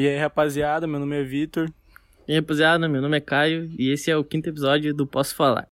E 0.00 0.08
aí, 0.08 0.16
rapaziada, 0.16 0.86
meu 0.86 0.98
nome 0.98 1.14
é 1.14 1.22
Vitor. 1.22 1.70
E 2.26 2.32
aí, 2.32 2.38
rapaziada, 2.38 2.88
meu 2.88 3.02
nome 3.02 3.18
é 3.18 3.20
Caio 3.20 3.70
e 3.78 3.90
esse 3.90 4.10
é 4.10 4.16
o 4.16 4.24
quinto 4.24 4.48
episódio 4.48 4.94
do 4.94 5.06
Posso 5.06 5.34
Falar. 5.34 5.68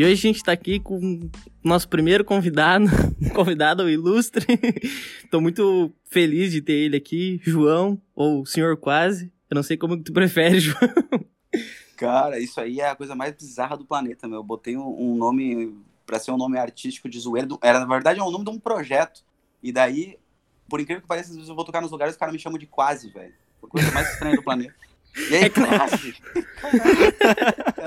E 0.00 0.04
hoje 0.04 0.14
a 0.14 0.32
gente 0.32 0.42
tá 0.42 0.52
aqui 0.52 0.80
com 0.80 0.98
o 0.98 1.30
nosso 1.62 1.86
primeiro 1.86 2.24
convidado, 2.24 2.86
convidado 3.36 3.86
ilustre. 3.86 4.46
Tô 5.30 5.42
muito 5.42 5.92
feliz 6.06 6.52
de 6.52 6.62
ter 6.62 6.72
ele 6.72 6.96
aqui, 6.96 7.38
João, 7.44 8.00
ou 8.14 8.46
Senhor 8.46 8.78
Quase. 8.78 9.30
Eu 9.50 9.56
não 9.56 9.62
sei 9.62 9.76
como 9.76 9.98
que 9.98 10.04
tu 10.04 10.12
prefere, 10.14 10.56
João. 10.58 10.80
Cara, 11.98 12.38
isso 12.38 12.58
aí 12.62 12.80
é 12.80 12.88
a 12.88 12.96
coisa 12.96 13.14
mais 13.14 13.34
bizarra 13.34 13.76
do 13.76 13.84
planeta, 13.84 14.26
meu. 14.26 14.38
Eu 14.38 14.42
botei 14.42 14.74
um, 14.74 14.88
um 14.98 15.16
nome 15.16 15.76
para 16.06 16.18
ser 16.18 16.30
um 16.30 16.38
nome 16.38 16.56
artístico 16.56 17.06
de 17.06 17.20
zoeira. 17.20 17.46
Era, 17.60 17.80
na 17.80 17.84
verdade, 17.84 18.20
é 18.20 18.22
o 18.22 18.30
nome 18.30 18.46
de 18.46 18.50
um 18.52 18.58
projeto. 18.58 19.22
E 19.62 19.70
daí, 19.70 20.16
por 20.66 20.80
incrível 20.80 21.02
que 21.02 21.08
pareça, 21.08 21.28
às 21.28 21.34
vezes 21.34 21.50
eu 21.50 21.54
vou 21.54 21.66
tocar 21.66 21.82
nos 21.82 21.90
lugares 21.90 22.14
e 22.14 22.16
os 22.16 22.18
caras 22.18 22.32
me 22.32 22.40
chamam 22.40 22.58
de 22.58 22.64
quase, 22.64 23.10
velho. 23.10 23.34
A 23.62 23.66
coisa 23.66 23.92
mais 23.92 24.10
estranha 24.14 24.36
do 24.36 24.42
planeta. 24.42 24.74
E 25.30 25.34
aí, 25.34 25.50
quase? 25.50 26.14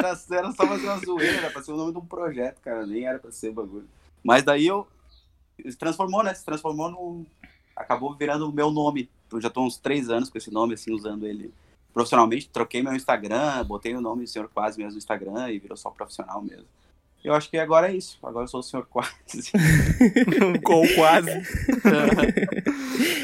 Era, 0.07 0.19
era 0.31 0.51
só 0.51 0.67
fazer 0.67 0.85
uma 0.85 0.97
zoeira, 0.99 1.49
pra 1.49 1.63
ser 1.63 1.71
o 1.71 1.77
nome 1.77 1.91
de 1.91 1.97
um 1.97 2.05
projeto, 2.05 2.59
cara. 2.61 2.85
Nem 2.85 3.05
era 3.05 3.19
pra 3.19 3.31
ser 3.31 3.49
o 3.49 3.53
bagulho. 3.53 3.87
Mas 4.23 4.43
daí 4.43 4.65
eu. 4.65 4.87
Se 5.67 5.77
transformou, 5.77 6.23
né? 6.23 6.33
Se 6.33 6.43
transformou 6.43 6.89
no. 6.89 7.25
Acabou 7.75 8.13
virando 8.15 8.49
o 8.49 8.53
meu 8.53 8.71
nome. 8.71 9.09
Eu 9.31 9.41
já 9.41 9.49
tô 9.49 9.61
uns 9.61 9.77
três 9.77 10.09
anos 10.09 10.29
com 10.29 10.37
esse 10.37 10.51
nome, 10.51 10.75
assim, 10.75 10.91
usando 10.91 11.25
ele 11.25 11.53
profissionalmente. 11.93 12.49
Troquei 12.49 12.81
meu 12.81 12.95
Instagram, 12.95 13.63
botei 13.65 13.95
o 13.95 14.01
nome 14.01 14.23
do 14.23 14.29
Senhor 14.29 14.49
Quase 14.49 14.77
mesmo 14.77 14.93
no 14.93 14.97
Instagram 14.97 15.51
e 15.51 15.59
virou 15.59 15.77
só 15.77 15.89
profissional 15.89 16.41
mesmo. 16.41 16.65
Eu 17.23 17.33
acho 17.33 17.49
que 17.49 17.57
agora 17.57 17.89
é 17.89 17.95
isso. 17.95 18.19
Agora 18.21 18.43
eu 18.43 18.49
sou 18.49 18.59
o 18.59 18.63
senhor 18.63 18.85
quase. 18.85 19.51
Com 20.61 20.85
quase. 20.95 21.31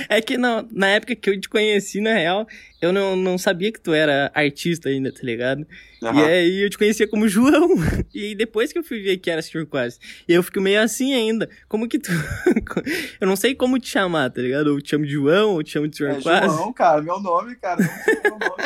é 0.08 0.22
que 0.22 0.38
não, 0.38 0.66
na 0.72 0.88
época 0.88 1.16
que 1.16 1.30
eu 1.30 1.39
te 1.39 1.50
conheci, 1.50 2.00
na 2.00 2.14
real, 2.14 2.47
eu 2.81 2.94
não, 2.94 3.17
não 3.17 3.38
sabia 3.38 3.73
que 3.73 3.80
tu 3.80 3.94
era 3.94 4.31
artista 4.33 4.88
ainda, 4.88 5.11
tá 5.11 5.20
ligado? 5.22 5.67
Uhum. 6.02 6.17
E 6.17 6.23
aí 6.23 6.64
eu 6.64 6.70
te 6.70 6.77
conhecia 6.77 7.08
como 7.08 7.27
João. 7.27 7.70
E 8.14 8.33
depois 8.33 8.73
que 8.73 8.80
eu 8.80 8.83
fui 8.83 9.02
ver 9.02 9.17
que 9.17 9.30
era 9.30 9.42
senhor 9.42 9.66
quase. 9.67 10.00
E 10.27 10.33
eu 10.33 10.42
fico 10.42 10.59
meio 10.59 10.81
assim 10.81 11.14
ainda. 11.14 11.47
Como 11.67 11.88
que 11.88 12.00
tu. 12.00 12.11
eu 13.22 13.27
não 13.27 13.36
sei 13.36 13.53
como 13.53 13.80
te 13.80 13.88
chamar, 13.88 14.31
tá 14.31 14.42
ligado? 14.42 14.67
Ou 14.67 14.81
te 14.81 14.89
chamo 14.89 15.05
de 15.05 15.11
João, 15.11 15.52
ou 15.52 15.64
te 15.64 15.72
chamo 15.72 15.88
de 15.88 15.95
senhor 15.95 16.17
é 16.17 16.22
quase. 16.22 16.55
João, 16.55 16.73
cara, 16.73 17.02
meu 17.02 17.20
nome, 17.20 17.55
cara. 17.55 17.81
Não 17.81 18.38
meu 18.38 18.50
nome. 18.50 18.64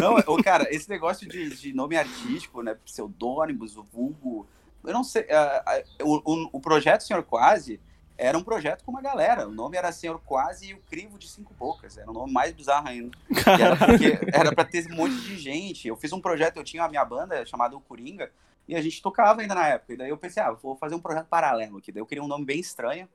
Não, 0.00 0.16
o 0.34 0.42
cara, 0.42 0.66
esse 0.70 0.88
negócio 0.88 1.28
de, 1.28 1.50
de 1.56 1.72
nome 1.72 1.96
artístico, 1.96 2.62
né? 2.62 2.76
Pseudônimos, 2.84 3.76
o 3.76 3.82
vulgo. 3.82 4.46
Eu 4.84 4.92
não 4.92 5.04
sei. 5.04 5.22
Uh, 5.22 6.04
uh, 6.04 6.22
o, 6.24 6.50
o, 6.52 6.60
projeto 6.60 7.02
Senhor 7.02 7.22
Quase 7.22 7.80
era 8.16 8.38
um 8.38 8.44
projeto 8.44 8.84
com 8.84 8.92
uma 8.92 9.02
galera. 9.02 9.48
O 9.48 9.50
nome 9.50 9.76
era 9.76 9.90
Senhor 9.90 10.20
Quase 10.20 10.70
e 10.70 10.74
o 10.74 10.78
Crivo 10.82 11.18
de 11.18 11.28
Cinco 11.28 11.52
Bocas. 11.54 11.98
Era 11.98 12.10
um 12.10 12.14
nome 12.14 12.32
mais 12.32 12.52
bizarro 12.52 12.88
ainda. 12.88 13.16
Era, 13.46 14.38
era 14.40 14.54
pra 14.54 14.64
ter 14.64 14.90
um 14.92 14.96
monte 14.96 15.16
de 15.22 15.36
gente. 15.36 15.88
Eu 15.88 15.96
fiz 15.96 16.12
um 16.12 16.20
projeto, 16.20 16.56
eu 16.56 16.64
tinha 16.64 16.84
a 16.84 16.88
minha 16.88 17.04
banda 17.04 17.44
chamada 17.44 17.76
O 17.76 17.80
Coringa, 17.80 18.30
e 18.68 18.76
a 18.76 18.80
gente 18.80 19.02
tocava 19.02 19.40
ainda 19.40 19.54
na 19.54 19.66
época. 19.68 19.94
E 19.94 19.96
daí 19.96 20.10
eu 20.10 20.16
pensei, 20.16 20.42
ah, 20.42 20.52
vou 20.52 20.76
fazer 20.76 20.94
um 20.94 21.00
projeto 21.00 21.26
paralelo 21.26 21.78
aqui. 21.78 21.90
Daí 21.90 22.00
eu 22.00 22.06
queria 22.06 22.22
um 22.22 22.28
nome 22.28 22.44
bem 22.44 22.60
estranho. 22.60 23.08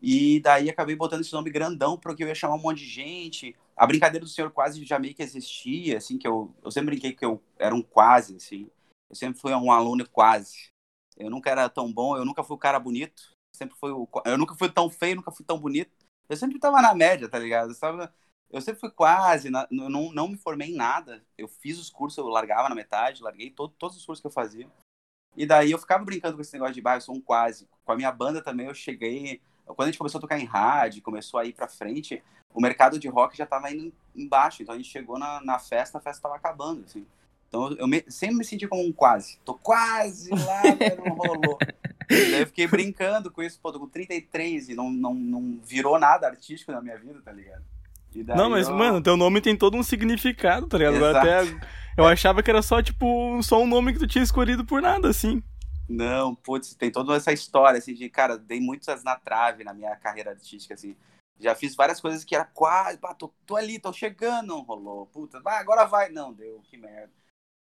E 0.00 0.40
daí 0.40 0.68
acabei 0.68 0.94
botando 0.94 1.22
esse 1.22 1.32
nome 1.32 1.50
grandão 1.50 1.96
porque 1.96 2.22
eu 2.22 2.28
ia 2.28 2.34
chamar 2.34 2.56
um 2.56 2.60
monte 2.60 2.80
de 2.80 2.86
gente. 2.86 3.56
A 3.76 3.86
brincadeira 3.86 4.24
do 4.24 4.30
senhor 4.30 4.50
quase 4.50 4.84
já 4.84 4.98
meio 4.98 5.14
que 5.14 5.22
existia, 5.22 5.98
assim, 5.98 6.16
que 6.16 6.26
eu, 6.26 6.54
eu 6.62 6.70
sempre 6.70 6.90
brinquei 6.90 7.12
que 7.12 7.24
eu 7.24 7.42
era 7.58 7.74
um 7.74 7.82
quase, 7.82 8.36
assim. 8.36 8.70
Eu 9.10 9.16
sempre 9.16 9.40
fui 9.40 9.52
um 9.52 9.72
aluno 9.72 10.08
quase. 10.08 10.68
Eu 11.16 11.30
nunca 11.30 11.50
era 11.50 11.68
tão 11.68 11.92
bom, 11.92 12.16
eu 12.16 12.24
nunca 12.24 12.42
fui 12.42 12.56
o 12.56 12.58
cara 12.58 12.78
bonito. 12.78 13.32
Sempre 13.54 13.76
fui 13.76 13.90
o, 13.90 14.08
eu 14.24 14.38
nunca 14.38 14.54
fui 14.54 14.70
tão 14.70 14.88
feio, 14.90 15.16
nunca 15.16 15.32
fui 15.32 15.44
tão 15.44 15.58
bonito. 15.58 15.92
Eu 16.28 16.36
sempre 16.36 16.58
tava 16.58 16.80
na 16.80 16.94
média, 16.94 17.28
tá 17.28 17.38
ligado? 17.38 17.70
Eu, 17.70 17.78
tava, 17.78 18.14
eu 18.50 18.60
sempre 18.60 18.80
fui 18.80 18.90
quase, 18.90 19.50
na, 19.50 19.66
não, 19.70 20.12
não 20.12 20.28
me 20.28 20.36
formei 20.36 20.70
em 20.70 20.76
nada. 20.76 21.24
Eu 21.36 21.48
fiz 21.48 21.78
os 21.78 21.90
cursos, 21.90 22.18
eu 22.18 22.26
largava 22.26 22.68
na 22.68 22.74
metade, 22.74 23.22
larguei 23.22 23.50
todo, 23.50 23.74
todos 23.76 23.96
os 23.96 24.06
cursos 24.06 24.20
que 24.20 24.26
eu 24.26 24.32
fazia. 24.32 24.68
E 25.36 25.44
daí 25.44 25.72
eu 25.72 25.78
ficava 25.78 26.04
brincando 26.04 26.36
com 26.36 26.42
esse 26.42 26.52
negócio 26.52 26.74
de, 26.74 26.80
bah, 26.80 26.96
eu 26.96 27.00
sou 27.00 27.14
um 27.14 27.20
quase. 27.20 27.68
Com 27.84 27.92
a 27.92 27.96
minha 27.96 28.12
banda 28.12 28.42
também 28.42 28.66
eu 28.66 28.74
cheguei 28.74 29.42
quando 29.66 29.82
a 29.82 29.86
gente 29.86 29.98
começou 29.98 30.18
a 30.18 30.20
tocar 30.20 30.38
em 30.38 30.44
rádio, 30.44 31.02
começou 31.02 31.40
a 31.40 31.44
ir 31.44 31.52
para 31.52 31.68
frente, 31.68 32.22
o 32.52 32.60
mercado 32.60 32.98
de 32.98 33.08
rock 33.08 33.36
já 33.36 33.44
estava 33.44 33.70
indo 33.70 33.92
embaixo. 34.14 34.62
Então 34.62 34.74
a 34.74 34.78
gente 34.78 34.90
chegou 34.90 35.18
na, 35.18 35.40
na 35.42 35.58
festa, 35.58 35.98
a 35.98 36.00
festa 36.00 36.18
estava 36.18 36.36
acabando, 36.36 36.84
assim. 36.84 37.06
Então 37.48 37.72
eu 37.72 37.86
me, 37.86 38.04
sempre 38.08 38.36
me 38.36 38.44
senti 38.44 38.66
como 38.66 38.84
um 38.84 38.92
quase. 38.92 39.38
Tô 39.44 39.54
quase 39.54 40.30
lá, 40.30 40.62
mas 40.78 40.98
não 40.98 41.14
rolou. 41.16 41.58
Daí 42.08 42.40
eu 42.40 42.46
fiquei 42.46 42.66
brincando 42.66 43.30
com 43.30 43.42
isso, 43.42 43.58
pô, 43.60 43.72
tô 43.72 43.80
com 43.80 43.88
33 43.88 44.70
e 44.70 44.74
não, 44.74 44.90
não, 44.90 45.14
não 45.14 45.58
virou 45.64 45.98
nada 45.98 46.26
artístico 46.26 46.72
na 46.72 46.80
minha 46.80 46.98
vida, 46.98 47.20
tá 47.24 47.32
ligado? 47.32 47.62
Não, 48.36 48.48
mas, 48.48 48.68
eu... 48.68 48.74
mano, 48.74 49.02
teu 49.02 49.16
nome 49.16 49.40
tem 49.40 49.56
todo 49.56 49.76
um 49.76 49.82
significado, 49.82 50.68
tá 50.68 50.78
ligado? 50.78 50.96
Exato. 50.96 51.16
Até 51.18 51.42
eu 51.96 52.04
achava 52.06 52.42
que 52.42 52.50
era 52.50 52.62
só, 52.62 52.82
tipo, 52.82 53.40
só 53.42 53.60
um 53.60 53.66
nome 53.66 53.92
que 53.92 53.98
tu 53.98 54.06
tinha 54.06 54.22
escolhido 54.22 54.64
por 54.64 54.80
nada, 54.80 55.08
assim. 55.08 55.42
Não, 55.88 56.34
putz, 56.34 56.74
tem 56.74 56.90
toda 56.90 57.14
essa 57.14 57.32
história, 57.32 57.78
assim, 57.78 57.94
de, 57.94 58.08
cara, 58.08 58.38
dei 58.38 58.60
muitas 58.60 59.04
na 59.04 59.16
trave 59.16 59.64
na 59.64 59.74
minha 59.74 59.94
carreira 59.96 60.30
artística, 60.30 60.74
assim. 60.74 60.96
Já 61.38 61.54
fiz 61.54 61.74
várias 61.74 62.00
coisas 62.00 62.24
que 62.24 62.34
era 62.34 62.44
quase, 62.44 62.98
pá, 62.98 63.12
tô, 63.12 63.32
tô 63.44 63.56
ali, 63.56 63.78
tô 63.78 63.92
chegando, 63.92 64.48
não 64.48 64.62
rolou. 64.62 65.06
Puta, 65.06 65.40
vai, 65.40 65.58
agora 65.58 65.84
vai. 65.84 66.08
Não, 66.08 66.32
deu, 66.32 66.60
que 66.64 66.76
merda. 66.76 67.12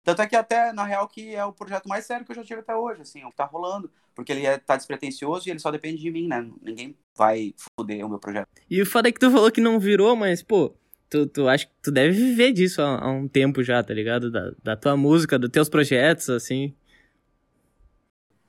Tanto 0.04 0.22
é 0.22 0.28
que 0.28 0.36
até, 0.36 0.74
na 0.74 0.86
real, 0.86 1.08
que 1.08 1.36
é 1.36 1.46
o 1.46 1.54
projeto 1.54 1.88
mais 1.88 2.06
sério 2.06 2.26
que 2.26 2.32
eu 2.32 2.36
já 2.36 2.44
tive 2.44 2.62
até 2.62 2.76
hoje, 2.76 3.02
assim, 3.02 3.24
o 3.24 3.30
que 3.30 3.36
tá 3.36 3.46
rolando. 3.46 3.92
Porque 4.16 4.32
ele 4.32 4.46
é, 4.46 4.58
tá 4.58 4.76
despretensioso 4.76 5.48
e 5.48 5.52
ele 5.52 5.60
só 5.60 5.72
depende 5.72 6.02
de 6.02 6.12
mim, 6.12 6.28
né? 6.28 6.50
Ninguém 6.62 6.98
vai 7.16 7.54
foder 7.78 8.06
o 8.06 8.10
meu 8.10 8.20
projeto. 8.20 8.48
E 8.70 8.82
o 8.82 8.86
foda 8.86 9.08
é 9.08 9.12
que 9.12 9.20
tu 9.20 9.30
falou 9.30 9.52
que 9.52 9.62
não 9.62 9.80
virou, 9.80 10.16
mas, 10.16 10.42
pô, 10.42 10.76
tu, 11.10 11.28
tu 11.28 11.48
acho 11.48 11.68
que 11.68 11.74
tu 11.84 11.92
deve 11.92 12.12
viver 12.12 12.52
disso 12.52 12.82
há, 12.82 13.06
há 13.06 13.12
um 13.12 13.28
tempo 13.28 13.64
já, 13.64 13.84
tá 13.84 13.94
ligado? 13.94 14.32
Da, 14.32 14.52
da 14.64 14.76
tua 14.76 14.98
música, 14.98 15.38
dos 15.38 15.52
teus 15.52 15.70
projetos, 15.70 16.30
assim 16.30 16.76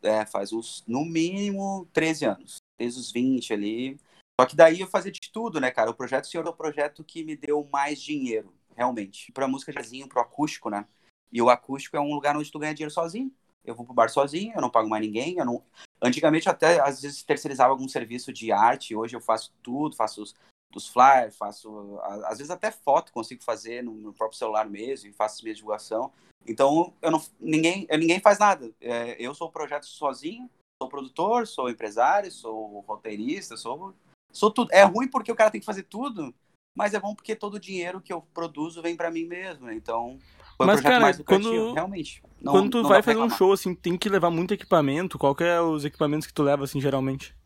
é, 0.02 0.24
faz 0.26 0.52
uns, 0.52 0.84
no 0.86 1.04
mínimo, 1.04 1.88
13 1.92 2.24
anos. 2.24 2.56
Desde 2.78 3.00
os 3.00 3.12
20 3.12 3.52
ali. 3.52 4.00
Só 4.40 4.46
que 4.46 4.56
daí 4.56 4.80
eu 4.80 4.86
fazia 4.86 5.12
de 5.12 5.30
tudo, 5.32 5.60
né, 5.60 5.70
cara? 5.70 5.90
O 5.90 5.94
projeto 5.94 6.26
Senhor 6.26 6.46
é 6.46 6.48
o 6.50 6.54
projeto 6.54 7.04
que 7.04 7.22
me 7.22 7.36
deu 7.36 7.68
mais 7.70 8.00
dinheiro, 8.00 8.54
realmente. 8.74 9.30
Pra 9.32 9.46
música 9.46 9.72
jazzinho, 9.72 10.08
pro 10.08 10.20
acústico, 10.20 10.70
né? 10.70 10.86
E 11.30 11.40
o 11.42 11.50
acústico 11.50 11.96
é 11.96 12.00
um 12.00 12.14
lugar 12.14 12.36
onde 12.36 12.50
tu 12.50 12.58
ganha 12.58 12.74
dinheiro 12.74 12.92
sozinho. 12.92 13.30
Eu 13.64 13.74
vou 13.74 13.84
pro 13.84 13.94
bar 13.94 14.08
sozinho, 14.08 14.52
eu 14.54 14.60
não 14.60 14.70
pago 14.70 14.88
mais 14.88 15.04
ninguém. 15.04 15.36
Eu 15.36 15.44
não... 15.44 15.62
Antigamente 16.02 16.48
até, 16.48 16.80
às 16.80 17.02
vezes, 17.02 17.22
terceirizava 17.22 17.70
algum 17.70 17.86
serviço 17.86 18.32
de 18.32 18.50
arte. 18.50 18.96
Hoje 18.96 19.14
eu 19.14 19.20
faço 19.20 19.52
tudo, 19.62 19.94
faço 19.94 20.22
os, 20.22 20.34
dos 20.70 20.88
flyers, 20.88 21.36
faço... 21.36 21.98
Às 22.24 22.38
vezes 22.38 22.50
até 22.50 22.70
foto 22.70 23.12
consigo 23.12 23.42
fazer 23.42 23.84
no, 23.84 23.92
no 23.92 24.12
próprio 24.14 24.38
celular 24.38 24.68
mesmo 24.68 25.10
e 25.10 25.12
faço 25.12 25.42
minha 25.44 25.54
divulgação. 25.54 26.10
Então, 26.46 26.92
eu 27.02 27.10
não, 27.10 27.22
ninguém, 27.38 27.86
ninguém 27.90 28.20
faz 28.20 28.38
nada. 28.38 28.70
É, 28.80 29.16
eu 29.18 29.34
sou 29.34 29.48
o 29.48 29.52
projeto 29.52 29.86
sozinho, 29.86 30.48
sou 30.82 30.88
produtor, 30.88 31.46
sou 31.46 31.68
empresário, 31.68 32.30
sou 32.30 32.80
roteirista, 32.80 33.56
sou, 33.56 33.94
sou 34.32 34.50
tudo. 34.50 34.72
É 34.72 34.82
ruim 34.82 35.08
porque 35.08 35.30
o 35.30 35.36
cara 35.36 35.50
tem 35.50 35.60
que 35.60 35.66
fazer 35.66 35.82
tudo, 35.84 36.34
mas 36.76 36.94
é 36.94 37.00
bom 37.00 37.14
porque 37.14 37.36
todo 37.36 37.54
o 37.54 37.60
dinheiro 37.60 38.00
que 38.00 38.12
eu 38.12 38.22
produzo 38.32 38.82
vem 38.82 38.96
para 38.96 39.10
mim 39.10 39.24
mesmo. 39.24 39.66
Né? 39.66 39.74
Então, 39.74 40.18
foi 40.56 40.66
mas, 40.66 40.80
cara, 40.80 41.00
mais 41.00 41.18
quando, 41.20 41.72
realmente. 41.72 42.22
Não, 42.40 42.52
quando 42.52 42.70
tu 42.70 42.88
vai 42.88 43.02
fazer 43.02 43.18
um 43.18 43.30
show, 43.30 43.52
assim, 43.52 43.74
tem 43.74 43.96
que 43.96 44.08
levar 44.08 44.30
muito 44.30 44.54
equipamento. 44.54 45.18
Qual 45.18 45.34
que 45.34 45.44
é 45.44 45.60
os 45.60 45.84
equipamentos 45.84 46.26
que 46.26 46.34
tu 46.34 46.42
leva, 46.42 46.64
assim, 46.64 46.80
geralmente? 46.80 47.36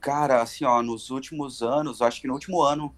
Cara, 0.00 0.40
assim, 0.40 0.64
ó, 0.64 0.82
nos 0.82 1.10
últimos 1.10 1.62
anos, 1.62 2.00
acho 2.00 2.20
que 2.20 2.28
no 2.28 2.34
último 2.34 2.62
ano 2.62 2.94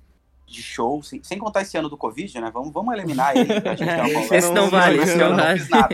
de 0.49 0.63
show, 0.63 1.03
sem, 1.03 1.23
sem 1.23 1.39
contar 1.39 1.63
esse 1.63 1.77
ano 1.77 1.89
do 1.89 1.97
Covid, 1.97 2.41
né? 2.41 2.51
Vamos, 2.51 2.73
vamos 2.73 2.95
eliminar 2.95 3.37
ele 3.37 3.61
pra 3.61 3.77
gente 3.77 3.89
ter 4.29 4.35
Esse 4.35 4.53
não 4.53 4.71
vale, 4.71 5.03
esse 5.03 5.15
não 5.17 5.37
nada, 5.37 5.59
tá 5.69 5.89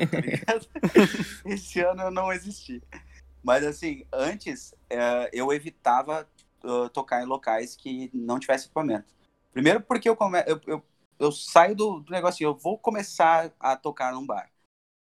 Esse 1.45 1.81
ano 1.81 2.03
eu 2.03 2.11
não 2.11 2.33
existi. 2.33 2.83
Mas 3.43 3.65
assim, 3.65 4.06
antes 4.12 4.75
é, 4.89 5.29
eu 5.33 5.53
evitava 5.53 6.27
uh, 6.62 6.89
tocar 6.89 7.23
em 7.23 7.27
locais 7.27 7.77
que 7.77 8.11
não 8.15 8.39
tivesse 8.39 8.67
equipamento. 8.67 9.12
Primeiro 9.53 9.81
porque 9.81 10.09
eu, 10.09 10.17
come... 10.17 10.43
eu, 10.47 10.61
eu, 10.67 10.83
eu 11.19 11.33
saio 11.33 11.75
do, 11.75 12.00
do 12.00 12.12
negócio, 12.12 12.45
eu 12.45 12.55
vou 12.55 12.79
começar 12.79 13.53
a 13.59 13.77
tocar 13.77 14.12
num 14.12 14.27
bar. 14.27 14.50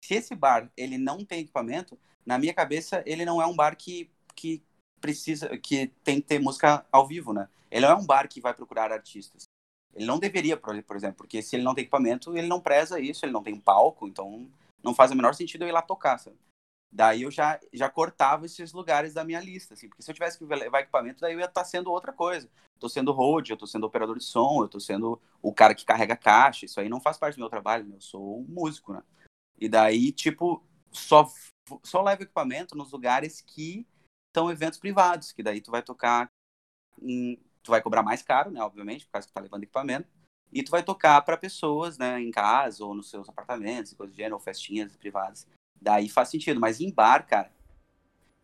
Se 0.03 0.15
esse 0.15 0.35
bar 0.35 0.71
ele 0.77 0.97
não 0.97 1.25
tem 1.25 1.41
equipamento, 1.41 1.97
na 2.25 2.37
minha 2.37 2.53
cabeça 2.53 3.03
ele 3.05 3.25
não 3.25 3.41
é 3.41 3.45
um 3.45 3.55
bar 3.55 3.75
que, 3.75 4.09
que 4.35 4.63
precisa, 4.99 5.57
que 5.57 5.87
tem 6.03 6.21
que 6.21 6.27
ter 6.27 6.39
música 6.39 6.85
ao 6.91 7.07
vivo, 7.07 7.33
né? 7.33 7.49
Ele 7.71 7.85
não 7.85 7.93
é 7.93 7.95
um 7.95 8.05
bar 8.05 8.27
que 8.27 8.41
vai 8.41 8.53
procurar 8.53 8.91
artistas. 8.91 9.45
Ele 9.93 10.05
não 10.05 10.19
deveria, 10.19 10.57
por 10.57 10.95
exemplo, 10.95 11.17
porque 11.17 11.41
se 11.41 11.55
ele 11.55 11.63
não 11.63 11.73
tem 11.73 11.83
equipamento, 11.83 12.35
ele 12.37 12.47
não 12.47 12.61
preza 12.61 12.99
isso, 12.99 13.25
ele 13.25 13.31
não 13.31 13.43
tem 13.43 13.59
palco, 13.59 14.07
então 14.07 14.49
não 14.83 14.93
faz 14.93 15.11
o 15.11 15.15
menor 15.15 15.33
sentido 15.33 15.63
eu 15.63 15.69
ir 15.69 15.71
lá 15.71 15.81
tocar, 15.81 16.17
sabe? 16.17 16.37
Daí 16.91 17.21
eu 17.21 17.31
já, 17.31 17.59
já 17.71 17.89
cortava 17.89 18.45
esses 18.45 18.73
lugares 18.73 19.13
da 19.13 19.23
minha 19.23 19.39
lista, 19.39 19.73
assim, 19.73 19.87
porque 19.87 20.03
se 20.03 20.11
eu 20.11 20.13
tivesse 20.13 20.37
que 20.37 20.43
levar 20.43 20.81
equipamento, 20.81 21.21
daí 21.21 21.33
eu 21.33 21.39
ia 21.39 21.45
estar 21.45 21.61
tá 21.61 21.65
sendo 21.65 21.89
outra 21.89 22.11
coisa. 22.11 22.49
Tô 22.79 22.89
sendo 22.89 23.13
road, 23.13 23.49
eu 23.49 23.57
tô 23.57 23.65
sendo 23.65 23.85
operador 23.85 24.17
de 24.17 24.25
som, 24.25 24.61
eu 24.61 24.67
tô 24.67 24.79
sendo 24.79 25.21
o 25.41 25.53
cara 25.53 25.73
que 25.73 25.85
carrega 25.85 26.17
caixa, 26.17 26.65
isso 26.65 26.79
aí 26.81 26.89
não 26.89 26.99
faz 26.99 27.17
parte 27.17 27.35
do 27.35 27.39
meu 27.39 27.49
trabalho, 27.49 27.93
eu 27.93 28.01
sou 28.01 28.41
um 28.41 28.45
músico, 28.45 28.93
né? 28.93 29.03
E 29.57 29.69
daí, 29.69 30.11
tipo, 30.11 30.61
só, 30.91 31.29
só 31.83 32.01
levo 32.01 32.23
equipamento 32.23 32.75
nos 32.75 32.91
lugares 32.91 33.39
que 33.39 33.87
são 34.35 34.51
eventos 34.51 34.79
privados, 34.79 35.31
que 35.31 35.43
daí 35.43 35.61
tu 35.61 35.71
vai 35.71 35.81
tocar 35.81 36.29
em, 37.01 37.39
tu 37.63 37.71
vai 37.71 37.81
cobrar 37.81 38.03
mais 38.03 38.21
caro, 38.21 38.51
né, 38.51 38.61
obviamente, 38.61 39.05
por 39.05 39.13
causa 39.13 39.27
que 39.27 39.33
tá 39.33 39.41
levando 39.41 39.63
equipamento, 39.63 40.07
e 40.51 40.63
tu 40.63 40.71
vai 40.71 40.83
tocar 40.83 41.21
para 41.21 41.37
pessoas, 41.37 41.97
né, 41.97 42.19
em 42.19 42.31
casa 42.31 42.83
ou 42.83 42.93
nos 42.93 43.09
seus 43.09 43.29
apartamentos, 43.29 43.93
coisas 43.93 44.13
do 44.13 44.17
gênero, 44.17 44.35
ou 44.35 44.41
festinhas 44.41 44.95
privadas. 44.95 45.47
Daí 45.79 46.09
faz 46.09 46.29
sentido, 46.29 46.59
mas 46.59 46.81
em 46.81 46.91
bar, 46.91 47.25
cara, 47.25 47.51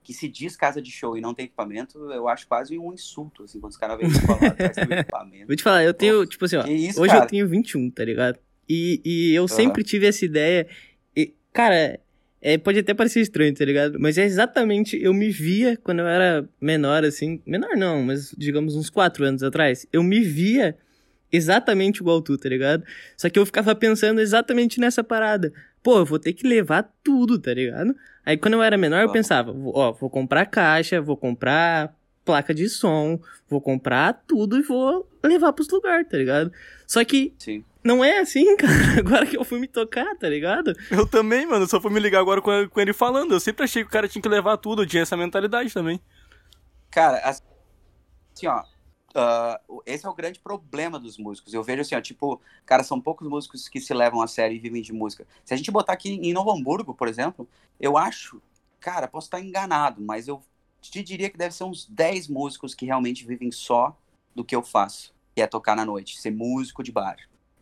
que 0.04 0.14
se 0.14 0.28
diz 0.30 0.56
casa 0.56 0.82
de 0.82 0.90
show 0.90 1.18
e 1.18 1.22
não 1.22 1.34
tem 1.34 1.46
equipamento, 1.46 2.00
eu 2.12 2.30
acho 2.30 2.48
quase 2.48 2.80
um 2.80 2.94
insulto, 2.94 3.44
assim, 3.44 3.60
quando 3.60 3.72
os 3.72 3.78
caras 3.78 3.98
vêm 3.98 4.10
falar, 4.10 5.00
equipamento. 5.00 5.48
Vou 5.48 5.56
te 5.56 5.64
falar, 5.64 5.84
eu 5.84 5.94
tenho, 5.94 6.26
tipo 6.26 6.46
assim, 6.46 6.56
ó, 6.56 6.66
isso, 6.66 7.02
hoje 7.02 7.12
cara? 7.12 7.26
eu 7.26 7.30
tenho 7.30 7.48
21, 7.48 7.92
tá 7.92 8.06
ligado? 8.06 8.40
E, 8.70 9.02
e 9.04 9.34
eu 9.34 9.44
uhum. 9.44 9.48
sempre 9.50 9.84
tive 9.84 10.08
essa 10.08 10.24
ideia, 10.24 10.68
e, 11.16 11.36
cara, 11.52 12.00
é, 12.54 12.58
pode 12.58 12.80
até 12.80 12.94
parecer 12.94 13.22
estranho, 13.22 13.54
tá 13.54 13.66
ligado? 13.66 14.00
Mas 14.00 14.18
é 14.18 14.24
exatamente, 14.24 14.98
eu 15.02 15.14
me 15.14 15.30
via 15.30 15.76
quando 15.78 16.00
eu 16.00 16.08
era 16.08 16.48
menor, 16.62 17.04
assim, 17.04 17.42
menor 17.46 17.76
não, 17.76 18.04
mas 18.04 18.34
digamos 18.38 18.76
uns 18.76 18.90
4 18.90 19.26
anos 19.26 19.44
atrás, 19.44 19.86
eu 19.92 20.02
me 20.04 20.22
via 20.22 20.78
exatamente 21.32 21.98
igual 21.98 22.22
tu, 22.22 22.38
tá 22.38 22.48
ligado? 22.48 22.84
Só 23.18 23.30
que 23.30 23.38
eu 23.38 23.46
ficava 23.46 23.76
pensando 23.76 24.22
exatamente 24.22 24.80
nessa 24.80 25.04
parada 25.04 25.52
pô, 25.88 26.00
eu 26.00 26.06
vou 26.06 26.20
ter 26.20 26.34
que 26.34 26.46
levar 26.46 26.94
tudo, 27.02 27.40
tá 27.40 27.54
ligado? 27.54 27.96
Aí 28.26 28.36
quando 28.36 28.56
eu 28.56 28.62
era 28.62 28.78
menor, 28.78 29.04
eu 29.04 29.10
pensava, 29.10 29.56
ó, 29.68 29.94
vou 29.94 30.10
comprar 30.10 30.46
caixa, 30.46 31.00
vou 31.00 31.16
comprar 31.16 31.96
placa 32.26 32.54
de 32.54 32.68
som, 32.68 33.18
vou 33.48 33.62
comprar 33.62 34.22
tudo 34.28 34.58
e 34.58 34.62
vou 34.62 35.10
levar 35.24 35.54
pros 35.54 35.70
lugares, 35.70 36.06
tá 36.10 36.18
ligado? 36.18 36.52
Só 36.86 37.02
que 37.06 37.34
Sim. 37.38 37.64
Não 37.88 38.04
é 38.04 38.20
assim, 38.20 38.56
cara. 38.58 39.00
Agora 39.00 39.26
que 39.26 39.38
eu 39.38 39.44
fui 39.44 39.60
me 39.60 39.68
tocar, 39.68 40.16
tá 40.18 40.30
ligado? 40.30 40.74
Eu 40.92 41.08
também, 41.08 41.46
mano. 41.46 41.68
Só 41.68 41.82
fui 41.82 41.92
me 41.92 42.00
ligar 42.00 42.20
agora 42.20 42.42
com, 42.42 42.70
com 42.70 42.80
ele 42.80 42.94
falando. 42.94 43.34
Eu 43.34 43.40
sempre 43.40 43.64
achei 43.64 43.84
que 43.84 43.90
o 43.90 43.92
cara 43.92 44.08
tinha 44.08 44.22
que 44.22 44.30
levar 44.30 44.58
tudo. 44.58 44.84
Eu 44.84 44.88
tinha 44.88 45.04
essa 45.04 45.18
mentalidade 45.18 45.74
também. 45.74 46.00
Cara, 46.92 47.18
assim, 47.20 48.48
ó 48.48 48.64
uh, 49.18 49.82
esse 49.86 50.06
é 50.06 50.10
o 50.10 50.14
grande 50.14 50.40
problema 50.40 51.00
dos 51.00 51.18
músicos. 51.18 51.54
Eu 51.54 51.64
vejo 51.64 51.82
assim, 51.82 51.96
ó, 51.96 52.02
tipo, 52.02 52.40
cara, 52.66 52.84
são 52.84 53.02
poucos 53.02 53.28
músicos 53.28 53.68
que 53.68 53.82
se 53.82 53.94
levam 53.94 54.22
a 54.22 54.28
sério 54.28 54.56
e 54.56 54.60
vivem 54.60 54.82
de 54.82 54.94
música. 54.94 55.26
Se 55.44 55.54
a 55.54 55.58
gente 55.58 55.72
botar 55.72 55.94
aqui 55.94 56.14
em 56.14 56.34
Novo 56.34 56.52
Hamburgo, 56.52 56.94
por 56.94 57.08
exemplo, 57.08 57.48
eu 57.80 57.98
acho, 57.98 58.42
cara, 58.80 59.08
posso 59.08 59.28
estar 59.28 59.42
enganado, 59.42 60.02
mas 60.02 60.28
eu 60.28 60.42
te 60.82 61.02
diria 61.02 61.30
que 61.30 61.38
deve 61.38 61.54
ser 61.54 61.64
uns 61.64 61.86
10 61.86 62.28
músicos 62.28 62.76
que 62.76 62.86
realmente 62.86 63.26
vivem 63.26 63.52
só 63.52 63.98
do 64.36 64.46
que 64.46 64.56
eu 64.56 64.62
faço, 64.62 65.14
que 65.36 65.42
é 65.42 65.48
tocar 65.48 65.76
na 65.76 65.86
noite, 65.86 66.20
ser 66.20 66.32
músico 66.32 66.84
de 66.84 66.92
bar. 66.92 67.18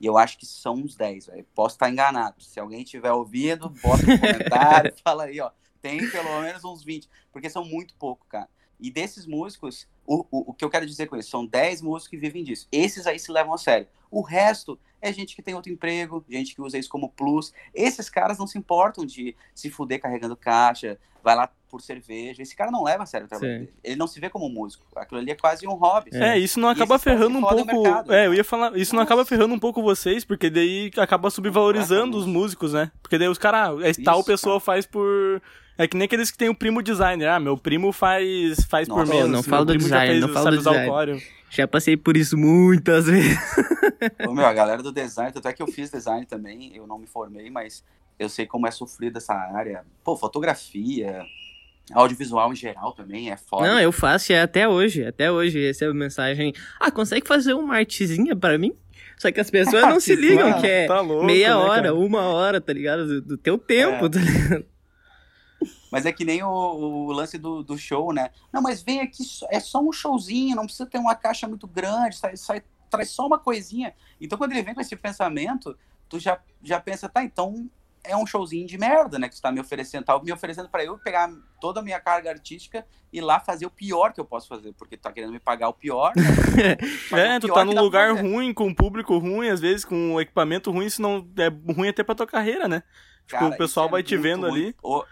Eu 0.05 0.17
acho 0.17 0.37
que 0.37 0.45
são 0.45 0.75
uns 0.75 0.95
10, 0.95 1.27
velho. 1.27 1.47
Posso 1.55 1.75
estar 1.75 1.89
enganado. 1.89 2.41
Se 2.43 2.59
alguém 2.59 2.83
tiver 2.83 3.11
ouvido, 3.11 3.69
bota 3.69 4.05
no 4.05 4.19
comentário, 4.19 4.93
fala 5.03 5.25
aí, 5.25 5.39
ó. 5.39 5.51
Tem 5.81 6.09
pelo 6.09 6.41
menos 6.41 6.63
uns 6.63 6.83
20, 6.83 7.09
porque 7.31 7.49
são 7.49 7.63
muito 7.63 7.95
pouco, 7.95 8.25
cara. 8.27 8.49
E 8.79 8.91
desses 8.91 9.25
músicos, 9.25 9.87
o, 10.05 10.25
o, 10.31 10.51
o, 10.51 10.53
que 10.53 10.65
eu 10.65 10.69
quero 10.69 10.85
dizer 10.85 11.07
com 11.07 11.15
isso? 11.15 11.29
São 11.29 11.45
10 11.45 11.81
músicos 11.81 12.07
que 12.09 12.17
vivem 12.17 12.43
disso. 12.43 12.67
Esses 12.71 13.07
aí 13.07 13.17
se 13.19 13.31
levam 13.31 13.53
a 13.53 13.57
sério. 13.57 13.87
O 14.11 14.21
resto 14.21 14.79
é 15.05 15.13
gente 15.13 15.35
que 15.35 15.41
tem 15.41 15.53
outro 15.53 15.71
emprego, 15.71 16.25
gente 16.27 16.55
que 16.55 16.61
usa 16.61 16.77
isso 16.77 16.89
como 16.89 17.09
plus. 17.09 17.53
Esses 17.73 18.09
caras 18.09 18.37
não 18.37 18.47
se 18.47 18.57
importam 18.57 19.05
de 19.05 19.35
se 19.53 19.69
fuder 19.69 20.01
carregando 20.01 20.35
caixa, 20.35 20.97
vai 21.23 21.35
lá 21.35 21.49
por 21.69 21.81
cerveja. 21.81 22.41
Esse 22.41 22.55
cara 22.55 22.71
não 22.71 22.83
leva 22.83 23.03
a 23.03 23.05
sério 23.05 23.25
o 23.25 23.29
trabalho 23.29 23.51
Sim. 23.51 23.59
dele. 23.59 23.73
Ele 23.83 23.95
não 23.95 24.07
se 24.07 24.19
vê 24.19 24.29
como 24.29 24.49
músico. 24.49 24.85
Aquilo 24.95 25.19
ali 25.19 25.31
é 25.31 25.35
quase 25.35 25.67
um 25.67 25.73
hobby. 25.73 26.11
É, 26.13 26.37
isso 26.37 26.59
não 26.59 26.69
acaba 26.69 26.97
ferrando 26.97 27.37
um 27.37 27.41
pouco. 27.41 28.11
É, 28.11 28.27
eu 28.27 28.33
ia 28.33 28.43
falar, 28.43 28.69
isso 28.69 28.93
Nossa. 28.93 28.95
não 28.95 29.03
acaba 29.03 29.25
ferrando 29.25 29.53
um 29.53 29.59
pouco 29.59 29.81
vocês, 29.81 30.25
porque 30.25 30.49
daí 30.49 30.91
acaba 30.97 31.29
subvalorizando 31.29 32.17
os 32.17 32.25
músicos, 32.25 32.73
né? 32.73 32.91
Porque 33.01 33.17
daí 33.17 33.27
os 33.27 33.37
caras, 33.37 33.69
ah, 33.69 34.03
tal 34.03 34.23
pessoa 34.23 34.55
cara. 34.55 34.65
faz 34.65 34.85
por 34.85 35.41
é 35.77 35.87
que 35.87 35.97
nem 35.97 36.05
aqueles 36.05 36.31
que 36.31 36.37
tem 36.37 36.49
o 36.49 36.55
primo 36.55 36.81
designer. 36.81 37.27
Ah, 37.27 37.39
meu 37.39 37.57
primo 37.57 37.91
faz, 37.91 38.57
faz 38.69 38.87
Nossa, 38.87 39.03
por 39.03 39.09
menos. 39.09 39.31
Não 39.31 39.43
falo 39.43 39.65
do 39.65 39.77
design, 39.77 40.19
não 40.19 40.29
falo 40.29 40.51
do 40.51 40.57
design. 40.57 41.21
Já 41.49 41.67
passei 41.67 41.95
por 41.95 42.17
isso 42.17 42.37
muitas 42.37 43.05
vezes. 43.07 43.37
Ô, 44.27 44.33
meu, 44.33 44.45
a 44.45 44.53
galera 44.53 44.81
do 44.81 44.91
design, 44.91 45.31
até 45.35 45.53
que 45.53 45.61
eu 45.61 45.67
fiz 45.67 45.89
design 45.89 46.25
também, 46.25 46.75
eu 46.75 46.87
não 46.87 46.97
me 46.97 47.07
formei, 47.07 47.49
mas 47.49 47.83
eu 48.17 48.29
sei 48.29 48.45
como 48.45 48.67
é 48.67 48.71
sofrida 48.71 49.17
essa 49.17 49.33
área. 49.33 49.83
Pô, 50.03 50.15
fotografia, 50.15 51.23
audiovisual 51.93 52.51
em 52.51 52.55
geral 52.55 52.93
também 52.93 53.31
é 53.31 53.37
foda. 53.37 53.67
Não, 53.67 53.79
eu 53.79 53.91
faço 53.91 54.33
é 54.33 54.41
até 54.41 54.67
hoje, 54.67 55.05
até 55.05 55.31
hoje 55.31 55.59
recebo 55.59 55.93
mensagem, 55.93 56.53
ah, 56.79 56.89
consegue 56.89 57.27
fazer 57.27 57.53
uma 57.53 57.77
artezinha 57.77 58.35
para 58.35 58.57
mim? 58.57 58.73
Só 59.17 59.31
que 59.31 59.39
as 59.39 59.49
pessoas 59.49 59.83
não 59.83 59.99
se 59.99 60.15
ligam, 60.15 60.59
que 60.59 60.67
é 60.67 60.87
tá 60.87 60.99
louco, 60.99 61.25
meia 61.25 61.49
né, 61.49 61.55
hora, 61.55 61.93
uma 61.93 62.21
hora, 62.23 62.59
tá 62.59 62.73
ligado? 62.73 63.07
Do, 63.07 63.21
do 63.21 63.37
teu 63.37 63.57
tempo, 63.57 64.05
é. 64.05 64.09
tá 64.09 64.19
ligado? 64.19 64.74
Mas 65.91 66.05
é 66.05 66.11
que 66.11 66.25
nem 66.25 66.43
o, 66.43 66.49
o, 66.49 67.11
lance 67.11 67.37
do, 67.37 67.63
do 67.63 67.77
show, 67.77 68.13
né? 68.13 68.31
Não, 68.51 68.61
mas 68.61 68.81
vem 68.81 69.01
aqui, 69.01 69.23
é 69.49 69.59
só 69.59 69.81
um 69.81 69.91
showzinho, 69.91 70.55
não 70.55 70.65
precisa 70.65 70.85
ter 70.85 70.97
uma 70.97 71.15
caixa 71.15 71.47
muito 71.47 71.67
grande, 71.67 72.17
sai, 72.17 72.37
sai, 72.37 72.63
traz 72.89 73.09
só 73.09 73.25
uma 73.25 73.39
coisinha. 73.39 73.93
Então, 74.19 74.37
quando 74.37 74.51
ele 74.51 74.63
vem 74.63 74.73
com 74.73 74.81
esse 74.81 74.95
pensamento, 74.95 75.77
tu 76.09 76.19
já, 76.19 76.39
já 76.63 76.79
pensa, 76.79 77.09
tá, 77.09 77.23
então 77.23 77.69
é 78.07 78.15
um 78.15 78.25
showzinho 78.25 78.67
de 78.67 78.77
merda, 78.77 79.17
né? 79.17 79.27
Que 79.27 79.35
tu 79.35 79.41
tá 79.41 79.51
me 79.51 79.59
oferecendo, 79.59 80.05
tá 80.05 80.19
me 80.19 80.31
oferecendo 80.31 80.69
para 80.69 80.83
eu 80.83 80.97
pegar 80.97 81.29
toda 81.59 81.79
a 81.79 81.83
minha 81.83 81.99
carga 81.99 82.29
artística 82.29 82.85
e 83.11 83.19
lá 83.19 83.39
fazer 83.39 83.65
o 83.65 83.69
pior 83.69 84.13
que 84.13 84.19
eu 84.19 84.25
posso 84.25 84.47
fazer, 84.47 84.73
porque 84.73 84.97
tu 84.97 85.01
tá 85.01 85.11
querendo 85.11 85.31
me 85.31 85.39
pagar 85.39 85.69
o 85.69 85.73
pior. 85.73 86.13
Né? 86.15 87.35
é, 87.35 87.39
tu 87.39 87.47
tá 87.47 87.65
num 87.65 87.79
lugar 87.79 88.15
ruim, 88.15 88.53
com 88.53 88.67
um 88.67 88.73
público 88.73 89.17
ruim, 89.17 89.49
às 89.49 89.59
vezes 89.59 89.83
com 89.85 89.95
um 89.95 90.21
equipamento 90.21 90.71
ruim, 90.71 90.85
isso 90.85 91.01
não 91.01 91.27
é 91.37 91.47
ruim 91.73 91.89
até 91.89 92.03
pra 92.03 92.15
tua 92.15 92.27
carreira, 92.27 92.67
né? 92.67 92.83
Tipo, 93.25 93.39
Cara, 93.39 93.55
o 93.55 93.57
pessoal 93.57 93.87
é 93.87 93.91
vai 93.91 94.03
te 94.03 94.15
vendo 94.15 94.47
ruim. 94.47 94.65
ali. 94.65 94.75
O, 94.83 95.03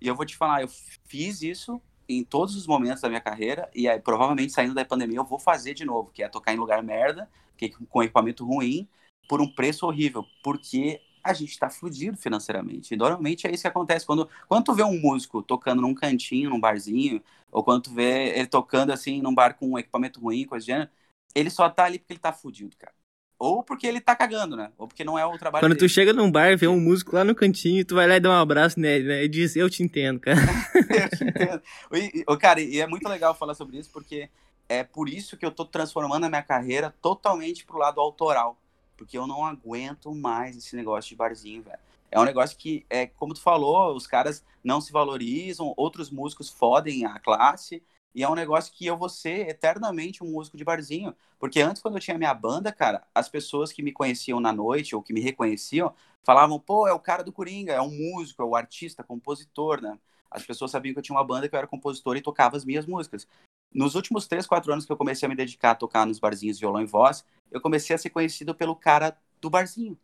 e 0.00 0.08
eu 0.08 0.14
vou 0.14 0.26
te 0.26 0.36
falar, 0.36 0.62
eu 0.62 0.68
fiz 1.04 1.42
isso 1.42 1.80
em 2.08 2.24
todos 2.24 2.56
os 2.56 2.66
momentos 2.66 3.02
da 3.02 3.08
minha 3.08 3.20
carreira 3.20 3.70
e 3.74 3.88
aí, 3.88 4.00
provavelmente 4.00 4.52
saindo 4.52 4.74
da 4.74 4.84
pandemia 4.84 5.18
eu 5.18 5.24
vou 5.24 5.38
fazer 5.38 5.74
de 5.74 5.84
novo, 5.84 6.10
que 6.12 6.22
é 6.22 6.28
tocar 6.28 6.52
em 6.54 6.56
lugar 6.56 6.82
merda, 6.82 7.30
que 7.56 7.68
com 7.86 8.02
equipamento 8.02 8.44
ruim, 8.44 8.88
por 9.28 9.40
um 9.40 9.48
preço 9.48 9.86
horrível, 9.86 10.24
porque 10.42 11.00
a 11.22 11.32
gente 11.32 11.50
está 11.50 11.68
fudido 11.70 12.16
financeiramente. 12.16 12.94
E 12.94 12.96
normalmente 12.96 13.46
é 13.46 13.52
isso 13.52 13.62
que 13.62 13.68
acontece 13.68 14.06
quando 14.06 14.28
quando 14.48 14.64
tu 14.64 14.74
vê 14.74 14.82
um 14.82 14.98
músico 15.00 15.42
tocando 15.42 15.82
num 15.82 15.94
cantinho, 15.94 16.50
num 16.50 16.60
barzinho, 16.60 17.22
ou 17.52 17.62
quando 17.62 17.84
tu 17.84 17.94
vê 17.94 18.30
ele 18.38 18.46
tocando 18.46 18.92
assim 18.92 19.20
num 19.22 19.34
bar 19.34 19.54
com 19.54 19.68
um 19.70 19.78
equipamento 19.78 20.20
ruim, 20.20 20.46
coisa 20.46 20.64
do 20.64 20.66
gênero, 20.66 20.90
ele 21.34 21.50
só 21.50 21.68
tá 21.68 21.84
ali 21.84 21.98
porque 21.98 22.14
ele 22.14 22.20
tá 22.20 22.32
fudido, 22.32 22.76
cara. 22.76 22.94
Ou 23.40 23.62
porque 23.62 23.86
ele 23.86 24.02
tá 24.02 24.14
cagando, 24.14 24.54
né? 24.54 24.70
Ou 24.76 24.86
porque 24.86 25.02
não 25.02 25.18
é 25.18 25.24
o 25.24 25.38
trabalho 25.38 25.62
Quando 25.62 25.72
dele. 25.72 25.88
tu 25.88 25.90
chega 25.90 26.12
num 26.12 26.30
bar, 26.30 26.58
vê 26.58 26.68
um 26.68 26.78
músico 26.78 27.16
lá 27.16 27.24
no 27.24 27.34
cantinho, 27.34 27.82
tu 27.86 27.94
vai 27.94 28.06
lá 28.06 28.16
e 28.16 28.20
dá 28.20 28.28
um 28.28 28.34
abraço 28.34 28.78
nele, 28.78 29.08
né? 29.08 29.24
E 29.24 29.28
diz, 29.28 29.56
eu 29.56 29.70
te 29.70 29.82
entendo, 29.82 30.20
cara. 30.20 30.36
eu 30.76 31.08
te 31.08 31.24
entendo. 31.24 31.62
E, 31.90 32.36
cara, 32.36 32.60
e 32.60 32.78
é 32.78 32.86
muito 32.86 33.08
legal 33.08 33.34
falar 33.34 33.54
sobre 33.54 33.78
isso, 33.78 33.88
porque 33.90 34.28
é 34.68 34.84
por 34.84 35.08
isso 35.08 35.38
que 35.38 35.46
eu 35.46 35.50
tô 35.50 35.64
transformando 35.64 36.24
a 36.24 36.28
minha 36.28 36.42
carreira 36.42 36.94
totalmente 37.00 37.64
pro 37.64 37.78
lado 37.78 37.98
autoral. 37.98 38.58
Porque 38.94 39.16
eu 39.16 39.26
não 39.26 39.46
aguento 39.46 40.14
mais 40.14 40.54
esse 40.58 40.76
negócio 40.76 41.08
de 41.08 41.16
barzinho, 41.16 41.62
velho. 41.62 41.78
É 42.10 42.20
um 42.20 42.24
negócio 42.24 42.58
que, 42.58 42.84
é, 42.90 43.06
como 43.06 43.32
tu 43.32 43.40
falou, 43.40 43.96
os 43.96 44.06
caras 44.06 44.44
não 44.62 44.82
se 44.82 44.92
valorizam, 44.92 45.72
outros 45.78 46.10
músicos 46.10 46.50
fodem 46.50 47.06
a 47.06 47.18
classe, 47.18 47.82
e 48.14 48.22
é 48.22 48.28
um 48.28 48.34
negócio 48.34 48.72
que 48.72 48.86
eu 48.86 48.96
vou 48.96 49.08
ser 49.08 49.48
eternamente 49.48 50.24
um 50.24 50.30
músico 50.30 50.56
de 50.56 50.64
barzinho. 50.64 51.14
Porque 51.38 51.60
antes, 51.60 51.80
quando 51.80 51.94
eu 51.94 52.00
tinha 52.00 52.18
minha 52.18 52.34
banda, 52.34 52.72
cara, 52.72 53.02
as 53.14 53.28
pessoas 53.28 53.72
que 53.72 53.82
me 53.82 53.92
conheciam 53.92 54.40
na 54.40 54.52
noite 54.52 54.96
ou 54.96 55.02
que 55.02 55.12
me 55.12 55.20
reconheciam 55.20 55.94
falavam, 56.22 56.58
pô, 56.58 56.86
é 56.86 56.92
o 56.92 56.98
cara 56.98 57.22
do 57.22 57.32
Coringa, 57.32 57.72
é 57.72 57.80
um 57.80 57.90
músico, 57.90 58.42
é 58.42 58.44
o 58.44 58.56
artista, 58.56 59.04
compositor, 59.04 59.80
né? 59.80 59.98
As 60.30 60.44
pessoas 60.44 60.70
sabiam 60.70 60.92
que 60.92 60.98
eu 60.98 61.02
tinha 61.02 61.16
uma 61.16 61.24
banda, 61.24 61.48
que 61.48 61.54
eu 61.54 61.58
era 61.58 61.66
compositor 61.66 62.16
e 62.16 62.20
tocava 62.20 62.56
as 62.56 62.64
minhas 62.64 62.86
músicas. 62.86 63.26
Nos 63.72 63.94
últimos 63.94 64.26
três, 64.26 64.46
quatro 64.46 64.72
anos 64.72 64.84
que 64.84 64.92
eu 64.92 64.96
comecei 64.96 65.26
a 65.26 65.28
me 65.28 65.36
dedicar 65.36 65.72
a 65.72 65.74
tocar 65.74 66.06
nos 66.06 66.18
barzinhos 66.18 66.58
violão 66.58 66.82
e 66.82 66.86
voz, 66.86 67.24
eu 67.50 67.60
comecei 67.60 67.94
a 67.94 67.98
ser 67.98 68.10
conhecido 68.10 68.54
pelo 68.54 68.76
cara 68.76 69.16
do 69.40 69.48
barzinho. 69.48 69.98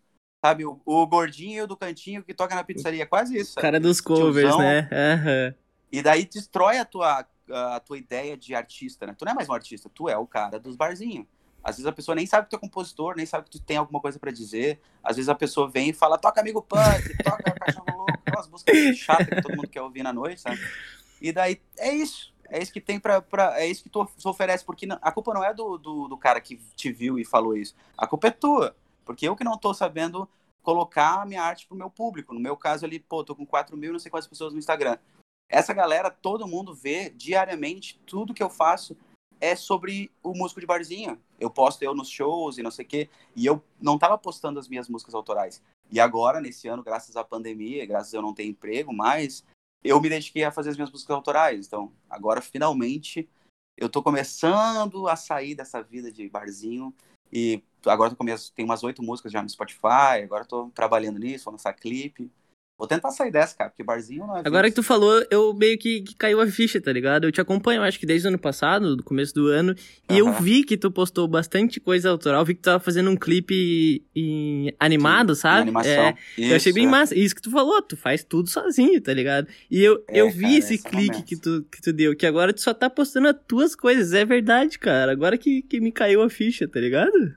Sabe, 0.44 0.64
o, 0.64 0.80
o 0.84 1.06
gordinho 1.06 1.66
do 1.66 1.76
cantinho 1.76 2.22
que 2.22 2.34
toca 2.34 2.54
na 2.54 2.62
pizzaria, 2.62 3.06
quase 3.06 3.36
isso. 3.36 3.58
O 3.58 3.62
cara 3.62 3.80
dos 3.80 4.00
covers, 4.00 4.48
tiozão. 4.48 4.58
né? 4.58 4.88
Uhum. 4.92 5.54
E 5.90 6.02
daí 6.02 6.24
destrói 6.24 6.78
a 6.78 6.84
tua 6.84 7.26
a 7.50 7.80
tua 7.80 7.98
ideia 7.98 8.36
de 8.36 8.54
artista, 8.54 9.06
né? 9.06 9.14
Tu 9.16 9.24
não 9.24 9.32
é 9.32 9.34
mais 9.34 9.48
um 9.48 9.52
artista, 9.52 9.90
tu 9.92 10.08
é 10.08 10.16
o 10.16 10.26
cara 10.26 10.58
dos 10.58 10.76
barzinhos. 10.76 11.26
Às 11.62 11.76
vezes 11.76 11.86
a 11.86 11.92
pessoa 11.92 12.14
nem 12.14 12.26
sabe 12.26 12.44
que 12.44 12.50
tu 12.50 12.56
é 12.56 12.60
compositor, 12.60 13.16
nem 13.16 13.26
sabe 13.26 13.44
que 13.44 13.50
tu 13.50 13.60
tem 13.60 13.76
alguma 13.76 14.00
coisa 14.00 14.18
para 14.18 14.30
dizer. 14.30 14.80
Às 15.02 15.16
vezes 15.16 15.28
a 15.28 15.34
pessoa 15.34 15.68
vem 15.68 15.90
e 15.90 15.92
fala, 15.92 16.16
toca 16.16 16.40
amigo 16.40 16.62
punk, 16.62 17.16
toca 17.24 17.50
cachorro 17.52 17.96
louco, 17.96 18.12
aquelas 18.24 18.48
músicas 18.48 18.96
chatas 18.96 19.26
que 19.26 19.42
todo 19.42 19.56
mundo 19.56 19.68
quer 19.68 19.82
ouvir 19.82 20.02
na 20.04 20.12
noite, 20.12 20.40
sabe? 20.40 20.60
E 21.20 21.32
daí 21.32 21.60
é 21.78 21.92
isso. 21.92 22.32
É 22.48 22.62
isso 22.62 22.72
que 22.72 22.80
tem 22.80 23.00
pra. 23.00 23.20
pra 23.20 23.60
é 23.60 23.66
isso 23.66 23.82
que 23.82 23.88
tu 23.88 24.08
oferece, 24.24 24.64
porque 24.64 24.86
a 25.02 25.10
culpa 25.10 25.34
não 25.34 25.42
é 25.42 25.52
do, 25.52 25.76
do, 25.76 26.06
do 26.06 26.16
cara 26.16 26.40
que 26.40 26.56
te 26.76 26.92
viu 26.92 27.18
e 27.18 27.24
falou 27.24 27.56
isso. 27.56 27.74
A 27.98 28.06
culpa 28.06 28.28
é 28.28 28.30
tua. 28.30 28.76
Porque 29.04 29.26
eu 29.26 29.34
que 29.34 29.42
não 29.42 29.58
tô 29.58 29.74
sabendo 29.74 30.28
colocar 30.62 31.22
a 31.22 31.26
minha 31.26 31.42
arte 31.42 31.66
pro 31.66 31.76
meu 31.76 31.88
público. 31.88 32.34
No 32.34 32.40
meu 32.40 32.56
caso 32.56 32.84
ali, 32.84 32.98
pô, 32.98 33.22
tô 33.22 33.34
com 33.34 33.46
4 33.46 33.76
mil, 33.76 33.92
não 33.92 34.00
sei 34.00 34.10
quantas 34.10 34.26
pessoas 34.26 34.52
no 34.52 34.58
Instagram. 34.58 34.98
Essa 35.48 35.72
galera, 35.72 36.10
todo 36.10 36.46
mundo 36.46 36.74
vê 36.74 37.10
diariamente, 37.10 38.00
tudo 38.04 38.34
que 38.34 38.42
eu 38.42 38.50
faço 38.50 38.96
é 39.40 39.54
sobre 39.54 40.10
o 40.22 40.32
músico 40.34 40.60
de 40.60 40.66
barzinho. 40.66 41.20
Eu 41.38 41.50
posto 41.50 41.82
eu 41.82 41.94
nos 41.94 42.08
shows 42.08 42.58
e 42.58 42.62
não 42.62 42.70
sei 42.70 42.84
o 42.84 42.88
quê. 42.88 43.10
E 43.34 43.46
eu 43.46 43.62
não 43.80 43.98
tava 43.98 44.18
postando 44.18 44.58
as 44.58 44.68
minhas 44.68 44.88
músicas 44.88 45.14
autorais. 45.14 45.62
E 45.90 46.00
agora, 46.00 46.40
nesse 46.40 46.66
ano, 46.68 46.82
graças 46.82 47.16
à 47.16 47.22
pandemia, 47.22 47.86
graças 47.86 48.12
a 48.12 48.16
eu 48.16 48.22
não 48.22 48.34
ter 48.34 48.44
emprego 48.44 48.92
mais, 48.92 49.44
eu 49.84 50.00
me 50.00 50.08
dediquei 50.08 50.42
a 50.42 50.50
fazer 50.50 50.70
as 50.70 50.76
minhas 50.76 50.90
músicas 50.90 51.14
autorais. 51.14 51.66
Então, 51.66 51.92
agora, 52.08 52.40
finalmente, 52.40 53.28
eu 53.76 53.88
tô 53.88 54.02
começando 54.02 55.06
a 55.06 55.16
sair 55.16 55.54
dessa 55.54 55.82
vida 55.82 56.10
de 56.10 56.28
barzinho. 56.28 56.92
E 57.32 57.62
agora 57.84 58.14
começo, 58.14 58.52
tem 58.52 58.64
umas 58.64 58.82
oito 58.82 59.02
músicas 59.02 59.32
já 59.32 59.42
no 59.42 59.48
Spotify, 59.48 60.22
agora 60.24 60.44
tô 60.44 60.70
trabalhando 60.70 61.18
nisso, 61.18 61.44
vou 61.44 61.52
lançar 61.52 61.72
clipe. 61.74 62.30
Vou 62.78 62.86
tentar 62.86 63.10
sair 63.10 63.30
dessa, 63.30 63.56
cara, 63.56 63.70
porque 63.70 63.82
barzinho 63.82 64.26
não 64.26 64.36
é. 64.36 64.42
Agora 64.44 64.68
que 64.68 64.74
tu 64.74 64.82
falou, 64.82 65.24
eu 65.30 65.54
meio 65.54 65.78
que, 65.78 66.02
que, 66.02 66.14
caiu 66.14 66.42
a 66.42 66.46
ficha, 66.46 66.78
tá 66.78 66.92
ligado? 66.92 67.24
Eu 67.24 67.32
te 67.32 67.40
acompanho, 67.40 67.82
acho 67.82 67.98
que 67.98 68.04
desde 68.04 68.26
o 68.26 68.28
ano 68.28 68.38
passado, 68.38 68.94
do 68.94 69.02
começo 69.02 69.32
do 69.32 69.46
ano, 69.46 69.74
e 70.10 70.18
eu 70.18 70.30
vi 70.34 70.62
que 70.62 70.76
tu 70.76 70.90
postou 70.90 71.26
bastante 71.26 71.80
coisa 71.80 72.10
autoral, 72.10 72.44
vi 72.44 72.54
que 72.54 72.60
tu 72.60 72.64
tava 72.64 72.78
fazendo 72.78 73.10
um 73.10 73.16
clipe 73.16 74.04
em... 74.14 74.74
animado, 74.78 75.34
Sim, 75.34 75.40
sabe? 75.40 75.62
animação. 75.62 75.90
É, 75.90 76.16
Isso, 76.36 76.50
eu 76.50 76.56
achei 76.56 76.72
bem 76.74 76.86
é. 76.86 76.90
massa. 76.90 77.18
Isso 77.18 77.34
que 77.34 77.40
tu 77.40 77.50
falou, 77.50 77.80
tu 77.80 77.96
faz 77.96 78.22
tudo 78.22 78.50
sozinho, 78.50 79.00
tá 79.00 79.14
ligado? 79.14 79.48
E 79.70 79.82
eu, 79.82 80.04
é, 80.06 80.20
eu 80.20 80.30
vi 80.30 80.42
cara, 80.42 80.58
esse 80.58 80.78
clique 80.78 81.22
que 81.22 81.36
tu, 81.36 81.64
que 81.72 81.80
tu 81.80 81.94
deu, 81.94 82.14
que 82.14 82.26
agora 82.26 82.52
tu 82.52 82.60
só 82.60 82.74
tá 82.74 82.90
postando 82.90 83.28
as 83.28 83.36
tuas 83.48 83.74
coisas, 83.74 84.12
é 84.12 84.26
verdade, 84.26 84.78
cara. 84.78 85.12
Agora 85.12 85.38
que, 85.38 85.62
que 85.62 85.80
me 85.80 85.90
caiu 85.90 86.20
a 86.20 86.28
ficha, 86.28 86.68
tá 86.68 86.78
ligado? 86.78 87.34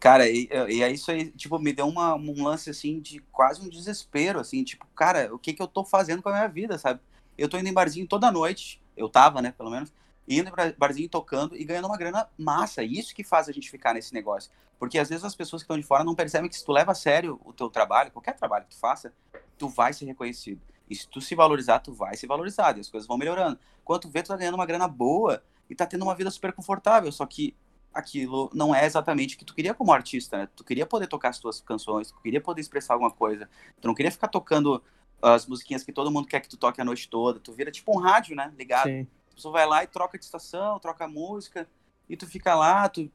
Cara, 0.00 0.26
e, 0.26 0.48
e 0.70 0.82
é 0.82 0.90
isso 0.90 1.10
aí, 1.10 1.30
tipo, 1.32 1.58
me 1.58 1.74
deu 1.74 1.86
uma, 1.86 2.14
um 2.14 2.42
lance, 2.42 2.70
assim, 2.70 2.98
de 3.00 3.20
quase 3.30 3.60
um 3.60 3.68
desespero, 3.68 4.40
assim, 4.40 4.64
tipo, 4.64 4.86
cara, 4.96 5.32
o 5.32 5.38
que 5.38 5.52
que 5.52 5.60
eu 5.60 5.68
tô 5.68 5.84
fazendo 5.84 6.22
com 6.22 6.30
a 6.30 6.32
minha 6.32 6.48
vida, 6.48 6.78
sabe? 6.78 7.00
Eu 7.36 7.50
tô 7.50 7.58
indo 7.58 7.68
em 7.68 7.72
barzinho 7.72 8.06
toda 8.06 8.32
noite, 8.32 8.80
eu 8.96 9.10
tava, 9.10 9.42
né, 9.42 9.52
pelo 9.52 9.70
menos, 9.70 9.92
indo 10.26 10.48
em 10.48 10.74
barzinho 10.78 11.08
tocando 11.08 11.54
e 11.54 11.64
ganhando 11.64 11.86
uma 11.86 11.98
grana 11.98 12.26
massa. 12.38 12.82
Isso 12.82 13.14
que 13.14 13.22
faz 13.22 13.46
a 13.48 13.52
gente 13.52 13.70
ficar 13.70 13.92
nesse 13.92 14.14
negócio. 14.14 14.50
Porque 14.78 14.98
às 14.98 15.10
vezes 15.10 15.24
as 15.24 15.34
pessoas 15.34 15.62
que 15.62 15.64
estão 15.64 15.78
de 15.78 15.82
fora 15.82 16.02
não 16.02 16.14
percebem 16.14 16.48
que 16.48 16.56
se 16.56 16.64
tu 16.64 16.72
leva 16.72 16.92
a 16.92 16.94
sério 16.94 17.38
o 17.44 17.52
teu 17.52 17.68
trabalho, 17.68 18.10
qualquer 18.10 18.34
trabalho 18.34 18.64
que 18.64 18.70
tu 18.70 18.80
faça, 18.80 19.12
tu 19.58 19.68
vai 19.68 19.92
ser 19.92 20.06
reconhecido. 20.06 20.62
E 20.88 20.94
se 20.94 21.06
tu 21.06 21.20
se 21.20 21.34
valorizar, 21.34 21.80
tu 21.80 21.92
vai 21.92 22.16
ser 22.16 22.26
valorizado. 22.26 22.78
E 22.78 22.80
as 22.80 22.88
coisas 22.88 23.06
vão 23.06 23.18
melhorando. 23.18 23.58
Quando 23.84 24.02
tu 24.02 24.08
vê, 24.08 24.22
tu 24.22 24.28
tá 24.28 24.36
ganhando 24.36 24.54
uma 24.54 24.64
grana 24.64 24.88
boa 24.88 25.42
e 25.68 25.74
tá 25.74 25.84
tendo 25.84 26.02
uma 26.02 26.14
vida 26.14 26.30
super 26.30 26.52
confortável. 26.52 27.12
Só 27.12 27.26
que 27.26 27.54
aquilo 27.92 28.50
não 28.54 28.74
é 28.74 28.86
exatamente 28.86 29.34
o 29.34 29.38
que 29.38 29.44
tu 29.44 29.54
queria 29.54 29.74
como 29.74 29.92
artista, 29.92 30.38
né? 30.38 30.48
Tu 30.54 30.64
queria 30.64 30.86
poder 30.86 31.06
tocar 31.06 31.30
as 31.30 31.38
tuas 31.38 31.60
canções, 31.60 32.10
tu 32.10 32.20
queria 32.20 32.40
poder 32.40 32.60
expressar 32.60 32.94
alguma 32.94 33.10
coisa. 33.10 33.48
Tu 33.80 33.86
não 33.86 33.94
queria 33.94 34.10
ficar 34.10 34.28
tocando 34.28 34.82
as 35.20 35.46
musiquinhas 35.46 35.82
que 35.82 35.92
todo 35.92 36.10
mundo 36.10 36.26
quer 36.26 36.40
que 36.40 36.48
tu 36.48 36.56
toque 36.56 36.80
a 36.80 36.84
noite 36.84 37.08
toda. 37.08 37.38
Tu 37.40 37.52
vira 37.52 37.70
tipo 37.70 37.96
um 37.96 38.00
rádio, 38.00 38.34
né? 38.34 38.52
Ligado. 38.56 38.88
Sim. 38.88 39.06
A 39.30 39.34
pessoa 39.34 39.52
vai 39.52 39.66
lá 39.66 39.84
e 39.84 39.86
troca 39.86 40.18
de 40.18 40.24
estação, 40.24 40.78
troca 40.78 41.06
música, 41.08 41.68
e 42.08 42.16
tu 42.16 42.26
fica 42.26 42.54
lá, 42.54 42.88
tu, 42.88 43.10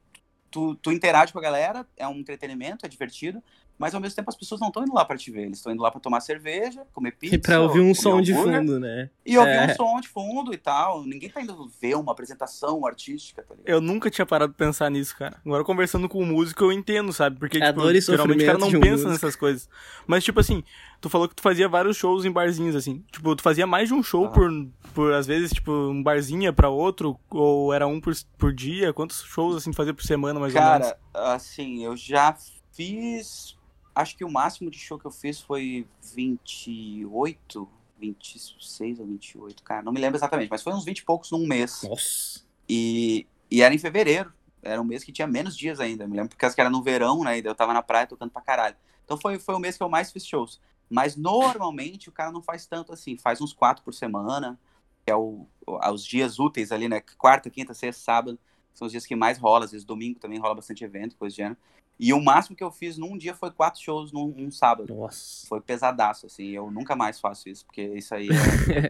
tu, 0.50 0.74
tu 0.76 0.90
interage 0.92 1.32
com 1.32 1.38
a 1.38 1.42
galera, 1.42 1.86
é 1.96 2.06
um 2.08 2.16
entretenimento, 2.16 2.84
é 2.84 2.88
divertido, 2.88 3.42
mas 3.78 3.94
ao 3.94 4.00
mesmo 4.00 4.16
tempo 4.16 4.30
as 4.30 4.36
pessoas 4.36 4.60
não 4.60 4.68
estão 4.68 4.82
indo 4.82 4.94
lá 4.94 5.04
para 5.04 5.16
te 5.16 5.30
ver, 5.30 5.42
eles 5.42 5.58
estão 5.58 5.72
indo 5.72 5.82
lá 5.82 5.90
para 5.90 6.00
tomar 6.00 6.20
cerveja, 6.20 6.86
comer 6.92 7.12
pizza. 7.12 7.34
E 7.34 7.38
para 7.38 7.60
ouvir 7.60 7.80
um 7.80 7.94
som 7.94 8.20
de 8.20 8.32
fundo, 8.32 8.80
né? 8.80 9.10
E 9.24 9.36
ouvir 9.36 9.50
é. 9.50 9.66
um 9.66 9.74
som 9.74 10.00
de 10.00 10.08
fundo 10.08 10.54
e 10.54 10.56
tal. 10.56 11.04
Ninguém 11.04 11.28
tá 11.28 11.42
indo 11.42 11.70
ver 11.80 11.94
uma 11.96 12.12
apresentação 12.12 12.86
artística, 12.86 13.42
tá 13.42 13.54
ligado? 13.54 13.68
Eu 13.68 13.80
nunca 13.80 14.10
tinha 14.10 14.24
parado 14.24 14.52
de 14.52 14.58
pensar 14.58 14.90
nisso, 14.90 15.16
cara. 15.16 15.36
Agora 15.44 15.64
conversando 15.64 16.08
com 16.08 16.18
o 16.18 16.26
músico 16.26 16.64
eu 16.64 16.72
entendo, 16.72 17.12
sabe? 17.12 17.38
Porque, 17.38 17.58
é 17.58 17.66
tipo, 17.66 17.80
geralmente 18.00 18.42
o 18.42 18.46
cara 18.46 18.58
não 18.58 18.70
pensa 18.70 18.90
músico. 18.90 19.10
nessas 19.10 19.36
coisas. 19.36 19.68
Mas, 20.06 20.24
tipo 20.24 20.40
assim, 20.40 20.62
tu 21.00 21.10
falou 21.10 21.28
que 21.28 21.34
tu 21.34 21.42
fazia 21.42 21.68
vários 21.68 21.96
shows 21.96 22.24
em 22.24 22.30
barzinhos, 22.30 22.74
assim. 22.74 23.04
Tipo, 23.12 23.36
tu 23.36 23.42
fazia 23.42 23.66
mais 23.66 23.88
de 23.88 23.94
um 23.94 24.02
show 24.02 24.26
ah. 24.26 24.30
por, 24.30 24.50
por, 24.94 25.12
às 25.12 25.26
vezes, 25.26 25.52
tipo, 25.52 25.70
um 25.70 26.02
barzinho 26.02 26.52
para 26.52 26.68
outro, 26.68 27.18
ou 27.30 27.72
era 27.72 27.86
um 27.86 28.00
por, 28.00 28.14
por 28.38 28.52
dia? 28.52 28.92
Quantos 28.92 29.22
shows, 29.22 29.56
assim, 29.56 29.70
tu 29.70 29.76
fazia 29.76 29.94
por 29.94 30.04
semana, 30.04 30.40
mais 30.40 30.52
cara, 30.52 30.66
ou 30.66 30.72
menos? 30.72 30.96
Cara, 31.12 31.34
assim, 31.34 31.84
eu 31.84 31.96
já 31.96 32.36
fiz 32.72 33.55
acho 33.96 34.14
que 34.16 34.24
o 34.24 34.30
máximo 34.30 34.70
de 34.70 34.78
show 34.78 34.98
que 34.98 35.06
eu 35.06 35.10
fiz 35.10 35.40
foi 35.40 35.88
28, 36.14 37.68
26 37.98 39.00
ou 39.00 39.06
28, 39.06 39.62
cara, 39.62 39.82
não 39.82 39.90
me 39.90 39.98
lembro 39.98 40.18
exatamente, 40.18 40.50
mas 40.50 40.62
foi 40.62 40.74
uns 40.74 40.84
20 40.84 40.98
e 40.98 41.04
poucos 41.04 41.30
num 41.30 41.46
mês. 41.46 41.82
Nossa. 41.82 42.44
E, 42.68 43.26
e 43.50 43.62
era 43.62 43.74
em 43.74 43.78
fevereiro, 43.78 44.32
era 44.62 44.80
um 44.80 44.84
mês 44.84 45.02
que 45.02 45.10
tinha 45.10 45.26
menos 45.26 45.56
dias 45.56 45.80
ainda, 45.80 46.04
eu 46.04 46.08
me 46.08 46.16
lembro 46.16 46.36
porque 46.36 46.60
era 46.60 46.68
no 46.68 46.82
verão, 46.82 47.24
né, 47.24 47.38
e 47.38 47.44
eu 47.44 47.54
tava 47.54 47.72
na 47.72 47.82
praia 47.82 48.06
tocando 48.06 48.30
pra 48.30 48.42
caralho. 48.42 48.76
Então 49.04 49.16
foi, 49.16 49.38
foi 49.38 49.54
o 49.54 49.58
mês 49.58 49.78
que 49.78 49.82
eu 49.82 49.88
mais 49.88 50.12
fiz 50.12 50.26
shows. 50.26 50.60
Mas 50.90 51.16
normalmente 51.16 52.08
o 52.10 52.12
cara 52.12 52.30
não 52.30 52.42
faz 52.42 52.66
tanto 52.66 52.92
assim, 52.92 53.16
faz 53.16 53.40
uns 53.40 53.52
quatro 53.52 53.82
por 53.82 53.94
semana, 53.94 54.60
que 55.04 55.10
é 55.10 55.16
o, 55.16 55.46
os 55.66 56.04
dias 56.04 56.38
úteis 56.38 56.70
ali, 56.70 56.86
né, 56.86 57.00
quarta, 57.16 57.48
quinta, 57.48 57.72
sexta, 57.72 58.02
sábado, 58.02 58.38
são 58.74 58.84
os 58.84 58.92
dias 58.92 59.06
que 59.06 59.16
mais 59.16 59.38
rola, 59.38 59.64
às 59.64 59.70
vezes 59.70 59.86
domingo 59.86 60.20
também 60.20 60.38
rola 60.38 60.54
bastante 60.54 60.84
evento, 60.84 61.16
coisa 61.16 61.34
do 61.34 61.36
gênero. 61.36 61.56
E 61.98 62.12
o 62.12 62.20
máximo 62.20 62.54
que 62.54 62.62
eu 62.62 62.70
fiz 62.70 62.98
num 62.98 63.16
dia 63.16 63.34
foi 63.34 63.50
quatro 63.50 63.80
shows 63.80 64.12
num, 64.12 64.28
num 64.28 64.50
sábado. 64.50 64.94
Nossa. 64.94 65.46
Foi 65.46 65.60
pesadaço, 65.60 66.26
assim. 66.26 66.50
Eu 66.50 66.70
nunca 66.70 66.94
mais 66.94 67.18
faço 67.18 67.48
isso, 67.48 67.64
porque 67.64 67.82
isso 67.82 68.14
aí 68.14 68.28
é... 68.70 68.88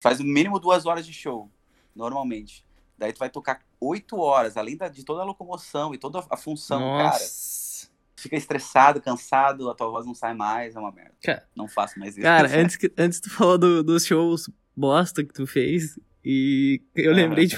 faz 0.00 0.20
no 0.20 0.24
mínimo 0.24 0.60
duas 0.60 0.86
horas 0.86 1.04
de 1.04 1.12
show, 1.12 1.50
normalmente. 1.94 2.64
Daí 2.96 3.12
tu 3.12 3.18
vai 3.18 3.30
tocar 3.30 3.60
oito 3.80 4.18
horas, 4.18 4.56
além 4.56 4.76
da, 4.76 4.88
de 4.88 5.04
toda 5.04 5.22
a 5.22 5.24
locomoção 5.24 5.94
e 5.94 5.98
toda 5.98 6.24
a 6.30 6.36
função, 6.36 6.80
Nossa. 6.80 7.18
cara. 7.18 7.98
Fica 8.16 8.36
estressado, 8.36 9.00
cansado, 9.00 9.70
a 9.70 9.74
tua 9.74 9.88
voz 9.90 10.04
não 10.04 10.14
sai 10.14 10.34
mais, 10.34 10.74
é 10.74 10.80
uma 10.80 10.90
merda. 10.90 11.14
Cara, 11.22 11.48
não 11.54 11.68
faço 11.68 11.98
mais 12.00 12.16
isso. 12.16 12.22
Cara, 12.22 12.48
antes, 12.60 12.76
que, 12.76 12.92
antes 12.98 13.20
tu 13.20 13.30
falou 13.30 13.56
do, 13.56 13.82
dos 13.82 14.04
shows 14.04 14.50
bosta 14.76 15.24
que 15.24 15.32
tu 15.32 15.46
fez, 15.46 15.98
e 16.24 16.82
eu 16.96 17.12
lembrei 17.12 17.46
de 17.46 17.56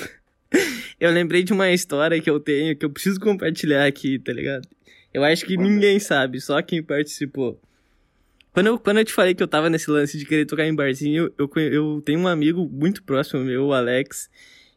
eu 1.01 1.11
lembrei 1.11 1.43
de 1.43 1.53
uma 1.53 1.71
história 1.71 2.21
que 2.21 2.29
eu 2.29 2.39
tenho 2.39 2.77
que 2.77 2.85
eu 2.85 2.91
preciso 2.91 3.19
compartilhar 3.19 3.87
aqui, 3.87 4.19
tá 4.19 4.33
ligado? 4.33 4.69
Eu 5.13 5.25
acho 5.25 5.45
que 5.45 5.57
ninguém 5.57 5.99
sabe, 5.99 6.41
só 6.41 6.61
quem 6.63 6.83
participou. 6.83 7.61
Quando 8.53 8.67
eu, 8.67 8.79
quando 8.79 8.99
eu 8.99 9.05
te 9.05 9.13
falei 9.13 9.35
que 9.35 9.43
eu 9.43 9.49
tava 9.49 9.71
nesse 9.71 9.91
lance 9.91 10.19
de 10.19 10.27
querer 10.27 10.45
tocar 10.45 10.67
em 10.67 10.75
barzinho, 10.75 11.33
eu, 11.39 11.51
eu 11.57 12.03
tenho 12.05 12.21
um 12.21 12.29
amigo 12.29 12.69
muito 12.71 13.03
próximo 13.03 13.43
meu, 13.43 13.67
o 13.67 13.73
Alex, 13.73 14.29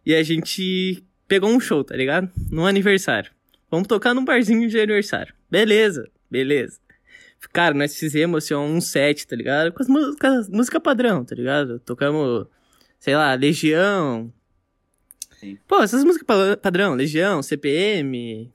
e 0.05 0.15
a 0.15 0.23
gente 0.23 1.03
pegou 1.27 1.49
um 1.49 1.59
show, 1.59 1.83
tá 1.83 1.95
ligado? 1.95 2.31
No 2.49 2.65
aniversário. 2.65 3.31
Vamos 3.69 3.87
tocar 3.87 4.13
num 4.13 4.23
barzinho 4.23 4.69
de 4.69 4.79
aniversário. 4.79 5.33
Beleza, 5.49 6.07
beleza. 6.29 6.79
Cara, 7.51 7.73
nós 7.73 7.97
fizemos 7.97 8.45
assim, 8.45 8.53
um 8.53 8.79
set, 8.79 9.27
tá 9.27 9.35
ligado? 9.35 9.73
Com 9.73 9.81
as 9.81 9.89
músicas 9.89 10.49
música 10.49 10.79
padrão, 10.79 11.25
tá 11.25 11.35
ligado? 11.35 11.79
Tocamos, 11.79 12.47
sei 12.99 13.15
lá, 13.15 13.33
Legião, 13.33 14.31
Sim. 15.43 15.57
Pô, 15.67 15.81
essas 15.81 16.03
músicas 16.03 16.57
padrão, 16.61 16.93
Legião, 16.95 17.43
CPM. 17.43 18.49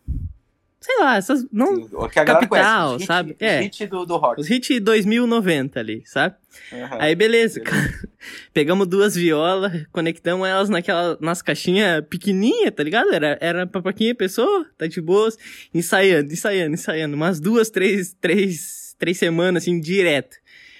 Sei 0.81 0.99
lá, 1.01 1.17
essas. 1.17 1.45
Não, 1.53 1.77
Sim, 1.77 1.89
Capital, 2.09 2.97
hit, 2.97 3.07
sabe? 3.07 3.31
Hit, 3.33 3.45
é. 3.45 3.61
Hit 3.61 3.87
do, 3.89 4.07
do 4.07 4.17
rock. 4.17 4.41
Os 4.41 4.49
hits 4.49 4.81
2090 4.81 5.79
ali, 5.79 6.03
sabe? 6.07 6.37
Uhum. 6.73 6.87
Aí 6.93 7.15
beleza, 7.15 7.61
cara. 7.61 7.93
Pegamos 8.55 8.87
duas 8.87 9.15
violas, 9.15 9.87
conectamos 9.93 10.49
elas 10.49 10.69
naquela, 10.69 11.19
nas 11.21 11.43
caixinhas 11.43 12.05
pequenininha, 12.09 12.71
tá 12.71 12.83
ligado? 12.83 13.13
Era, 13.13 13.37
era 13.41 13.67
pra 13.67 13.83
pouquinha 13.83 14.15
pessoa, 14.15 14.67
tá 14.79 14.87
de 14.87 15.01
boas. 15.01 15.37
Ensaiando, 15.75 16.33
ensaiando, 16.33 16.75
ensaiando. 16.75 17.17
Umas 17.17 17.39
duas, 17.41 17.71
três, 17.71 18.17
três, 18.21 18.95
três 18.99 19.19
semanas, 19.19 19.65
assim, 19.65 19.81
direto. 19.81 20.37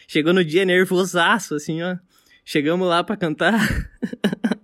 Chegou 0.07 0.33
no 0.33 0.45
dia 0.45 0.65
nervosaço, 0.65 1.55
assim, 1.57 1.83
ó. 1.83 1.97
Chegamos 2.45 2.89
lá 2.89 3.05
pra 3.05 3.17
cantar. 3.17 3.61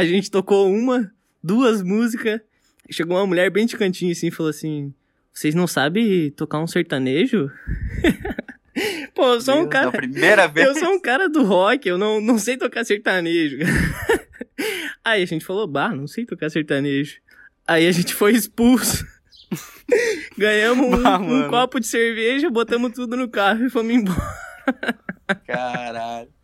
A 0.00 0.04
gente 0.06 0.30
tocou 0.30 0.72
uma, 0.72 1.12
duas 1.44 1.82
músicas. 1.82 2.40
Chegou 2.90 3.18
uma 3.18 3.26
mulher 3.26 3.50
bem 3.50 3.66
de 3.66 3.76
cantinho 3.76 4.12
assim 4.12 4.28
e 4.28 4.30
falou 4.30 4.48
assim: 4.48 4.94
Vocês 5.30 5.54
não 5.54 5.66
sabem 5.66 6.30
tocar 6.30 6.58
um 6.58 6.66
sertanejo? 6.66 7.50
Pô, 9.14 9.34
eu 9.34 9.40
sou 9.42 9.56
Meu, 9.56 9.64
um 9.64 9.68
cara. 9.68 9.92
primeira 9.92 10.48
vez. 10.48 10.64
Eu 10.68 10.74
sou 10.74 10.94
um 10.94 10.98
cara 10.98 11.28
do 11.28 11.42
rock, 11.42 11.86
eu 11.86 11.98
não, 11.98 12.18
não 12.18 12.38
sei 12.38 12.56
tocar 12.56 12.82
sertanejo. 12.82 13.58
Aí 15.04 15.22
a 15.22 15.26
gente 15.26 15.44
falou: 15.44 15.66
Bah, 15.66 15.94
não 15.94 16.06
sei 16.06 16.24
tocar 16.24 16.48
sertanejo. 16.48 17.20
Aí 17.68 17.86
a 17.86 17.92
gente 17.92 18.14
foi 18.14 18.32
expulso. 18.32 19.06
Ganhamos 20.38 20.86
um, 20.86 21.02
bah, 21.02 21.18
um 21.18 21.46
copo 21.50 21.78
de 21.78 21.86
cerveja, 21.86 22.48
botamos 22.48 22.92
tudo 22.92 23.18
no 23.18 23.28
carro 23.28 23.66
e 23.66 23.70
fomos 23.70 23.92
embora. 23.92 24.34
Caralho. 25.46 26.39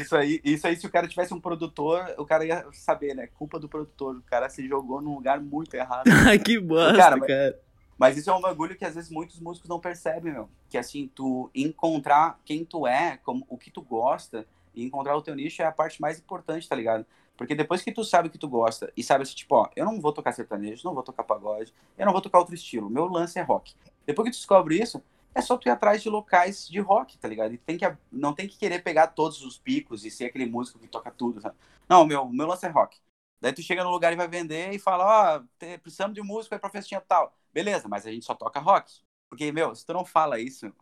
Isso 0.00 0.16
aí, 0.16 0.40
isso 0.44 0.66
aí, 0.66 0.76
se 0.76 0.86
o 0.86 0.90
cara 0.90 1.08
tivesse 1.08 1.32
um 1.34 1.40
produtor, 1.40 2.14
o 2.18 2.24
cara 2.24 2.44
ia 2.44 2.66
saber, 2.72 3.14
né? 3.14 3.26
Culpa 3.26 3.58
do 3.58 3.68
produtor. 3.68 4.16
O 4.16 4.22
cara 4.22 4.48
se 4.48 4.66
jogou 4.66 5.00
num 5.00 5.14
lugar 5.14 5.40
muito 5.40 5.74
errado. 5.74 6.04
Ai, 6.26 6.38
que 6.38 6.58
bosta, 6.58 6.96
cara. 6.96 7.16
Mas, 7.16 7.26
cara. 7.26 7.60
mas 7.98 8.16
isso 8.16 8.30
é 8.30 8.34
um 8.34 8.40
bagulho 8.40 8.76
que 8.76 8.84
às 8.84 8.94
vezes 8.94 9.10
muitos 9.10 9.40
músicos 9.40 9.68
não 9.68 9.80
percebem, 9.80 10.32
meu. 10.32 10.48
Que 10.68 10.78
assim, 10.78 11.10
tu 11.14 11.50
encontrar 11.54 12.38
quem 12.44 12.64
tu 12.64 12.86
é, 12.86 13.18
como, 13.18 13.44
o 13.48 13.58
que 13.58 13.70
tu 13.70 13.82
gosta, 13.82 14.46
e 14.74 14.84
encontrar 14.84 15.16
o 15.16 15.22
teu 15.22 15.34
nicho 15.34 15.62
é 15.62 15.64
a 15.64 15.72
parte 15.72 16.00
mais 16.00 16.18
importante, 16.18 16.68
tá 16.68 16.74
ligado? 16.74 17.06
Porque 17.36 17.54
depois 17.54 17.82
que 17.82 17.92
tu 17.92 18.04
sabe 18.04 18.28
o 18.28 18.30
que 18.30 18.38
tu 18.38 18.48
gosta 18.48 18.92
e 18.96 19.02
sabe 19.02 19.22
assim, 19.22 19.34
tipo, 19.34 19.54
ó, 19.56 19.68
eu 19.74 19.84
não 19.84 20.00
vou 20.00 20.12
tocar 20.12 20.32
sertanejo, 20.32 20.82
não 20.84 20.94
vou 20.94 21.02
tocar 21.02 21.24
pagode, 21.24 21.72
eu 21.98 22.06
não 22.06 22.12
vou 22.12 22.20
tocar 22.20 22.38
outro 22.38 22.54
estilo, 22.54 22.90
meu 22.90 23.06
lance 23.06 23.38
é 23.38 23.42
rock. 23.42 23.74
Depois 24.06 24.26
que 24.26 24.32
tu 24.32 24.38
descobre 24.38 24.80
isso, 24.80 25.02
é 25.34 25.40
só 25.40 25.56
tu 25.56 25.68
ir 25.68 25.70
atrás 25.70 26.02
de 26.02 26.08
locais 26.08 26.68
de 26.68 26.78
rock, 26.80 27.18
tá 27.18 27.26
ligado? 27.26 27.52
E 27.52 27.58
tem 27.58 27.76
que, 27.76 27.84
não 28.10 28.32
tem 28.32 28.46
que 28.46 28.56
querer 28.56 28.82
pegar 28.82 29.08
todos 29.08 29.42
os 29.42 29.58
picos 29.58 30.04
e 30.04 30.10
ser 30.10 30.26
aquele 30.26 30.46
músico 30.46 30.78
que 30.78 30.86
toca 30.86 31.10
tudo, 31.10 31.40
sabe? 31.40 31.56
Não, 31.88 32.06
meu, 32.06 32.28
meu 32.28 32.46
lance 32.46 32.64
é 32.64 32.68
rock. 32.68 32.98
Daí 33.40 33.52
tu 33.52 33.62
chega 33.62 33.84
no 33.84 33.90
lugar 33.90 34.12
e 34.12 34.16
vai 34.16 34.28
vender 34.28 34.72
e 34.72 34.78
fala, 34.78 35.04
ó, 35.04 35.38
oh, 35.38 35.78
precisamos 35.80 36.14
de 36.14 36.20
um 36.20 36.24
músico 36.24 36.54
aí 36.54 36.60
pra 36.60 36.70
festinha 36.70 37.00
tal. 37.00 37.36
Beleza, 37.52 37.88
mas 37.88 38.06
a 38.06 38.10
gente 38.10 38.24
só 38.24 38.34
toca 38.34 38.60
rock. 38.60 39.02
Porque, 39.28 39.50
meu, 39.50 39.74
se 39.74 39.84
tu 39.84 39.92
não 39.92 40.04
fala 40.04 40.38
isso, 40.38 40.72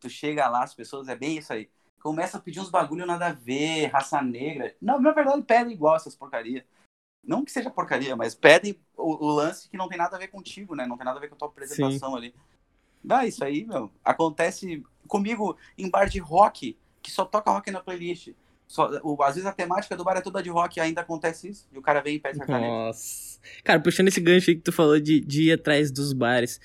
tu 0.00 0.08
chega 0.08 0.48
lá, 0.48 0.62
as 0.62 0.74
pessoas, 0.74 1.08
é 1.08 1.14
bem 1.14 1.36
isso 1.38 1.52
aí. 1.52 1.70
Começa 2.00 2.38
a 2.38 2.40
pedir 2.40 2.60
uns 2.60 2.70
bagulho 2.70 3.04
nada 3.04 3.26
a 3.28 3.32
ver, 3.32 3.86
raça 3.86 4.22
negra. 4.22 4.74
Não, 4.80 5.00
na 5.00 5.12
verdade, 5.12 5.42
pedem 5.42 5.72
igual 5.72 5.96
essas 5.96 6.14
porcaria. 6.14 6.66
Não 7.22 7.44
que 7.44 7.50
seja 7.50 7.70
porcaria, 7.70 8.16
mas 8.16 8.34
pedem 8.34 8.80
o, 8.96 9.26
o, 9.26 9.30
lance 9.30 9.68
que 9.68 9.76
não 9.76 9.88
tem 9.88 9.98
nada 9.98 10.16
a 10.16 10.18
ver 10.18 10.28
contigo, 10.28 10.74
né? 10.74 10.86
Não 10.86 10.96
tem 10.96 11.04
nada 11.04 11.18
a 11.18 11.20
ver 11.20 11.28
com 11.28 11.34
a 11.34 11.38
tua 11.38 11.48
apresentação 11.48 12.10
Sim. 12.10 12.16
ali. 12.16 12.34
Dá 13.02 13.26
isso 13.26 13.44
aí, 13.44 13.64
meu. 13.64 13.90
Acontece 14.04 14.82
comigo 15.06 15.56
em 15.76 15.88
bar 15.88 16.06
de 16.06 16.18
rock, 16.18 16.76
que 17.02 17.10
só 17.10 17.24
toca 17.24 17.50
rock 17.50 17.70
na 17.70 17.80
playlist. 17.80 18.30
Só, 18.66 19.00
o, 19.02 19.22
às 19.22 19.34
vezes 19.34 19.48
a 19.48 19.52
temática 19.52 19.96
do 19.96 20.04
bar 20.04 20.18
é 20.18 20.20
toda 20.20 20.42
de 20.42 20.50
rock 20.50 20.76
e 20.76 20.80
ainda 20.80 21.00
acontece 21.00 21.48
isso. 21.48 21.66
E 21.72 21.78
o 21.78 21.82
cara 21.82 22.02
vem 22.02 22.16
e 22.16 22.18
pede 22.18 22.36
sertanejo. 22.36 22.70
Nossa. 22.70 23.40
Cara, 23.64 23.80
puxando 23.80 24.08
esse 24.08 24.20
gancho 24.20 24.50
aí 24.50 24.56
que 24.56 24.62
tu 24.62 24.72
falou 24.72 25.00
de, 25.00 25.20
de 25.20 25.44
ir 25.44 25.52
atrás 25.52 25.90
dos 25.90 26.12
bares. 26.12 26.60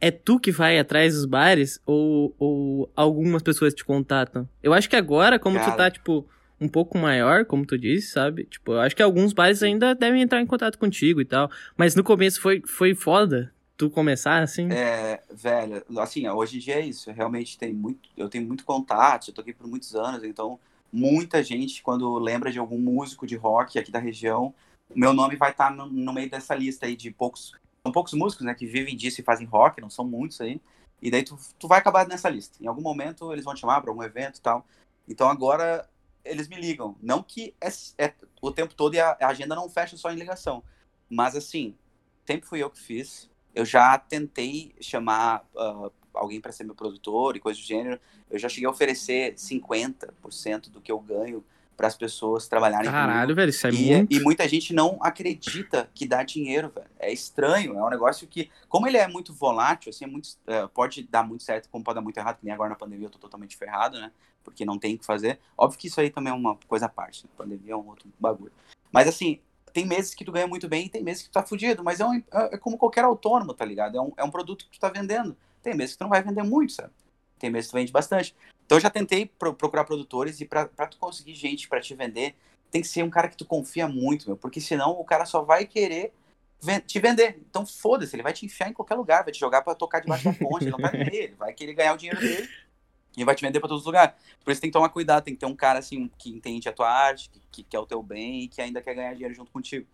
É 0.00 0.10
tu 0.10 0.38
que 0.38 0.50
vai 0.50 0.78
atrás 0.78 1.14
dos 1.14 1.26
bares 1.26 1.80
ou, 1.84 2.34
ou 2.38 2.90
algumas 2.94 3.42
pessoas 3.42 3.74
te 3.74 3.84
contatam? 3.84 4.48
Eu 4.62 4.72
acho 4.72 4.88
que 4.88 4.96
agora, 4.96 5.38
como 5.38 5.58
cara... 5.58 5.72
tu 5.72 5.76
tá, 5.76 5.90
tipo, 5.90 6.26
um 6.60 6.68
pouco 6.68 6.96
maior, 6.96 7.44
como 7.44 7.66
tu 7.66 7.76
disse, 7.76 8.12
sabe? 8.12 8.44
Tipo, 8.44 8.72
eu 8.72 8.80
acho 8.80 8.94
que 8.94 9.02
alguns 9.02 9.32
bares 9.32 9.62
ainda 9.62 9.94
devem 9.94 10.22
entrar 10.22 10.40
em 10.40 10.46
contato 10.46 10.78
contigo 10.78 11.20
e 11.20 11.24
tal. 11.24 11.50
Mas 11.76 11.94
no 11.94 12.04
começo 12.04 12.40
foi, 12.40 12.62
foi 12.64 12.94
foda 12.94 13.52
tu 13.80 13.88
começar 13.88 14.42
assim? 14.42 14.70
É, 14.70 15.22
velho, 15.32 15.82
assim, 15.98 16.28
hoje 16.28 16.58
em 16.58 16.60
dia 16.60 16.74
é 16.74 16.80
isso. 16.84 17.10
Realmente 17.10 17.56
tem 17.56 17.72
muito, 17.72 18.10
eu 18.14 18.28
tenho 18.28 18.46
muito 18.46 18.62
contato, 18.62 19.28
eu 19.28 19.34
tô 19.34 19.40
aqui 19.40 19.54
por 19.54 19.66
muitos 19.66 19.94
anos, 19.94 20.22
então 20.22 20.60
muita 20.92 21.42
gente, 21.42 21.82
quando 21.82 22.18
lembra 22.18 22.52
de 22.52 22.58
algum 22.58 22.78
músico 22.78 23.26
de 23.26 23.36
rock 23.36 23.78
aqui 23.78 23.90
da 23.90 23.98
região, 23.98 24.54
meu 24.94 25.14
nome 25.14 25.36
vai 25.36 25.52
estar 25.52 25.70
tá 25.70 25.74
no, 25.74 25.86
no, 25.86 26.12
meio 26.12 26.28
dessa 26.28 26.54
lista 26.54 26.84
aí 26.84 26.94
de 26.94 27.10
poucos. 27.10 27.52
São 27.82 27.90
poucos 27.90 28.12
músicos, 28.12 28.44
né, 28.44 28.54
que 28.54 28.66
vivem 28.66 28.94
disso 28.94 29.22
e 29.22 29.24
fazem 29.24 29.46
rock, 29.46 29.80
não 29.80 29.88
são 29.88 30.04
muitos 30.04 30.42
aí. 30.42 30.60
E 31.00 31.10
daí 31.10 31.22
tu, 31.22 31.38
tu 31.58 31.66
vai 31.66 31.78
acabar 31.78 32.06
nessa 32.06 32.28
lista. 32.28 32.62
Em 32.62 32.66
algum 32.66 32.82
momento 32.82 33.32
eles 33.32 33.46
vão 33.46 33.54
te 33.54 33.60
chamar 33.60 33.80
para 33.80 33.90
algum 33.90 34.02
evento 34.02 34.36
e 34.36 34.42
tal. 34.42 34.66
Então 35.08 35.26
agora 35.26 35.88
eles 36.22 36.48
me 36.48 36.56
ligam. 36.60 36.94
Não 37.00 37.22
que 37.22 37.54
é, 37.58 37.68
é 37.96 38.12
o 38.42 38.50
tempo 38.50 38.74
todo 38.74 38.94
e 38.94 39.00
a, 39.00 39.16
a 39.18 39.28
agenda 39.28 39.54
não 39.54 39.70
fecha 39.70 39.96
só 39.96 40.12
em 40.12 40.16
ligação. 40.16 40.62
Mas 41.08 41.34
assim, 41.34 41.74
sempre 42.26 42.46
fui 42.46 42.62
eu 42.62 42.68
que 42.68 42.78
fiz 42.78 43.29
eu 43.54 43.64
já 43.64 43.98
tentei 43.98 44.74
chamar 44.80 45.44
uh, 45.54 45.92
alguém 46.14 46.40
para 46.40 46.52
ser 46.52 46.64
meu 46.64 46.74
produtor 46.74 47.36
e 47.36 47.40
coisa 47.40 47.58
do 47.58 47.64
gênero. 47.64 48.00
Eu 48.30 48.38
já 48.38 48.48
cheguei 48.48 48.66
a 48.66 48.70
oferecer 48.70 49.34
50% 49.34 50.70
do 50.70 50.80
que 50.80 50.92
eu 50.92 50.98
ganho 51.00 51.44
para 51.80 51.86
as 51.86 51.96
pessoas 51.96 52.46
trabalharem 52.46 52.90
Caralho, 52.90 53.28
comigo. 53.28 53.36
velho, 53.36 53.48
isso 53.48 53.66
é 53.66 53.70
e, 53.70 53.96
muito... 53.96 54.14
e 54.14 54.20
muita 54.20 54.46
gente 54.46 54.74
não 54.74 54.98
acredita 55.00 55.88
que 55.94 56.06
dá 56.06 56.22
dinheiro, 56.22 56.68
velho. 56.68 56.90
É 56.98 57.10
estranho, 57.10 57.74
é 57.74 57.82
um 57.82 57.88
negócio 57.88 58.28
que, 58.28 58.50
como 58.68 58.86
ele 58.86 58.98
é 58.98 59.08
muito 59.08 59.32
volátil, 59.32 59.88
assim, 59.88 60.04
é 60.04 60.06
muito, 60.06 60.26
uh, 60.26 60.68
pode 60.74 61.02
dar 61.04 61.26
muito 61.26 61.42
certo, 61.42 61.70
como 61.70 61.82
pode 61.82 61.94
dar 61.94 62.02
muito 62.02 62.18
errado, 62.18 62.36
que 62.36 62.44
nem 62.44 62.52
agora 62.52 62.68
na 62.68 62.76
pandemia 62.76 63.06
eu 63.06 63.10
tô 63.10 63.18
totalmente 63.18 63.56
ferrado, 63.56 63.98
né? 63.98 64.12
Porque 64.44 64.62
não 64.62 64.78
tem 64.78 64.94
o 64.94 64.98
que 64.98 65.06
fazer. 65.06 65.38
Óbvio 65.56 65.78
que 65.78 65.86
isso 65.86 65.98
aí 65.98 66.10
também 66.10 66.30
é 66.30 66.36
uma 66.36 66.54
coisa 66.68 66.84
à 66.84 66.88
parte, 66.88 67.24
né? 67.24 67.30
pandemia 67.34 67.72
é 67.72 67.76
um 67.76 67.88
outro 67.88 68.12
bagulho. 68.20 68.52
Mas 68.92 69.08
assim, 69.08 69.40
tem 69.72 69.86
meses 69.86 70.14
que 70.14 70.24
tu 70.24 70.32
ganha 70.32 70.46
muito 70.46 70.68
bem 70.68 70.86
e 70.86 70.88
tem 70.88 71.02
meses 71.02 71.22
que 71.22 71.28
tu 71.28 71.32
tá 71.32 71.42
fudido, 71.42 71.82
mas 71.82 72.00
é, 72.00 72.04
um, 72.04 72.14
é, 72.14 72.22
é 72.52 72.58
como 72.58 72.78
qualquer 72.78 73.04
autônomo, 73.04 73.54
tá 73.54 73.64
ligado? 73.64 73.96
É 73.96 74.00
um, 74.00 74.12
é 74.16 74.24
um 74.24 74.30
produto 74.30 74.64
que 74.64 74.72
tu 74.72 74.80
tá 74.80 74.88
vendendo. 74.88 75.36
Tem 75.62 75.74
meses 75.74 75.92
que 75.94 75.98
tu 75.98 76.02
não 76.02 76.10
vai 76.10 76.22
vender 76.22 76.42
muito, 76.42 76.72
sabe? 76.72 76.90
Tem 77.38 77.50
meses 77.50 77.68
que 77.68 77.72
tu 77.72 77.78
vende 77.78 77.92
bastante. 77.92 78.34
Então 78.66 78.78
eu 78.78 78.82
já 78.82 78.90
tentei 78.90 79.26
pro, 79.26 79.54
procurar 79.54 79.84
produtores 79.84 80.40
e 80.40 80.44
pra, 80.44 80.66
pra 80.66 80.86
tu 80.86 80.98
conseguir 80.98 81.34
gente 81.34 81.68
para 81.68 81.80
te 81.80 81.94
vender, 81.94 82.34
tem 82.70 82.80
que 82.80 82.88
ser 82.88 83.02
um 83.02 83.10
cara 83.10 83.28
que 83.28 83.36
tu 83.36 83.44
confia 83.44 83.88
muito, 83.88 84.26
meu, 84.26 84.36
porque 84.36 84.60
senão 84.60 84.90
o 84.92 85.04
cara 85.04 85.24
só 85.24 85.42
vai 85.42 85.66
querer 85.66 86.12
te 86.86 87.00
vender. 87.00 87.40
Então 87.48 87.66
foda-se, 87.66 88.14
ele 88.14 88.22
vai 88.22 88.32
te 88.32 88.46
enfiar 88.46 88.68
em 88.68 88.72
qualquer 88.72 88.94
lugar, 88.94 89.24
vai 89.24 89.32
te 89.32 89.40
jogar 89.40 89.62
para 89.62 89.74
tocar 89.74 90.00
debaixo 90.00 90.24
da 90.24 90.32
ponte, 90.32 90.64
ele 90.64 90.70
não 90.70 90.78
vai 90.78 90.92
vender, 90.96 91.24
ele 91.24 91.34
vai 91.34 91.52
querer 91.52 91.74
ganhar 91.74 91.94
o 91.94 91.96
dinheiro 91.96 92.20
dele 92.20 92.48
e 93.16 93.24
vai 93.24 93.34
te 93.34 93.44
vender 93.44 93.60
para 93.60 93.68
todos 93.68 93.82
os 93.82 93.86
lugares. 93.86 94.14
Por 94.44 94.50
isso 94.50 94.60
tem 94.60 94.70
que 94.70 94.74
tomar 94.74 94.88
cuidado, 94.88 95.24
tem 95.24 95.34
que 95.34 95.40
ter 95.40 95.46
um 95.46 95.56
cara 95.56 95.78
assim 95.78 96.10
que 96.18 96.30
entende 96.30 96.68
a 96.68 96.72
tua 96.72 96.90
arte, 96.90 97.30
que, 97.30 97.40
que 97.50 97.62
quer 97.64 97.78
o 97.78 97.86
teu 97.86 98.02
bem 98.02 98.42
e 98.42 98.48
que 98.48 98.60
ainda 98.60 98.80
quer 98.80 98.94
ganhar 98.94 99.12
dinheiro 99.12 99.34
junto 99.34 99.50
contigo. 99.50 99.86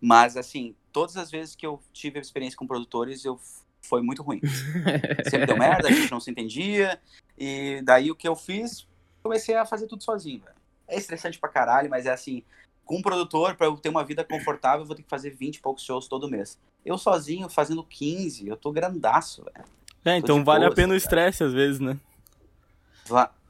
Mas 0.00 0.36
assim, 0.36 0.74
todas 0.92 1.16
as 1.16 1.30
vezes 1.30 1.54
que 1.54 1.66
eu 1.66 1.80
tive 1.92 2.18
experiência 2.20 2.56
com 2.56 2.66
produtores, 2.66 3.24
eu 3.24 3.40
foi 3.80 4.02
muito 4.02 4.22
ruim. 4.22 4.40
Sempre 5.28 5.46
deu 5.46 5.56
merda, 5.56 5.88
a 5.88 5.92
gente 5.92 6.10
não 6.10 6.20
se 6.20 6.30
entendia. 6.30 7.00
E 7.36 7.80
daí 7.84 8.10
o 8.10 8.16
que 8.16 8.28
eu 8.28 8.36
fiz, 8.36 8.86
comecei 9.22 9.54
a 9.54 9.64
fazer 9.64 9.86
tudo 9.86 10.02
sozinho, 10.02 10.40
velho. 10.40 10.56
É 10.86 10.96
estressante 10.96 11.38
pra 11.38 11.48
caralho, 11.48 11.90
mas 11.90 12.06
é 12.06 12.10
assim, 12.10 12.42
com 12.84 12.96
um 12.96 13.02
produtor, 13.02 13.54
para 13.54 13.66
eu 13.66 13.76
ter 13.76 13.88
uma 13.88 14.04
vida 14.04 14.24
confortável, 14.24 14.80
eu 14.80 14.86
vou 14.86 14.96
ter 14.96 15.02
que 15.02 15.10
fazer 15.10 15.30
20 15.30 15.56
e 15.56 15.60
poucos 15.60 15.84
shows 15.84 16.08
todo 16.08 16.28
mês. 16.28 16.58
Eu 16.84 16.96
sozinho, 16.96 17.48
fazendo 17.48 17.84
15, 17.84 18.48
eu 18.48 18.56
tô 18.56 18.72
grandaço, 18.72 19.44
velho. 19.44 19.66
É, 20.04 20.16
então 20.16 20.42
vale 20.42 20.60
boas, 20.60 20.72
a 20.72 20.74
pena 20.74 20.94
o 20.94 20.96
estresse 20.96 21.44
às 21.44 21.52
vezes, 21.52 21.80
né? 21.80 21.98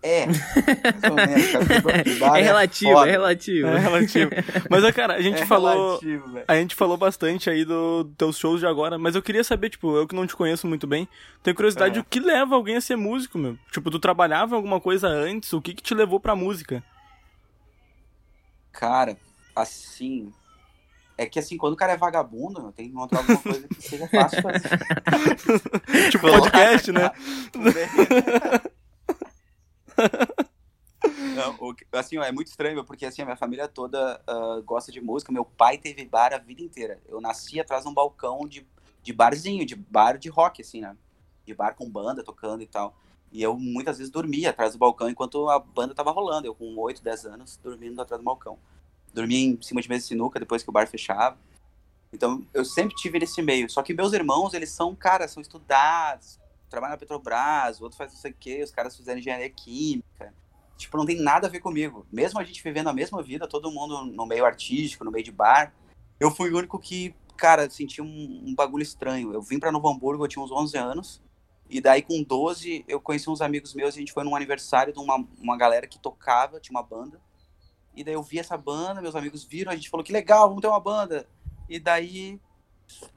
É. 0.00 0.26
é 2.38 2.42
relativo, 2.42 3.04
é, 3.04 3.08
é 3.08 3.10
relativo. 3.10 3.68
É 3.68 3.78
relativo. 3.78 4.30
Mas, 4.70 4.94
cara, 4.94 5.14
a 5.14 5.20
gente 5.20 5.42
é 5.42 5.46
falou. 5.46 5.98
Relativo, 5.98 6.40
a 6.46 6.54
gente 6.54 6.74
falou 6.74 6.96
bastante 6.96 7.50
aí 7.50 7.64
dos 7.64 8.04
do 8.04 8.14
teus 8.16 8.38
shows 8.38 8.60
de 8.60 8.66
agora, 8.66 8.96
mas 8.96 9.16
eu 9.16 9.22
queria 9.22 9.42
saber, 9.42 9.70
tipo, 9.70 9.96
eu 9.96 10.06
que 10.06 10.14
não 10.14 10.26
te 10.26 10.36
conheço 10.36 10.68
muito 10.68 10.86
bem, 10.86 11.08
tenho 11.42 11.56
curiosidade, 11.56 11.98
é. 11.98 12.00
o 12.00 12.04
que 12.04 12.20
leva 12.20 12.54
alguém 12.54 12.76
a 12.76 12.80
ser 12.80 12.96
músico, 12.96 13.38
meu? 13.38 13.58
Tipo, 13.72 13.90
tu 13.90 13.98
trabalhava 13.98 14.54
alguma 14.54 14.80
coisa 14.80 15.08
antes, 15.08 15.52
o 15.52 15.60
que 15.60 15.74
que 15.74 15.82
te 15.82 15.94
levou 15.94 16.20
pra 16.20 16.36
música? 16.36 16.82
Cara, 18.72 19.16
assim. 19.56 20.32
É 21.16 21.26
que 21.26 21.40
assim, 21.40 21.56
quando 21.56 21.72
o 21.72 21.76
cara 21.76 21.94
é 21.94 21.96
vagabundo, 21.96 22.70
tem 22.70 22.86
que 22.86 22.92
encontrar 22.92 23.18
alguma 23.18 23.42
coisa 23.42 23.66
que 23.66 23.82
seja 23.82 24.06
fácil 24.06 24.40
fazer. 24.40 26.10
tipo, 26.12 26.28
podcast, 26.28 26.92
né? 26.92 27.10
Não, 31.34 31.74
assim, 31.92 32.18
ó, 32.18 32.24
é 32.24 32.32
muito 32.32 32.48
estranho, 32.48 32.84
porque 32.84 33.06
assim, 33.06 33.22
a 33.22 33.24
minha 33.24 33.36
família 33.36 33.68
toda 33.68 34.20
uh, 34.28 34.62
gosta 34.62 34.90
de 34.90 35.00
música. 35.00 35.32
Meu 35.32 35.44
pai 35.44 35.78
teve 35.78 36.04
bar 36.04 36.34
a 36.34 36.38
vida 36.38 36.62
inteira. 36.62 37.00
Eu 37.06 37.20
nasci 37.20 37.60
atrás 37.60 37.84
de 37.84 37.88
um 37.88 37.94
balcão 37.94 38.46
de, 38.46 38.66
de 39.02 39.12
barzinho, 39.12 39.64
de 39.64 39.76
bar 39.76 40.18
de 40.18 40.28
rock, 40.28 40.62
assim, 40.62 40.80
né? 40.80 40.96
De 41.46 41.54
bar 41.54 41.74
com 41.74 41.88
banda 41.88 42.24
tocando 42.24 42.62
e 42.62 42.66
tal. 42.66 42.96
E 43.30 43.42
eu 43.42 43.56
muitas 43.56 43.98
vezes 43.98 44.10
dormia 44.10 44.50
atrás 44.50 44.72
do 44.72 44.78
balcão 44.78 45.08
enquanto 45.08 45.48
a 45.48 45.58
banda 45.58 45.94
tava 45.94 46.10
rolando. 46.10 46.46
Eu 46.46 46.54
com 46.54 46.76
8, 46.76 47.02
10 47.02 47.26
anos, 47.26 47.56
dormindo 47.62 48.00
atrás 48.00 48.20
do 48.20 48.24
balcão. 48.24 48.58
Dormia 49.14 49.38
em 49.38 49.62
cima 49.62 49.80
de 49.80 49.88
mesa 49.88 50.02
de 50.02 50.08
sinuca 50.08 50.40
depois 50.40 50.62
que 50.62 50.70
o 50.70 50.72
bar 50.72 50.86
fechava. 50.88 51.38
Então, 52.12 52.44
eu 52.54 52.64
sempre 52.64 52.96
tive 52.96 53.18
nesse 53.18 53.40
meio. 53.42 53.70
Só 53.70 53.82
que 53.82 53.94
meus 53.94 54.12
irmãos, 54.12 54.54
eles 54.54 54.70
são, 54.70 54.94
cara, 54.94 55.28
são 55.28 55.40
estudados, 55.40 56.40
trabalha 56.68 56.92
na 56.92 56.98
Petrobras, 56.98 57.80
o 57.80 57.84
outro 57.84 57.98
faz 57.98 58.12
não 58.12 58.18
sei 58.20 58.30
o 58.30 58.36
quê, 58.38 58.62
os 58.62 58.70
caras 58.70 58.96
fizeram 58.96 59.18
engenharia 59.18 59.50
química. 59.50 60.34
Tipo, 60.76 60.96
não 60.96 61.06
tem 61.06 61.20
nada 61.20 61.46
a 61.48 61.50
ver 61.50 61.60
comigo. 61.60 62.06
Mesmo 62.12 62.38
a 62.38 62.44
gente 62.44 62.62
vivendo 62.62 62.88
a 62.88 62.92
mesma 62.92 63.22
vida, 63.22 63.48
todo 63.48 63.70
mundo 63.70 64.04
no 64.04 64.26
meio 64.26 64.44
artístico, 64.44 65.04
no 65.04 65.10
meio 65.10 65.24
de 65.24 65.32
bar, 65.32 65.74
eu 66.20 66.30
fui 66.30 66.50
o 66.50 66.56
único 66.56 66.78
que, 66.78 67.14
cara, 67.36 67.68
senti 67.68 68.00
um, 68.00 68.42
um 68.46 68.54
bagulho 68.54 68.82
estranho. 68.82 69.32
Eu 69.32 69.42
vim 69.42 69.58
para 69.58 69.72
Novo 69.72 69.88
Hamburgo, 69.88 70.24
eu 70.24 70.28
tinha 70.28 70.42
uns 70.42 70.52
11 70.52 70.76
anos, 70.76 71.22
e 71.68 71.80
daí 71.80 72.00
com 72.00 72.22
12 72.22 72.84
eu 72.88 73.00
conheci 73.00 73.28
uns 73.28 73.40
amigos 73.40 73.74
meus 73.74 73.94
e 73.94 73.98
a 73.98 74.00
gente 74.00 74.12
foi 74.12 74.24
num 74.24 74.34
aniversário 74.34 74.92
de 74.92 74.98
uma, 74.98 75.26
uma 75.38 75.56
galera 75.56 75.86
que 75.86 75.98
tocava, 75.98 76.60
tinha 76.60 76.76
uma 76.76 76.82
banda. 76.82 77.20
E 77.94 78.02
daí 78.02 78.14
eu 78.14 78.22
vi 78.22 78.38
essa 78.38 78.56
banda, 78.56 79.02
meus 79.02 79.16
amigos 79.16 79.44
viram, 79.44 79.72
a 79.72 79.74
gente 79.74 79.90
falou 79.90 80.04
que 80.04 80.12
legal, 80.12 80.48
vamos 80.48 80.62
ter 80.62 80.68
uma 80.68 80.80
banda. 80.80 81.28
E 81.68 81.78
daí 81.78 82.40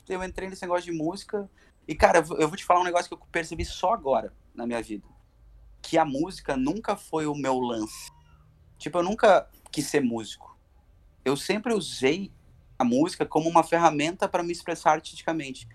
eu 0.10 0.24
entrei 0.24 0.50
nesse 0.50 0.64
negócio 0.64 0.92
de 0.92 0.98
música. 0.98 1.50
E, 1.88 1.96
cara, 1.96 2.20
eu 2.20 2.48
vou 2.48 2.56
te 2.56 2.64
falar 2.66 2.82
um 2.82 2.86
negócio 2.86 3.08
que 3.08 3.14
eu 3.14 3.28
percebi 3.32 3.66
só 3.66 3.94
agora 3.94 4.34
na 4.54 4.66
minha 4.66 4.82
vida. 4.82 5.08
Que 5.82 5.98
a 5.98 6.06
música 6.06 6.56
nunca 6.56 6.96
foi 6.96 7.26
o 7.26 7.36
meu 7.36 7.60
lance. 7.60 8.12
Tipo, 8.78 9.00
eu 9.00 9.04
nunca 9.04 9.50
quis 9.72 9.88
ser 9.88 10.02
músico. 10.02 10.58
Eu 11.24 11.36
sempre 11.36 11.74
usei 11.74 12.32
a 12.78 12.84
música 12.84 13.26
como 13.26 13.50
uma 13.50 13.64
ferramenta 13.64 14.28
para 14.28 14.44
me 14.44 14.52
expressar 14.52 14.94
artisticamente. 14.94 15.68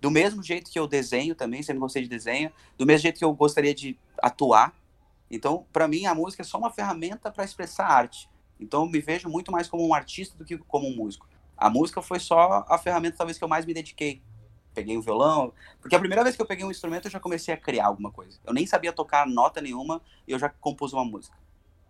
Do 0.00 0.10
mesmo 0.10 0.42
jeito 0.42 0.70
que 0.70 0.78
eu 0.78 0.86
desenho 0.86 1.34
também, 1.34 1.62
sempre 1.62 1.80
gostei 1.80 2.02
de 2.02 2.08
desenho, 2.08 2.52
do 2.76 2.86
mesmo 2.86 3.02
jeito 3.02 3.18
que 3.18 3.24
eu 3.24 3.34
gostaria 3.34 3.74
de 3.74 3.98
atuar. 4.18 4.74
Então, 5.30 5.66
para 5.72 5.88
mim, 5.88 6.06
a 6.06 6.14
música 6.14 6.42
é 6.42 6.44
só 6.44 6.58
uma 6.58 6.70
ferramenta 6.70 7.30
para 7.30 7.44
expressar 7.44 7.86
arte. 7.86 8.28
Então, 8.60 8.84
eu 8.84 8.88
me 8.88 9.00
vejo 9.00 9.28
muito 9.28 9.50
mais 9.50 9.68
como 9.68 9.86
um 9.86 9.94
artista 9.94 10.36
do 10.36 10.44
que 10.44 10.56
como 10.58 10.86
um 10.86 10.94
músico. 10.94 11.28
A 11.56 11.68
música 11.68 12.00
foi 12.02 12.20
só 12.20 12.64
a 12.68 12.78
ferramenta, 12.78 13.16
talvez, 13.16 13.38
que 13.38 13.44
eu 13.44 13.48
mais 13.48 13.64
me 13.64 13.74
dediquei 13.74 14.22
peguei 14.74 14.98
um 14.98 15.00
violão. 15.00 15.52
Porque 15.80 15.94
a 15.94 15.98
primeira 15.98 16.22
vez 16.22 16.36
que 16.36 16.42
eu 16.42 16.46
peguei 16.46 16.64
um 16.64 16.70
instrumento, 16.70 17.06
eu 17.06 17.10
já 17.10 17.20
comecei 17.20 17.54
a 17.54 17.56
criar 17.56 17.86
alguma 17.86 18.10
coisa. 18.10 18.38
Eu 18.44 18.52
nem 18.52 18.66
sabia 18.66 18.92
tocar 18.92 19.26
nota 19.26 19.60
nenhuma 19.60 20.02
e 20.26 20.32
eu 20.32 20.38
já 20.38 20.48
compus 20.48 20.92
uma 20.92 21.04
música. 21.04 21.36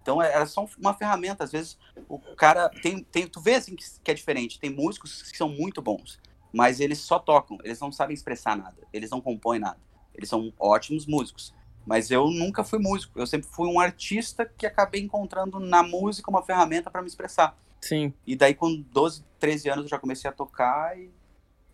Então 0.02 0.22
é, 0.22 0.32
era 0.32 0.46
só 0.46 0.68
uma 0.78 0.92
ferramenta. 0.94 1.42
Às 1.42 1.52
vezes 1.52 1.78
o 2.08 2.18
cara 2.36 2.68
tem, 2.68 3.02
tem 3.02 3.26
tu 3.26 3.40
vê 3.40 3.54
assim 3.54 3.74
que 3.74 4.10
é 4.10 4.14
diferente. 4.14 4.60
Tem 4.60 4.70
músicos 4.70 5.22
que 5.22 5.36
são 5.36 5.48
muito 5.48 5.80
bons, 5.80 6.20
mas 6.52 6.78
eles 6.78 6.98
só 6.98 7.18
tocam. 7.18 7.58
Eles 7.64 7.80
não 7.80 7.90
sabem 7.90 8.14
expressar 8.14 8.56
nada. 8.56 8.76
Eles 8.92 9.10
não 9.10 9.20
compõem 9.20 9.58
nada. 9.58 9.78
Eles 10.14 10.28
são 10.28 10.52
ótimos 10.60 11.06
músicos, 11.06 11.52
Mas 11.84 12.10
eu 12.10 12.30
nunca 12.30 12.62
fui 12.62 12.78
músico. 12.78 13.18
Eu 13.18 13.26
sempre 13.26 13.48
fui 13.48 13.68
um 13.68 13.80
artista 13.80 14.46
que 14.46 14.66
acabei 14.66 15.02
encontrando 15.02 15.58
na 15.58 15.82
música 15.82 16.30
uma 16.30 16.42
ferramenta 16.42 16.90
para 16.90 17.02
me 17.02 17.08
expressar. 17.08 17.58
Sim. 17.80 18.14
E 18.26 18.34
daí, 18.34 18.54
com 18.54 18.80
12, 18.92 19.24
13 19.38 19.68
anos, 19.68 19.84
eu 19.84 19.90
já 19.90 19.98
comecei 19.98 20.30
a 20.30 20.32
tocar. 20.32 20.98
E, 20.98 21.10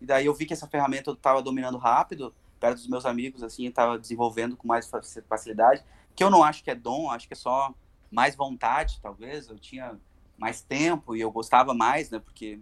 e 0.01 0.05
daí 0.05 0.25
eu 0.25 0.33
vi 0.33 0.45
que 0.45 0.53
essa 0.53 0.67
ferramenta 0.67 1.11
eu 1.11 1.13
estava 1.13 1.41
dominando 1.41 1.77
rápido, 1.77 2.33
perto 2.59 2.77
dos 2.77 2.87
meus 2.87 3.05
amigos, 3.05 3.43
assim, 3.43 3.67
estava 3.67 3.97
desenvolvendo 3.97 4.57
com 4.57 4.67
mais 4.67 4.89
facilidade. 5.27 5.83
Que 6.15 6.23
eu 6.23 6.29
não 6.29 6.43
acho 6.43 6.63
que 6.63 6.71
é 6.71 6.75
dom, 6.75 7.09
acho 7.09 7.27
que 7.27 7.33
é 7.33 7.37
só 7.37 7.73
mais 8.11 8.35
vontade, 8.35 8.99
talvez. 9.01 9.47
Eu 9.47 9.57
tinha 9.57 9.97
mais 10.37 10.61
tempo 10.61 11.15
e 11.15 11.21
eu 11.21 11.31
gostava 11.31 11.73
mais, 11.73 12.09
né? 12.09 12.19
Porque 12.19 12.59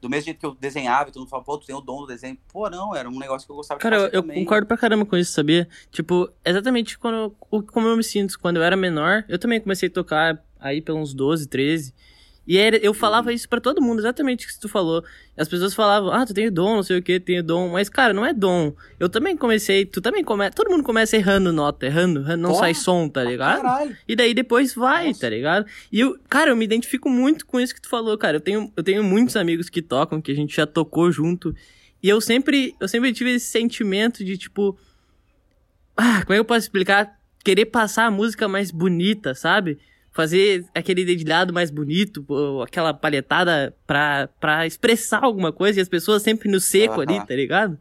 do 0.00 0.10
mesmo 0.10 0.26
jeito 0.26 0.38
que 0.38 0.46
eu 0.46 0.54
desenhava, 0.54 1.06
todo 1.10 1.20
mundo 1.22 1.30
falava, 1.30 1.46
pô, 1.46 1.56
tu 1.56 1.66
tem 1.66 1.74
o 1.74 1.80
dom 1.80 2.02
do 2.02 2.06
desenho. 2.06 2.36
Pô, 2.52 2.68
não, 2.68 2.94
era 2.94 3.08
um 3.08 3.18
negócio 3.18 3.46
que 3.46 3.52
eu 3.52 3.56
gostava 3.56 3.80
Cara, 3.80 3.96
de 3.96 4.02
fazer 4.04 4.16
eu, 4.16 4.22
também. 4.22 4.44
concordo 4.44 4.66
pra 4.66 4.76
caramba 4.76 5.06
com 5.06 5.16
isso, 5.16 5.32
sabia? 5.32 5.66
Tipo, 5.90 6.30
exatamente 6.44 6.98
quando, 6.98 7.30
como 7.72 7.88
eu 7.88 7.96
me 7.96 8.04
sinto 8.04 8.38
quando 8.38 8.56
eu 8.56 8.62
era 8.62 8.76
menor, 8.76 9.24
eu 9.28 9.38
também 9.38 9.60
comecei 9.60 9.88
a 9.88 9.92
tocar 9.92 10.44
aí 10.60 10.82
pelos 10.82 11.14
12, 11.14 11.48
13. 11.48 11.94
E 12.46 12.58
era, 12.58 12.76
eu 12.76 12.92
falava 12.92 13.32
isso 13.32 13.48
para 13.48 13.60
todo 13.60 13.80
mundo, 13.80 14.00
exatamente 14.00 14.44
o 14.44 14.48
que 14.48 14.60
tu 14.60 14.68
falou. 14.68 15.02
As 15.36 15.48
pessoas 15.48 15.72
falavam, 15.72 16.12
ah, 16.12 16.26
tu 16.26 16.34
tem 16.34 16.52
dom, 16.52 16.76
não 16.76 16.82
sei 16.82 16.98
o 16.98 17.02
que, 17.02 17.18
tem 17.18 17.42
dom. 17.42 17.70
Mas, 17.70 17.88
cara, 17.88 18.12
não 18.12 18.24
é 18.24 18.34
dom. 18.34 18.74
Eu 19.00 19.08
também 19.08 19.34
comecei, 19.34 19.86
tu 19.86 20.00
também 20.00 20.22
começa. 20.22 20.52
Todo 20.52 20.70
mundo 20.70 20.84
começa 20.84 21.16
errando 21.16 21.52
nota, 21.52 21.86
errando, 21.86 22.20
errando 22.20 22.42
não 22.42 22.50
Porra, 22.50 22.64
sai 22.64 22.74
som, 22.74 23.08
tá 23.08 23.24
ligado? 23.24 23.62
Caralho. 23.62 23.96
E 24.06 24.14
daí 24.14 24.34
depois 24.34 24.74
vai, 24.74 25.08
Nossa. 25.08 25.20
tá 25.20 25.28
ligado? 25.30 25.66
E 25.90 26.00
eu, 26.00 26.18
cara, 26.28 26.50
eu 26.50 26.56
me 26.56 26.64
identifico 26.66 27.08
muito 27.08 27.46
com 27.46 27.58
isso 27.58 27.74
que 27.74 27.80
tu 27.80 27.88
falou, 27.88 28.16
cara. 28.18 28.36
Eu 28.36 28.40
tenho, 28.40 28.70
eu 28.76 28.82
tenho 28.82 29.02
muitos 29.02 29.36
amigos 29.36 29.70
que 29.70 29.80
tocam, 29.80 30.20
que 30.20 30.30
a 30.30 30.36
gente 30.36 30.54
já 30.54 30.66
tocou 30.66 31.10
junto. 31.10 31.54
E 32.02 32.08
eu 32.10 32.20
sempre, 32.20 32.74
eu 32.78 32.86
sempre 32.86 33.10
tive 33.14 33.30
esse 33.30 33.46
sentimento 33.46 34.22
de, 34.22 34.36
tipo. 34.36 34.78
Ah, 35.96 36.20
como 36.22 36.34
é 36.34 36.36
que 36.36 36.40
eu 36.40 36.44
posso 36.44 36.60
explicar? 36.60 37.18
Querer 37.42 37.66
passar 37.66 38.04
a 38.06 38.10
música 38.10 38.46
mais 38.46 38.70
bonita, 38.70 39.34
sabe? 39.34 39.78
Fazer 40.14 40.64
aquele 40.72 41.04
dedilhado 41.04 41.52
mais 41.52 41.72
bonito, 41.72 42.24
aquela 42.62 42.94
palhetada 42.94 43.76
pra, 43.84 44.28
pra 44.40 44.64
expressar 44.64 45.24
alguma 45.24 45.52
coisa 45.52 45.80
e 45.80 45.82
as 45.82 45.88
pessoas 45.88 46.22
sempre 46.22 46.48
no 46.48 46.60
seco 46.60 47.00
ali, 47.00 47.18
tá 47.26 47.34
ligado? 47.34 47.76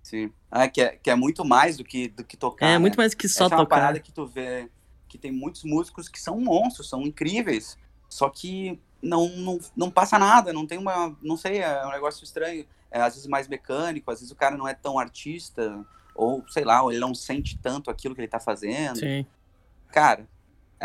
Sim. 0.00 0.32
Ah, 0.48 0.68
que, 0.68 0.80
é, 0.80 0.96
que 0.96 1.10
é 1.10 1.16
muito 1.16 1.44
mais 1.44 1.76
do 1.76 1.84
que, 1.84 2.08
do 2.08 2.22
que 2.22 2.36
tocar. 2.36 2.66
É, 2.66 2.72
né? 2.72 2.78
muito 2.78 2.96
mais 2.96 3.12
que 3.12 3.28
só 3.28 3.46
Essa 3.46 3.56
tocar. 3.56 3.56
É 3.56 3.62
uma 3.62 3.66
parada 3.66 4.00
que 4.00 4.12
tu 4.12 4.24
vê 4.24 4.70
que 5.08 5.18
tem 5.18 5.32
muitos 5.32 5.64
músicos 5.64 6.08
que 6.08 6.20
são 6.20 6.40
monstros, 6.40 6.88
são 6.88 7.02
incríveis, 7.02 7.76
só 8.08 8.30
que 8.30 8.78
não, 9.02 9.28
não, 9.30 9.58
não 9.76 9.90
passa 9.90 10.18
nada, 10.18 10.52
não 10.52 10.66
tem 10.66 10.78
uma. 10.78 11.16
Não 11.20 11.36
sei, 11.36 11.58
é 11.58 11.84
um 11.84 11.90
negócio 11.90 12.22
estranho. 12.22 12.64
É, 12.90 13.00
às 13.00 13.14
vezes 13.14 13.26
mais 13.26 13.48
mecânico, 13.48 14.10
às 14.10 14.20
vezes 14.20 14.30
o 14.30 14.36
cara 14.36 14.56
não 14.56 14.68
é 14.68 14.74
tão 14.74 14.98
artista, 14.98 15.84
ou 16.14 16.44
sei 16.48 16.62
lá, 16.62 16.82
ou 16.82 16.92
ele 16.92 17.00
não 17.00 17.14
sente 17.14 17.58
tanto 17.58 17.90
aquilo 17.90 18.14
que 18.14 18.20
ele 18.20 18.28
tá 18.28 18.38
fazendo. 18.38 18.98
Sim. 18.98 19.26
Cara, 19.90 20.28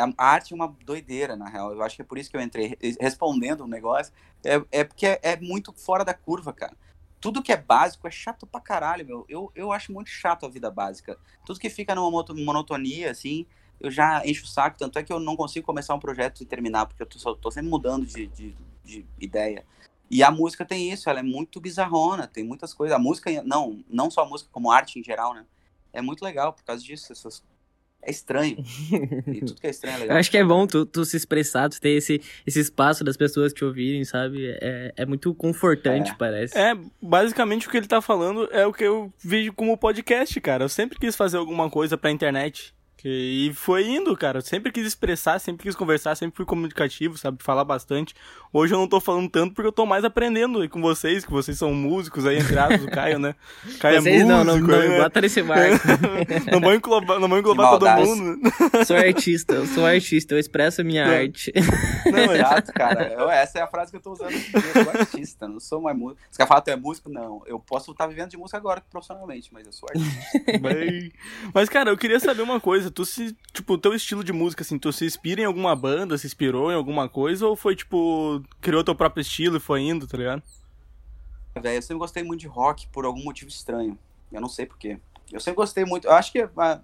a 0.02 0.26
arte 0.26 0.54
é 0.54 0.56
uma 0.56 0.68
doideira, 0.86 1.36
na 1.36 1.50
real. 1.50 1.74
Eu 1.74 1.82
acho 1.82 1.96
que 1.96 2.02
é 2.02 2.06
por 2.06 2.18
isso 2.18 2.30
que 2.30 2.38
eu 2.38 2.42
entrei 2.42 2.78
respondendo 3.00 3.64
um 3.64 3.68
negócio. 3.68 4.14
É, 4.44 4.62
é 4.72 4.84
porque 4.84 5.06
é, 5.06 5.20
é, 5.22 5.40
muito 5.40 5.74
fora 5.74 6.06
da 6.06 6.14
curva, 6.14 6.54
cara. 6.54 6.76
Tudo 7.20 7.42
que 7.42 7.52
é 7.52 7.58
básico 7.58 8.08
é 8.08 8.12
chato 8.12 8.46
pra 8.46 8.62
caralho, 8.62 9.06
meu. 9.06 9.26
Eu, 9.28 9.52
eu 9.56 9.72
acho 9.72 9.92
muito 9.92 10.10
chato 10.10 10.46
a 10.46 10.50
vida 10.50 10.70
básica. 10.70 11.18
Tudo 11.46 11.60
que 11.60 11.70
fica 11.70 11.96
numa 11.96 12.12
monotonia, 12.12 13.10
assim, 13.10 13.46
eu 13.80 13.90
já 13.90 14.26
encho 14.26 14.44
o 14.44 14.48
saco. 14.48 14.78
Tanto 14.78 15.00
é 15.00 15.04
que 15.04 15.12
eu 15.12 15.20
não 15.20 15.36
consigo 15.36 15.66
começar 15.66 15.96
um 15.96 16.00
projeto 16.00 16.42
e 16.42 16.46
terminar, 16.46 16.86
porque 16.86 17.02
eu 17.02 17.08
tô, 17.08 17.36
tô 17.36 17.50
sempre 17.50 17.70
mudando 17.70 18.06
de, 18.06 18.28
de, 18.28 18.56
de 18.84 19.06
ideia. 19.20 19.66
E 20.10 20.24
a 20.24 20.32
música 20.32 20.64
tem 20.64 20.92
isso, 20.92 21.10
ela 21.10 21.20
é 21.20 21.24
muito 21.24 21.60
bizarrona, 21.60 22.28
tem 22.28 22.44
muitas 22.44 22.74
coisas. 22.74 22.96
A 22.96 23.00
música, 23.00 23.30
não, 23.44 23.84
não 23.90 24.10
só 24.10 24.22
a 24.22 24.26
música, 24.26 24.50
como 24.52 24.72
arte 24.72 25.00
em 25.00 25.04
geral, 25.04 25.34
né? 25.34 25.46
É 25.92 26.02
muito 26.02 26.24
legal 26.24 26.54
por 26.54 26.64
causa 26.64 26.84
disso, 26.84 27.12
essas 27.12 27.44
é 28.08 28.12
estranho. 28.12 28.58
E 29.28 29.42
tudo 29.42 29.60
que 29.60 29.68
é 29.68 29.70
estranho 29.70 29.98
é 29.98 30.00
legal. 30.00 30.16
Eu 30.16 30.20
acho 30.20 30.32
que 30.32 30.38
é 30.38 30.44
bom 30.44 30.66
tu, 30.66 30.86
tu 30.86 31.04
se 31.04 31.18
expressar, 31.18 31.70
tu 31.70 31.80
ter 31.80 31.90
esse, 31.90 32.22
esse 32.46 32.60
espaço 32.60 33.04
das 33.04 33.18
pessoas 33.18 33.52
te 33.52 33.66
ouvirem, 33.66 34.04
sabe? 34.06 34.48
É, 34.62 34.94
é 34.96 35.06
muito 35.06 35.34
confortante, 35.36 36.12
é. 36.12 36.16
parece. 36.16 36.58
É, 36.58 36.74
basicamente 37.02 37.68
o 37.68 37.70
que 37.70 37.78
ele 37.78 37.88
tá 37.88 38.02
falando 38.02 38.48
é 38.52 38.66
o 38.66 38.72
que 38.72 38.86
eu 38.86 39.12
vejo 39.20 39.52
como 39.54 39.78
podcast, 39.78 40.40
cara. 40.40 40.64
Eu 40.64 40.70
sempre 40.70 40.98
quis 40.98 41.16
fazer 41.16 41.38
alguma 41.38 41.70
coisa 41.70 41.98
pra 41.98 42.10
internet. 42.10 42.74
E 43.06 43.52
foi 43.54 43.88
indo, 43.88 44.16
cara. 44.18 44.40
Eu 44.40 44.42
sempre 44.42 44.72
quis 44.72 44.86
expressar, 44.86 45.40
sempre 45.40 45.64
quis 45.64 45.76
conversar, 45.76 46.16
sempre 46.16 46.38
fui 46.38 46.46
comunicativo, 46.46 47.18
sabe? 47.18 47.44
Falar 47.44 47.64
bastante. 47.64 48.16
Hoje 48.52 48.74
eu 48.74 48.80
não 48.80 48.88
tô 48.88 49.00
falando 49.00 49.30
tanto 49.30 49.54
porque 49.54 49.68
eu 49.68 49.72
tô 49.72 49.86
mais 49.86 50.04
aprendendo 50.04 50.68
com 50.70 50.82
vocês, 50.82 51.24
que 51.24 51.32
vocês 51.32 51.58
são 51.58 51.74
músicos 51.74 52.26
aí, 52.26 52.40
entre 52.40 52.58
aspas, 52.58 52.84
o 52.84 52.88
Caio, 52.90 53.20
né? 53.20 53.36
Caio 53.80 54.02
vocês 54.02 54.22
é 54.22 54.26
músico, 54.26 54.32
não, 54.32 54.44
não, 54.44 54.58
não, 54.58 54.90
né? 54.90 54.98
bota 54.98 55.22
nesse 55.22 55.44
barco. 55.44 55.88
não 56.52 56.60
vou 56.60 56.74
englobar, 56.74 57.20
não 57.20 57.28
vou 57.28 57.38
englobar 57.38 57.78
todo 57.78 58.06
mundo. 58.06 58.40
Sou 58.86 58.96
artista, 58.96 59.56
eu 59.56 59.66
sou 59.66 59.86
artista, 59.86 60.36
eu 60.36 60.40
expresso 60.40 60.82
a 60.82 60.84
minha 60.84 61.06
não. 61.06 61.14
arte. 61.14 61.52
Não, 62.06 62.34
exato, 62.34 62.74
cara. 62.74 63.14
Eu, 63.14 63.30
essa 63.30 63.60
é 63.60 63.62
a 63.62 63.68
frase 63.68 63.92
que 63.92 63.98
eu 63.98 64.02
tô 64.02 64.14
usando. 64.14 64.32
Eu 64.32 64.84
sou 64.84 64.92
artista, 65.00 65.48
não 65.48 65.60
sou 65.60 65.82
mais 65.82 65.98
músico. 65.98 66.22
Você 66.30 66.38
quer 66.38 66.48
falar 66.48 66.62
que 66.62 66.66
tu 66.66 66.74
é 66.74 66.76
músico? 66.76 67.10
Não. 67.10 67.42
Eu 67.46 67.60
posso 67.60 67.92
estar 67.92 68.08
vivendo 68.08 68.30
de 68.30 68.38
música 68.38 68.58
agora 68.58 68.82
profissionalmente, 68.90 69.50
mas 69.52 69.66
eu 69.66 69.74
sou 69.74 69.90
artista. 69.90 70.58
Bem... 70.60 71.12
Mas, 71.54 71.70
cara, 71.70 71.90
eu 71.90 71.98
queria 71.98 72.20
saber 72.20 72.42
uma 72.42 72.60
coisa. 72.60 72.87
Tu 72.92 73.06
se, 73.06 73.38
tipo, 73.54 73.78
teu 73.78 73.94
estilo 73.94 74.24
de 74.24 74.34
música, 74.34 74.64
assim, 74.64 74.78
tu 74.78 74.92
se 74.92 75.06
inspira 75.06 75.42
em 75.42 75.46
alguma 75.46 75.76
banda, 75.76 76.18
se 76.18 76.28
inspirou 76.28 76.72
em 76.72 76.76
alguma 76.76 77.08
coisa, 77.08 77.48
ou 77.48 77.56
foi, 77.56 77.76
tipo, 77.76 78.42
criou 78.62 78.84
teu 78.84 78.96
próprio 78.96 79.22
estilo 79.22 79.58
e 79.58 79.60
foi 79.60 79.82
indo, 79.82 80.08
tá 80.08 80.18
ligado? 80.18 80.44
Véio, 81.62 81.78
eu 81.78 81.82
sempre 81.82 82.00
gostei 82.00 82.24
muito 82.24 82.42
de 82.42 82.48
rock 82.48 82.88
por 82.90 83.06
algum 83.06 83.24
motivo 83.24 83.50
estranho. 83.50 83.98
Eu 84.32 84.42
não 84.42 84.50
sei 84.50 84.66
porquê. 84.66 85.00
Eu 85.32 85.40
sempre 85.40 85.58
gostei 85.58 85.86
muito. 85.86 86.08
Eu 86.08 86.14
acho 86.14 86.32
que 86.32 86.40
a 86.40 86.82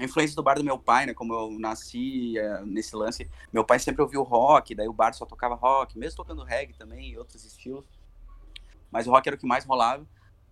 influência 0.00 0.34
do 0.34 0.42
bar 0.42 0.56
do 0.56 0.64
meu 0.64 0.78
pai, 0.78 1.06
né? 1.06 1.14
Como 1.14 1.32
eu 1.32 1.58
nasci 1.58 2.38
é, 2.38 2.62
nesse 2.64 2.96
lance, 2.96 3.28
meu 3.52 3.64
pai 3.64 3.78
sempre 3.78 4.02
ouviu 4.02 4.22
rock, 4.22 4.74
daí 4.74 4.88
o 4.88 4.92
bar 4.92 5.12
só 5.14 5.24
tocava 5.24 5.54
rock, 5.54 5.98
mesmo 5.98 6.16
tocando 6.16 6.44
reggae 6.44 6.74
também 6.74 7.10
e 7.10 7.18
outros 7.18 7.44
estilos. 7.44 7.84
Mas 8.90 9.06
o 9.06 9.10
rock 9.10 9.28
era 9.28 9.36
o 9.36 9.38
que 9.38 9.46
mais 9.46 9.64
rolava. 9.64 10.06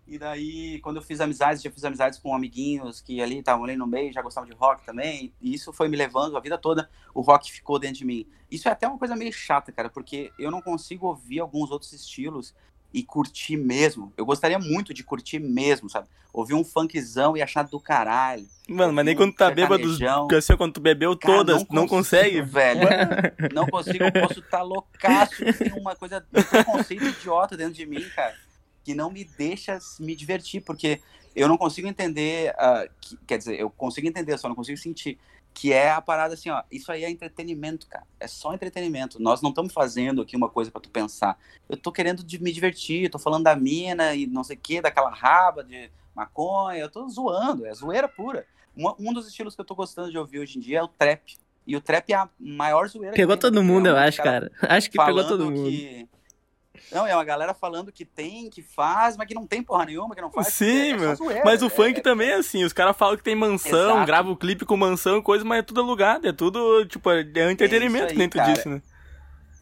E 0.07 0.19
daí, 0.19 0.81
quando 0.81 0.97
eu 0.97 1.03
fiz 1.03 1.21
amizades, 1.21 1.63
já 1.63 1.71
fiz 1.71 1.85
amizades 1.85 2.19
com 2.19 2.35
amiguinhos 2.35 3.01
que 3.01 3.23
ali 3.23 3.39
estavam 3.39 3.65
ali 3.65 3.77
no 3.77 3.87
meio, 3.87 4.13
já 4.13 4.21
gostavam 4.21 4.49
de 4.49 4.55
rock 4.57 4.85
também. 4.85 5.33
E 5.41 5.55
isso 5.55 5.73
foi 5.73 5.89
me 5.89 5.97
levando 5.97 6.37
a 6.37 6.41
vida 6.41 6.59
toda. 6.59 6.91
O 7.15 7.21
rock 7.21 7.51
ficou 7.53 7.79
dentro 7.79 7.99
de 7.99 8.05
mim. 8.05 8.27
Isso 8.51 8.69
é 8.69 8.73
até 8.73 8.87
uma 8.87 8.99
coisa 8.99 9.15
meio 9.15 9.33
chata, 9.33 9.71
cara, 9.71 9.89
porque 9.89 10.33
eu 10.39 10.51
não 10.51 10.61
consigo 10.61 11.07
ouvir 11.07 11.41
alguns 11.41 11.71
outros 11.71 11.93
estilos 11.93 12.55
e 12.93 13.03
curtir 13.03 13.57
mesmo. 13.57 14.13
Eu 14.17 14.27
gostaria 14.27 14.59
muito 14.59 14.93
de 14.93 15.03
curtir 15.03 15.39
mesmo, 15.39 15.89
sabe? 15.89 16.09
Ouvir 16.33 16.55
um 16.55 16.65
funkzão 16.65 17.37
e 17.37 17.43
achar 17.43 17.63
do 17.63 17.81
caralho. 17.81 18.47
Mano, 18.69 18.93
mas 18.93 19.05
nem 19.05 19.17
quando 19.17 19.35
tá 19.35 19.51
bêbado, 19.51 19.89
assim, 20.37 20.57
quando 20.57 20.75
tu 20.75 20.81
bebeu 20.81 21.17
cara, 21.17 21.39
todas, 21.39 21.57
não, 21.57 21.65
consigo, 21.65 21.75
não 21.75 21.89
consegue? 21.89 22.41
Velho, 22.43 22.81
não 23.55 23.67
consigo, 23.67 24.05
eu 24.05 24.13
posso 24.13 24.41
estar 24.41 24.59
tá 24.59 24.63
loucaço, 24.63 25.37
tem 25.59 25.73
uma 25.73 25.95
coisa, 25.95 26.25
um 26.35 26.65
conceito 26.65 27.05
idiota 27.05 27.57
dentro 27.57 27.75
de 27.75 27.87
mim, 27.87 28.03
cara 28.15 28.35
que 28.85 28.95
não 28.95 29.11
me 29.11 29.25
deixa 29.25 29.79
me 29.99 30.15
divertir, 30.15 30.63
porque 30.63 31.01
eu 31.35 31.49
não 31.49 31.57
consigo 31.57 31.89
entender, 31.89 32.55
uh, 32.55 32.91
que, 33.01 33.17
quer 33.27 33.39
dizer, 33.39 33.59
eu 33.59 33.71
consigo 33.71 34.07
entender, 34.07 34.37
só 34.39 34.49
não 34.49 34.57
consigo 34.57 34.79
sentir, 34.79 35.19
que 35.55 35.73
é 35.73 35.91
a 35.91 36.01
parada 36.01 36.35
assim, 36.35 36.51
ó, 36.51 36.63
isso 36.71 36.91
aí 36.91 37.05
é 37.05 37.11
entretenimento, 37.11 37.87
cara, 37.87 38.07
é 38.19 38.27
só 38.27 38.55
entretenimento, 38.55 39.21
nós 39.21 39.43
não 39.43 39.51
estamos 39.51 39.73
fazendo 39.73 40.23
aqui 40.23 40.37
uma 40.37 40.49
coisa 40.49 40.71
para 40.71 40.81
tu 40.81 40.91
pensar, 40.91 41.39
eu 41.69 41.77
tô 41.77 41.93
querendo 41.93 42.23
de, 42.25 42.43
me 42.43 42.53
divertir, 42.53 43.11
tô 43.11 43.19
falando 43.19 43.45
da 43.45 43.57
mina 43.57 44.15
e 44.15 44.27
não 44.27 44.45
sei 44.45 44.57
o 44.57 44.61
que, 44.61 44.81
daquela 44.81 45.11
raba 45.11 45.63
de 45.63 45.91
maconha, 46.15 46.79
eu 46.79 46.91
tô 46.91 47.09
zoando, 47.09 47.67
é 47.67 47.75
zoeira 47.75 48.09
pura. 48.09 48.47
Um, 48.77 48.93
um 48.99 49.13
dos 49.13 49.27
estilos 49.27 49.55
que 49.55 49.61
eu 49.61 49.65
tô 49.65 49.75
gostando 49.75 50.11
de 50.11 50.19
ouvir 50.19 50.39
hoje 50.39 50.59
em 50.59 50.61
dia 50.61 50.79
é 50.79 50.83
o 50.83 50.89
trap, 50.89 51.37
e 51.67 51.77
o 51.77 51.81
trap 51.81 52.11
é 52.13 52.17
a 52.17 52.29
maior 52.39 52.89
zoeira. 52.89 53.15
Pegou 53.15 53.37
todo 53.37 53.63
mundo, 53.63 53.89
eu 53.89 53.97
acho, 53.97 54.23
cara. 54.23 54.51
Acho 54.63 54.91
que 54.91 54.99
pegou 54.99 55.27
todo 55.27 55.51
mundo. 55.51 55.71
Que, 55.71 56.09
não, 56.91 57.07
é 57.07 57.15
uma 57.15 57.25
galera 57.25 57.55
falando 57.55 57.93
que 57.93 58.05
tem, 58.05 58.51
que 58.51 58.63
faz, 58.63 59.17
mas 59.17 59.27
que 59.27 59.35
não 59.35 59.47
tem 59.47 59.63
porra 59.63 59.87
nenhuma, 59.87 60.15
que 60.15 60.21
não 60.21 60.31
faz. 60.31 60.49
Sim, 60.49 60.93
é, 60.93 60.97
meu. 60.97 61.15
Zoeira, 61.15 61.43
mas 61.45 61.63
o 61.63 61.67
é, 61.67 61.71
funk 61.71 61.99
é, 61.99 62.03
também 62.03 62.31
é 62.31 62.35
assim, 62.35 62.65
os 62.65 62.73
caras 62.73 62.97
falam 62.97 63.17
que 63.17 63.23
tem 63.23 63.35
mansão, 63.35 63.91
Exato. 63.91 64.07
grava 64.07 64.31
o 64.31 64.37
clipe 64.37 64.65
com 64.65 64.77
mansão 64.77 65.19
e 65.19 65.23
coisa, 65.23 65.45
mas 65.45 65.61
é 65.61 65.63
tudo 65.63 65.81
alugado, 65.81 66.27
é 66.27 66.33
tudo, 66.33 66.85
tipo, 66.87 67.11
é 67.11 67.51
entretenimento 67.51 68.13
aí, 68.13 68.17
dentro 68.17 68.39
cara. 68.39 68.53
disso, 68.53 68.69
né? 68.69 68.83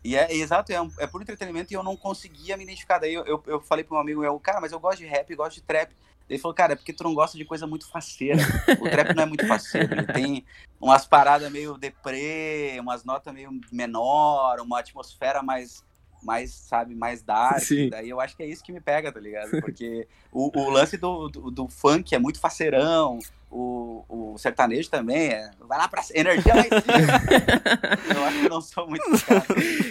E 0.02 0.16
é, 0.16 0.34
exato, 0.34 0.72
é, 0.72 0.76
é 0.98 1.06
por 1.06 1.20
entretenimento 1.20 1.72
e 1.72 1.76
eu 1.76 1.82
não 1.82 1.96
conseguia 1.96 2.56
me 2.56 2.64
identificar. 2.64 2.98
Daí 2.98 3.12
eu, 3.12 3.24
eu, 3.26 3.42
eu 3.46 3.60
falei 3.60 3.84
pro 3.84 3.94
meu 3.94 4.02
amigo, 4.02 4.24
eu, 4.24 4.38
cara, 4.40 4.60
mas 4.60 4.72
eu 4.72 4.80
gosto 4.80 4.98
de 4.98 5.06
rap, 5.06 5.34
gosto 5.34 5.56
de 5.56 5.62
trap. 5.62 5.92
Ele 6.28 6.38
falou, 6.38 6.54
cara, 6.54 6.72
é 6.72 6.76
porque 6.76 6.92
tu 6.92 7.02
não 7.02 7.12
gosta 7.12 7.36
de 7.36 7.44
coisa 7.44 7.66
muito 7.66 7.90
faceira. 7.90 8.38
O 8.80 8.88
trap 8.88 9.14
não 9.14 9.24
é 9.24 9.26
muito 9.26 9.46
faceiro. 9.46 9.92
Ele 9.92 10.06
tem 10.06 10.44
umas 10.80 11.04
paradas 11.04 11.50
meio 11.50 11.76
deprê, 11.76 12.76
umas 12.78 13.04
notas 13.04 13.34
meio 13.34 13.50
menor, 13.72 14.60
uma 14.60 14.78
atmosfera 14.78 15.42
mais 15.42 15.84
mais, 16.22 16.52
sabe, 16.52 16.94
mais 16.94 17.22
dark. 17.22 17.60
Sim. 17.60 17.88
Daí 17.88 18.08
eu 18.08 18.20
acho 18.20 18.36
que 18.36 18.42
é 18.42 18.46
isso 18.46 18.62
que 18.62 18.72
me 18.72 18.80
pega, 18.80 19.12
tá 19.12 19.20
ligado? 19.20 19.60
Porque 19.60 20.06
o, 20.32 20.50
o 20.58 20.70
lance 20.70 20.96
do, 20.96 21.28
do, 21.28 21.50
do, 21.50 21.68
funk 21.68 22.14
é 22.14 22.18
muito 22.18 22.40
faceirão, 22.40 23.18
o, 23.50 24.04
o 24.08 24.38
sertanejo 24.38 24.88
também 24.88 25.28
é. 25.28 25.50
Vai 25.60 25.78
lá 25.78 25.88
pra. 25.88 26.02
Energia 26.14 26.54
lá 26.54 26.60
em 26.60 26.64
cima. 26.64 28.14
eu 28.14 28.24
acho 28.24 28.40
que 28.40 28.48
não 28.48 28.60
sou 28.60 28.88
muito 28.88 29.04
cara. 29.24 29.44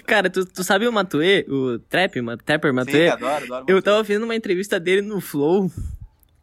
cara, 0.05 0.29
tu, 0.29 0.45
tu 0.45 0.63
sabe 0.63 0.87
o 0.87 0.93
Matue, 0.93 1.45
o 1.49 1.79
Trap, 1.79 2.19
o 2.19 2.37
Trapper 2.37 2.73
Matue? 2.73 2.91
Sim, 2.91 3.07
adoro, 3.07 3.45
adoro. 3.45 3.65
Eu 3.67 3.81
tava 3.81 4.01
vendo 4.03 4.23
uma 4.23 4.35
entrevista 4.35 4.79
dele 4.79 5.01
no 5.01 5.19
Flow. 5.19 5.69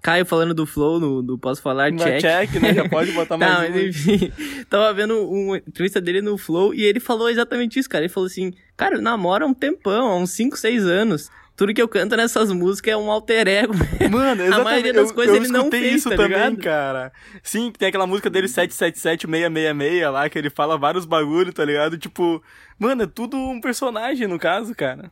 Caio 0.06 0.24
falando 0.24 0.54
do 0.54 0.64
Flow 0.64 1.00
no, 1.00 1.20
no 1.20 1.36
Posso 1.36 1.60
Falar, 1.60 1.90
check. 1.90 2.20
check, 2.20 2.62
né? 2.62 2.72
Já 2.72 2.88
pode 2.88 3.10
botar 3.10 3.36
mais 3.36 3.50
Não, 3.50 3.70
mas 3.70 3.86
enfim. 3.88 4.32
Tava 4.70 4.94
vendo 4.94 5.28
uma 5.28 5.56
entrevista 5.56 6.00
dele 6.00 6.22
no 6.22 6.38
Flow 6.38 6.72
e 6.72 6.84
ele 6.84 7.00
falou 7.00 7.28
exatamente 7.28 7.80
isso, 7.80 7.90
cara. 7.90 8.04
Ele 8.04 8.12
falou 8.12 8.28
assim, 8.28 8.54
cara, 8.76 8.94
eu 8.94 9.02
namoro 9.02 9.44
há 9.44 9.48
um 9.48 9.52
tempão, 9.52 10.06
há 10.06 10.16
uns 10.16 10.30
5, 10.30 10.56
6 10.56 10.86
anos. 10.86 11.28
Tudo 11.56 11.74
que 11.74 11.82
eu 11.82 11.88
canto 11.88 12.16
nessas 12.16 12.52
músicas 12.52 12.92
é 12.92 12.96
um 12.96 13.10
alter 13.10 13.48
ego. 13.48 13.74
Mano, 14.08 14.42
exatamente. 14.42 14.60
A 14.60 14.62
maioria 14.62 14.92
das 14.92 15.10
coisas 15.10 15.34
eu, 15.34 15.42
eu 15.42 15.44
ele 15.48 15.52
não 15.52 15.70
fez, 15.72 15.94
isso 15.96 16.10
tá 16.10 16.14
também, 16.14 16.38
ligado? 16.38 16.56
cara. 16.58 17.12
Sim, 17.42 17.72
tem 17.76 17.88
aquela 17.88 18.06
música 18.06 18.30
dele 18.30 18.46
777666 18.46 20.12
lá, 20.12 20.28
que 20.28 20.38
ele 20.38 20.50
fala 20.50 20.78
vários 20.78 21.04
bagulho, 21.04 21.52
tá 21.52 21.64
ligado? 21.64 21.98
Tipo, 21.98 22.40
mano, 22.78 23.02
é 23.02 23.06
tudo 23.08 23.36
um 23.36 23.60
personagem 23.60 24.28
no 24.28 24.38
caso, 24.38 24.72
cara. 24.72 25.10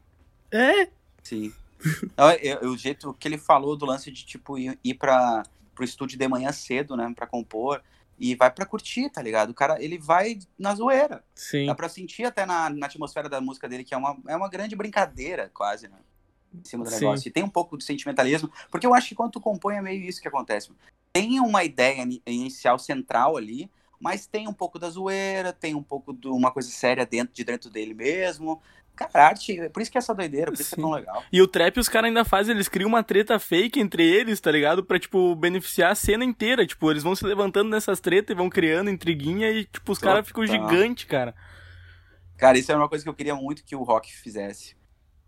É? 0.53 0.87
Sim. 1.21 1.53
Não, 2.17 2.29
é, 2.31 2.47
é, 2.47 2.67
o 2.67 2.77
jeito 2.77 3.13
que 3.15 3.27
ele 3.29 3.39
falou 3.39 3.77
do 3.77 3.87
lance 3.87 4.11
de, 4.11 4.25
tipo, 4.25 4.59
ir, 4.59 4.79
ir 4.83 4.95
pra, 4.95 5.43
pro 5.75 5.85
estúdio 5.85 6.19
de 6.19 6.29
manhã 6.29 6.53
cedo, 6.53 6.97
né, 6.97 7.13
pra 7.15 7.27
compor, 7.27 7.83
e 8.19 8.35
vai 8.35 8.51
pra 8.51 8.67
curtir, 8.67 9.11
tá 9.11 9.21
ligado? 9.21 9.51
O 9.51 9.55
cara, 9.55 9.83
ele 9.83 9.99
vai 9.99 10.39
na 10.59 10.75
zoeira. 10.75 11.25
Sim. 11.35 11.67
Dá 11.67 11.75
pra 11.75 11.89
sentir 11.89 12.25
até 12.25 12.47
na, 12.47 12.71
na 12.71 12.87
atmosfera 12.87 13.29
da 13.29 13.41
música 13.41 13.69
dele 13.69 13.85
que 13.85 13.95
é 13.95 13.97
uma, 13.97 14.17
é 14.29 14.37
uma 14.37 14.49
grande 14.49 14.77
brincadeira, 14.77 15.51
quase, 15.53 15.89
né? 15.89 15.99
Em 16.55 16.65
cima 16.65 16.85
do 16.85 16.91
Sim. 16.91 17.01
negócio. 17.01 17.29
E 17.29 17.33
tem 17.33 17.43
um 17.43 17.49
pouco 17.49 17.77
de 17.77 17.85
sentimentalismo, 17.85 18.51
porque 18.71 18.87
eu 18.87 18.95
acho 18.95 19.09
que 19.09 19.15
quando 19.15 19.33
tu 19.33 19.41
compõe 19.41 19.77
é 19.77 19.83
meio 19.83 20.03
isso 20.03 20.23
que 20.23 20.29
acontece. 20.29 20.71
Tem 21.13 21.41
uma 21.41 21.65
ideia 21.65 22.07
inicial 22.27 22.79
central 22.79 23.37
ali, 23.37 23.69
mas 24.01 24.27
tem 24.27 24.47
um 24.47 24.53
pouco 24.53 24.79
da 24.79 24.89
zoeira, 24.89 25.53
tem 25.53 25.75
um 25.75 25.83
pouco 25.83 26.13
de 26.13 26.29
uma 26.29 26.51
coisa 26.51 26.69
séria 26.71 27.05
dentro 27.05 27.35
de 27.35 27.43
dentro 27.43 27.71
dele 27.71 27.95
mesmo. 27.95 28.63
Cara, 28.97 29.27
arte, 29.27 29.69
por 29.71 29.83
isso 29.83 29.91
que 29.91 29.99
é 29.99 30.01
essa 30.01 30.15
doideira, 30.15 30.53
por 30.53 30.61
isso 30.61 30.71
Sim. 30.71 30.77
que 30.77 30.81
é 30.81 30.85
tão 30.85 30.93
legal. 30.93 31.25
E 31.33 31.43
o 31.43 31.49
trap 31.49 31.79
os 31.79 31.89
caras 31.89 32.09
ainda 32.09 32.25
fazem, 32.25 32.55
eles 32.55 32.69
criam 32.69 32.89
uma 32.89 33.03
treta 33.03 33.39
fake 33.41 33.81
entre 33.81 34.05
eles, 34.07 34.41
tá 34.41 34.53
ligado? 34.53 34.85
Pra, 34.85 34.99
tipo, 34.99 35.35
beneficiar 35.35 35.91
a 35.91 35.95
cena 35.97 36.25
inteira. 36.25 36.65
Tipo, 36.65 36.91
eles 36.91 37.03
vão 37.03 37.17
se 37.17 37.25
levantando 37.25 37.71
nessas 37.71 37.99
tretas 37.99 38.35
e 38.35 38.39
vão 38.39 38.49
criando 38.49 38.91
intriguinha 38.91 39.51
e, 39.51 39.65
tipo, 39.65 39.91
os 39.91 39.99
caras 39.99 40.27
ficam 40.27 40.47
gigantes, 40.47 41.05
cara. 41.05 41.35
Cara, 42.37 42.57
isso 42.57 42.71
é 42.71 42.77
uma 42.77 42.89
coisa 42.89 43.03
que 43.03 43.11
eu 43.11 43.15
queria 43.15 43.35
muito 43.35 43.65
que 43.65 43.75
o 43.75 43.83
rock 43.83 44.15
fizesse. 44.15 44.77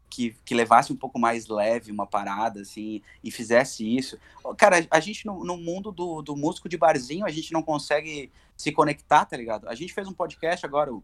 Que, 0.09 0.37
que 0.45 0.55
levasse 0.55 0.93
um 0.93 0.97
pouco 0.97 1.19
mais 1.19 1.49
leve 1.49 1.91
uma 1.91 2.07
parada, 2.07 2.61
assim, 2.61 3.03
e 3.23 3.31
fizesse 3.33 3.85
isso. 3.85 4.17
Cara, 4.57 4.87
a 4.89 5.01
gente 5.01 5.27
no, 5.27 5.45
no 5.45 5.57
mundo 5.57 5.91
do, 5.91 6.23
do 6.23 6.37
músico 6.37 6.69
de 6.69 6.79
barzinho, 6.79 7.27
a 7.27 7.31
gente 7.31 7.53
não 7.53 7.63
consegue 7.63 8.31
se 8.57 8.71
conectar, 8.71 9.25
tá 9.25 9.37
ligado? 9.37 9.69
A 9.69 9.75
gente 9.75 9.93
fez 9.93 10.07
um 10.07 10.13
podcast 10.13 10.65
agora, 10.65 10.95
o 10.95 11.03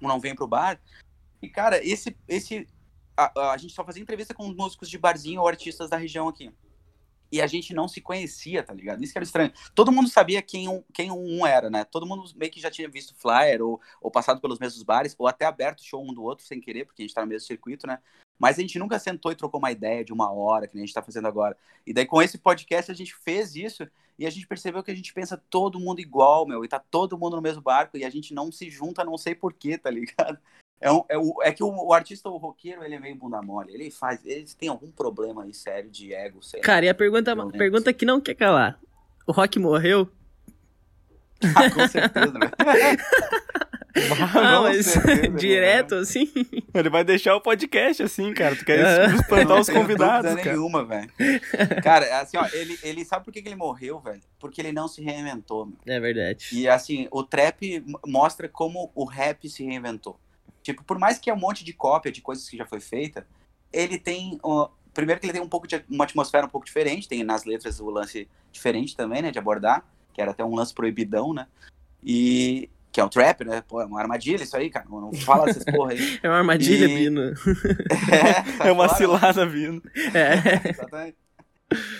Não 0.00 0.20
Vem 0.20 0.36
Pro 0.36 0.46
Bar, 0.46 0.80
e, 1.42 1.48
cara, 1.48 1.84
esse. 1.84 2.16
esse 2.26 2.66
a, 3.16 3.52
a 3.52 3.56
gente 3.56 3.74
só 3.74 3.84
fazia 3.84 4.02
entrevista 4.02 4.32
com 4.32 4.48
músicos 4.48 4.88
de 4.88 4.98
barzinho 4.98 5.40
ou 5.40 5.48
artistas 5.48 5.90
da 5.90 5.96
região 5.96 6.28
aqui. 6.28 6.52
E 7.30 7.42
a 7.42 7.46
gente 7.46 7.74
não 7.74 7.86
se 7.86 8.00
conhecia, 8.00 8.62
tá 8.62 8.72
ligado? 8.72 9.02
Isso 9.02 9.12
que 9.12 9.18
era 9.18 9.24
estranho. 9.24 9.52
Todo 9.74 9.92
mundo 9.92 10.08
sabia 10.08 10.40
quem 10.40 10.66
um, 10.66 10.82
quem 10.94 11.10
um 11.10 11.46
era, 11.46 11.68
né? 11.68 11.84
Todo 11.84 12.06
mundo 12.06 12.24
meio 12.36 12.50
que 12.50 12.60
já 12.60 12.70
tinha 12.70 12.88
visto 12.88 13.14
flyer 13.14 13.60
ou, 13.60 13.80
ou 14.00 14.10
passado 14.10 14.40
pelos 14.40 14.58
mesmos 14.58 14.82
bares, 14.82 15.14
ou 15.18 15.26
até 15.26 15.44
aberto 15.44 15.84
show 15.84 16.02
um 16.02 16.14
do 16.14 16.22
outro 16.22 16.46
sem 16.46 16.60
querer, 16.60 16.86
porque 16.86 17.02
a 17.02 17.04
gente 17.04 17.14
tá 17.14 17.20
no 17.20 17.26
mesmo 17.26 17.46
circuito, 17.46 17.86
né? 17.86 17.98
Mas 18.38 18.56
a 18.56 18.62
gente 18.62 18.78
nunca 18.78 18.98
sentou 18.98 19.32
e 19.32 19.34
trocou 19.34 19.58
uma 19.58 19.72
ideia 19.72 20.04
de 20.04 20.12
uma 20.12 20.32
hora, 20.32 20.66
que 20.66 20.76
a 20.76 20.80
gente 20.80 20.94
tá 20.94 21.02
fazendo 21.02 21.26
agora. 21.26 21.56
E 21.86 21.92
daí 21.92 22.06
com 22.06 22.22
esse 22.22 22.38
podcast 22.38 22.90
a 22.90 22.94
gente 22.94 23.14
fez 23.14 23.56
isso 23.56 23.86
e 24.18 24.24
a 24.24 24.30
gente 24.30 24.46
percebeu 24.46 24.82
que 24.82 24.90
a 24.90 24.94
gente 24.94 25.12
pensa 25.12 25.36
todo 25.50 25.80
mundo 25.80 26.00
igual, 26.00 26.46
meu, 26.46 26.64
e 26.64 26.68
tá 26.68 26.78
todo 26.78 27.18
mundo 27.18 27.36
no 27.36 27.42
mesmo 27.42 27.60
barco 27.60 27.96
e 27.96 28.04
a 28.04 28.10
gente 28.10 28.32
não 28.32 28.50
se 28.50 28.70
junta, 28.70 29.04
não 29.04 29.18
sei 29.18 29.34
porquê, 29.34 29.76
tá 29.76 29.90
ligado? 29.90 30.38
É, 30.80 30.92
um, 30.92 31.04
é, 31.08 31.18
o, 31.18 31.42
é 31.42 31.52
que 31.52 31.62
o, 31.62 31.68
o, 31.68 31.92
artista, 31.92 32.28
o 32.28 32.36
roqueiro, 32.36 32.84
ele 32.84 32.94
é 32.94 33.00
meio 33.00 33.16
bunda 33.16 33.42
mole. 33.42 33.72
Ele 33.74 33.90
faz. 33.90 34.24
Ele 34.24 34.46
tem 34.58 34.68
algum 34.68 34.90
problema 34.90 35.42
aí 35.44 35.52
sério 35.52 35.90
de 35.90 36.14
ego. 36.14 36.42
Sério, 36.42 36.64
Cara, 36.64 36.86
e 36.86 36.88
a 36.88 36.94
pergunta, 36.94 37.34
pergunta 37.50 37.92
que 37.92 38.06
não 38.06 38.20
quer 38.20 38.34
calar: 38.34 38.78
O 39.26 39.32
Rock 39.32 39.58
morreu? 39.58 40.08
Ah, 41.42 41.70
com 41.70 41.88
certeza, 41.88 42.32
velho. 42.32 42.52
Ah, 44.34 44.60
mas 44.62 44.86
certeza, 44.86 45.28
direto 45.36 45.90
mano. 45.92 46.02
assim? 46.02 46.30
Ele 46.72 46.90
vai 46.90 47.02
deixar 47.02 47.34
o 47.34 47.40
podcast 47.40 48.02
assim, 48.02 48.32
cara. 48.32 48.54
Tu 48.54 48.64
quer 48.64 49.10
espantar 49.14 49.60
os 49.60 49.68
convidados, 49.68 50.30
não 50.30 50.36
cara. 50.36 50.52
nenhuma, 50.52 50.84
velho. 50.84 51.10
Cara, 51.82 52.20
assim, 52.20 52.36
ó, 52.36 52.46
ele, 52.52 52.78
ele 52.82 53.04
sabe 53.04 53.24
por 53.24 53.32
que, 53.32 53.42
que 53.42 53.48
ele 53.48 53.56
morreu, 53.56 53.98
velho? 53.98 54.20
Porque 54.38 54.60
ele 54.60 54.72
não 54.72 54.86
se 54.88 55.02
reinventou, 55.02 55.66
meu. 55.66 55.76
É 55.86 55.98
verdade. 55.98 56.48
E 56.52 56.68
assim, 56.68 57.08
o 57.10 57.22
trap 57.22 57.84
mostra 58.06 58.48
como 58.48 58.90
o 58.94 59.04
rap 59.04 59.48
se 59.48 59.64
reinventou. 59.64 60.18
Tipo, 60.62 60.84
por 60.84 60.98
mais 60.98 61.18
que 61.18 61.30
é 61.30 61.34
um 61.34 61.38
monte 61.38 61.64
de 61.64 61.72
cópia 61.72 62.12
de 62.12 62.20
coisas 62.20 62.48
que 62.48 62.56
já 62.56 62.66
foi 62.66 62.80
feita, 62.80 63.26
ele 63.72 63.98
tem. 63.98 64.38
Uh, 64.44 64.68
primeiro 64.92 65.20
que 65.20 65.26
ele 65.26 65.32
tem 65.32 65.42
um 65.42 65.48
pouco 65.48 65.66
de 65.66 65.84
uma 65.88 66.04
atmosfera 66.04 66.46
um 66.46 66.50
pouco 66.50 66.66
diferente, 66.66 67.08
tem 67.08 67.22
nas 67.22 67.44
letras 67.44 67.80
o 67.80 67.90
lance 67.90 68.28
diferente 68.50 68.96
também, 68.96 69.22
né? 69.22 69.30
De 69.30 69.38
abordar, 69.38 69.84
que 70.12 70.20
era 70.20 70.32
até 70.32 70.44
um 70.44 70.54
lance 70.54 70.74
proibidão, 70.74 71.32
né? 71.32 71.46
E. 72.02 72.70
Que 72.90 73.00
é 73.00 73.04
o 73.04 73.08
trap, 73.08 73.44
né? 73.44 73.62
Pô, 73.68 73.82
é 73.82 73.84
uma 73.84 74.00
armadilha 74.00 74.42
isso 74.42 74.56
aí, 74.56 74.70
cara. 74.70 74.86
Não 74.88 75.12
fala 75.12 75.50
essas 75.50 75.62
porra 75.66 75.92
aí. 75.92 76.18
É 76.22 76.28
uma 76.28 76.38
armadilha, 76.38 76.86
e... 76.86 76.96
Bino. 76.96 77.20
é, 78.10 78.42
tá 78.56 78.66
é 78.66 78.72
uma 78.72 78.88
cilada, 78.88 79.44
Bino. 79.44 79.82
É. 80.14 80.70
Exatamente. 80.70 81.16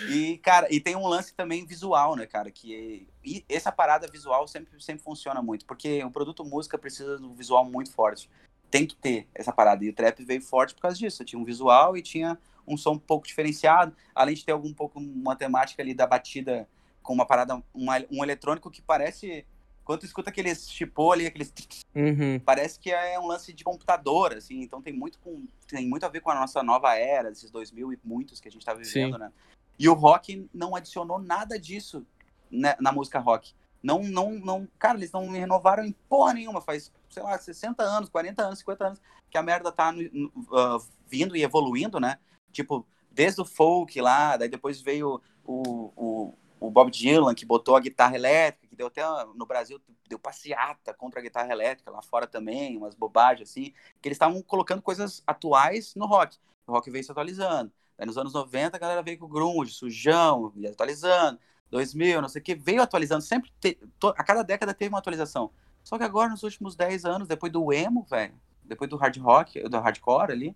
E, 0.09 0.39
cara, 0.39 0.67
e 0.71 0.79
tem 0.79 0.95
um 0.95 1.07
lance 1.07 1.33
também 1.35 1.63
visual, 1.63 2.15
né, 2.15 2.25
cara? 2.25 2.49
Que 2.49 3.07
e 3.23 3.45
essa 3.47 3.71
parada 3.71 4.07
visual 4.07 4.47
sempre, 4.47 4.81
sempre 4.81 5.03
funciona 5.03 5.43
muito, 5.43 5.65
porque 5.65 6.03
o 6.03 6.09
produto 6.09 6.43
música 6.43 6.77
precisa 6.77 7.17
de 7.17 7.23
um 7.23 7.35
visual 7.35 7.63
muito 7.63 7.91
forte 7.91 8.27
tem 8.69 8.85
que 8.85 8.95
ter 8.95 9.27
essa 9.33 9.51
parada. 9.51 9.83
E 9.83 9.89
o 9.89 9.93
trap 9.93 10.23
veio 10.23 10.41
forte 10.41 10.73
por 10.73 10.81
causa 10.81 10.97
disso. 10.97 11.25
Tinha 11.25 11.39
um 11.39 11.45
visual 11.45 11.97
e 11.97 12.01
tinha 12.01 12.37
um 12.67 12.77
som 12.77 12.93
um 12.93 12.99
pouco 12.99 13.27
diferenciado, 13.27 13.95
além 14.13 14.35
de 14.35 14.45
ter 14.45 14.51
algum 14.51 14.73
pouco 14.73 14.99
uma 14.99 15.35
temática 15.35 15.81
ali 15.81 15.93
da 15.93 16.05
batida 16.05 16.67
com 17.01 17.13
uma 17.13 17.25
parada, 17.25 17.61
uma, 17.73 17.95
um 18.11 18.23
eletrônico 18.23 18.69
que 18.69 18.81
parece. 18.81 19.45
Quando 19.83 20.01
tu 20.01 20.05
escuta 20.05 20.29
aqueles 20.29 20.71
chipô 20.71 21.11
ali, 21.11 21.25
aqueles. 21.25 21.51
Uhum. 21.95 22.39
Parece 22.45 22.79
que 22.79 22.91
é 22.91 23.19
um 23.19 23.25
lance 23.25 23.51
de 23.51 23.63
computador, 23.63 24.33
assim. 24.33 24.61
Então 24.61 24.81
tem 24.81 24.93
muito, 24.93 25.17
com, 25.19 25.47
tem 25.67 25.87
muito 25.87 26.05
a 26.05 26.09
ver 26.09 26.21
com 26.21 26.29
a 26.29 26.35
nossa 26.35 26.61
nova 26.61 26.95
era, 26.95 27.31
esses 27.31 27.49
2000 27.49 27.93
e 27.93 27.99
muitos 28.03 28.39
que 28.39 28.47
a 28.47 28.51
gente 28.51 28.63
tá 28.63 28.73
vivendo, 28.73 29.13
Sim. 29.13 29.19
né? 29.19 29.31
E 29.79 29.89
o 29.89 29.93
rock 29.93 30.47
não 30.53 30.75
adicionou 30.75 31.17
nada 31.17 31.57
disso 31.57 32.05
né, 32.51 32.75
na 32.79 32.91
música 32.91 33.17
rock. 33.17 33.53
Não, 33.81 34.03
não, 34.03 34.33
não. 34.33 34.67
Cara, 34.77 34.97
eles 34.97 35.11
não 35.11 35.29
renovaram 35.29 35.83
em 35.85 35.95
porra 36.07 36.33
nenhuma. 36.33 36.61
Faz, 36.61 36.91
sei 37.09 37.23
lá, 37.23 37.37
60 37.37 37.83
anos, 37.83 38.09
40 38.09 38.43
anos, 38.43 38.59
50 38.59 38.87
anos 38.87 39.01
que 39.29 39.37
a 39.37 39.43
merda 39.43 39.71
tá 39.71 39.91
no, 39.91 40.01
uh, 40.37 40.83
vindo 41.07 41.35
e 41.35 41.43
evoluindo, 41.43 41.99
né? 41.99 42.17
Tipo, 42.51 42.85
desde 43.11 43.41
o 43.41 43.45
folk 43.45 43.99
lá, 44.01 44.37
daí 44.37 44.49
depois 44.49 44.81
veio 44.81 45.21
o, 45.43 45.91
o, 45.95 46.33
o 46.59 46.71
Bob 46.71 46.91
Dylan, 46.91 47.35
que 47.35 47.45
botou 47.45 47.75
a 47.75 47.79
guitarra 47.79 48.15
elétrica, 48.15 48.67
que 48.67 48.75
deu 48.75 48.87
até 48.87 49.03
no 49.35 49.45
Brasil, 49.45 49.79
deu 50.07 50.17
passeata 50.17 50.93
contra 50.93 51.19
a 51.19 51.23
guitarra 51.23 51.51
elétrica, 51.51 51.91
lá 51.91 52.01
fora 52.01 52.27
também, 52.27 52.77
umas 52.77 52.95
bobagens 52.95 53.49
assim, 53.49 53.73
que 54.01 54.07
eles 54.07 54.15
estavam 54.15 54.41
colocando 54.41 54.81
coisas 54.81 55.23
atuais 55.25 55.93
no 55.95 56.05
rock. 56.05 56.37
O 56.65 56.71
rock 56.71 56.89
veio 56.89 57.03
se 57.03 57.11
atualizando. 57.11 57.71
Daí 57.97 58.07
nos 58.07 58.17
anos 58.17 58.33
90 58.33 58.77
a 58.77 58.79
galera 58.79 59.03
veio 59.03 59.19
com 59.19 59.25
o 59.25 59.29
grunge, 59.29 59.73
sujão, 59.73 60.53
atualizando. 60.67 61.39
2000, 61.69 62.21
não 62.21 62.29
sei 62.29 62.41
o 62.41 62.43
que, 62.43 62.55
veio 62.55 62.81
atualizando, 62.81 63.21
sempre, 63.21 63.51
te, 63.59 63.77
to, 63.99 64.07
a 64.09 64.23
cada 64.23 64.41
década 64.41 64.73
teve 64.73 64.89
uma 64.89 64.97
atualização. 64.97 65.51
Só 65.83 65.97
que 65.97 66.03
agora, 66.03 66.29
nos 66.29 66.43
últimos 66.43 66.75
10 66.75 67.05
anos, 67.05 67.27
depois 67.27 67.51
do 67.51 67.73
emo, 67.73 68.05
velho, 68.09 68.33
depois 68.63 68.89
do 68.89 68.97
hard 68.97 69.17
rock, 69.17 69.67
do 69.67 69.79
hardcore 69.79 70.31
ali, 70.31 70.55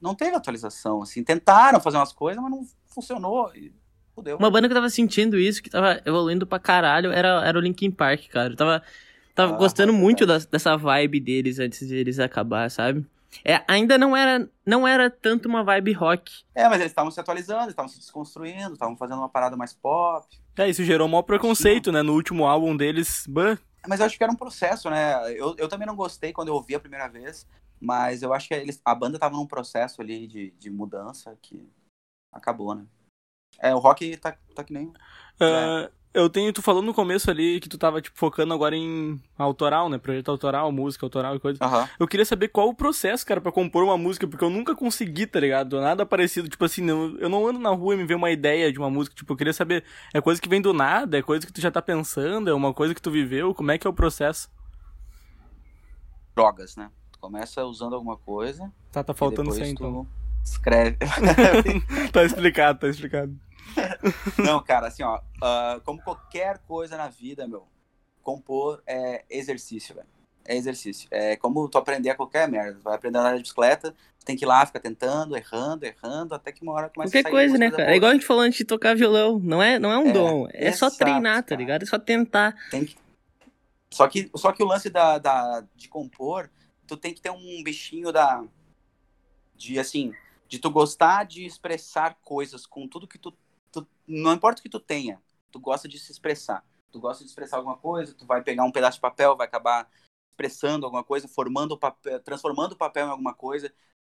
não 0.00 0.14
teve 0.14 0.34
atualização, 0.34 1.02
assim, 1.02 1.22
tentaram 1.22 1.80
fazer 1.80 1.98
umas 1.98 2.12
coisas, 2.12 2.42
mas 2.42 2.50
não 2.50 2.66
funcionou, 2.86 3.54
e 3.54 3.72
fudeu. 4.14 4.38
Uma 4.38 4.50
banda 4.50 4.68
que 4.68 4.74
tava 4.74 4.88
sentindo 4.88 5.38
isso, 5.38 5.62
que 5.62 5.68
tava 5.68 6.00
evoluindo 6.04 6.46
pra 6.46 6.58
caralho, 6.58 7.12
era, 7.12 7.46
era 7.46 7.58
o 7.58 7.60
Linkin 7.60 7.90
Park, 7.90 8.28
cara, 8.28 8.52
eu 8.52 8.56
tava, 8.56 8.82
tava 9.34 9.54
ah, 9.54 9.56
gostando 9.56 9.92
muito 9.92 10.24
da, 10.24 10.38
dessa 10.38 10.76
vibe 10.76 11.20
deles 11.20 11.58
antes 11.58 11.86
de 11.86 11.94
eles 11.94 12.18
acabar, 12.18 12.70
sabe? 12.70 13.04
É, 13.44 13.62
ainda 13.68 13.96
não 13.96 14.16
era, 14.16 14.48
não 14.66 14.86
era 14.86 15.10
tanto 15.10 15.48
uma 15.48 15.62
vibe 15.62 15.92
rock. 15.92 16.44
É, 16.54 16.68
mas 16.68 16.80
eles 16.80 16.90
estavam 16.90 17.10
se 17.10 17.20
atualizando, 17.20 17.70
estavam 17.70 17.88
se 17.88 17.98
desconstruindo, 17.98 18.74
estavam 18.74 18.96
fazendo 18.96 19.18
uma 19.18 19.28
parada 19.28 19.56
mais 19.56 19.72
pop. 19.72 20.26
É, 20.56 20.68
isso 20.68 20.84
gerou 20.84 21.06
um 21.06 21.10
maior 21.10 21.22
preconceito, 21.22 21.92
né? 21.92 22.02
No 22.02 22.14
último 22.14 22.46
álbum 22.46 22.76
deles. 22.76 23.24
Bah. 23.28 23.58
Mas 23.86 24.00
eu 24.00 24.06
acho 24.06 24.16
que 24.18 24.22
era 24.22 24.32
um 24.32 24.36
processo, 24.36 24.90
né? 24.90 25.32
Eu, 25.32 25.54
eu 25.56 25.68
também 25.68 25.86
não 25.86 25.96
gostei 25.96 26.32
quando 26.32 26.48
eu 26.48 26.54
ouvi 26.54 26.74
a 26.74 26.80
primeira 26.80 27.08
vez, 27.08 27.46
mas 27.80 28.22
eu 28.22 28.34
acho 28.34 28.48
que 28.48 28.54
eles, 28.54 28.80
a 28.84 28.94
banda 28.94 29.18
tava 29.18 29.36
num 29.36 29.46
processo 29.46 30.02
ali 30.02 30.26
de, 30.26 30.50
de 30.58 30.70
mudança 30.70 31.36
que 31.40 31.70
acabou, 32.32 32.74
né? 32.74 32.84
É, 33.58 33.74
o 33.74 33.78
rock 33.78 34.16
tá, 34.16 34.36
tá 34.54 34.64
que 34.64 34.72
nem. 34.72 34.86
Uh, 34.86 35.90
eu 36.12 36.28
tenho, 36.28 36.52
tu 36.52 36.60
falou 36.60 36.82
no 36.82 36.92
começo 36.92 37.30
ali 37.30 37.60
que 37.60 37.68
tu 37.68 37.78
tava, 37.78 38.00
tipo, 38.00 38.18
focando 38.18 38.52
agora 38.52 38.76
em 38.76 39.20
autoral, 39.38 39.88
né? 39.88 39.96
Projeto 39.96 40.30
autoral, 40.30 40.72
música 40.72 41.06
autoral 41.06 41.36
e 41.36 41.40
coisa. 41.40 41.64
Uhum. 41.64 41.88
Eu 42.00 42.08
queria 42.08 42.26
saber 42.26 42.48
qual 42.48 42.68
o 42.68 42.74
processo, 42.74 43.24
cara, 43.24 43.40
para 43.40 43.52
compor 43.52 43.84
uma 43.84 43.96
música, 43.96 44.26
porque 44.26 44.44
eu 44.44 44.50
nunca 44.50 44.74
consegui, 44.74 45.26
tá 45.26 45.38
ligado? 45.38 45.80
Nada 45.80 46.04
parecido, 46.04 46.48
tipo 46.48 46.64
assim, 46.64 46.82
não, 46.82 47.16
eu 47.18 47.28
não 47.28 47.46
ando 47.46 47.60
na 47.60 47.70
rua 47.70 47.94
e 47.94 47.98
me 47.98 48.04
vê 48.04 48.14
uma 48.14 48.30
ideia 48.30 48.72
de 48.72 48.78
uma 48.78 48.90
música, 48.90 49.14
tipo, 49.14 49.32
eu 49.32 49.36
queria 49.36 49.52
saber, 49.52 49.84
é 50.12 50.20
coisa 50.20 50.40
que 50.40 50.48
vem 50.48 50.60
do 50.60 50.72
nada, 50.72 51.16
é 51.16 51.22
coisa 51.22 51.46
que 51.46 51.52
tu 51.52 51.60
já 51.60 51.70
tá 51.70 51.80
pensando, 51.80 52.50
é 52.50 52.54
uma 52.54 52.74
coisa 52.74 52.94
que 52.94 53.02
tu 53.02 53.10
viveu, 53.10 53.54
como 53.54 53.70
é 53.70 53.78
que 53.78 53.86
é 53.86 53.90
o 53.90 53.94
processo? 53.94 54.50
Drogas, 56.34 56.74
né? 56.74 56.90
Tu 57.12 57.20
começa 57.20 57.64
usando 57.64 57.94
alguma 57.94 58.16
coisa. 58.16 58.72
Tá, 58.90 59.04
tá 59.04 59.14
faltando 59.14 59.52
100, 59.52 59.70
então. 59.70 60.06
Escreve. 60.44 60.96
tá 62.12 62.24
explicado, 62.24 62.80
tá 62.80 62.88
explicado. 62.88 63.38
Não, 64.38 64.62
cara, 64.62 64.88
assim, 64.88 65.02
ó, 65.02 65.18
uh, 65.18 65.80
como 65.84 66.02
qualquer 66.02 66.58
coisa 66.58 66.96
na 66.96 67.08
vida, 67.08 67.46
meu, 67.46 67.66
compor 68.22 68.82
é 68.86 69.24
exercício, 69.28 69.94
velho. 69.94 70.06
É 70.46 70.56
exercício. 70.56 71.06
É 71.10 71.36
como 71.36 71.68
tu 71.68 71.78
aprender 71.78 72.10
a 72.10 72.14
qualquer 72.14 72.48
merda. 72.48 72.78
Tu 72.78 72.82
vai 72.82 72.94
aprender 72.94 73.18
a 73.18 73.20
andar 73.20 73.36
de 73.36 73.42
bicicleta, 73.42 73.94
tem 74.24 74.36
que 74.36 74.44
ir 74.44 74.48
lá, 74.48 74.64
ficar 74.66 74.80
tentando, 74.80 75.36
errando, 75.36 75.84
errando, 75.84 76.34
até 76.34 76.50
que 76.50 76.62
uma 76.62 76.72
hora 76.72 76.88
começa 76.88 77.10
qualquer 77.10 77.20
a 77.20 77.22
sair 77.22 77.32
coisa, 77.32 77.58
né, 77.58 77.70
cara? 77.70 77.92
É 77.92 77.96
igual 77.96 78.10
a 78.10 78.14
gente 78.14 78.26
falou 78.26 78.42
antes 78.42 78.58
de 78.58 78.64
tocar 78.64 78.96
violão. 78.96 79.38
Não 79.38 79.62
é, 79.62 79.78
não 79.78 79.92
é 79.92 79.98
um 79.98 80.08
é, 80.08 80.12
dom. 80.12 80.48
É 80.52 80.68
exato, 80.68 80.94
só 80.94 80.98
treinar, 80.98 81.42
tá 81.42 81.54
ligado? 81.54 81.82
É 81.82 81.86
só 81.86 81.98
tentar. 81.98 82.54
Tem 82.70 82.84
que... 82.84 82.96
Só 83.92 84.06
que, 84.08 84.30
só 84.36 84.52
que 84.52 84.62
o 84.62 84.66
lance 84.66 84.88
da, 84.88 85.18
da, 85.18 85.64
de 85.74 85.88
compor, 85.88 86.48
tu 86.86 86.96
tem 86.96 87.12
que 87.12 87.20
ter 87.20 87.30
um 87.30 87.62
bichinho 87.62 88.12
da. 88.12 88.44
De 89.54 89.78
assim. 89.78 90.12
De 90.48 90.58
tu 90.58 90.70
gostar 90.70 91.24
de 91.24 91.44
expressar 91.44 92.16
coisas 92.22 92.66
com 92.66 92.88
tudo 92.88 93.06
que 93.06 93.18
tu. 93.18 93.36
Não 94.10 94.32
importa 94.32 94.60
o 94.60 94.62
que 94.62 94.68
tu 94.68 94.80
tenha, 94.80 95.22
tu 95.50 95.60
gosta 95.60 95.88
de 95.88 95.98
se 95.98 96.10
expressar. 96.10 96.64
Tu 96.90 96.98
gosta 96.98 97.22
de 97.22 97.30
expressar 97.30 97.58
alguma 97.58 97.76
coisa, 97.76 98.14
tu 98.14 98.26
vai 98.26 98.42
pegar 98.42 98.64
um 98.64 98.72
pedaço 98.72 98.96
de 98.96 99.02
papel, 99.02 99.36
vai 99.36 99.46
acabar 99.46 99.88
expressando 100.32 100.84
alguma 100.84 101.04
coisa, 101.04 101.28
formando 101.28 101.72
o 101.72 101.78
papel, 101.78 102.20
transformando 102.20 102.72
o 102.72 102.76
papel 102.76 103.06
em 103.06 103.10
alguma 103.10 103.34
coisa. 103.34 103.72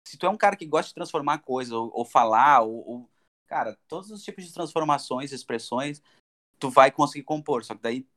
Se 0.08 0.18
tu 0.18 0.26
é 0.26 0.30
um 0.30 0.38
cara 0.38 0.56
que 0.56 0.66
gosta 0.66 0.88
de 0.90 0.96
transformar 0.96 1.40
coisa, 1.40 1.76
ou, 1.76 1.92
ou 1.94 2.06
falar, 2.06 2.62
ou, 2.62 2.88
ou, 2.88 3.10
Cara, 3.52 3.78
todos 3.86 4.10
os 4.12 4.24
tipos 4.24 4.46
de 4.46 4.54
transformações, 4.54 5.34
expressões, 5.34 6.02
tu 6.58 6.70
vai 6.70 6.90
conseguir 6.90 7.26
compor. 7.26 7.66
Só 7.66 7.76
que 7.76 7.82
daí, 7.82 8.08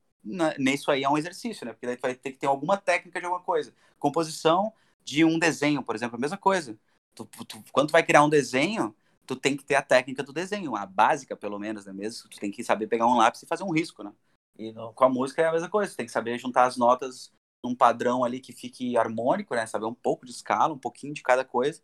nisso 0.57 0.89
aí 0.89 1.03
é 1.03 1.09
um 1.09 1.17
exercício, 1.17 1.65
né? 1.65 1.73
Porque 1.73 1.85
daí 1.85 1.97
tu 1.97 2.03
vai 2.03 2.15
ter 2.15 2.31
que 2.31 2.37
ter 2.37 2.47
alguma 2.47 2.77
técnica 2.77 3.19
de 3.19 3.25
alguma 3.25 3.43
coisa. 3.43 3.75
Composição 3.99 4.71
de 5.03 5.25
um 5.25 5.37
desenho, 5.37 5.83
por 5.83 5.93
exemplo, 5.93 6.15
a 6.15 6.19
mesma 6.19 6.37
coisa. 6.37 6.79
Tu, 7.13 7.25
tu, 7.25 7.61
quando 7.73 7.89
tu 7.89 7.91
vai 7.91 8.01
criar 8.01 8.23
um 8.23 8.29
desenho, 8.29 8.95
tu 9.25 9.35
tem 9.35 9.57
que 9.57 9.63
ter 9.65 9.75
a 9.75 9.81
técnica 9.81 10.23
do 10.23 10.33
desenho, 10.33 10.75
a 10.75 10.85
básica, 10.85 11.35
pelo 11.35 11.59
menos, 11.59 11.85
né? 11.85 11.93
Mesmo, 11.93 12.29
tu 12.29 12.39
tem 12.39 12.51
que 12.51 12.63
saber 12.63 12.87
pegar 12.87 13.07
um 13.07 13.17
lápis 13.17 13.43
e 13.43 13.47
fazer 13.47 13.63
um 13.63 13.71
risco, 13.71 14.03
né? 14.03 14.13
E 14.57 14.71
no, 14.71 14.93
com 14.93 15.03
a 15.03 15.09
música 15.09 15.41
é 15.41 15.47
a 15.47 15.51
mesma 15.51 15.69
coisa, 15.69 15.91
tu 15.91 15.97
tem 15.97 16.05
que 16.05 16.11
saber 16.11 16.37
juntar 16.37 16.65
as 16.65 16.77
notas 16.77 17.31
num 17.63 17.75
padrão 17.75 18.23
ali 18.23 18.39
que 18.39 18.53
fique 18.53 18.95
harmônico, 18.97 19.55
né? 19.55 19.65
Saber 19.65 19.85
um 19.85 19.93
pouco 19.93 20.25
de 20.25 20.31
escala, 20.31 20.73
um 20.73 20.79
pouquinho 20.79 21.13
de 21.13 21.23
cada 21.23 21.43
coisa. 21.43 21.81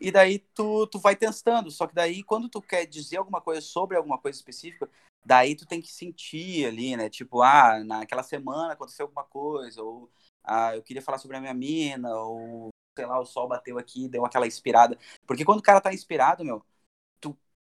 E 0.00 0.10
daí 0.10 0.38
tu, 0.54 0.86
tu 0.88 0.98
vai 0.98 1.16
testando. 1.16 1.70
Só 1.70 1.86
que 1.86 1.94
daí, 1.94 2.22
quando 2.22 2.48
tu 2.48 2.60
quer 2.60 2.86
dizer 2.86 3.16
alguma 3.18 3.40
coisa 3.40 3.60
sobre 3.60 3.96
alguma 3.96 4.18
coisa 4.18 4.36
específica, 4.36 4.90
daí 5.24 5.56
tu 5.56 5.66
tem 5.66 5.80
que 5.80 5.92
sentir 5.92 6.66
ali, 6.66 6.96
né? 6.96 7.08
Tipo, 7.08 7.42
ah, 7.42 7.82
naquela 7.84 8.22
semana 8.22 8.74
aconteceu 8.74 9.04
alguma 9.06 9.24
coisa, 9.24 9.82
ou 9.82 10.10
ah, 10.44 10.76
eu 10.76 10.82
queria 10.82 11.02
falar 11.02 11.18
sobre 11.18 11.36
a 11.36 11.40
minha 11.40 11.54
mina, 11.54 12.14
ou 12.14 12.68
sei 12.96 13.06
lá, 13.06 13.20
o 13.20 13.26
sol 13.26 13.48
bateu 13.48 13.78
aqui, 13.78 14.08
deu 14.08 14.24
aquela 14.24 14.46
inspirada. 14.46 14.98
Porque 15.26 15.44
quando 15.44 15.60
o 15.60 15.62
cara 15.62 15.80
tá 15.80 15.92
inspirado, 15.92 16.44
meu, 16.44 16.64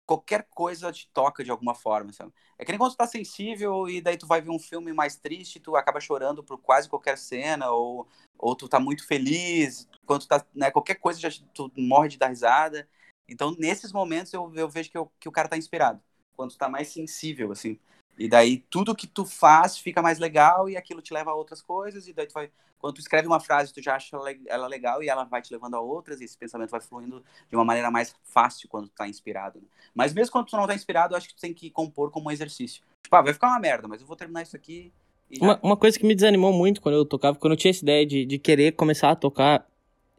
qualquer 0.06 0.46
coisa 0.50 0.92
te 0.92 1.08
toca 1.12 1.44
de 1.44 1.50
alguma 1.50 1.74
forma, 1.74 2.12
sabe? 2.12 2.32
É 2.58 2.64
que 2.64 2.72
nem 2.72 2.78
quando 2.78 2.92
tu 2.92 2.96
tá 2.96 3.06
sensível 3.06 3.88
e 3.88 4.00
daí 4.00 4.16
tu 4.16 4.26
vai 4.26 4.40
ver 4.40 4.50
um 4.50 4.58
filme 4.58 4.92
mais 4.92 5.16
triste, 5.16 5.60
tu 5.60 5.76
acaba 5.76 6.00
chorando 6.00 6.42
por 6.44 6.58
quase 6.58 6.88
qualquer 6.88 7.16
cena, 7.18 7.70
ou, 7.70 8.06
ou 8.38 8.54
tu 8.56 8.68
tá 8.68 8.78
muito 8.80 9.06
feliz, 9.06 9.88
quando 10.04 10.22
tu 10.22 10.28
tá, 10.28 10.44
né, 10.54 10.70
qualquer 10.70 10.96
coisa 10.96 11.20
já 11.20 11.28
tu 11.54 11.70
morre 11.76 12.08
de 12.08 12.18
dar 12.18 12.28
risada. 12.28 12.88
Então, 13.28 13.54
nesses 13.58 13.92
momentos 13.92 14.32
eu, 14.32 14.52
eu 14.54 14.68
vejo 14.68 14.90
que, 14.90 14.98
eu, 14.98 15.10
que 15.20 15.28
o 15.28 15.32
cara 15.32 15.48
tá 15.48 15.56
inspirado, 15.56 16.00
quando 16.36 16.50
tu 16.50 16.58
tá 16.58 16.68
mais 16.68 16.88
sensível, 16.88 17.52
assim. 17.52 17.78
E 18.18 18.28
daí 18.28 18.58
tudo 18.70 18.94
que 18.94 19.06
tu 19.06 19.24
faz 19.24 19.78
fica 19.78 20.02
mais 20.02 20.18
legal 20.18 20.68
e 20.68 20.76
aquilo 20.76 21.02
te 21.02 21.14
leva 21.14 21.30
a 21.30 21.34
outras 21.34 21.62
coisas, 21.62 22.06
e 22.06 22.12
daí 22.12 22.26
tu 22.26 22.34
vai 22.34 22.50
quando 22.82 22.96
tu 22.96 23.00
escreve 23.00 23.28
uma 23.28 23.38
frase, 23.38 23.72
tu 23.72 23.80
já 23.80 23.94
acha 23.94 24.18
ela 24.48 24.66
legal 24.66 25.04
e 25.04 25.08
ela 25.08 25.22
vai 25.22 25.40
te 25.40 25.52
levando 25.52 25.74
a 25.74 25.80
outras, 25.80 26.20
e 26.20 26.24
esse 26.24 26.36
pensamento 26.36 26.70
vai 26.70 26.80
fluindo 26.80 27.22
de 27.48 27.54
uma 27.54 27.64
maneira 27.64 27.92
mais 27.92 28.12
fácil 28.24 28.68
quando 28.68 28.88
tu 28.88 28.94
tá 28.96 29.06
inspirado. 29.06 29.60
Né? 29.60 29.66
Mas 29.94 30.12
mesmo 30.12 30.32
quando 30.32 30.46
tu 30.46 30.56
não 30.56 30.66
tá 30.66 30.74
inspirado, 30.74 31.14
eu 31.14 31.16
acho 31.16 31.28
que 31.28 31.34
tu 31.36 31.40
tem 31.40 31.54
que 31.54 31.70
compor 31.70 32.10
como 32.10 32.28
um 32.28 32.32
exercício. 32.32 32.82
Tipo, 33.00 33.14
ah, 33.14 33.22
vai 33.22 33.32
ficar 33.32 33.46
uma 33.46 33.60
merda, 33.60 33.86
mas 33.86 34.00
eu 34.00 34.06
vou 34.06 34.16
terminar 34.16 34.42
isso 34.42 34.56
aqui. 34.56 34.92
Uma, 35.40 35.60
uma, 35.62 35.76
coisa 35.76 35.96
que 35.96 36.04
me 36.04 36.12
desanimou 36.12 36.52
muito 36.52 36.80
quando 36.80 36.96
eu 36.96 37.04
tocava, 37.04 37.38
quando 37.38 37.52
eu 37.52 37.56
tinha 37.56 37.70
essa 37.70 37.84
ideia 37.84 38.04
de, 38.04 38.26
de 38.26 38.36
querer 38.36 38.72
começar 38.72 39.12
a 39.12 39.16
tocar 39.16 39.64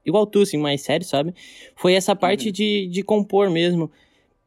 igual 0.06 0.26
tu, 0.26 0.42
assim, 0.42 0.58
mais 0.58 0.82
sério, 0.82 1.06
sabe? 1.06 1.36
Foi 1.76 1.94
essa 1.94 2.16
parte 2.16 2.48
uhum. 2.48 2.54
de, 2.54 2.88
de 2.88 3.04
compor 3.04 3.50
mesmo. 3.50 3.92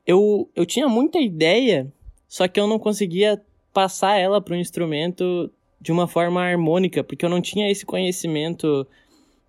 Eu, 0.07 0.49
eu 0.57 0.65
tinha 0.65 0.89
muita 0.89 1.19
ideia, 1.19 1.93
só 2.29 2.47
que 2.49 2.59
eu 2.59 2.67
não 2.67 2.79
conseguia 2.79 3.41
passar 3.73 4.17
ela 4.17 4.41
para 4.41 4.55
um 4.55 4.59
instrumento 4.59 5.51
de 5.81 5.93
uma 5.93 6.09
forma 6.09 6.43
harmônica, 6.43 7.05
porque 7.05 7.25
eu 7.25 7.29
não 7.29 7.41
tinha 7.41 7.71
esse 7.71 7.85
conhecimento 7.85 8.87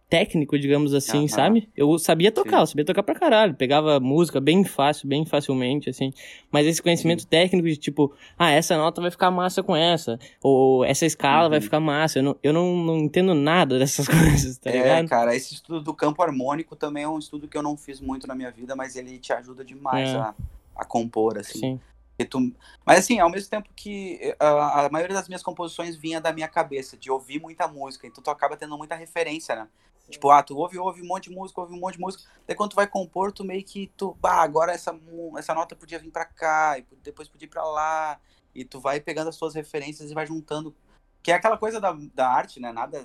técnico, 0.10 0.58
digamos 0.58 0.94
assim, 0.94 1.26
ah, 1.26 1.30
sabe? 1.30 1.70
Eu 1.76 1.98
sabia 2.00 2.32
tocar, 2.32 2.58
sim. 2.58 2.62
eu 2.62 2.68
sabia 2.68 2.86
tocar 2.86 3.04
pra 3.04 3.16
caralho, 3.16 3.54
pegava 3.54 4.00
música 4.00 4.40
bem 4.40 4.64
fácil, 4.64 5.08
bem 5.08 5.26
facilmente, 5.26 5.90
assim. 5.90 6.14
Mas 6.50 6.66
esse 6.66 6.82
conhecimento 6.82 7.24
sim. 7.24 7.28
técnico 7.28 7.68
de 7.68 7.76
tipo, 7.76 8.14
ah, 8.38 8.50
essa 8.52 8.78
nota 8.78 9.02
vai 9.02 9.12
ficar 9.12 9.30
massa 9.32 9.62
com 9.62 9.76
essa, 9.76 10.18
ou 10.42 10.86
essa 10.86 11.06
escala 11.06 11.46
uhum. 11.46 11.50
vai 11.50 11.62
ficar 11.62 11.80
massa. 11.80 12.20
Eu 12.20 12.24
não, 12.24 12.38
eu 12.42 12.54
não, 12.54 12.76
não 12.78 12.98
entendo 12.98 13.34
nada 13.34 13.78
dessas 13.80 14.08
coisas, 14.08 14.58
tá 14.58 14.70
é, 14.70 14.74
ligado? 14.78 15.06
É, 15.06 15.08
cara, 15.08 15.36
esse 15.36 15.54
estudo 15.54 15.82
do 15.82 15.94
campo 15.94 16.22
harmônico 16.24 16.76
também 16.76 17.04
é 17.04 17.10
um 17.10 17.20
estudo 17.20 17.48
que 17.48 17.58
eu 17.58 17.64
não 17.64 17.76
fiz 17.76 18.00
muito 18.00 18.28
na 18.28 18.36
minha 18.36 18.52
vida, 18.52 18.76
mas 18.76 18.96
ele 18.96 19.18
te 19.18 19.34
ajuda 19.34 19.64
demais 19.66 20.10
é. 20.10 20.16
a, 20.16 20.34
a 20.76 20.86
compor, 20.86 21.38
assim. 21.38 21.60
Sim. 21.60 21.80
Tu... 22.26 22.56
Mas 22.86 23.00
assim, 23.00 23.20
ao 23.20 23.30
mesmo 23.30 23.50
tempo 23.50 23.70
que 23.76 24.36
a, 24.40 24.46
eh, 24.46 24.86
a, 24.86 24.90
maioria 24.92 25.16
das 25.16 25.28
minhas 25.28 25.44
composições 25.44 25.96
vinha 25.96 26.20
da 26.20 26.34
minha 26.34 26.48
cabeça, 26.48 26.98
de 26.98 27.12
ouvir 27.12 27.40
muita 27.40 27.68
música, 27.68 28.08
então 28.08 28.24
tu 28.24 28.32
acaba 28.32 28.58
tendo 28.58 28.78
muita 28.78 28.96
referência, 28.96 29.56
né? 29.56 29.68
Sim. 30.00 30.12
Tipo, 30.14 30.32
ah, 30.32 30.42
tu 30.42 30.58
ouve, 30.58 30.80
ouve 30.80 31.02
um 31.02 31.06
monte 31.06 31.30
de 31.30 31.36
música, 31.36 31.62
ouve 31.62 31.74
um 31.74 31.80
monte 31.80 31.96
de 31.96 32.00
música, 32.00 32.24
daí 32.48 32.56
quando 32.56 32.72
tu 32.72 32.76
vai 32.76 32.88
compor, 32.88 33.32
tu 33.32 33.44
meio 33.44 33.64
que, 33.64 33.92
tu, 33.96 34.18
bah, 34.20 34.42
agora 34.42 34.72
essa, 34.72 34.98
essa 35.38 35.54
nota 35.54 35.76
podia 35.76 36.00
vir 36.00 36.10
pra 36.10 36.26
cá, 36.26 36.80
e 36.80 36.86
depois 37.04 37.28
podia 37.28 37.46
ir 37.46 37.50
pra 37.50 37.64
lá, 37.64 38.20
e 38.56 38.66
tu 38.66 38.80
vai 38.80 39.00
pegando 39.00 39.30
as 39.30 39.36
suas 39.36 39.54
referências 39.54 40.10
e 40.10 40.14
vai 40.16 40.26
juntando, 40.26 40.76
que 41.22 41.32
é 41.32 41.36
aquela 41.36 41.58
coisa 41.58 41.80
da, 41.80 41.96
da 42.14 42.28
arte, 42.30 42.60
né? 42.60 42.72
Nada... 42.72 43.04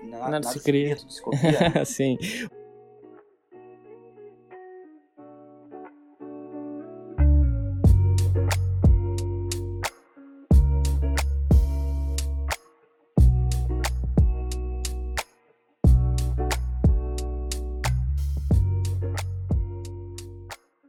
Nada, 0.00 0.18
nada, 0.18 0.30
nada 0.30 0.48
se 0.52 0.60
cria. 0.60 0.96
Se 0.96 1.20
copia, 1.20 1.70
né? 1.70 1.82
Sim. 1.84 2.18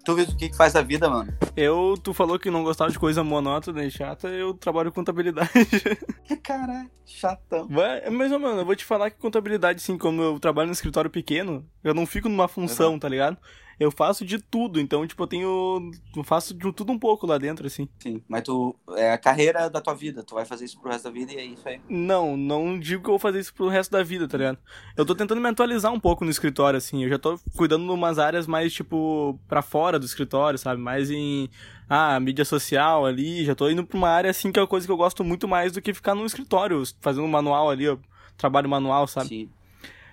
Tu 0.10 0.16
vês 0.16 0.30
o 0.30 0.36
que, 0.36 0.50
que 0.50 0.58
faz 0.58 0.76
a 0.76 0.82
vida, 0.82 1.08
mano? 1.08 1.32
Eu, 1.56 1.94
tu 2.04 2.16
falou 2.16 2.40
que 2.40 2.50
não 2.50 2.64
gostava 2.64 2.90
de 2.90 2.98
coisa 2.98 3.24
monótona 3.24 3.84
e 3.84 3.92
chata, 3.92 4.28
eu 4.28 4.56
trabalho 4.56 4.92
contabilidade. 4.92 5.52
Caralho, 6.42 6.90
chatão. 7.06 7.68
Vai, 7.68 8.10
mas, 8.10 8.32
mano, 8.32 8.62
eu 8.62 8.66
vou 8.66 8.76
te 8.76 8.84
falar 8.84 9.12
que 9.12 9.20
contabilidade, 9.20 9.78
assim, 9.78 10.00
como 10.00 10.20
eu 10.20 10.40
trabalho 10.40 10.66
no 10.66 10.74
escritório 10.74 11.12
pequeno, 11.12 11.64
eu 11.84 11.94
não 11.94 12.08
fico 12.08 12.28
numa 12.28 12.48
função, 12.48 12.98
tá 12.98 13.08
ligado? 13.08 13.38
Eu 13.80 13.92
faço 13.92 14.26
de 14.26 14.38
tudo. 14.38 14.80
Então, 14.80 15.08
tipo, 15.08 15.24
eu 15.24 15.28
tenho. 15.28 15.92
Eu 16.16 16.24
faço 16.24 16.54
de 16.54 16.74
tudo 16.74 16.92
um 16.92 17.00
pouco 17.00 17.26
lá 17.26 17.38
dentro, 17.38 17.66
assim. 17.66 17.88
Sim, 18.00 18.22
mas 18.28 18.44
tu. 18.44 18.76
É 18.98 19.14
a 19.14 19.18
carreira 19.18 19.70
da 19.70 19.80
tua 19.80 19.94
vida. 19.94 20.22
Tu 20.22 20.36
vai 20.36 20.44
fazer 20.44 20.66
isso 20.66 20.80
pro 20.80 20.92
resto 20.92 21.06
da 21.06 21.12
vida 21.12 21.32
e 21.32 21.38
é 21.38 21.46
isso 21.46 21.68
aí. 21.68 21.80
Não, 21.88 22.36
não 22.36 22.78
digo 22.78 23.02
que 23.02 23.10
eu 23.10 23.14
vou 23.14 23.20
fazer 23.20 23.40
isso 23.40 23.54
pro 23.54 23.70
resto 23.70 23.92
da 23.92 24.04
vida, 24.04 24.28
tá 24.28 24.38
ligado? 24.38 24.58
Eu 24.98 25.06
tô 25.06 25.16
tentando 25.16 25.40
me 25.40 25.48
atualizar 25.48 25.94
um 25.94 26.00
pouco 26.00 26.26
no 26.26 26.32
escritório, 26.32 26.78
assim. 26.78 27.04
Eu 27.04 27.10
já 27.10 27.18
tô 27.18 27.40
cuidando 27.56 27.86
de 27.86 27.92
umas 27.92 28.20
áreas 28.20 28.46
mais, 28.46 28.74
tipo, 28.74 29.40
pra 29.48 29.62
fora 29.62 29.98
do 29.98 30.06
escritório, 30.06 30.60
sabe? 30.60 30.82
Mais 30.82 31.10
em. 31.10 31.50
Ah, 31.88 32.20
mídia 32.20 32.44
social 32.44 33.06
ali. 33.06 33.46
Já 33.46 33.56
tô 33.56 33.70
indo 33.70 33.86
pra 33.86 33.98
uma 33.98 34.10
área, 34.10 34.30
assim, 34.30 34.52
que 34.52 34.60
é 34.60 34.62
uma 34.62 34.68
coisa 34.68 34.86
que 34.86 34.92
eu 34.92 34.98
gosto 34.98 35.24
muito 35.24 35.48
mais 35.48 35.72
do 35.72 35.82
que 35.82 35.94
ficar 35.94 36.14
no 36.14 36.26
escritório, 36.26 36.84
fazendo 37.00 37.24
um 37.24 37.30
manual 37.30 37.70
ali, 37.70 37.88
ó. 37.88 37.98
Trabalho 38.38 38.70
manual, 38.70 39.08
sabe? 39.08 39.28
Sim 39.30 39.50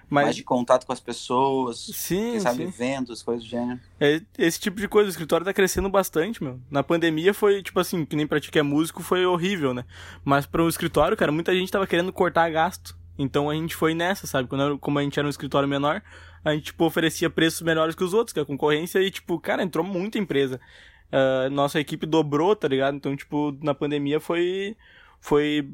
mas... 0.09 0.25
mais 0.25 0.37
de 0.37 0.45
contato 0.45 0.87
com 0.87 0.93
as 0.93 1.01
pessoas, 1.01 1.79
sim, 1.79 2.33
quem 2.33 2.41
sabe, 2.41 2.63
eventos, 2.63 3.23
coisas 3.23 3.45
do 3.45 3.51
gênero. 3.51 3.81
É, 3.99 4.21
esse 4.39 4.61
tipo 4.61 4.81
de 4.81 4.89
coisa, 4.89 5.09
o 5.09 5.11
escritório 5.11 5.45
tá 5.45 5.53
crescendo 5.53 5.89
bastante, 5.89 6.43
meu. 6.43 6.61
Na 6.71 6.83
pandemia 6.83 7.35
foi, 7.35 7.63
tipo 7.63 7.79
assim, 7.81 8.05
que 8.05 8.17
nem 8.17 8.27
pra 8.27 8.41
ti 8.41 8.51
que 8.51 8.59
é 8.59 8.63
músico, 8.63 9.03
foi 9.03 9.27
horrível, 9.27 9.75
né? 9.75 9.85
Mas 10.25 10.47
para 10.47 10.63
o 10.63 10.69
escritório, 10.69 11.17
cara, 11.17 11.33
muita 11.33 11.55
gente 11.55 11.73
tava 11.73 11.87
querendo 11.87 12.13
cortar 12.13 12.51
gasto. 12.51 12.97
Então 13.19 13.49
a 13.49 13.55
gente 13.55 13.75
foi 13.75 13.95
nessa, 13.95 14.27
sabe? 14.27 14.49
Quando, 14.49 14.79
como 14.79 14.99
a 14.99 15.03
gente 15.03 15.19
era 15.19 15.27
um 15.27 15.31
escritório 15.31 15.69
menor, 15.69 16.03
a 16.45 16.53
gente, 16.53 16.65
tipo, 16.65 16.85
oferecia 16.85 17.29
preços 17.29 17.63
melhores 17.63 17.95
que 17.95 18.05
os 18.05 18.15
outros, 18.15 18.33
que 18.33 18.41
a 18.41 18.45
concorrência, 18.45 19.01
e, 19.01 19.11
tipo, 19.11 19.39
cara, 19.41 19.63
entrou 19.63 19.85
muita 19.85 20.19
empresa. 20.19 20.61
Uh, 21.07 21.51
nossa 21.51 21.81
equipe 21.81 22.05
dobrou, 22.07 22.55
tá 22.55 22.69
ligado? 22.69 22.97
Então, 22.97 23.17
tipo, 23.17 23.57
na 23.63 23.75
pandemia 23.75 24.21
foi, 24.21 24.77
foi 25.21 25.69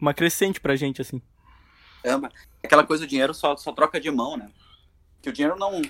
uma 0.00 0.12
crescente 0.12 0.60
pra 0.60 0.76
gente, 0.76 1.00
assim. 1.00 1.22
Ama 2.04 2.30
aquela 2.62 2.86
coisa 2.86 3.04
do 3.04 3.08
dinheiro 3.08 3.34
só, 3.34 3.56
só 3.56 3.72
troca 3.72 4.00
de 4.00 4.10
mão, 4.10 4.36
né? 4.36 4.50
Que 5.22 5.30
o 5.30 5.32
dinheiro 5.32 5.58
não. 5.58 5.80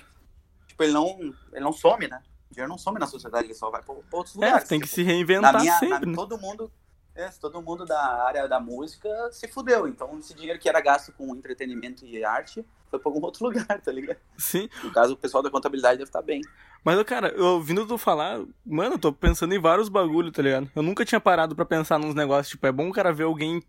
Tipo, 0.67 0.83
ele 0.83 0.93
não, 0.93 1.19
ele 1.51 1.63
não 1.63 1.73
some, 1.73 2.07
né? 2.07 2.21
O 2.49 2.53
dinheiro 2.53 2.69
não 2.69 2.77
some 2.77 2.99
na 2.99 3.07
sociedade, 3.07 3.47
ele 3.47 3.53
só 3.53 3.69
vai 3.69 3.81
para 3.81 3.95
outros 4.11 4.35
é, 4.35 4.39
lugares. 4.39 4.63
É, 4.63 4.67
tem 4.67 4.79
que 4.79 4.87
tipo, 4.87 4.95
se 4.95 5.03
reinventar 5.03 5.59
minha, 5.59 5.77
sempre. 5.77 6.05
Na, 6.05 6.11
né? 6.11 6.15
todo 6.15 6.37
mundo. 6.37 6.71
É, 7.15 7.27
todo 7.31 7.61
mundo 7.61 7.85
da 7.85 8.23
área 8.23 8.47
da 8.47 8.61
música 8.61 9.09
se 9.31 9.47
fudeu. 9.47 9.87
Então, 9.87 10.17
esse 10.19 10.33
dinheiro 10.33 10.57
que 10.57 10.69
era 10.69 10.79
gasto 10.79 11.11
com 11.11 11.35
entretenimento 11.35 12.05
e 12.05 12.23
arte 12.23 12.65
foi 12.89 12.97
pra 12.97 13.11
algum 13.11 13.21
outro 13.25 13.43
lugar, 13.45 13.81
tá 13.81 13.91
ligado? 13.91 14.17
Sim. 14.37 14.69
No 14.81 14.91
caso, 14.93 15.13
o 15.13 15.17
pessoal 15.17 15.43
da 15.43 15.49
contabilidade 15.49 15.97
deve 15.97 16.07
estar 16.09 16.19
tá 16.19 16.25
bem. 16.25 16.41
Mas, 16.81 17.01
cara, 17.03 17.27
eu 17.29 17.45
ouvindo 17.45 17.85
tu 17.85 17.97
falar, 17.97 18.39
mano, 18.65 18.95
eu 18.95 18.99
tô 18.99 19.11
pensando 19.11 19.53
em 19.53 19.59
vários 19.59 19.89
bagulho, 19.89 20.31
tá 20.31 20.41
ligado? 20.41 20.71
Eu 20.73 20.81
nunca 20.81 21.03
tinha 21.03 21.19
parado 21.19 21.55
para 21.55 21.65
pensar 21.65 21.99
nos 21.99 22.15
negócios. 22.15 22.49
Tipo, 22.49 22.67
é 22.67 22.71
bom 22.71 22.87
o 22.87 22.93
cara 22.93 23.11
ver 23.11 23.23
alguém 23.23 23.61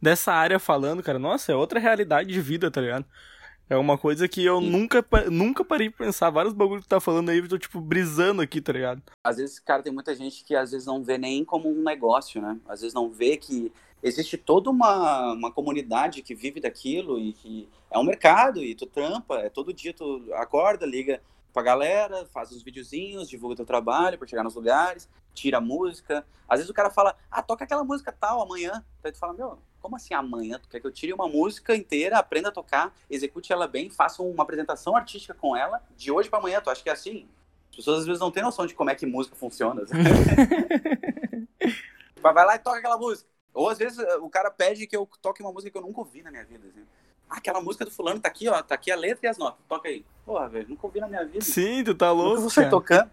dessa 0.00 0.32
área 0.32 0.58
falando, 0.58 1.02
cara. 1.02 1.18
Nossa, 1.18 1.52
é 1.52 1.54
outra 1.54 1.78
realidade 1.78 2.32
de 2.32 2.40
vida, 2.40 2.70
tá 2.70 2.80
ligado? 2.80 3.04
É 3.70 3.76
uma 3.76 3.98
coisa 3.98 4.26
que 4.26 4.42
eu 4.42 4.60
nunca, 4.62 5.04
nunca 5.30 5.62
parei 5.62 5.90
pra 5.90 6.06
pensar. 6.06 6.30
Vários 6.30 6.54
bagulhos 6.54 6.82
que 6.82 6.88
tu 6.88 6.90
tá 6.90 7.00
falando 7.00 7.28
aí, 7.28 7.38
eu 7.38 7.48
tô, 7.48 7.58
tipo, 7.58 7.80
brisando 7.80 8.40
aqui, 8.40 8.60
tá 8.60 8.72
ligado? 8.72 9.02
Às 9.22 9.36
vezes, 9.36 9.58
cara, 9.58 9.82
tem 9.82 9.92
muita 9.92 10.14
gente 10.14 10.42
que 10.42 10.56
às 10.56 10.70
vezes 10.70 10.86
não 10.86 11.02
vê 11.02 11.18
nem 11.18 11.44
como 11.44 11.68
um 11.68 11.82
negócio, 11.82 12.40
né? 12.40 12.58
Às 12.66 12.80
vezes 12.80 12.94
não 12.94 13.10
vê 13.10 13.36
que 13.36 13.70
existe 14.02 14.38
toda 14.38 14.70
uma, 14.70 15.32
uma 15.32 15.52
comunidade 15.52 16.22
que 16.22 16.34
vive 16.34 16.60
daquilo 16.60 17.18
e 17.18 17.32
que 17.32 17.68
é 17.90 17.98
um 17.98 18.04
mercado 18.04 18.62
e 18.62 18.74
tu 18.74 18.86
trampa, 18.86 19.38
é 19.40 19.48
todo 19.50 19.72
dia 19.72 19.92
tu 19.92 20.22
acorda, 20.34 20.86
liga 20.86 21.20
pra 21.52 21.62
galera, 21.62 22.26
faz 22.32 22.52
uns 22.52 22.62
videozinhos, 22.62 23.28
divulga 23.28 23.56
teu 23.56 23.66
trabalho 23.66 24.16
para 24.16 24.28
chegar 24.28 24.44
nos 24.44 24.54
lugares, 24.54 25.08
tira 25.38 25.58
a 25.58 25.60
música. 25.60 26.24
Às 26.48 26.58
vezes 26.58 26.70
o 26.70 26.74
cara 26.74 26.90
fala, 26.90 27.16
ah, 27.30 27.42
toca 27.42 27.64
aquela 27.64 27.84
música 27.84 28.12
tal 28.12 28.42
amanhã. 28.42 28.84
Aí 29.02 29.12
tu 29.12 29.18
fala, 29.18 29.32
meu, 29.32 29.58
como 29.80 29.96
assim 29.96 30.14
amanhã? 30.14 30.58
Tu 30.58 30.68
quer 30.68 30.80
que 30.80 30.86
eu 30.86 30.92
tire 30.92 31.12
uma 31.12 31.28
música 31.28 31.74
inteira, 31.74 32.18
aprenda 32.18 32.48
a 32.48 32.52
tocar, 32.52 32.94
execute 33.08 33.52
ela 33.52 33.66
bem, 33.66 33.88
faça 33.88 34.22
uma 34.22 34.42
apresentação 34.42 34.96
artística 34.96 35.34
com 35.34 35.56
ela 35.56 35.82
de 35.96 36.10
hoje 36.10 36.28
para 36.28 36.38
amanhã? 36.38 36.60
Tu 36.60 36.70
acha 36.70 36.82
que 36.82 36.90
é 36.90 36.92
assim? 36.92 37.28
As 37.70 37.76
pessoas 37.76 38.00
às 38.00 38.06
vezes 38.06 38.20
não 38.20 38.30
têm 38.30 38.42
noção 38.42 38.66
de 38.66 38.74
como 38.74 38.90
é 38.90 38.94
que 38.94 39.06
música 39.06 39.36
funciona. 39.36 39.82
Vai 42.20 42.34
lá 42.34 42.56
e 42.56 42.58
toca 42.58 42.78
aquela 42.78 42.98
música. 42.98 43.28
Ou 43.54 43.68
às 43.68 43.78
vezes 43.78 43.98
o 44.20 44.28
cara 44.28 44.50
pede 44.50 44.86
que 44.86 44.96
eu 44.96 45.08
toque 45.22 45.42
uma 45.42 45.52
música 45.52 45.70
que 45.70 45.78
eu 45.78 45.82
nunca 45.82 46.00
ouvi 46.00 46.22
na 46.22 46.30
minha 46.30 46.44
vida. 46.44 46.66
Assim. 46.68 46.84
Ah, 47.28 47.36
aquela 47.36 47.60
música 47.60 47.84
do 47.84 47.90
fulano 47.90 48.20
tá 48.20 48.28
aqui, 48.28 48.48
ó. 48.48 48.62
Tá 48.62 48.74
aqui 48.74 48.90
a 48.90 48.96
letra 48.96 49.26
e 49.26 49.28
as 49.28 49.38
notas. 49.38 49.60
Toca 49.68 49.88
aí. 49.88 50.04
Porra, 50.24 50.48
velho, 50.48 50.68
nunca 50.68 50.86
ouvi 50.86 51.00
na 51.00 51.08
minha 51.08 51.24
vida. 51.24 51.44
Sim, 51.44 51.84
tu 51.84 51.94
tá 51.94 52.10
louco. 52.10 52.36
Nunca 52.36 52.50
você 52.50 52.68
tocando. 52.68 53.10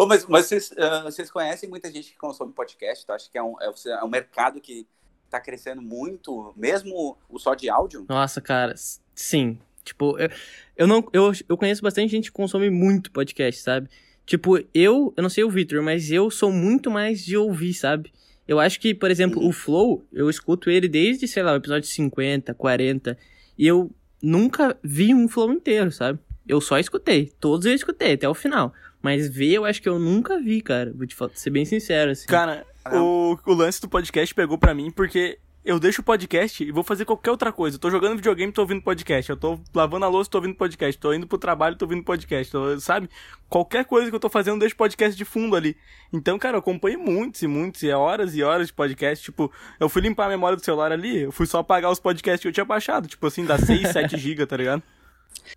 Oh, 0.00 0.06
mas, 0.06 0.24
mas 0.26 0.46
vocês, 0.46 0.70
uh, 0.70 1.02
vocês 1.02 1.28
conhecem 1.28 1.68
muita 1.68 1.90
gente 1.90 2.12
que 2.12 2.16
consome 2.16 2.52
podcast? 2.52 3.04
Tu 3.04 3.12
acha 3.12 3.28
que 3.28 3.36
é 3.36 3.42
um, 3.42 3.60
é, 3.60 3.68
é 4.00 4.04
um 4.04 4.08
mercado 4.08 4.60
que 4.60 4.86
tá 5.28 5.40
crescendo 5.40 5.82
muito, 5.82 6.54
mesmo 6.56 7.18
o 7.28 7.36
só 7.36 7.52
de 7.52 7.68
áudio? 7.68 8.06
Nossa, 8.08 8.40
cara, 8.40 8.76
sim. 9.12 9.58
Tipo, 9.82 10.16
eu, 10.16 10.30
eu 10.76 10.86
não. 10.86 11.04
Eu, 11.12 11.32
eu 11.48 11.56
conheço 11.56 11.82
bastante 11.82 12.12
gente 12.12 12.30
que 12.30 12.36
consome 12.36 12.70
muito 12.70 13.10
podcast, 13.10 13.60
sabe? 13.60 13.90
Tipo, 14.24 14.58
eu, 14.72 15.12
eu 15.16 15.22
não 15.22 15.28
sei 15.28 15.42
o 15.42 15.50
Victor, 15.50 15.82
mas 15.82 16.12
eu 16.12 16.30
sou 16.30 16.52
muito 16.52 16.92
mais 16.92 17.24
de 17.24 17.36
ouvir, 17.36 17.74
sabe? 17.74 18.12
Eu 18.46 18.60
acho 18.60 18.78
que, 18.78 18.94
por 18.94 19.10
exemplo, 19.10 19.42
uhum. 19.42 19.48
o 19.48 19.52
Flow, 19.52 20.04
eu 20.12 20.30
escuto 20.30 20.70
ele 20.70 20.86
desde, 20.86 21.26
sei 21.26 21.42
lá, 21.42 21.54
o 21.54 21.56
episódio 21.56 21.88
50, 21.88 22.54
40, 22.54 23.18
e 23.58 23.66
eu 23.66 23.90
nunca 24.22 24.78
vi 24.80 25.12
um 25.12 25.26
Flow 25.26 25.52
inteiro, 25.52 25.90
sabe? 25.90 26.20
Eu 26.46 26.60
só 26.60 26.78
escutei. 26.78 27.32
Todos 27.40 27.66
eu 27.66 27.74
escutei, 27.74 28.12
até 28.12 28.28
o 28.28 28.32
final. 28.32 28.72
Mas 29.02 29.28
ver, 29.28 29.54
eu 29.54 29.64
acho 29.64 29.80
que 29.80 29.88
eu 29.88 29.98
nunca 29.98 30.40
vi, 30.40 30.60
cara. 30.60 30.92
Vou 30.94 31.06
te 31.06 31.16
ser 31.34 31.50
bem 31.50 31.64
sincero, 31.64 32.10
assim. 32.10 32.26
Cara, 32.26 32.66
o, 32.92 33.38
o 33.46 33.54
lance 33.54 33.80
do 33.80 33.88
podcast 33.88 34.34
pegou 34.34 34.58
para 34.58 34.74
mim 34.74 34.90
porque 34.90 35.38
eu 35.64 35.78
deixo 35.78 36.00
o 36.00 36.04
podcast 36.04 36.64
e 36.64 36.72
vou 36.72 36.82
fazer 36.82 37.04
qualquer 37.04 37.30
outra 37.30 37.52
coisa. 37.52 37.76
Eu 37.76 37.80
tô 37.80 37.90
jogando 37.90 38.16
videogame, 38.16 38.50
tô 38.50 38.62
ouvindo 38.62 38.80
podcast. 38.80 39.28
Eu 39.28 39.36
tô 39.36 39.60
lavando 39.74 40.06
a 40.06 40.08
louça, 40.08 40.30
tô 40.30 40.38
ouvindo 40.38 40.54
podcast. 40.54 40.98
Tô 40.98 41.12
indo 41.12 41.26
pro 41.26 41.36
trabalho, 41.36 41.76
tô 41.76 41.84
ouvindo 41.84 42.02
podcast. 42.02 42.50
Tô, 42.50 42.80
sabe? 42.80 43.10
Qualquer 43.50 43.84
coisa 43.84 44.08
que 44.08 44.16
eu 44.16 44.20
tô 44.20 44.30
fazendo, 44.30 44.54
eu 44.54 44.60
deixo 44.60 44.74
podcast 44.74 45.16
de 45.16 45.26
fundo 45.26 45.54
ali. 45.54 45.76
Então, 46.10 46.38
cara, 46.38 46.56
eu 46.56 46.60
acompanho 46.60 46.98
muitos 46.98 47.42
e 47.42 47.46
muitos, 47.46 47.82
e 47.82 47.90
horas 47.90 48.34
e 48.34 48.42
horas 48.42 48.68
de 48.68 48.72
podcast. 48.72 49.22
Tipo, 49.22 49.52
eu 49.78 49.90
fui 49.90 50.00
limpar 50.00 50.24
a 50.26 50.28
memória 50.30 50.56
do 50.56 50.64
celular 50.64 50.90
ali, 50.90 51.24
eu 51.24 51.32
fui 51.32 51.44
só 51.44 51.58
apagar 51.58 51.90
os 51.90 52.00
podcasts 52.00 52.40
que 52.40 52.48
eu 52.48 52.52
tinha 52.52 52.64
baixado. 52.64 53.06
Tipo 53.06 53.26
assim, 53.26 53.44
dá 53.44 53.58
6, 53.58 53.90
7 53.90 54.16
GB, 54.16 54.46
tá 54.46 54.56
ligado? 54.56 54.82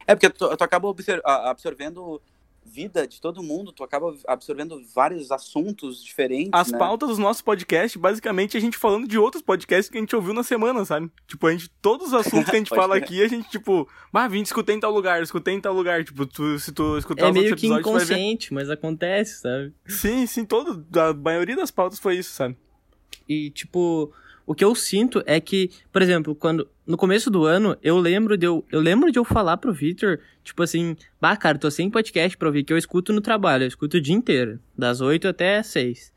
É, 0.06 0.14
porque 0.14 0.30
tu, 0.30 0.58
tu 0.58 0.64
acaba 0.64 0.94
absorvendo 1.50 2.22
vida 2.72 3.06
de 3.06 3.20
todo 3.20 3.44
mundo, 3.44 3.72
tu 3.72 3.84
acaba 3.84 4.16
absorvendo 4.28 4.82
vários 4.94 5.32
assuntos 5.32 6.04
diferentes. 6.04 6.52
As 6.54 6.72
né? 6.72 6.78
pautas 6.78 7.10
dos 7.10 7.18
nossos 7.18 7.42
podcasts, 7.42 8.00
basicamente, 8.00 8.56
a 8.56 8.60
gente 8.60 8.78
falando 8.78 9.08
de 9.08 9.18
outros 9.18 9.44
podcasts 9.44 9.90
que 9.90 9.98
a 9.98 10.00
gente 10.00 10.16
ouviu 10.16 10.34
na 10.34 10.44
semana, 10.44 10.86
sabe? 10.86 11.12
Tipo, 11.28 11.48
a 11.48 11.52
gente, 11.52 11.70
todos 11.82 12.08
os 12.08 12.14
assuntos 12.14 12.50
que 12.50 12.56
a 12.56 12.60
gente 12.60 12.70
fala 12.70 12.96
aqui, 12.96 13.22
a 13.22 13.28
gente, 13.28 13.50
tipo, 13.50 13.88
ah, 14.14 14.28
vim 14.28 14.42
escutei 14.42 14.76
em 14.76 14.80
tal 14.80 14.92
lugar, 14.92 15.22
escutei 15.22 15.54
em 15.54 15.62
tal 15.62 15.74
lugar. 15.74 16.04
Tipo, 16.04 16.26
tu, 16.26 16.58
se 16.60 16.72
tu 16.72 16.98
escutar 16.98 17.28
é 17.28 17.32
os 17.32 17.36
outros 17.36 17.52
episódios. 17.54 17.64
É 17.64 17.70
meio 17.70 17.84
que 17.84 17.90
inconsciente, 17.90 18.54
mas 18.54 18.70
acontece, 18.70 19.42
sabe? 19.42 19.74
Sim, 19.86 20.26
sim, 20.26 20.46
todo, 20.46 20.86
a 20.98 21.14
maioria 21.14 21.56
das 21.56 21.72
pautas 21.72 22.00
foi 22.00 22.18
isso, 22.18 22.32
sabe? 22.32 22.56
E, 23.28 23.50
tipo, 23.50 24.14
o 24.46 24.56
que 24.56 24.64
eu 24.64 24.74
sinto 24.76 25.24
é 25.26 25.40
que, 25.40 25.70
por 25.92 26.02
exemplo, 26.02 26.36
quando 26.36 26.68
no 26.86 26.98
começo 26.98 27.30
do 27.30 27.46
ano, 27.46 27.78
eu 27.82 27.98
lembro 27.98 28.38
de 28.38 28.46
eu, 28.46 28.66
eu 28.72 28.80
lembro 28.80 29.12
de 29.12 29.18
eu 29.18 29.24
falar 29.24 29.58
pro 29.58 29.74
Victor, 29.74 30.20
tipo 30.44 30.62
assim, 30.64 30.96
bah, 31.20 31.38
cara, 31.38 31.58
tô 31.58 31.70
sem 31.72 31.90
podcast 31.90 32.38
pra 32.38 32.48
ouvir, 32.48 32.64
que 32.64 32.74
eu 32.74 32.78
escuto 32.78 33.14
no 33.14 33.22
trabalho, 33.22 33.64
eu 33.64 33.68
escuto 33.68 33.98
o 33.98 34.02
dia 34.02 34.16
inteiro, 34.16 34.60
das 34.78 35.02
8 35.02 35.28
até 35.28 35.58
as 35.58 35.68
6. 35.68 36.12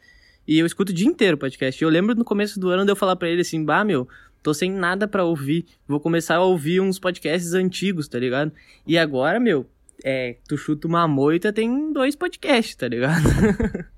E 0.46 0.58
eu 0.58 0.66
escuto 0.66 0.92
o 0.92 0.94
dia 0.94 1.06
inteiro 1.06 1.38
podcast. 1.38 1.82
Eu 1.82 1.88
lembro 1.88 2.14
no 2.14 2.24
começo 2.24 2.60
do 2.60 2.68
ano 2.68 2.84
de 2.84 2.92
eu 2.92 2.96
falar 2.96 3.16
para 3.16 3.28
ele 3.28 3.40
assim, 3.40 3.64
bah, 3.64 3.84
meu, 3.84 4.08
tô 4.42 4.52
sem 4.52 4.70
nada 4.70 5.08
para 5.08 5.24
ouvir, 5.24 5.64
vou 5.88 6.00
começar 6.00 6.36
a 6.36 6.44
ouvir 6.44 6.80
uns 6.80 6.98
podcasts 6.98 7.54
antigos, 7.54 8.08
tá 8.08 8.18
ligado? 8.18 8.52
E 8.86 8.98
agora, 8.98 9.40
meu, 9.40 9.66
é, 10.04 10.36
tu 10.46 10.56
chuta 10.56 10.86
uma 10.86 11.08
moita, 11.08 11.52
tem 11.52 11.92
dois 11.92 12.14
podcasts, 12.14 12.74
tá 12.74 12.88
ligado? 12.88 13.24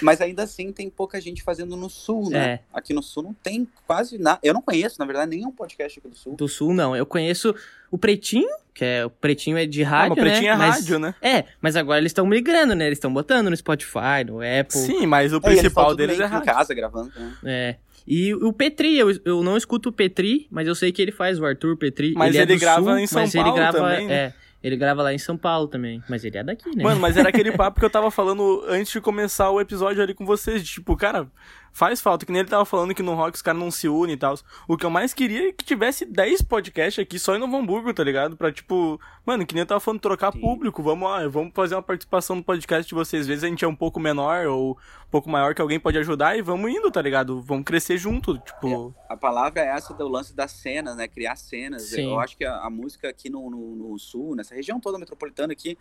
Mas 0.00 0.20
ainda 0.20 0.44
assim 0.44 0.72
tem 0.72 0.88
pouca 0.88 1.20
gente 1.20 1.42
fazendo 1.42 1.76
no 1.76 1.90
sul, 1.90 2.30
né? 2.30 2.38
É. 2.38 2.60
Aqui 2.72 2.94
no 2.94 3.02
sul 3.02 3.22
não 3.22 3.34
tem 3.34 3.66
quase 3.86 4.16
nada. 4.18 4.38
Eu 4.42 4.54
não 4.54 4.62
conheço, 4.62 4.98
na 4.98 5.04
verdade, 5.04 5.36
nenhum 5.36 5.50
podcast 5.50 5.98
aqui 5.98 6.08
do 6.08 6.16
sul. 6.16 6.36
Do 6.36 6.48
sul, 6.48 6.72
não. 6.72 6.94
Eu 6.94 7.04
conheço 7.04 7.54
o 7.90 7.98
Pretinho, 7.98 8.48
que 8.72 8.84
é 8.84 9.04
o 9.04 9.10
Pretinho 9.10 9.58
é 9.58 9.66
de 9.66 9.82
rádio, 9.82 10.12
ah, 10.12 10.14
o 10.14 10.16
Pretinho 10.16 10.42
né? 10.42 10.48
é 10.48 10.56
mas, 10.56 10.74
rádio, 10.76 10.98
né? 10.98 11.14
É, 11.20 11.44
mas 11.60 11.76
agora 11.76 11.98
eles 11.98 12.10
estão 12.10 12.24
migrando, 12.24 12.74
né? 12.74 12.86
Eles 12.86 12.96
estão 12.96 13.12
botando 13.12 13.50
no 13.50 13.56
Spotify, 13.56 14.24
no 14.26 14.38
Apple. 14.38 14.78
Sim, 14.78 15.06
mas 15.06 15.32
o 15.32 15.40
principal 15.40 15.92
é, 15.92 15.96
deles 15.96 16.20
é 16.20 16.24
rádio. 16.24 16.50
em 16.50 16.54
casa 16.54 16.74
gravando. 16.74 17.12
Né? 17.16 17.34
É. 17.44 17.76
E 18.06 18.34
o 18.34 18.52
Petri, 18.52 18.98
eu, 18.98 19.10
eu 19.24 19.42
não 19.42 19.56
escuto 19.56 19.90
o 19.90 19.92
Petri, 19.92 20.48
mas 20.50 20.66
eu 20.66 20.74
sei 20.74 20.90
que 20.90 21.00
ele 21.00 21.12
faz, 21.12 21.38
o 21.38 21.44
Arthur 21.44 21.76
Petri. 21.76 22.14
Mas 22.14 22.34
ele, 22.34 22.44
ele 22.44 22.54
é 22.54 22.56
grava 22.56 22.90
sul, 22.90 22.98
em 22.98 23.06
São 23.06 23.30
Paulo 23.30 23.54
grava, 23.54 23.78
também, 23.78 24.06
né? 24.06 24.14
É, 24.14 24.34
ele 24.62 24.76
grava 24.76 25.02
lá 25.02 25.12
em 25.12 25.18
São 25.18 25.36
Paulo 25.36 25.66
também, 25.66 26.02
mas 26.08 26.24
ele 26.24 26.38
é 26.38 26.44
daqui, 26.44 26.74
né? 26.76 26.82
Mano, 26.82 27.00
mas 27.00 27.16
era 27.16 27.28
aquele 27.28 27.52
papo 27.56 27.80
que 27.80 27.86
eu 27.86 27.90
tava 27.90 28.10
falando 28.10 28.64
antes 28.68 28.92
de 28.92 29.00
começar 29.00 29.50
o 29.50 29.60
episódio 29.60 30.02
ali 30.02 30.14
com 30.14 30.24
vocês, 30.24 30.62
de, 30.62 30.70
tipo, 30.70 30.96
cara, 30.96 31.26
faz 31.72 32.00
falta, 32.00 32.26
que 32.26 32.32
nem 32.32 32.40
ele 32.40 32.48
tava 32.48 32.64
falando 32.64 32.94
que 32.94 33.02
no 33.02 33.14
rock 33.14 33.34
os 33.34 33.42
caras 33.42 33.60
não 33.60 33.70
se 33.70 33.88
unem 33.88 34.14
e 34.14 34.18
tal. 34.18 34.34
O 34.68 34.76
que 34.76 34.84
eu 34.84 34.90
mais 34.90 35.14
queria 35.14 35.48
é 35.48 35.52
que 35.52 35.64
tivesse 35.64 36.04
10 36.04 36.42
podcasts 36.42 37.02
aqui 37.02 37.18
só 37.18 37.34
em 37.34 37.38
Novo 37.38 37.56
Hamburgo, 37.56 37.92
tá 37.94 38.04
ligado? 38.04 38.36
Pra, 38.36 38.52
tipo, 38.52 39.00
mano, 39.24 39.46
que 39.46 39.54
nem 39.54 39.62
eu 39.62 39.66
tava 39.66 39.80
falando, 39.80 40.00
trocar 40.00 40.32
Sim. 40.32 40.40
público, 40.40 40.82
vamos 40.82 41.08
lá, 41.08 41.26
vamos 41.28 41.52
fazer 41.54 41.74
uma 41.74 41.82
participação 41.82 42.36
no 42.36 42.44
podcast 42.44 42.88
de 42.88 42.94
vocês. 42.94 43.22
Às 43.22 43.26
vezes 43.26 43.44
a 43.44 43.48
gente 43.48 43.64
é 43.64 43.68
um 43.68 43.74
pouco 43.74 43.98
menor 43.98 44.46
ou 44.46 44.72
um 44.72 45.10
pouco 45.10 45.30
maior 45.30 45.54
que 45.54 45.62
alguém 45.62 45.80
pode 45.80 45.98
ajudar 45.98 46.36
e 46.36 46.42
vamos 46.42 46.70
indo, 46.70 46.90
tá 46.90 47.00
ligado? 47.00 47.40
Vamos 47.40 47.64
crescer 47.64 47.96
junto, 47.96 48.38
tipo... 48.38 48.94
É, 49.08 49.12
a 49.12 49.16
palavra 49.16 49.62
é 49.62 49.66
essa 49.66 49.94
do 49.94 50.06
lance 50.08 50.34
das 50.34 50.52
cenas, 50.52 50.96
né? 50.96 51.08
Criar 51.08 51.36
cenas. 51.36 51.82
Sim. 51.82 52.10
Eu 52.10 52.20
acho 52.20 52.36
que 52.36 52.44
a, 52.44 52.58
a 52.58 52.70
música 52.70 53.08
aqui 53.08 53.30
no, 53.30 53.50
no, 53.50 53.76
no 53.76 53.98
sul, 53.98 54.36
nessa 54.36 54.54
região 54.54 54.78
toda 54.78 54.98
metropolitana 54.98 55.52
aqui, 55.52 55.78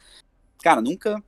cara, 0.64 0.82
nunca 0.82 1.22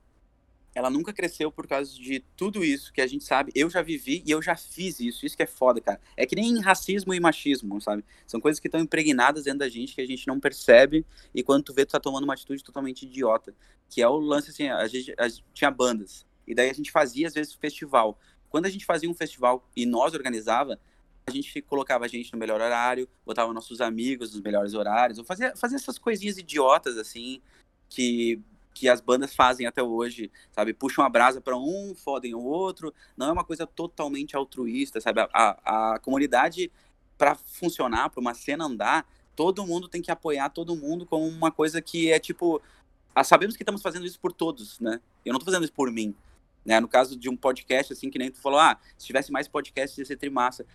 ela 0.74 0.90
nunca 0.90 1.12
cresceu 1.12 1.52
por 1.52 1.66
causa 1.66 1.94
de 1.94 2.20
tudo 2.36 2.64
isso 2.64 2.92
que 2.92 3.00
a 3.00 3.06
gente 3.06 3.24
sabe. 3.24 3.52
Eu 3.54 3.70
já 3.70 3.80
vivi 3.80 4.22
e 4.26 4.30
eu 4.30 4.42
já 4.42 4.56
fiz 4.56 4.98
isso. 4.98 5.24
Isso 5.24 5.36
que 5.36 5.42
é 5.42 5.46
foda, 5.46 5.80
cara. 5.80 6.00
É 6.16 6.26
que 6.26 6.34
nem 6.34 6.60
racismo 6.60 7.14
e 7.14 7.20
machismo, 7.20 7.80
sabe? 7.80 8.04
São 8.26 8.40
coisas 8.40 8.58
que 8.58 8.66
estão 8.66 8.80
impregnadas 8.80 9.44
dentro 9.44 9.60
da 9.60 9.68
gente 9.68 9.94
que 9.94 10.00
a 10.00 10.06
gente 10.06 10.26
não 10.26 10.40
percebe 10.40 11.06
e 11.32 11.42
quando 11.42 11.64
tu 11.64 11.74
vê, 11.74 11.86
tu 11.86 11.92
tá 11.92 12.00
tomando 12.00 12.24
uma 12.24 12.34
atitude 12.34 12.64
totalmente 12.64 13.04
idiota. 13.06 13.54
Que 13.88 14.02
é 14.02 14.08
o 14.08 14.16
lance 14.16 14.50
assim, 14.50 14.68
a 14.68 14.86
gente, 14.88 15.14
a 15.16 15.28
gente 15.28 15.44
tinha 15.54 15.70
bandas. 15.70 16.26
E 16.46 16.54
daí 16.54 16.68
a 16.68 16.74
gente 16.74 16.90
fazia, 16.90 17.28
às 17.28 17.34
vezes, 17.34 17.54
festival. 17.54 18.18
Quando 18.50 18.66
a 18.66 18.70
gente 18.70 18.84
fazia 18.84 19.08
um 19.08 19.14
festival 19.14 19.68
e 19.76 19.86
nós 19.86 20.12
organizava, 20.12 20.78
a 21.26 21.30
gente 21.30 21.62
colocava 21.62 22.04
a 22.04 22.08
gente 22.08 22.32
no 22.32 22.38
melhor 22.38 22.60
horário, 22.60 23.08
botava 23.24 23.52
nossos 23.52 23.80
amigos 23.80 24.32
nos 24.32 24.42
melhores 24.42 24.74
horários, 24.74 25.18
ou 25.18 25.24
fazia, 25.24 25.54
fazia 25.56 25.76
essas 25.76 25.98
coisinhas 25.98 26.36
idiotas, 26.36 26.98
assim, 26.98 27.40
que 27.88 28.40
que 28.74 28.88
as 28.88 29.00
bandas 29.00 29.34
fazem 29.34 29.66
até 29.66 29.82
hoje, 29.82 30.30
sabe? 30.50 30.74
Puxam 30.74 31.04
a 31.04 31.08
brasa 31.08 31.40
para 31.40 31.56
um, 31.56 31.94
fodem 31.94 32.34
o 32.34 32.40
outro. 32.40 32.92
Não 33.16 33.28
é 33.28 33.32
uma 33.32 33.44
coisa 33.44 33.66
totalmente 33.66 34.36
altruísta, 34.36 35.00
sabe? 35.00 35.20
A, 35.20 35.28
a, 35.32 35.94
a 35.94 35.98
comunidade, 36.00 36.70
para 37.16 37.36
funcionar, 37.36 38.10
para 38.10 38.20
uma 38.20 38.34
cena 38.34 38.64
andar, 38.64 39.06
todo 39.36 39.64
mundo 39.64 39.88
tem 39.88 40.02
que 40.02 40.10
apoiar 40.10 40.50
todo 40.50 40.74
mundo 40.74 41.06
como 41.06 41.26
uma 41.26 41.52
coisa 41.52 41.80
que 41.80 42.10
é 42.10 42.18
tipo. 42.18 42.60
Ah, 43.14 43.22
sabemos 43.22 43.56
que 43.56 43.62
estamos 43.62 43.80
fazendo 43.80 44.04
isso 44.04 44.18
por 44.18 44.32
todos, 44.32 44.80
né? 44.80 45.00
Eu 45.24 45.32
não 45.32 45.38
estou 45.38 45.52
fazendo 45.52 45.64
isso 45.64 45.72
por 45.72 45.90
mim. 45.90 46.14
Né? 46.64 46.80
No 46.80 46.88
caso 46.88 47.16
de 47.16 47.28
um 47.28 47.36
podcast, 47.36 47.92
assim, 47.92 48.10
que 48.10 48.18
nem 48.18 48.30
tu 48.30 48.40
falou, 48.40 48.58
ah, 48.58 48.78
se 48.96 49.06
tivesse 49.06 49.30
mais 49.30 49.46
podcasts 49.46 49.98
ia 49.98 50.04
ser 50.04 50.16
trimassa. 50.16 50.66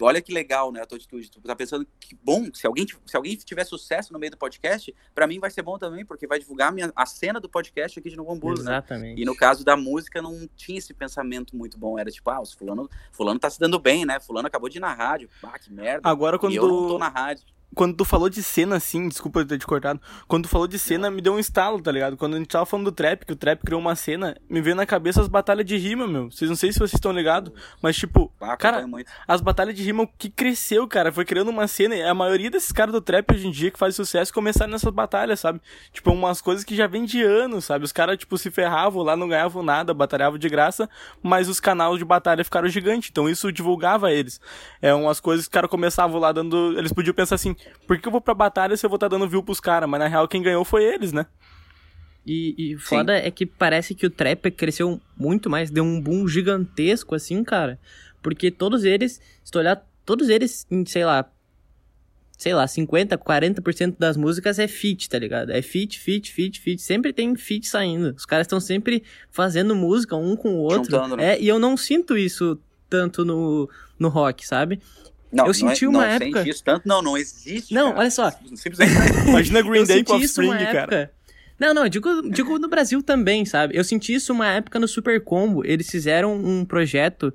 Olha 0.00 0.20
que 0.20 0.32
legal, 0.32 0.70
né, 0.72 0.82
a 0.82 0.86
tua 0.86 0.96
atitude. 0.96 1.30
Tu 1.30 1.40
tá 1.40 1.56
pensando 1.56 1.86
que 1.98 2.14
bom, 2.22 2.48
se 2.52 2.66
alguém, 2.66 2.86
se 3.06 3.16
alguém 3.16 3.36
tiver 3.36 3.64
sucesso 3.64 4.12
no 4.12 4.18
meio 4.18 4.32
do 4.32 4.36
podcast, 4.36 4.94
para 5.14 5.26
mim 5.26 5.38
vai 5.38 5.50
ser 5.50 5.62
bom 5.62 5.78
também, 5.78 6.04
porque 6.04 6.26
vai 6.26 6.38
divulgar 6.38 6.68
a, 6.68 6.72
minha, 6.72 6.92
a 6.94 7.06
cena 7.06 7.40
do 7.40 7.48
podcast 7.48 7.98
aqui 7.98 8.10
de 8.10 8.16
Novo 8.16 8.32
Hamburgo, 8.32 8.62
né? 8.62 8.72
Exatamente. 8.72 9.16
Né? 9.16 9.22
E 9.22 9.24
no 9.24 9.36
caso 9.36 9.64
da 9.64 9.76
música 9.76 10.20
não 10.20 10.48
tinha 10.56 10.78
esse 10.78 10.92
pensamento 10.92 11.56
muito 11.56 11.78
bom, 11.78 11.98
era 11.98 12.10
tipo, 12.10 12.28
ah, 12.30 12.42
fulano, 12.56 12.88
fulano 13.12 13.38
tá 13.38 13.50
se 13.50 13.58
dando 13.58 13.78
bem, 13.78 14.04
né? 14.04 14.20
Fulano 14.20 14.48
acabou 14.48 14.68
de 14.68 14.78
ir 14.78 14.80
na 14.80 14.92
rádio. 14.92 15.28
Ah, 15.42 15.58
que 15.58 15.72
merda. 15.72 16.08
Agora 16.08 16.38
quando 16.38 16.54
eu 16.54 16.66
não 16.66 16.88
tô 16.88 16.98
na 16.98 17.08
rádio 17.08 17.44
quando 17.76 17.94
tu 17.94 18.06
falou 18.06 18.30
de 18.30 18.42
cena, 18.42 18.76
assim, 18.76 19.06
desculpa 19.06 19.44
ter 19.44 19.58
te 19.58 19.66
cortado. 19.66 20.00
Quando 20.26 20.44
tu 20.44 20.48
falou 20.48 20.66
de 20.66 20.78
cena, 20.78 21.10
me 21.10 21.20
deu 21.20 21.34
um 21.34 21.38
estalo, 21.38 21.78
tá 21.78 21.92
ligado? 21.92 22.16
Quando 22.16 22.34
a 22.34 22.38
gente 22.38 22.48
tava 22.48 22.64
falando 22.64 22.86
do 22.86 22.92
trap, 22.92 23.26
que 23.26 23.34
o 23.34 23.36
trap 23.36 23.60
criou 23.60 23.78
uma 23.78 23.94
cena, 23.94 24.34
me 24.48 24.62
veio 24.62 24.74
na 24.74 24.86
cabeça 24.86 25.20
as 25.20 25.28
batalhas 25.28 25.66
de 25.66 25.76
rima, 25.76 26.06
meu. 26.06 26.30
Vocês 26.30 26.48
não 26.48 26.56
sei 26.56 26.72
se 26.72 26.78
vocês 26.78 26.94
estão 26.94 27.12
ligados, 27.12 27.52
mas 27.82 27.94
tipo, 27.94 28.32
ah, 28.40 28.56
cara, 28.56 28.86
as 29.28 29.42
batalhas 29.42 29.74
de 29.74 29.82
rima 29.82 30.08
que 30.16 30.30
cresceu, 30.30 30.88
cara, 30.88 31.12
foi 31.12 31.26
criando 31.26 31.50
uma 31.50 31.68
cena. 31.68 31.94
E 31.94 32.02
a 32.02 32.14
maioria 32.14 32.50
desses 32.50 32.72
caras 32.72 32.94
do 32.94 33.00
trap 33.02 33.34
hoje 33.34 33.46
em 33.46 33.50
dia 33.50 33.70
que 33.70 33.78
faz 33.78 33.94
sucesso 33.94 34.32
começaram 34.32 34.72
nessas 34.72 34.90
batalhas, 34.90 35.40
sabe? 35.40 35.60
Tipo, 35.92 36.12
umas 36.12 36.40
coisas 36.40 36.64
que 36.64 36.74
já 36.74 36.86
vem 36.86 37.04
de 37.04 37.22
anos, 37.22 37.66
sabe? 37.66 37.84
Os 37.84 37.92
caras, 37.92 38.16
tipo, 38.16 38.38
se 38.38 38.50
ferravam 38.50 39.02
lá, 39.02 39.14
não 39.14 39.28
ganhavam 39.28 39.62
nada, 39.62 39.92
batalhavam 39.92 40.38
de 40.38 40.48
graça, 40.48 40.88
mas 41.22 41.46
os 41.46 41.60
canais 41.60 41.98
de 41.98 42.06
batalha 42.06 42.42
ficaram 42.42 42.68
gigantes. 42.68 43.10
Então 43.10 43.28
isso 43.28 43.52
divulgava 43.52 44.10
eles. 44.10 44.40
É 44.80 44.94
umas 44.94 45.20
coisas 45.20 45.44
que 45.44 45.50
os 45.50 45.52
caras 45.52 45.68
começavam 45.68 46.18
lá 46.18 46.32
dando. 46.32 46.78
Eles 46.78 46.90
podiam 46.90 47.12
pensar 47.12 47.34
assim, 47.34 47.54
por 47.86 47.98
que 47.98 48.08
eu 48.08 48.12
vou 48.12 48.20
pra 48.20 48.34
batalha 48.34 48.76
se 48.76 48.84
eu 48.84 48.90
vou 48.90 48.96
estar 48.96 49.08
tá 49.08 49.16
dando 49.16 49.28
view 49.28 49.42
pros 49.42 49.60
caras, 49.60 49.88
mas 49.88 50.00
na 50.00 50.08
real 50.08 50.28
quem 50.28 50.42
ganhou 50.42 50.64
foi 50.64 50.84
eles, 50.84 51.12
né? 51.12 51.26
E, 52.26 52.72
e 52.72 52.76
foda 52.76 53.16
Sim. 53.18 53.26
é 53.26 53.30
que 53.30 53.46
parece 53.46 53.94
que 53.94 54.04
o 54.04 54.10
trap 54.10 54.50
cresceu 54.50 55.00
muito 55.16 55.48
mais, 55.48 55.70
deu 55.70 55.84
um 55.84 56.00
boom 56.00 56.26
gigantesco, 56.26 57.14
assim, 57.14 57.44
cara. 57.44 57.78
Porque 58.20 58.50
todos 58.50 58.84
eles, 58.84 59.20
se 59.44 59.52
tu 59.52 59.60
olhar, 59.60 59.86
todos 60.04 60.28
eles, 60.28 60.66
em, 60.68 60.84
sei 60.84 61.04
lá, 61.04 61.30
sei 62.36 62.52
lá, 62.52 62.66
50, 62.66 63.16
40% 63.16 63.94
das 63.96 64.16
músicas 64.16 64.58
é 64.58 64.66
feat, 64.66 65.08
tá 65.08 65.18
ligado? 65.18 65.50
É 65.50 65.62
feat, 65.62 66.00
feat, 66.00 66.32
feat, 66.32 66.60
feat. 66.60 66.82
Sempre 66.82 67.12
tem 67.12 67.34
feat 67.36 67.68
saindo. 67.68 68.12
Os 68.16 68.26
caras 68.26 68.46
estão 68.46 68.60
sempre 68.60 69.04
fazendo 69.30 69.74
música 69.76 70.16
um 70.16 70.36
com 70.36 70.56
o 70.56 70.58
outro. 70.58 70.90
Juntando, 70.90 71.16
né? 71.16 71.34
É, 71.34 71.40
e 71.40 71.46
eu 71.46 71.60
não 71.60 71.76
sinto 71.76 72.16
isso 72.16 72.58
tanto 72.90 73.24
no, 73.24 73.70
no 73.98 74.08
rock, 74.08 74.46
sabe? 74.46 74.80
Não, 75.36 75.46
eu 75.46 75.54
senti 75.54 75.84
não 75.84 75.92
é, 75.92 75.96
uma 75.96 76.06
não 76.06 76.14
época. 76.14 76.38
Sente 76.38 76.50
isso 76.50 76.64
tanto, 76.64 76.88
não, 76.88 77.02
não 77.02 77.16
existe. 77.16 77.74
Não, 77.74 77.88
cara. 77.88 78.00
olha 78.00 78.10
só. 78.10 78.32
Imagina 79.28 79.62
Green 79.62 79.84
Day 79.84 80.02
com 80.02 80.14
Offspring, 80.14 80.50
cara. 80.72 81.12
Não, 81.58 81.72
não, 81.72 81.88
digo, 81.88 82.30
digo 82.30 82.58
no 82.58 82.68
Brasil 82.68 83.02
também, 83.02 83.44
sabe? 83.44 83.76
Eu 83.76 83.82
senti 83.82 84.14
isso 84.14 84.32
uma 84.32 84.48
época 84.48 84.78
no 84.78 84.86
Super 84.86 85.22
Combo. 85.22 85.64
Eles 85.64 85.88
fizeram 85.88 86.34
um 86.34 86.64
projeto 86.64 87.32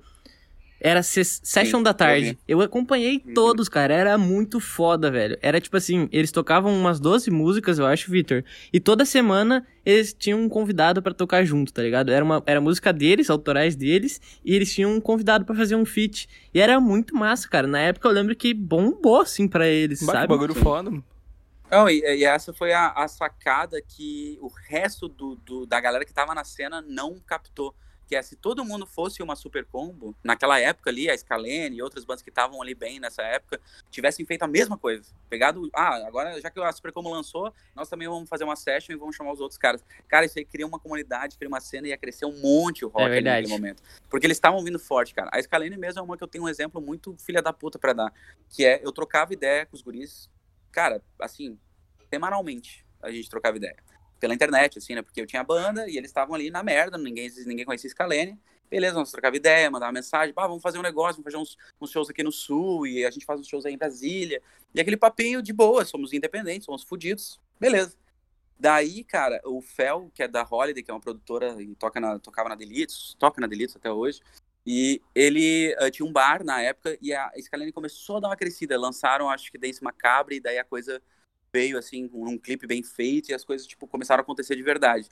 era 0.81 1.03
Session 1.03 1.77
Sim, 1.77 1.83
da 1.83 1.93
tarde. 1.93 2.39
Eu, 2.47 2.57
eu 2.57 2.65
acompanhei 2.65 3.21
uhum. 3.23 3.33
todos, 3.35 3.69
cara. 3.69 3.93
Era 3.93 4.17
muito 4.17 4.59
foda, 4.59 5.11
velho. 5.11 5.37
Era 5.39 5.61
tipo 5.61 5.77
assim, 5.77 6.09
eles 6.11 6.31
tocavam 6.31 6.73
umas 6.73 6.99
12 6.99 7.29
músicas, 7.29 7.77
eu 7.77 7.85
acho, 7.85 8.09
Victor. 8.09 8.43
E 8.73 8.79
toda 8.79 9.05
semana 9.05 9.65
eles 9.85 10.11
tinham 10.11 10.41
um 10.41 10.49
convidado 10.49 10.99
para 11.01 11.13
tocar 11.13 11.45
junto, 11.45 11.71
tá 11.71 11.83
ligado? 11.83 12.11
Era, 12.11 12.25
uma, 12.25 12.41
era 12.47 12.59
música 12.59 12.91
deles, 12.91 13.29
autorais 13.29 13.75
deles, 13.75 14.19
e 14.43 14.55
eles 14.55 14.73
tinham 14.73 14.91
um 14.91 14.99
convidado 14.99 15.45
para 15.45 15.55
fazer 15.55 15.75
um 15.75 15.85
feat. 15.85 16.27
E 16.51 16.59
era 16.59 16.79
muito 16.79 17.15
massa, 17.15 17.47
cara. 17.47 17.67
Na 17.67 17.79
época 17.79 18.07
eu 18.07 18.11
lembro 18.11 18.35
que 18.35 18.51
bombou, 18.51 19.21
assim, 19.21 19.47
para 19.47 19.67
eles, 19.67 19.99
sabe? 19.99 20.27
bagulho 20.27 20.55
foda, 20.55 20.89
mano. 20.89 21.05
Não, 21.69 21.89
e, 21.89 22.01
e, 22.01 22.25
essa 22.25 22.51
foi 22.51 22.73
a, 22.73 22.89
a 22.89 23.07
sacada 23.07 23.81
que 23.81 24.37
o 24.41 24.49
resto 24.67 25.07
do, 25.07 25.35
do, 25.37 25.65
da 25.65 25.79
galera 25.79 26.03
que 26.03 26.13
tava 26.13 26.35
na 26.35 26.43
cena 26.43 26.81
não 26.81 27.17
captou 27.25 27.73
que 28.11 28.15
é 28.17 28.21
se 28.21 28.35
todo 28.35 28.65
mundo 28.65 28.85
fosse 28.85 29.23
uma 29.23 29.37
super 29.37 29.63
combo, 29.63 30.13
naquela 30.21 30.59
época 30.59 30.89
ali, 30.89 31.09
a 31.09 31.17
Scalene 31.17 31.77
e 31.77 31.81
outras 31.81 32.03
bandas 32.03 32.21
que 32.21 32.27
estavam 32.29 32.61
ali 32.61 32.75
bem 32.75 32.99
nessa 32.99 33.21
época, 33.21 33.57
tivessem 33.89 34.25
feito 34.25 34.43
a 34.43 34.49
mesma 34.49 34.77
coisa. 34.77 35.09
Pegado, 35.29 35.69
ah, 35.73 35.95
agora 36.05 36.41
já 36.41 36.49
que 36.49 36.59
a 36.59 36.73
super 36.73 36.91
combo 36.91 37.09
lançou, 37.09 37.53
nós 37.73 37.87
também 37.87 38.09
vamos 38.09 38.27
fazer 38.27 38.43
uma 38.43 38.57
session 38.57 38.91
e 38.91 38.97
vamos 38.97 39.15
chamar 39.15 39.31
os 39.31 39.39
outros 39.39 39.57
caras. 39.57 39.81
Cara, 40.09 40.25
isso 40.25 40.37
aí 40.37 40.43
cria 40.43 40.67
uma 40.67 40.77
comunidade, 40.77 41.37
cria 41.37 41.47
uma 41.47 41.61
cena 41.61 41.87
e 41.87 41.91
ia 41.91 41.97
crescer 41.97 42.25
um 42.25 42.37
monte 42.41 42.83
o 42.83 42.89
rock 42.89 43.13
é 43.13 43.21
naquele 43.21 43.47
momento. 43.47 43.81
Porque 44.09 44.27
eles 44.27 44.35
estavam 44.35 44.61
vindo 44.61 44.77
forte, 44.77 45.13
cara. 45.13 45.29
A 45.31 45.41
Scalene 45.41 45.77
mesmo 45.77 46.01
é 46.01 46.03
uma 46.03 46.17
que 46.17 46.23
eu 46.25 46.27
tenho 46.27 46.43
um 46.43 46.49
exemplo 46.49 46.81
muito 46.81 47.15
filha 47.17 47.41
da 47.41 47.53
puta 47.53 47.79
pra 47.79 47.93
dar, 47.93 48.13
que 48.49 48.65
é, 48.65 48.81
eu 48.83 48.91
trocava 48.91 49.31
ideia 49.31 49.65
com 49.65 49.73
os 49.73 49.81
guris, 49.81 50.29
cara, 50.69 51.01
assim, 51.17 51.57
semanalmente 52.09 52.85
a 53.01 53.09
gente 53.09 53.29
trocava 53.29 53.55
ideia 53.55 53.77
pela 54.21 54.35
internet, 54.35 54.77
assim, 54.77 54.93
né? 54.93 55.01
Porque 55.01 55.19
eu 55.19 55.25
tinha 55.25 55.43
banda 55.43 55.89
e 55.89 55.97
eles 55.97 56.11
estavam 56.11 56.35
ali 56.35 56.51
na 56.51 56.61
merda, 56.61 56.97
ninguém, 56.97 57.29
ninguém 57.45 57.65
conhecia 57.65 57.89
Scalene. 57.89 58.39
Beleza, 58.69 58.93
nós 58.93 59.11
trocava 59.11 59.35
ideia, 59.35 59.69
mandava 59.69 59.91
mensagem, 59.91 60.33
bah, 60.33 60.47
vamos 60.47 60.61
fazer 60.61 60.77
um 60.77 60.83
negócio, 60.83 61.21
vamos 61.21 61.25
fazer 61.25 61.37
uns, 61.37 61.57
uns, 61.81 61.91
shows 61.91 62.09
aqui 62.09 62.23
no 62.23 62.31
Sul, 62.31 62.87
e 62.87 63.03
a 63.03 63.11
gente 63.11 63.25
faz 63.25 63.39
uns 63.39 63.47
shows 63.47 63.65
aí 63.65 63.73
em 63.73 63.77
Brasília. 63.77 64.41
E 64.73 64.79
aquele 64.79 64.95
papinho 64.95 65.41
de 65.41 65.51
boa, 65.51 65.83
somos 65.83 66.13
independentes, 66.13 66.65
somos 66.65 66.83
fodidos. 66.83 67.37
Beleza. 67.59 67.97
Daí, 68.57 69.03
cara, 69.03 69.41
o 69.43 69.59
Fel, 69.59 70.09
que 70.13 70.21
é 70.21 70.27
da 70.27 70.47
Holiday, 70.49 70.83
que 70.83 70.91
é 70.91 70.93
uma 70.93 71.01
produtora 71.01 71.61
e 71.61 71.75
toca 71.75 71.99
na, 71.99 72.19
tocava 72.19 72.47
na 72.47 72.55
Delitos, 72.55 73.15
toca 73.19 73.41
na 73.41 73.47
Delitos 73.47 73.75
até 73.75 73.91
hoje, 73.91 74.21
e 74.65 75.01
ele 75.15 75.75
uh, 75.81 75.89
tinha 75.89 76.05
um 76.07 76.13
bar 76.13 76.43
na 76.43 76.61
época 76.61 76.95
e 77.01 77.11
a 77.11 77.31
Scalene 77.41 77.71
começou 77.71 78.17
a 78.17 78.19
dar 78.19 78.27
uma 78.29 78.35
crescida. 78.37 78.79
Lançaram, 78.79 79.29
acho 79.29 79.51
que 79.51 79.57
Dance 79.57 79.83
Macabre, 79.83 80.35
e 80.35 80.39
daí 80.39 80.59
a 80.59 80.63
coisa 80.63 81.01
veio, 81.53 81.77
assim, 81.77 82.09
num 82.13 82.37
clipe 82.37 82.65
bem 82.65 82.81
feito 82.81 83.29
e 83.29 83.33
as 83.33 83.43
coisas, 83.43 83.67
tipo, 83.67 83.87
começaram 83.87 84.21
a 84.21 84.23
acontecer 84.23 84.55
de 84.55 84.63
verdade. 84.63 85.07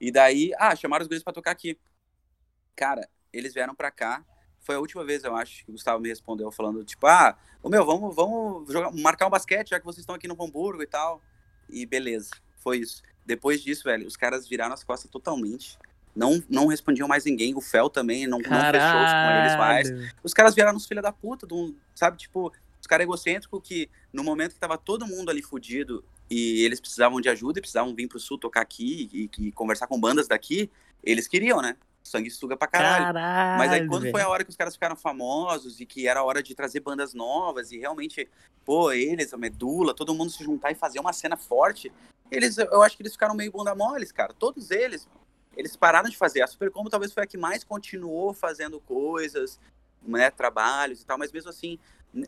E 0.00 0.10
daí, 0.10 0.52
ah, 0.58 0.74
chamaram 0.74 1.02
os 1.02 1.08
guris 1.08 1.22
pra 1.22 1.32
tocar 1.32 1.50
aqui. 1.50 1.78
Cara, 2.74 3.08
eles 3.32 3.54
vieram 3.54 3.74
pra 3.74 3.90
cá. 3.90 4.24
Foi 4.60 4.74
a 4.74 4.80
última 4.80 5.04
vez, 5.04 5.24
eu 5.24 5.34
acho, 5.34 5.64
que 5.64 5.70
o 5.70 5.72
Gustavo 5.72 6.00
me 6.00 6.08
respondeu 6.08 6.50
falando, 6.50 6.84
tipo, 6.84 7.06
ah, 7.06 7.36
ô 7.62 7.68
meu, 7.68 7.84
vamos, 7.84 8.14
vamos 8.14 8.72
jogar, 8.72 8.92
marcar 8.92 9.26
um 9.26 9.30
basquete, 9.30 9.70
já 9.70 9.78
que 9.78 9.84
vocês 9.84 10.02
estão 10.02 10.14
aqui 10.14 10.28
no 10.28 10.40
Hamburgo 10.40 10.82
e 10.82 10.86
tal. 10.86 11.20
E 11.68 11.84
beleza, 11.84 12.30
foi 12.58 12.78
isso. 12.78 13.02
Depois 13.24 13.62
disso, 13.62 13.84
velho, 13.84 14.06
os 14.06 14.16
caras 14.16 14.48
viraram 14.48 14.74
as 14.74 14.84
costas 14.84 15.10
totalmente. 15.10 15.78
Não, 16.14 16.42
não 16.48 16.66
respondiam 16.66 17.08
mais 17.08 17.24
ninguém. 17.24 17.54
O 17.54 17.60
Fel 17.60 17.88
também 17.88 18.26
não, 18.26 18.38
não 18.38 18.44
fechou 18.44 18.60
com 18.60 19.40
eles 19.40 19.56
mais. 19.56 19.88
Os 20.22 20.34
caras 20.34 20.54
viraram 20.54 20.76
os 20.76 20.86
filha 20.86 21.00
da 21.00 21.12
puta, 21.12 21.46
do, 21.46 21.74
sabe? 21.94 22.18
Tipo, 22.18 22.52
os 22.92 22.94
caras 22.94 23.04
egocêntricos 23.04 23.60
que, 23.64 23.88
no 24.12 24.22
momento 24.22 24.52
que 24.54 24.60
tava 24.60 24.76
todo 24.76 25.06
mundo 25.06 25.30
ali 25.30 25.42
fudido 25.42 26.04
e 26.30 26.64
eles 26.64 26.80
precisavam 26.80 27.20
de 27.20 27.28
ajuda 27.28 27.58
e 27.58 27.62
precisavam 27.62 27.94
vir 27.94 28.08
pro 28.08 28.20
sul 28.20 28.38
tocar 28.38 28.60
aqui 28.60 29.08
e, 29.12 29.30
e 29.46 29.52
conversar 29.52 29.86
com 29.86 29.98
bandas 29.98 30.28
daqui, 30.28 30.70
eles 31.02 31.26
queriam, 31.26 31.62
né? 31.62 31.76
Sanguessuga 32.02 32.56
pra 32.56 32.66
caralho. 32.66 33.04
caralho. 33.04 33.58
Mas 33.58 33.72
aí 33.72 33.86
quando 33.86 34.10
foi 34.10 34.20
a 34.20 34.28
hora 34.28 34.44
que 34.44 34.50
os 34.50 34.56
caras 34.56 34.74
ficaram 34.74 34.96
famosos 34.96 35.80
e 35.80 35.86
que 35.86 36.06
era 36.06 36.20
a 36.20 36.24
hora 36.24 36.42
de 36.42 36.54
trazer 36.54 36.80
bandas 36.80 37.14
novas 37.14 37.70
e 37.72 37.78
realmente, 37.78 38.28
pô, 38.64 38.92
eles, 38.92 39.32
a 39.32 39.36
Medula, 39.36 39.94
todo 39.94 40.14
mundo 40.14 40.30
se 40.30 40.42
juntar 40.42 40.70
e 40.70 40.74
fazer 40.74 41.00
uma 41.00 41.12
cena 41.12 41.36
forte, 41.36 41.92
eles, 42.30 42.58
eu 42.58 42.82
acho 42.82 42.96
que 42.96 43.02
eles 43.02 43.12
ficaram 43.12 43.34
meio 43.34 43.52
bunda 43.52 43.74
moles, 43.74 44.10
cara. 44.10 44.32
Todos 44.32 44.70
eles, 44.70 45.08
eles 45.56 45.76
pararam 45.76 46.08
de 46.08 46.16
fazer. 46.16 46.42
A 46.42 46.46
Super 46.46 46.70
Combo 46.70 46.90
talvez 46.90 47.12
foi 47.12 47.22
a 47.22 47.26
que 47.26 47.36
mais 47.38 47.62
continuou 47.62 48.32
fazendo 48.32 48.80
coisas, 48.80 49.60
né, 50.02 50.30
trabalhos 50.30 51.02
e 51.02 51.06
tal, 51.06 51.18
mas 51.18 51.30
mesmo 51.30 51.50
assim, 51.50 51.78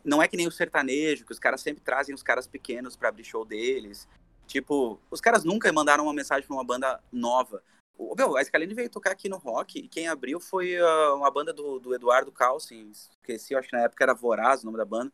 não 0.03 0.21
é 0.21 0.27
que 0.27 0.37
nem 0.37 0.47
o 0.47 0.51
sertanejo, 0.51 1.25
que 1.25 1.31
os 1.31 1.39
caras 1.39 1.61
sempre 1.61 1.83
trazem 1.83 2.13
os 2.13 2.23
caras 2.23 2.47
pequenos 2.47 2.95
para 2.95 3.09
abrir 3.09 3.23
show 3.23 3.45
deles. 3.45 4.07
Tipo, 4.47 4.99
os 5.09 5.21
caras 5.21 5.43
nunca 5.43 5.71
mandaram 5.71 6.05
uma 6.05 6.13
mensagem 6.13 6.45
pra 6.45 6.55
uma 6.55 6.63
banda 6.63 7.01
nova. 7.11 7.63
O, 7.97 8.13
meu, 8.15 8.35
a 8.35 8.43
Scalene 8.43 8.73
veio 8.73 8.89
tocar 8.89 9.11
aqui 9.11 9.29
no 9.29 9.37
rock 9.37 9.79
e 9.79 9.87
quem 9.87 10.07
abriu 10.07 10.39
foi 10.39 10.79
uh, 10.79 11.15
uma 11.15 11.31
banda 11.31 11.53
do, 11.53 11.79
do 11.79 11.95
Eduardo 11.95 12.31
Calcin, 12.31 12.91
esqueci, 12.91 13.55
acho 13.55 13.69
que 13.69 13.75
na 13.75 13.83
época 13.83 14.03
era 14.03 14.13
Voraz 14.13 14.61
o 14.61 14.65
nome 14.65 14.77
da 14.77 14.85
banda. 14.85 15.11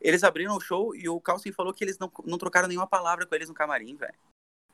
Eles 0.00 0.24
abriram 0.24 0.56
o 0.56 0.60
show 0.60 0.94
e 0.94 1.08
o 1.08 1.20
Calcin 1.20 1.52
falou 1.52 1.72
que 1.72 1.82
eles 1.82 1.98
não, 1.98 2.10
não 2.24 2.38
trocaram 2.38 2.68
nenhuma 2.68 2.86
palavra 2.86 3.26
com 3.26 3.34
eles 3.34 3.48
no 3.48 3.54
camarim, 3.54 3.96
velho. 3.96 4.14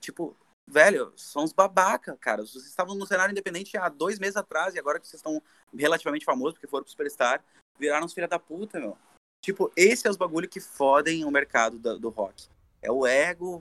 Tipo, 0.01 0.37
velho, 0.67 1.13
são 1.17 1.45
uns 1.45 1.53
babaca, 1.53 2.17
cara. 2.17 2.45
Vocês 2.45 2.67
estavam 2.67 2.95
no 2.95 3.07
cenário 3.07 3.33
independente 3.33 3.77
há 3.77 3.89
dois 3.89 4.19
meses 4.19 4.37
atrás 4.37 4.75
e 4.75 4.79
agora 4.79 4.99
que 4.99 5.07
vocês 5.07 5.19
estão 5.19 5.43
relativamente 5.75 6.25
famosos 6.25 6.55
porque 6.55 6.67
foram 6.67 6.85
pro 6.85 6.91
Superstar, 6.91 7.45
viraram 7.79 8.07
uns 8.07 8.15
filha 8.15 8.29
da 8.29 8.39
puta, 8.39 8.79
meu. 8.79 8.97
Tipo, 9.41 9.73
esse 9.77 10.07
é 10.07 10.11
os 10.11 10.17
bagulho 10.17 10.49
que 10.49 10.61
fodem 10.61 11.25
o 11.25 11.31
mercado 11.31 11.79
do, 11.79 11.99
do 11.99 12.09
rock. 12.09 12.47
É 12.81 12.93
o 12.93 13.05
ego 13.07 13.61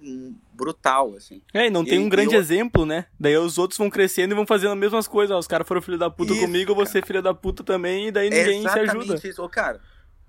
brutal, 0.54 1.16
assim. 1.16 1.42
É, 1.52 1.68
e 1.68 1.70
não 1.70 1.84
tem 1.84 1.96
e, 1.96 2.00
um 2.00 2.10
grande 2.10 2.36
eu... 2.36 2.40
exemplo, 2.40 2.86
né? 2.86 3.06
Daí 3.20 3.36
os 3.36 3.58
outros 3.58 3.78
vão 3.78 3.90
crescendo 3.90 4.34
e 4.34 4.36
vão 4.36 4.46
fazendo 4.46 4.74
as 4.74 4.78
mesmas 4.78 5.08
coisas. 5.08 5.36
Ó, 5.36 5.40
os 5.40 5.48
caras 5.48 5.68
foram 5.68 5.82
filho 5.82 5.98
da 5.98 6.10
puta 6.10 6.34
isso, 6.34 6.42
comigo, 6.42 6.72
eu 6.72 6.76
vou 6.76 6.86
ser 6.86 7.04
filho 7.04 7.22
da 7.22 7.34
puta 7.34 7.64
também, 7.64 8.08
e 8.08 8.12
daí 8.12 8.30
ninguém 8.30 8.62
se 8.62 8.80
ajuda. 8.80 9.16
Isso. 9.16 9.44
Ô, 9.44 9.50
cara, 9.50 9.82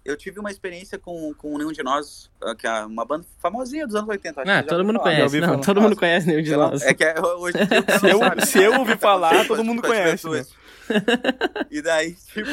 eu 0.05 0.17
tive 0.17 0.41
uma 0.41 0.51
experiência 0.51 0.99
com, 0.99 1.35
com 1.35 1.59
Nenhum 1.59 1.71
de 1.71 1.83
Nós, 1.83 2.31
ah, 2.43 2.55
que 2.55 2.67
é 2.67 2.87
uma 2.87 3.05
banda 3.05 3.27
famosinha 3.39 3.87
dos 3.87 3.95
anos 3.95 4.09
80. 4.09 4.41
Acho 4.41 4.51
ah, 4.51 4.63
todo 4.63 4.83
mundo 4.83 4.99
falar. 5.01 5.17
conhece. 5.17 5.41
Não, 5.41 5.61
todo 5.61 5.83
mundo 5.83 5.97
conhece 5.97 6.27
Nenhum 6.27 6.43
de 6.43 6.57
Nós. 6.57 6.83
É 6.83 6.95
que 6.95 7.05
é, 7.05 7.21
hoje 7.21 7.59
se, 8.01 8.09
eu, 8.09 8.47
se 8.47 8.63
eu 8.63 8.79
ouvir 8.79 8.99
falar, 8.99 9.45
todo 9.47 9.63
mundo 9.63 9.83
conhece. 9.83 10.27
Né? 10.31 10.47
E 11.71 11.83
daí, 11.83 12.15
tipo 12.15 12.51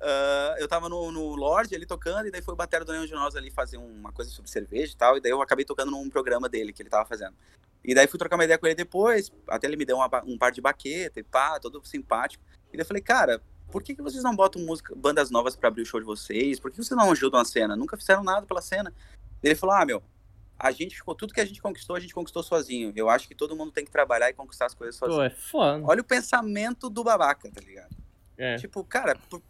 Uh, 0.00 0.56
eu 0.58 0.66
tava 0.66 0.88
no, 0.88 1.12
no 1.12 1.34
Lorde 1.34 1.74
ali 1.74 1.84
tocando, 1.84 2.26
e 2.26 2.30
daí 2.30 2.40
foi 2.40 2.54
o 2.54 2.56
batera 2.56 2.84
do 2.84 2.90
Leão 2.90 3.04
de 3.04 3.12
Nós 3.12 3.36
ali 3.36 3.50
fazer 3.50 3.76
uma 3.76 4.10
coisa 4.10 4.30
sobre 4.30 4.50
cerveja 4.50 4.92
e 4.92 4.96
tal, 4.96 5.16
e 5.18 5.20
daí 5.20 5.30
eu 5.30 5.42
acabei 5.42 5.64
tocando 5.64 5.90
num 5.90 6.08
programa 6.08 6.48
dele 6.48 6.72
que 6.72 6.80
ele 6.80 6.88
tava 6.88 7.04
fazendo. 7.04 7.34
E 7.84 7.94
daí 7.94 8.06
fui 8.06 8.18
trocar 8.18 8.36
uma 8.36 8.44
ideia 8.44 8.58
com 8.58 8.66
ele 8.66 8.74
depois, 8.74 9.30
até 9.46 9.66
ele 9.66 9.76
me 9.76 9.84
deu 9.84 9.96
uma, 9.96 10.08
um 10.24 10.38
par 10.38 10.52
de 10.52 10.60
baqueta 10.60 11.20
e 11.20 11.22
pá, 11.22 11.60
todo 11.60 11.82
simpático. 11.84 12.42
E 12.72 12.76
daí 12.76 12.82
eu 12.82 12.86
falei, 12.86 13.02
cara, 13.02 13.42
por 13.70 13.82
que, 13.82 13.94
que 13.94 14.02
vocês 14.02 14.22
não 14.22 14.34
botam 14.34 14.62
música, 14.62 14.94
bandas 14.96 15.30
novas 15.30 15.54
para 15.54 15.68
abrir 15.68 15.82
o 15.82 15.86
show 15.86 16.00
de 16.00 16.06
vocês? 16.06 16.58
Por 16.58 16.70
que 16.70 16.78
vocês 16.78 16.96
não 16.96 17.10
ajudam 17.12 17.38
a 17.38 17.44
cena? 17.44 17.76
Nunca 17.76 17.96
fizeram 17.96 18.22
nada 18.22 18.46
pela 18.46 18.62
cena. 18.62 18.92
Ele 19.42 19.54
falou, 19.54 19.76
ah, 19.76 19.84
meu, 19.84 20.02
a 20.58 20.70
gente 20.70 20.96
ficou, 20.96 21.14
tudo 21.14 21.32
que 21.32 21.40
a 21.40 21.44
gente 21.44 21.60
conquistou, 21.60 21.96
a 21.96 22.00
gente 22.00 22.14
conquistou 22.14 22.42
sozinho. 22.42 22.92
Eu 22.96 23.08
acho 23.08 23.28
que 23.28 23.34
todo 23.34 23.56
mundo 23.56 23.72
tem 23.72 23.84
que 23.84 23.90
trabalhar 23.90 24.28
e 24.28 24.34
conquistar 24.34 24.66
as 24.66 24.74
coisas 24.74 24.96
sozinho. 24.96 25.18
Pô, 25.18 25.24
é 25.24 25.30
foda. 25.30 25.84
Olha 25.84 26.00
o 26.00 26.04
pensamento 26.04 26.90
do 26.90 27.04
babaca, 27.04 27.50
tá 27.50 27.60
ligado? 27.60 27.94
É. 28.36 28.56
Tipo, 28.56 28.82
cara, 28.84 29.16
por, 29.28 29.42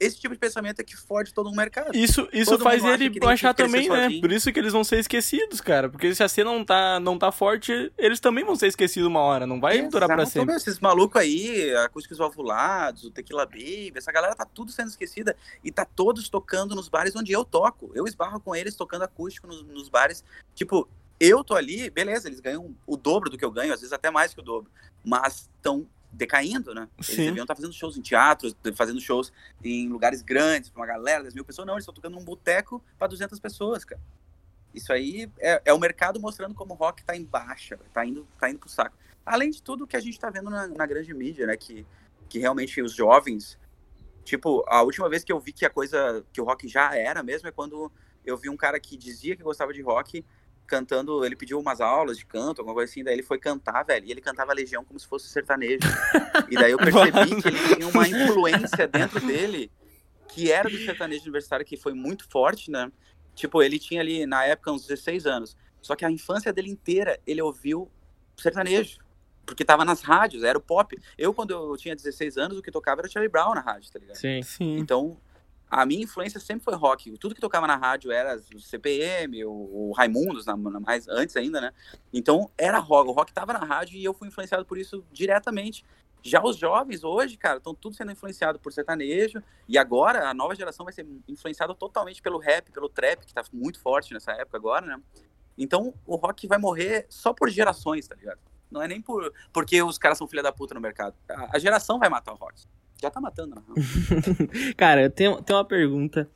esse 0.00 0.18
tipo 0.18 0.32
de 0.32 0.38
pensamento 0.38 0.80
é 0.80 0.84
que 0.84 0.96
fode 0.96 1.34
todo 1.34 1.50
o 1.50 1.54
mercado. 1.54 1.96
Isso, 1.96 2.28
isso 2.32 2.58
faz 2.58 2.84
ele 2.84 3.10
baixar 3.18 3.52
também, 3.52 3.88
né? 3.88 4.20
Por 4.20 4.30
isso 4.30 4.52
que 4.52 4.58
eles 4.58 4.72
vão 4.72 4.84
ser 4.84 4.98
esquecidos, 5.00 5.60
cara. 5.60 5.88
Porque 5.88 6.14
se 6.14 6.22
a 6.22 6.28
cena 6.28 6.52
não 6.52 6.64
tá, 6.64 7.00
não 7.00 7.18
tá 7.18 7.32
forte, 7.32 7.92
eles 7.98 8.20
também 8.20 8.44
vão 8.44 8.54
ser 8.54 8.68
esquecidos 8.68 9.08
uma 9.08 9.20
hora. 9.20 9.46
Não 9.46 9.60
vai 9.60 9.78
Exato, 9.78 9.90
durar 9.90 10.08
pra 10.08 10.24
sempre. 10.24 10.54
Esses 10.54 10.78
malucos 10.78 11.20
aí, 11.20 11.74
acústicos 11.76 12.18
valvulados, 12.18 13.04
o 13.04 13.10
Tequila 13.10 13.44
Baby, 13.44 13.94
essa 13.96 14.12
galera 14.12 14.36
tá 14.36 14.44
tudo 14.44 14.70
sendo 14.70 14.88
esquecida. 14.88 15.36
E 15.64 15.72
tá 15.72 15.84
todos 15.84 16.28
tocando 16.28 16.74
nos 16.74 16.88
bares 16.88 17.16
onde 17.16 17.32
eu 17.32 17.44
toco. 17.44 17.90
Eu 17.94 18.06
esbarro 18.06 18.40
com 18.40 18.54
eles 18.54 18.76
tocando 18.76 19.02
acústico 19.02 19.48
nos, 19.48 19.62
nos 19.64 19.88
bares. 19.88 20.22
Tipo, 20.54 20.88
eu 21.18 21.42
tô 21.42 21.54
ali, 21.54 21.90
beleza, 21.90 22.28
eles 22.28 22.38
ganham 22.38 22.74
o 22.86 22.96
dobro 22.96 23.28
do 23.28 23.36
que 23.36 23.44
eu 23.44 23.50
ganho, 23.50 23.74
às 23.74 23.80
vezes 23.80 23.92
até 23.92 24.10
mais 24.10 24.32
que 24.32 24.40
o 24.40 24.44
dobro. 24.44 24.70
Mas 25.04 25.48
estão 25.56 25.88
decaindo, 26.12 26.74
né? 26.74 26.88
Eles 26.96 27.06
Sim. 27.06 27.26
deviam 27.26 27.44
estar 27.44 27.54
fazendo 27.54 27.72
shows 27.72 27.96
em 27.96 28.02
teatros, 28.02 28.56
fazendo 28.74 29.00
shows 29.00 29.32
em 29.62 29.88
lugares 29.88 30.22
grandes, 30.22 30.70
pra 30.70 30.80
uma 30.80 30.86
galera, 30.86 31.22
10 31.22 31.34
mil 31.34 31.44
pessoas. 31.44 31.66
Não, 31.66 31.74
eles 31.74 31.82
estão 31.82 31.94
tocando 31.94 32.14
num 32.14 32.24
boteco 32.24 32.82
para 32.98 33.08
200 33.08 33.38
pessoas, 33.38 33.84
cara. 33.84 34.00
Isso 34.74 34.92
aí 34.92 35.30
é, 35.38 35.62
é, 35.64 35.72
o 35.72 35.78
mercado 35.78 36.20
mostrando 36.20 36.54
como 36.54 36.74
o 36.74 36.76
rock 36.76 37.02
tá 37.04 37.16
em 37.16 37.24
baixa, 37.24 37.78
tá 37.92 38.04
indo, 38.04 38.26
tá 38.38 38.50
indo 38.50 38.58
pro 38.58 38.68
saco. 38.68 38.96
Além 39.24 39.50
de 39.50 39.62
tudo 39.62 39.86
que 39.86 39.96
a 39.96 40.00
gente 40.00 40.18
tá 40.18 40.30
vendo 40.30 40.50
na, 40.50 40.66
na 40.66 40.86
grande 40.86 41.12
mídia, 41.12 41.46
né? 41.46 41.56
Que, 41.56 41.86
que 42.28 42.38
realmente 42.38 42.80
os 42.80 42.92
jovens. 42.92 43.58
Tipo, 44.24 44.64
a 44.68 44.82
última 44.82 45.08
vez 45.08 45.24
que 45.24 45.32
eu 45.32 45.40
vi 45.40 45.52
que 45.52 45.64
a 45.64 45.70
coisa. 45.70 46.24
que 46.32 46.40
o 46.40 46.44
rock 46.44 46.68
já 46.68 46.94
era 46.94 47.22
mesmo 47.22 47.48
é 47.48 47.52
quando 47.52 47.90
eu 48.24 48.36
vi 48.36 48.48
um 48.48 48.56
cara 48.56 48.78
que 48.78 48.96
dizia 48.96 49.36
que 49.36 49.42
gostava 49.42 49.72
de 49.72 49.80
rock 49.80 50.24
cantando, 50.68 51.24
ele 51.24 51.34
pediu 51.34 51.58
umas 51.58 51.80
aulas 51.80 52.18
de 52.18 52.24
canto, 52.24 52.60
alguma 52.60 52.74
coisa 52.74 52.90
assim, 52.90 53.02
daí 53.02 53.14
ele 53.14 53.22
foi 53.22 53.38
cantar, 53.38 53.82
velho, 53.84 54.06
e 54.06 54.10
ele 54.10 54.20
cantava 54.20 54.52
Legião 54.52 54.84
como 54.84 55.00
se 55.00 55.06
fosse 55.06 55.28
sertanejo. 55.28 55.80
e 56.48 56.54
daí 56.54 56.70
eu 56.70 56.78
percebi 56.78 57.10
que 57.42 57.48
ele 57.48 57.74
tinha 57.74 57.88
uma 57.88 58.06
influência 58.06 58.86
dentro 58.86 59.20
dele 59.20 59.70
que 60.28 60.52
era 60.52 60.68
do 60.68 60.78
sertanejo 60.78 61.22
universitário, 61.22 61.66
que 61.66 61.76
foi 61.76 61.94
muito 61.94 62.28
forte, 62.28 62.70
né? 62.70 62.92
Tipo, 63.34 63.62
ele 63.62 63.78
tinha 63.78 64.00
ali, 64.00 64.26
na 64.26 64.44
época, 64.44 64.70
uns 64.70 64.86
16 64.86 65.26
anos. 65.26 65.56
Só 65.80 65.96
que 65.96 66.04
a 66.04 66.10
infância 66.10 66.52
dele 66.52 66.70
inteira, 66.70 67.18
ele 67.26 67.40
ouviu 67.40 67.90
sertanejo. 68.36 68.98
Porque 69.46 69.64
tava 69.64 69.84
nas 69.84 70.02
rádios, 70.02 70.44
era 70.44 70.58
o 70.58 70.60
pop. 70.60 70.96
Eu, 71.16 71.32
quando 71.32 71.52
eu 71.52 71.76
tinha 71.76 71.96
16 71.96 72.36
anos, 72.36 72.58
o 72.58 72.62
que 72.62 72.70
tocava 72.70 73.00
era 73.00 73.08
Charlie 73.08 73.30
Brown 73.30 73.54
na 73.54 73.60
rádio, 73.60 73.90
tá 73.90 73.98
ligado? 73.98 74.16
Sim, 74.16 74.42
sim. 74.42 74.76
Então, 74.76 75.18
a 75.70 75.84
minha 75.84 76.02
influência 76.02 76.40
sempre 76.40 76.64
foi 76.64 76.74
rock. 76.74 77.16
Tudo 77.18 77.34
que 77.34 77.40
tocava 77.40 77.66
na 77.66 77.76
rádio 77.76 78.10
era 78.10 78.40
o 78.54 78.60
CPM, 78.60 79.44
o, 79.44 79.50
o 79.50 79.92
Raimundos, 79.92 80.46
na, 80.46 80.56
na, 80.56 80.80
mais 80.80 81.06
antes 81.08 81.36
ainda, 81.36 81.60
né? 81.60 81.72
Então 82.12 82.50
era 82.56 82.78
rock. 82.78 83.10
O 83.10 83.12
rock 83.12 83.32
tava 83.32 83.52
na 83.52 83.64
rádio 83.64 83.96
e 83.96 84.04
eu 84.04 84.14
fui 84.14 84.28
influenciado 84.28 84.64
por 84.64 84.78
isso 84.78 85.04
diretamente. 85.12 85.84
Já 86.22 86.42
os 86.42 86.56
jovens 86.56 87.04
hoje, 87.04 87.36
cara, 87.36 87.58
estão 87.58 87.74
tudo 87.74 87.94
sendo 87.94 88.10
influenciado 88.10 88.58
por 88.58 88.72
sertanejo. 88.72 89.42
E 89.68 89.76
agora 89.78 90.28
a 90.28 90.34
nova 90.34 90.54
geração 90.54 90.84
vai 90.84 90.92
ser 90.92 91.06
influenciada 91.28 91.74
totalmente 91.74 92.22
pelo 92.22 92.38
rap, 92.38 92.70
pelo 92.72 92.88
trap, 92.88 93.24
que 93.24 93.34
tá 93.34 93.42
muito 93.52 93.80
forte 93.80 94.12
nessa 94.12 94.32
época 94.32 94.56
agora, 94.56 94.86
né? 94.86 95.00
Então 95.56 95.92
o 96.06 96.16
rock 96.16 96.46
vai 96.46 96.58
morrer 96.58 97.06
só 97.08 97.32
por 97.32 97.50
gerações, 97.50 98.06
tá 98.06 98.14
ligado? 98.14 98.40
Não 98.70 98.82
é 98.82 98.88
nem 98.88 99.00
por 99.00 99.32
porque 99.52 99.82
os 99.82 99.98
caras 99.98 100.18
são 100.18 100.28
filha 100.28 100.42
da 100.42 100.52
puta 100.52 100.74
no 100.74 100.80
mercado. 100.80 101.14
A, 101.28 101.56
a 101.56 101.58
geração 101.58 101.98
vai 101.98 102.08
matar 102.08 102.32
o 102.32 102.36
rock. 102.36 102.64
Já 103.00 103.10
tá 103.10 103.20
matando, 103.20 103.54
não. 103.54 103.62
Cara, 104.76 105.02
eu 105.02 105.10
tenho, 105.10 105.40
tenho 105.42 105.58
uma 105.58 105.64
pergunta. 105.64 106.28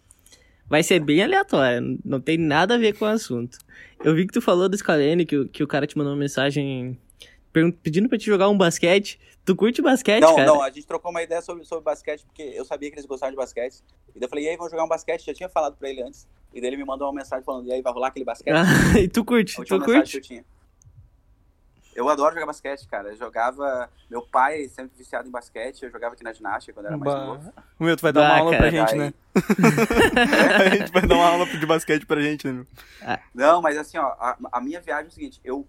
Vai 0.68 0.82
ser 0.82 1.00
bem 1.00 1.22
aleatória, 1.22 1.82
não 2.04 2.20
tem 2.20 2.38
nada 2.38 2.76
a 2.76 2.78
ver 2.78 2.96
com 2.96 3.04
o 3.04 3.08
assunto. 3.08 3.58
Eu 4.02 4.14
vi 4.14 4.26
que 4.26 4.32
tu 4.32 4.40
falou 4.40 4.68
do 4.68 4.76
Scalene, 4.76 5.26
que, 5.26 5.46
que 5.48 5.62
o 5.62 5.66
cara 5.66 5.86
te 5.86 5.98
mandou 5.98 6.12
uma 6.12 6.18
mensagem 6.18 6.98
pedindo 7.82 8.08
pra 8.08 8.16
te 8.16 8.24
jogar 8.24 8.48
um 8.48 8.56
basquete. 8.56 9.20
Tu 9.44 9.54
curte 9.56 9.82
basquete, 9.82 10.22
não, 10.22 10.36
cara? 10.36 10.46
Não, 10.46 10.62
a 10.62 10.70
gente 10.70 10.86
trocou 10.86 11.10
uma 11.10 11.22
ideia 11.22 11.42
sobre, 11.42 11.64
sobre 11.64 11.84
basquete, 11.84 12.24
porque 12.24 12.42
eu 12.42 12.64
sabia 12.64 12.90
que 12.90 12.94
eles 12.94 13.06
gostavam 13.06 13.32
de 13.32 13.36
basquete. 13.36 13.82
E 14.14 14.20
daí 14.20 14.24
eu 14.26 14.28
falei, 14.28 14.44
e 14.44 14.48
aí, 14.48 14.56
vamos 14.56 14.70
jogar 14.70 14.84
um 14.84 14.88
basquete? 14.88 15.26
Já 15.26 15.34
tinha 15.34 15.48
falado 15.48 15.76
pra 15.76 15.90
ele 15.90 16.02
antes. 16.02 16.28
E 16.54 16.60
daí 16.60 16.70
ele 16.70 16.76
me 16.76 16.84
mandou 16.84 17.08
uma 17.08 17.14
mensagem 17.14 17.44
falando, 17.44 17.66
e 17.66 17.72
aí, 17.72 17.82
vai 17.82 17.92
rolar 17.92 18.08
aquele 18.08 18.24
basquete? 18.24 18.54
Ah, 18.54 18.64
e 18.98 19.08
tu 19.08 19.24
curte? 19.24 19.56
Tu 19.56 19.80
curte? 19.80 20.16
Eu 20.16 20.44
adoro 22.09 22.34
jogar 22.34 22.47
basquete, 22.47 22.86
cara. 22.88 23.11
Eu 23.11 23.16
jogava. 23.16 23.88
Meu 24.11 24.22
pai 24.22 24.68
sempre 24.68 24.97
viciado 24.97 25.28
em 25.28 25.30
basquete, 25.30 25.82
eu 25.82 25.90
jogava 25.90 26.14
aqui 26.14 26.24
na 26.24 26.32
ginástica 26.32 26.72
quando 26.72 26.86
era 26.86 26.97
mais 26.97 27.12
bah. 27.12 27.24
novo. 27.26 27.53
Meu, 27.78 27.97
tu 27.97 28.03
vai 28.03 28.12
dar 28.12 28.20
bah, 28.20 28.28
uma 28.28 28.38
aula 28.38 28.51
cara, 28.53 28.62
pra 28.62 28.70
gente, 28.70 28.95
né? 28.95 29.14
a 30.64 30.76
gente 30.76 30.93
vai 30.93 31.07
dar 31.07 31.14
uma 31.14 31.28
aula 31.28 31.47
de 31.47 31.66
basquete 31.66 32.07
pra 32.07 32.20
gente, 32.20 32.47
né, 32.47 32.53
meu? 32.53 32.66
Ah. 33.03 33.20
Não, 33.34 33.61
mas 33.61 33.76
assim, 33.76 33.99
ó, 33.99 34.07
a, 34.18 34.38
a, 34.53 34.61
minha 34.61 34.80
viagem 34.80 35.07
é 35.07 35.09
o 35.09 35.12
seguinte: 35.12 35.40
eu 35.45 35.66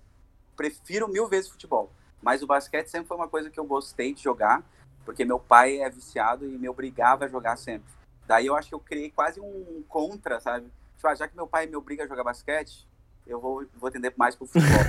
prefiro 0.56 1.08
mil 1.08 1.28
vezes 1.28 1.50
futebol. 1.50 1.92
Mas 2.22 2.42
o 2.42 2.48
basquete 2.48 2.88
sempre 2.88 3.08
foi 3.08 3.18
uma 3.18 3.28
coisa 3.28 3.50
que 3.50 3.60
eu 3.60 3.66
gostei 3.66 4.14
de 4.14 4.24
jogar, 4.24 4.64
porque 5.04 5.26
meu 5.26 5.40
pai 5.40 5.80
é 5.80 5.90
viciado 5.90 6.46
e 6.46 6.58
me 6.58 6.70
obrigava 6.70 7.26
a 7.26 7.28
jogar 7.28 7.58
sempre. 7.58 7.92
Daí 8.26 8.46
eu 8.46 8.56
acho 8.56 8.70
que 8.70 8.76
eu 8.76 8.80
criei 8.80 9.12
quase 9.12 9.42
um 9.42 9.84
contra, 9.90 10.40
sabe? 10.40 10.72
Tipo, 10.96 11.08
ah, 11.10 11.16
já 11.16 11.28
que 11.28 11.36
meu 11.36 11.46
pai 11.46 11.66
me 11.66 11.76
obriga 11.76 12.06
a 12.06 12.08
jogar 12.08 12.24
basquete, 12.24 12.88
eu 13.26 13.40
vou, 13.40 13.66
vou 13.76 13.88
atender 13.88 14.14
mais 14.18 14.36
pro 14.36 14.46
futebol. 14.46 14.80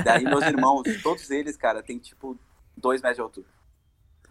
e 0.00 0.02
daí 0.02 0.24
meus 0.24 0.44
irmãos, 0.44 0.82
todos 1.02 1.30
eles, 1.30 1.56
cara, 1.56 1.82
tem 1.82 1.98
tipo 1.98 2.38
dois 2.76 3.00
metros 3.00 3.16
de 3.16 3.22
altura. 3.22 3.46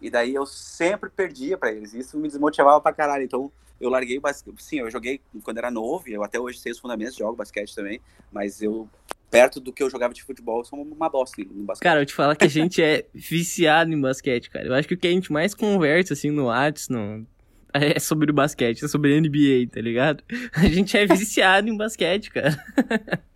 E 0.00 0.10
daí 0.10 0.34
eu 0.34 0.46
sempre 0.46 1.10
perdia 1.10 1.58
para 1.58 1.72
eles. 1.72 1.92
Isso 1.92 2.18
me 2.18 2.28
desmotivava 2.28 2.80
pra 2.80 2.92
caralho. 2.92 3.24
Então 3.24 3.52
eu 3.80 3.90
larguei 3.90 4.18
o 4.18 4.20
basquete. 4.20 4.62
Sim, 4.62 4.80
eu 4.80 4.90
joguei 4.90 5.20
quando 5.42 5.58
era 5.58 5.70
novo, 5.70 6.08
eu 6.08 6.22
até 6.22 6.38
hoje 6.38 6.58
sei 6.58 6.72
os 6.72 6.78
fundamentos, 6.78 7.16
jogo 7.16 7.36
basquete 7.36 7.74
também, 7.74 8.00
mas 8.30 8.60
eu 8.60 8.88
perto 9.30 9.60
do 9.60 9.72
que 9.72 9.82
eu 9.82 9.88
jogava 9.88 10.12
de 10.12 10.22
futebol, 10.22 10.58
eu 10.58 10.64
sou 10.64 10.82
uma 10.82 11.08
bosta 11.08 11.40
no 11.42 11.64
basquete. 11.64 11.84
Cara, 11.84 12.00
eu 12.00 12.06
te 12.06 12.12
falar 12.12 12.34
que 12.34 12.44
a 12.44 12.48
gente 12.48 12.82
é 12.82 13.06
viciado 13.14 13.92
em 13.92 14.00
basquete, 14.00 14.50
cara. 14.50 14.66
Eu 14.66 14.74
acho 14.74 14.88
que 14.88 14.94
o 14.94 14.98
que 14.98 15.06
a 15.06 15.10
gente 15.10 15.32
mais 15.32 15.54
conversa 15.54 16.14
assim 16.14 16.30
no 16.30 16.46
Whats, 16.46 16.88
no 16.88 17.26
é 17.72 18.00
sobre 18.00 18.30
o 18.30 18.34
basquete, 18.34 18.84
é 18.84 18.88
sobre 18.88 19.20
NBA, 19.20 19.70
tá 19.72 19.80
ligado? 19.80 20.24
A 20.52 20.66
gente 20.66 20.96
é 20.96 21.06
viciado 21.06 21.68
em 21.68 21.76
basquete, 21.76 22.30
cara. 22.30 22.58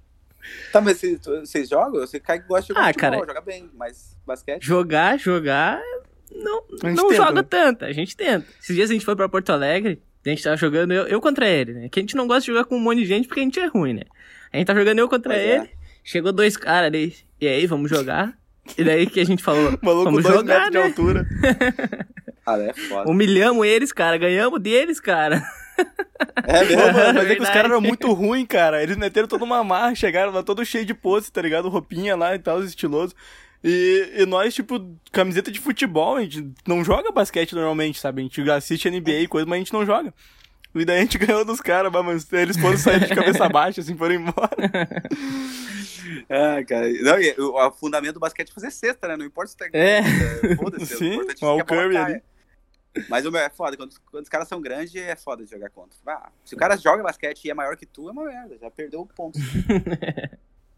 Tá, 0.72 0.80
mas 0.80 1.00
vocês 1.00 1.68
jogam? 1.68 2.00
Você 2.00 2.20
cai 2.20 2.40
que 2.40 2.48
gosta 2.48 2.62
de 2.62 2.68
jogar 2.68 2.82
ah, 2.82 2.92
futebol, 2.92 3.10
cara, 3.10 3.26
joga 3.26 3.40
bem, 3.40 3.70
mas 3.74 4.16
basquete? 4.26 4.62
Jogar, 4.62 5.18
jogar, 5.18 5.80
não, 6.30 6.64
não 6.82 7.08
tenta, 7.08 7.14
joga 7.14 7.42
né? 7.42 7.46
tanto, 7.48 7.84
a 7.84 7.92
gente 7.92 8.16
tenta. 8.16 8.46
Esses 8.60 8.74
dias 8.74 8.90
a 8.90 8.92
gente 8.92 9.04
foi 9.04 9.16
pra 9.16 9.28
Porto 9.28 9.50
Alegre, 9.50 10.02
a 10.24 10.28
gente 10.28 10.42
tava 10.42 10.56
jogando 10.56 10.92
eu, 10.92 11.06
eu 11.06 11.20
contra 11.20 11.48
ele, 11.48 11.74
né? 11.74 11.88
Que 11.88 12.00
a 12.00 12.02
gente 12.02 12.16
não 12.16 12.26
gosta 12.26 12.42
de 12.42 12.46
jogar 12.46 12.64
com 12.64 12.76
um 12.76 12.80
monte 12.80 12.98
de 12.98 13.06
gente 13.06 13.28
porque 13.28 13.40
a 13.40 13.44
gente 13.44 13.60
é 13.60 13.66
ruim, 13.66 13.94
né? 13.94 14.02
A 14.52 14.56
gente 14.56 14.66
tá 14.66 14.74
jogando 14.74 14.98
eu 14.98 15.08
contra 15.08 15.32
pois 15.32 15.42
é. 15.42 15.56
ele, 15.56 15.64
é. 15.64 15.70
chegou 16.02 16.32
dois 16.32 16.56
caras 16.56 16.86
ali, 16.86 17.14
e 17.40 17.46
aí, 17.46 17.66
vamos 17.66 17.90
jogar? 17.90 18.36
E 18.78 18.82
daí 18.82 19.06
que 19.06 19.20
a 19.20 19.24
gente 19.24 19.42
falou, 19.42 19.78
Maluco, 19.82 20.04
vamos 20.04 20.22
dois 20.22 20.34
jogar, 20.34 20.70
metros 20.70 20.74
né? 20.74 20.80
de 20.80 20.86
altura. 20.86 21.26
ah, 22.46 22.58
é 22.58 22.72
foda. 22.72 23.10
Humilhamos 23.10 23.66
eles, 23.66 23.92
cara, 23.92 24.16
ganhamos 24.16 24.60
deles, 24.60 25.00
cara. 25.00 25.42
É 26.46 26.64
mesmo, 26.64 26.92
mano, 26.92 27.14
mas 27.14 27.30
é 27.30 27.34
que 27.36 27.42
os 27.42 27.48
caras 27.48 27.70
eram 27.70 27.80
muito 27.80 28.12
ruins, 28.12 28.46
cara. 28.46 28.82
Eles 28.82 28.96
meteram 28.96 29.26
toda 29.26 29.44
uma 29.44 29.62
marra, 29.64 29.94
chegaram 29.94 30.32
lá 30.32 30.42
todo 30.42 30.64
cheio 30.64 30.84
de 30.84 30.94
pose, 30.94 31.30
tá 31.30 31.40
ligado? 31.40 31.68
Roupinha 31.68 32.16
lá 32.16 32.34
e 32.34 32.38
tal, 32.38 32.62
estiloso. 32.62 33.14
E, 33.62 34.12
e, 34.18 34.26
nós, 34.26 34.54
tipo, 34.54 34.94
camiseta 35.10 35.50
de 35.50 35.58
futebol, 35.58 36.16
a 36.16 36.20
gente 36.20 36.52
não 36.66 36.84
joga 36.84 37.10
basquete 37.10 37.54
normalmente, 37.54 37.98
sabe? 37.98 38.20
A 38.20 38.24
gente 38.24 38.50
assiste 38.50 38.90
NBA 38.90 39.20
e 39.20 39.26
coisa, 39.26 39.46
mas 39.46 39.56
a 39.56 39.58
gente 39.60 39.72
não 39.72 39.86
joga. 39.86 40.12
E 40.74 40.84
daí 40.84 40.98
a 40.98 41.00
gente 41.00 41.16
ganhou 41.18 41.44
dos 41.44 41.62
caras, 41.62 41.90
mas 41.90 42.30
eles 42.32 42.58
foram 42.58 42.76
sair 42.76 43.00
de 43.00 43.14
cabeça 43.14 43.48
baixa, 43.48 43.80
assim, 43.80 43.96
foram 43.96 44.16
embora. 44.16 44.50
ah, 46.28 46.62
cara. 46.68 46.92
Não, 46.92 47.18
e, 47.18 47.34
o, 47.38 47.54
o 47.54 47.72
fundamento 47.72 48.14
do 48.14 48.20
basquete 48.20 48.50
é 48.50 48.52
fazer 48.52 48.70
cesta, 48.70 49.08
né? 49.08 49.16
Não 49.16 49.24
importa 49.24 49.50
se 49.50 49.56
tá 49.56 49.66
É. 49.72 50.02
Foda-se. 50.56 50.96
Sim, 50.96 51.20
o 51.40 51.64
Curry 51.64 51.96
ali. 51.96 52.22
Mas 53.08 53.26
o 53.26 53.36
é 53.36 53.50
foda, 53.50 53.76
quando, 53.76 53.94
quando 54.10 54.22
os 54.22 54.28
caras 54.28 54.48
são 54.48 54.60
grandes, 54.60 54.94
é 54.94 55.16
foda 55.16 55.44
de 55.44 55.50
jogar 55.50 55.70
contra. 55.70 55.98
Ah, 56.06 56.30
se 56.44 56.54
o 56.54 56.58
cara 56.58 56.76
joga 56.76 57.02
basquete 57.02 57.44
e 57.44 57.50
é 57.50 57.54
maior 57.54 57.76
que 57.76 57.86
tu, 57.86 58.08
é 58.08 58.12
uma 58.12 58.24
merda, 58.24 58.56
já 58.58 58.70
perdeu 58.70 59.00
o 59.00 59.06
ponto. 59.06 59.38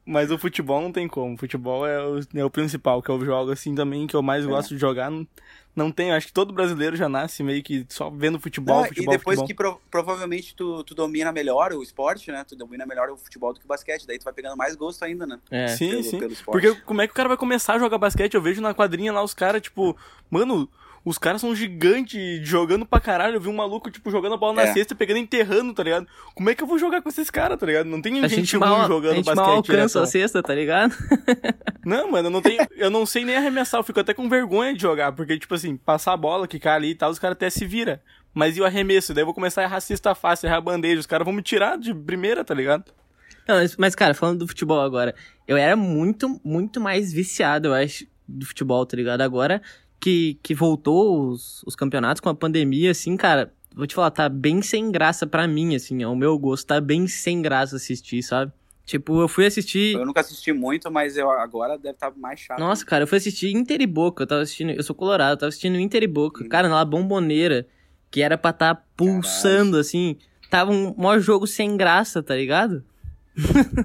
Mas 0.06 0.30
o 0.30 0.38
futebol 0.38 0.80
não 0.80 0.92
tem 0.92 1.08
como. 1.08 1.34
O 1.34 1.36
futebol 1.36 1.84
é 1.84 2.00
o, 2.00 2.20
é 2.36 2.44
o 2.44 2.50
principal 2.50 3.02
que 3.02 3.10
eu 3.10 3.20
jogo 3.24 3.50
assim 3.50 3.74
também, 3.74 4.06
que 4.06 4.14
eu 4.14 4.22
mais 4.22 4.44
é. 4.44 4.46
gosto 4.46 4.68
de 4.68 4.78
jogar. 4.78 5.10
Não, 5.10 5.26
não 5.74 5.90
tem, 5.90 6.12
acho 6.12 6.28
que 6.28 6.32
todo 6.32 6.54
brasileiro 6.54 6.94
já 6.94 7.08
nasce 7.08 7.42
meio 7.42 7.60
que 7.60 7.84
só 7.88 8.08
vendo 8.08 8.38
futebol, 8.38 8.82
não, 8.82 8.84
futebol, 8.86 9.12
E 9.12 9.18
depois 9.18 9.40
futebol. 9.40 9.46
que 9.48 9.54
pro, 9.54 9.80
provavelmente 9.90 10.54
tu, 10.54 10.84
tu 10.84 10.94
domina 10.94 11.32
melhor 11.32 11.72
o 11.72 11.82
esporte, 11.82 12.30
né? 12.30 12.44
Tu 12.44 12.54
domina 12.54 12.86
melhor 12.86 13.10
o 13.10 13.16
futebol 13.16 13.52
do 13.52 13.58
que 13.58 13.66
o 13.66 13.68
basquete. 13.68 14.06
Daí 14.06 14.16
tu 14.16 14.24
vai 14.24 14.32
pegando 14.32 14.56
mais 14.56 14.76
gosto 14.76 15.04
ainda, 15.04 15.26
né? 15.26 15.40
É. 15.50 15.66
Sim, 15.66 15.90
pelo, 15.90 16.02
sim. 16.04 16.18
Pelo 16.20 16.36
Porque 16.46 16.74
como 16.82 17.02
é 17.02 17.08
que 17.08 17.12
o 17.12 17.16
cara 17.16 17.28
vai 17.28 17.36
começar 17.36 17.74
a 17.74 17.78
jogar 17.80 17.98
basquete? 17.98 18.34
Eu 18.34 18.40
vejo 18.40 18.62
na 18.62 18.72
quadrinha 18.72 19.12
lá 19.12 19.24
os 19.24 19.34
caras, 19.34 19.60
tipo, 19.60 19.96
mano, 20.30 20.70
os 21.06 21.18
caras 21.18 21.40
são 21.40 21.54
gigantes 21.54 22.18
jogando 22.42 22.84
pra 22.84 22.98
caralho. 22.98 23.36
Eu 23.36 23.40
vi 23.40 23.48
um 23.48 23.54
maluco, 23.54 23.88
tipo, 23.92 24.10
jogando 24.10 24.34
a 24.34 24.36
bola 24.36 24.60
é. 24.60 24.66
na 24.66 24.72
cesta, 24.72 24.92
pegando 24.92 25.18
e 25.18 25.20
enterrando, 25.20 25.72
tá 25.72 25.84
ligado? 25.84 26.04
Como 26.34 26.50
é 26.50 26.54
que 26.54 26.64
eu 26.64 26.66
vou 26.66 26.80
jogar 26.80 27.00
com 27.00 27.08
esses 27.08 27.30
caras, 27.30 27.56
tá 27.56 27.64
ligado? 27.64 27.86
Não 27.86 28.02
tem 28.02 28.18
a 28.18 28.26
gente, 28.26 28.40
gente 28.40 28.58
mal, 28.58 28.88
jogando 28.88 29.12
a 29.12 29.14
gente 29.14 29.24
basquete. 29.24 29.46
Mal 29.46 29.54
alcança 29.54 30.02
a 30.02 30.06
cesta, 30.06 30.42
tá 30.42 30.52
ligado? 30.52 30.96
não, 31.86 32.10
mano, 32.10 32.26
eu 32.26 32.32
não 32.32 32.42
tenho. 32.42 32.66
Eu 32.72 32.90
não 32.90 33.06
sei 33.06 33.24
nem 33.24 33.36
arremessar, 33.36 33.78
eu 33.78 33.84
fico 33.84 34.00
até 34.00 34.12
com 34.12 34.28
vergonha 34.28 34.74
de 34.74 34.82
jogar, 34.82 35.12
porque, 35.12 35.38
tipo 35.38 35.54
assim, 35.54 35.76
passar 35.76 36.12
a 36.12 36.16
bola, 36.16 36.48
que 36.48 36.58
cai 36.58 36.74
ali 36.74 36.90
e 36.90 36.94
tal, 36.96 37.12
os 37.12 37.20
caras 37.20 37.36
até 37.36 37.48
se 37.50 37.64
vira. 37.64 38.02
Mas 38.34 38.56
e 38.56 38.60
o 38.60 38.64
arremesso? 38.64 39.14
Daí 39.14 39.22
eu 39.22 39.26
vou 39.26 39.34
começar 39.34 39.60
a 39.60 39.64
errar 39.64 39.78
cesta 39.78 40.12
fácil, 40.12 40.48
errar 40.48 40.60
bandeja. 40.60 40.98
Os 40.98 41.06
caras 41.06 41.24
vão 41.24 41.32
me 41.32 41.40
tirar 41.40 41.78
de 41.78 41.94
primeira, 41.94 42.44
tá 42.44 42.52
ligado? 42.52 42.92
Não, 43.46 43.54
mas, 43.78 43.94
cara, 43.94 44.12
falando 44.12 44.40
do 44.40 44.48
futebol 44.48 44.80
agora, 44.80 45.14
eu 45.46 45.56
era 45.56 45.76
muito, 45.76 46.40
muito 46.44 46.80
mais 46.80 47.12
viciado, 47.12 47.68
eu 47.68 47.74
acho, 47.74 48.04
do 48.26 48.44
futebol, 48.44 48.84
tá 48.84 48.96
ligado? 48.96 49.20
Agora 49.20 49.62
que, 50.00 50.38
que 50.42 50.54
voltou 50.54 51.28
os, 51.28 51.62
os 51.64 51.74
campeonatos 51.74 52.20
com 52.20 52.28
a 52.28 52.34
pandemia, 52.34 52.90
assim, 52.90 53.16
cara, 53.16 53.52
vou 53.74 53.86
te 53.86 53.94
falar, 53.94 54.10
tá 54.10 54.28
bem 54.28 54.62
sem 54.62 54.90
graça 54.90 55.26
pra 55.26 55.46
mim, 55.46 55.74
assim, 55.74 56.02
ao 56.02 56.16
meu 56.16 56.38
gosto, 56.38 56.66
tá 56.66 56.80
bem 56.80 57.06
sem 57.06 57.42
graça 57.42 57.76
assistir, 57.76 58.22
sabe? 58.22 58.52
Tipo, 58.86 59.20
eu 59.20 59.26
fui 59.26 59.44
assistir. 59.44 59.96
Eu 59.96 60.06
nunca 60.06 60.20
assisti 60.20 60.52
muito, 60.52 60.88
mas 60.92 61.16
eu 61.16 61.28
agora 61.28 61.76
deve 61.76 61.90
estar 61.90 62.12
tá 62.12 62.16
mais 62.16 62.38
chato. 62.38 62.60
Nossa, 62.60 62.86
cara, 62.86 63.02
eu 63.02 63.08
fui 63.08 63.18
assistir 63.18 63.50
Inter 63.50 63.80
e 63.80 63.86
Boca. 63.86 64.22
Eu 64.22 64.26
tava 64.28 64.42
assistindo. 64.42 64.70
Eu 64.70 64.82
sou 64.84 64.94
colorado, 64.94 65.32
eu 65.32 65.36
tava 65.38 65.48
assistindo 65.48 65.76
Inter 65.76 66.04
e 66.04 66.06
Boca. 66.06 66.44
Hum. 66.44 66.48
Cara, 66.48 66.68
na 66.68 66.84
bomboneira, 66.84 67.66
que 68.12 68.22
era 68.22 68.38
pra 68.38 68.52
estar 68.52 68.76
tá 68.76 68.82
pulsando, 68.96 69.72
Caralho. 69.72 69.80
assim. 69.80 70.16
Tava 70.48 70.70
um 70.70 70.94
maior 70.96 71.18
jogo 71.18 71.48
sem 71.48 71.76
graça, 71.76 72.22
tá 72.22 72.36
ligado? 72.36 72.84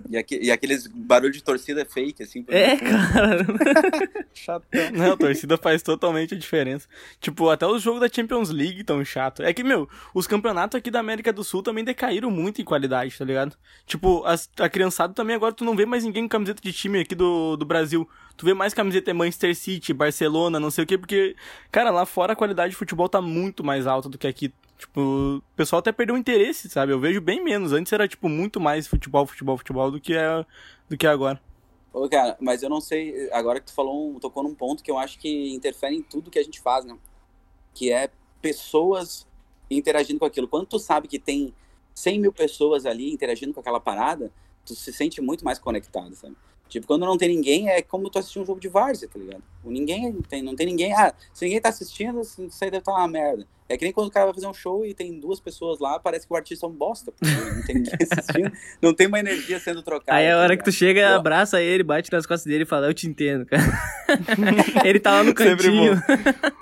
E, 0.10 0.18
aqui, 0.18 0.40
e, 0.42 0.52
aqueles 0.52 0.88
barulhos 0.88 1.38
de 1.38 1.44
torcida 1.44 1.86
fake, 1.86 2.24
assim. 2.24 2.46
É, 2.48 2.78
cara. 2.78 3.46
Chatão. 4.34 4.92
Não, 4.94 5.14
a 5.14 5.18
torcida 5.18 5.58
faz 5.58 5.82
totalmente 5.82 6.34
a 6.34 6.38
diferença. 6.38 6.88
Tipo, 7.20 7.50
até 7.50 7.68
os 7.68 7.82
jogos 7.82 8.00
da 8.00 8.08
Champions 8.08 8.50
League 8.50 8.84
tão 8.84 9.04
chato. 9.04 9.44
É 9.44 9.54
que, 9.54 9.64
meu, 9.64 9.90
os 10.14 10.26
campeonatos 10.26 10.78
aqui 10.78 10.90
da 10.90 11.00
América 11.00 11.34
do 11.34 11.44
Sul 11.44 11.62
também 11.62 11.84
decaíram 11.84 12.32
muito 12.32 12.62
em 12.62 12.66
qualidade, 12.66 13.18
tá 13.18 13.26
ligado? 13.26 13.58
Tipo, 13.86 14.24
as, 14.26 14.50
a 14.58 14.70
criançada 14.70 15.14
também 15.14 15.36
agora 15.36 15.54
tu 15.54 15.66
não 15.66 15.76
vê 15.76 15.86
mais 15.86 16.04
ninguém 16.04 16.24
com 16.24 16.30
camiseta 16.30 16.62
de 16.62 16.72
time 16.72 17.02
aqui 17.02 17.14
do, 17.14 17.58
do 17.58 17.66
Brasil. 17.66 18.08
Tu 18.38 18.46
vê 18.46 18.54
mais 18.54 18.74
camiseta 18.74 19.14
Manchester 19.14 19.56
City, 19.56 19.94
Barcelona, 19.94 20.60
não 20.60 20.72
sei 20.72 20.84
o 20.84 20.88
quê, 20.88 20.98
porque, 20.98 21.36
cara, 21.72 21.92
lá 21.92 22.06
fora 22.06 22.34
a 22.34 22.36
qualidade 22.36 22.72
de 22.72 22.78
futebol 22.78 23.10
tá 23.10 23.22
muito 23.22 23.64
mais 23.64 23.86
alta 23.86 24.08
do 24.08 24.18
que 24.18 24.28
aqui. 24.28 24.54
Tipo, 24.82 25.00
o 25.38 25.44
pessoal 25.56 25.80
até 25.80 25.92
perdeu 25.92 26.16
o 26.16 26.18
interesse, 26.18 26.68
sabe? 26.68 26.92
Eu 26.92 27.00
vejo 27.00 27.22
bem 27.22 27.44
menos. 27.44 27.72
Antes 27.72 27.94
era, 27.94 28.08
tipo, 28.08 28.28
muito 28.28 28.60
mais 28.60 28.88
futebol, 28.88 29.28
futebol, 29.28 29.56
futebol 29.56 29.92
do 29.92 30.02
que 30.02 30.16
é, 30.16 30.44
do 30.90 30.98
que 30.98 31.06
é 31.06 31.10
agora. 31.10 31.40
Ô, 31.94 32.10
cara, 32.10 32.36
mas 32.42 32.64
eu 32.64 32.70
não 32.70 32.82
sei, 32.82 33.30
agora 33.32 33.60
que 33.60 33.68
tu 33.68 33.74
falou, 33.74 34.20
tocou 34.20 34.42
num 34.42 34.56
ponto 34.56 34.82
que 34.82 34.90
eu 34.90 34.98
acho 34.98 35.20
que 35.20 35.54
interfere 35.54 35.96
em 35.96 36.02
tudo 36.02 36.32
que 36.32 36.40
a 36.40 36.44
gente 36.44 36.60
faz, 36.60 36.84
né? 36.84 36.98
Que 37.76 37.92
é 37.92 38.10
pessoas 38.42 39.28
interagindo 39.70 40.20
com 40.20 40.26
aquilo. 40.26 40.48
Quando 40.48 40.66
tu 40.66 40.80
sabe 40.80 41.08
que 41.08 41.20
tem 41.20 41.54
100 41.94 42.20
mil 42.20 42.34
pessoas 42.34 42.88
ali 42.88 43.14
interagindo 43.14 43.54
com 43.54 43.60
aquela 43.60 43.80
parada, 43.80 44.32
tu 44.66 44.74
se 44.74 44.92
sente 44.92 45.22
muito 45.22 45.46
mais 45.46 45.60
conectado, 45.60 46.16
sabe? 46.16 46.36
Tipo, 46.72 46.88
quando 46.88 47.06
não 47.06 47.18
tem 47.18 47.28
ninguém, 47.28 47.68
é 47.68 47.82
como 47.82 48.10
tu 48.10 48.18
assistir 48.18 48.40
um 48.40 48.46
jogo 48.46 48.62
de 48.62 48.70
várzea, 48.70 49.06
tá 49.06 49.20
ligado? 49.20 49.44
O 49.62 49.70
ninguém 49.70 50.14
não 50.14 50.22
tem, 50.22 50.42
não 50.42 50.56
tem 50.56 50.66
ninguém. 50.66 50.94
Ah, 50.94 51.14
se 51.34 51.44
ninguém 51.44 51.60
tá 51.60 51.68
assistindo, 51.68 52.22
isso 52.22 52.40
aí 52.40 52.72
deve 52.72 52.78
estar 52.78 52.94
tá 52.94 52.98
uma 52.98 53.10
merda. 53.10 53.46
É 53.68 53.76
que 53.76 53.84
nem 53.84 53.94
quando 53.94 54.08
o 54.08 54.12
cara 54.12 54.28
vai 54.28 54.34
fazer 54.34 54.48
um 54.48 54.54
show 54.54 54.86
e 54.86 54.94
tem 54.94 55.20
duas 55.20 55.42
pessoas 55.42 55.80
lá, 55.80 56.00
parece 56.00 56.26
que 56.26 56.34
o 56.34 56.36
artista 56.38 56.66
é 56.66 56.70
um 56.70 56.72
bosta, 56.72 57.12
porque 57.12 57.34
não 57.34 57.62
tem 57.66 57.76
ninguém 57.76 57.94
assistindo, 58.10 58.52
não 58.82 58.94
tem 58.94 59.08
uma 59.08 59.20
energia 59.20 59.60
sendo 59.60 59.84
trocada. 59.84 60.18
Aí 60.18 60.26
é 60.26 60.32
a 60.32 60.36
tá 60.36 60.42
hora 60.44 60.56
que 60.56 60.64
tu 60.64 60.72
chega, 60.72 61.10
Pô. 61.10 61.16
abraça 61.16 61.62
ele, 61.62 61.84
bate 61.84 62.10
nas 62.10 62.26
costas 62.26 62.50
dele 62.50 62.64
e 62.64 62.66
fala, 62.66 62.88
eu 62.88 62.94
te 62.94 63.06
entendo, 63.06 63.46
cara. 63.46 63.64
ele 64.88 65.00
tá 65.00 65.12
lá 65.12 65.24
no 65.26 65.34
cantinho. 65.34 66.02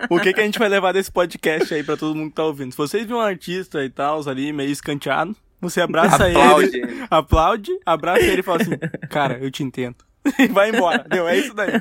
o 0.09 0.19
que, 0.19 0.33
que 0.33 0.41
a 0.41 0.43
gente 0.43 0.57
vai 0.57 0.69
levar 0.69 0.91
desse 0.91 1.11
podcast 1.11 1.71
aí 1.71 1.83
pra 1.83 1.95
todo 1.95 2.15
mundo 2.15 2.31
que 2.31 2.35
tá 2.35 2.45
ouvindo? 2.45 2.71
Se 2.71 2.77
vocês 2.77 3.05
viram 3.05 3.19
um 3.19 3.21
artista 3.21 3.85
e 3.85 3.91
tal, 3.91 4.27
ali, 4.27 4.51
meio 4.51 4.71
escanteado, 4.71 5.35
você 5.59 5.81
abraça 5.81 6.27
aplaude. 6.27 6.77
ele, 6.77 7.05
aplaude, 7.09 7.79
abraça 7.85 8.23
ele 8.23 8.41
e 8.41 8.43
fala 8.43 8.61
assim, 8.61 8.77
cara, 9.09 9.37
eu 9.39 9.51
te 9.51 9.63
entendo. 9.63 9.97
E 10.37 10.47
vai 10.47 10.69
embora. 10.69 11.05
Deu, 11.09 11.27
é 11.27 11.37
isso 11.37 11.53
daí. 11.53 11.71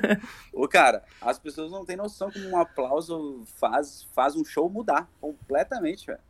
Ô, 0.52 0.66
cara, 0.68 1.02
as 1.20 1.38
pessoas 1.38 1.72
não 1.72 1.84
têm 1.84 1.96
noção 1.96 2.30
como 2.30 2.48
um 2.48 2.56
aplauso 2.56 3.42
faz, 3.58 4.06
faz 4.14 4.36
um 4.36 4.44
show 4.44 4.70
mudar 4.70 5.08
completamente, 5.20 6.06
velho. 6.06 6.20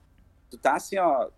Tu 0.51 0.57
tá 0.57 0.77
assim, 0.77 0.99
ó, 0.99 1.29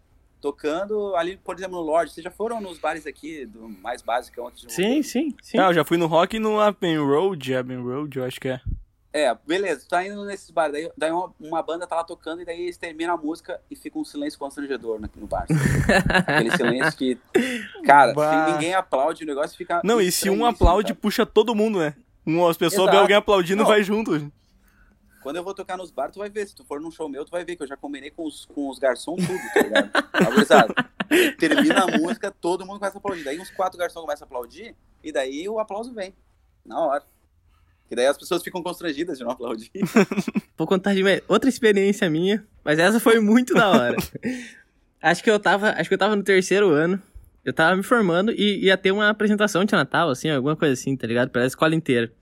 tocando 0.40 1.14
ali, 1.16 1.36
por 1.36 1.56
exemplo, 1.56 1.76
no 1.76 1.82
Lorde. 1.82 2.12
Vocês 2.12 2.24
já 2.24 2.30
foram 2.30 2.60
nos 2.60 2.78
bares 2.78 3.06
aqui, 3.06 3.44
do 3.46 3.68
mais 3.68 4.00
básico 4.00 4.46
antes 4.46 4.62
de 4.62 4.72
Sim, 4.72 5.02
sim, 5.02 5.34
sim. 5.42 5.58
Ah, 5.58 5.68
eu 5.68 5.74
já 5.74 5.84
fui 5.84 5.98
no 5.98 6.06
Rock 6.06 6.36
e 6.36 6.40
no 6.40 6.60
Abbey 6.60 6.96
Road, 6.96 7.54
Abbey 7.54 7.76
Road, 7.76 8.18
eu 8.18 8.24
acho 8.24 8.40
que 8.40 8.48
é. 8.48 8.60
É, 9.12 9.36
beleza, 9.44 9.80
tu 9.80 9.88
tá 9.88 10.06
indo 10.06 10.24
nesses 10.24 10.50
bares, 10.50 10.72
daí, 10.72 10.92
daí 10.96 11.10
uma, 11.10 11.34
uma, 11.40 11.62
banda 11.62 11.84
tá 11.84 11.96
lá 11.96 12.04
tocando 12.04 12.42
e 12.42 12.44
daí 12.44 12.62
eles 12.62 12.76
terminam 12.76 13.14
a 13.14 13.16
música 13.16 13.60
e 13.68 13.74
fica 13.74 13.98
um 13.98 14.04
silêncio 14.04 14.38
constrangedor 14.38 15.00
no, 15.00 15.10
no 15.16 15.26
bar. 15.26 15.46
Aquele 16.26 16.56
silêncio 16.56 16.96
que, 16.96 17.18
cara, 17.84 18.14
se 18.14 18.52
ninguém 18.52 18.72
aplaude, 18.72 19.24
o 19.24 19.26
negócio 19.26 19.56
fica. 19.56 19.80
Não, 19.82 20.00
e 20.00 20.12
se 20.12 20.30
um 20.30 20.46
aplaude, 20.46 20.92
cara. 20.92 21.00
puxa 21.00 21.26
todo 21.26 21.56
mundo, 21.56 21.80
né? 21.80 21.94
Um, 22.24 22.46
as 22.46 22.56
pessoas 22.56 22.88
vêem 22.88 23.00
alguém 23.00 23.16
aplaudindo, 23.16 23.64
e 23.64 23.66
vai 23.66 23.82
junto. 23.82 24.30
Quando 25.22 25.36
eu 25.36 25.44
vou 25.44 25.54
tocar 25.54 25.76
nos 25.76 25.90
bares, 25.90 26.14
tu 26.14 26.20
vai 26.20 26.30
ver. 26.30 26.46
Se 26.46 26.54
tu 26.54 26.64
for 26.64 26.80
num 26.80 26.90
show 26.90 27.08
meu, 27.08 27.24
tu 27.24 27.30
vai 27.30 27.44
ver 27.44 27.56
que 27.56 27.62
eu 27.62 27.66
já 27.66 27.76
combinei 27.76 28.10
com 28.10 28.24
os, 28.24 28.46
com 28.46 28.68
os 28.68 28.78
garçons 28.78 29.26
tudo, 29.26 29.38
tá 29.52 29.62
ligado? 29.62 29.90
Avisado. 30.12 30.74
Termina 31.38 31.82
a 31.82 31.98
música, 31.98 32.30
todo 32.30 32.64
mundo 32.64 32.78
começa 32.78 32.96
a 32.96 33.00
aplaudir. 33.00 33.24
Daí 33.24 33.40
uns 33.40 33.50
quatro 33.50 33.78
garçons 33.78 34.02
começam 34.02 34.24
a 34.24 34.26
aplaudir 34.26 34.74
e 35.02 35.10
daí 35.12 35.48
o 35.48 35.58
aplauso 35.58 35.92
vem. 35.92 36.14
Na 36.64 36.80
hora. 36.80 37.04
Que 37.90 37.96
daí 37.96 38.06
as 38.06 38.16
pessoas 38.16 38.40
ficam 38.40 38.62
constrangidas 38.62 39.18
de 39.18 39.24
não 39.24 39.32
aplaudir. 39.32 39.68
Vou 40.56 40.64
contar 40.64 40.94
de 40.94 41.02
outra 41.26 41.50
experiência 41.50 42.08
minha, 42.08 42.46
mas 42.64 42.78
essa 42.78 43.00
foi 43.00 43.18
muito 43.18 43.52
da 43.52 43.68
hora. 43.68 43.96
acho 45.02 45.24
que 45.24 45.28
eu 45.28 45.40
tava, 45.40 45.70
acho 45.70 45.88
que 45.88 45.94
eu 45.94 45.98
tava 45.98 46.14
no 46.14 46.22
terceiro 46.22 46.70
ano. 46.70 47.02
Eu 47.44 47.52
tava 47.52 47.74
me 47.74 47.82
formando 47.82 48.30
e 48.30 48.66
ia 48.66 48.76
ter 48.76 48.92
uma 48.92 49.08
apresentação 49.08 49.64
de 49.64 49.72
Natal, 49.72 50.08
assim, 50.08 50.30
alguma 50.30 50.54
coisa 50.54 50.74
assim, 50.74 50.96
tá 50.96 51.04
ligado? 51.04 51.30
Pra 51.30 51.44
escola 51.44 51.74
inteira. 51.74 52.12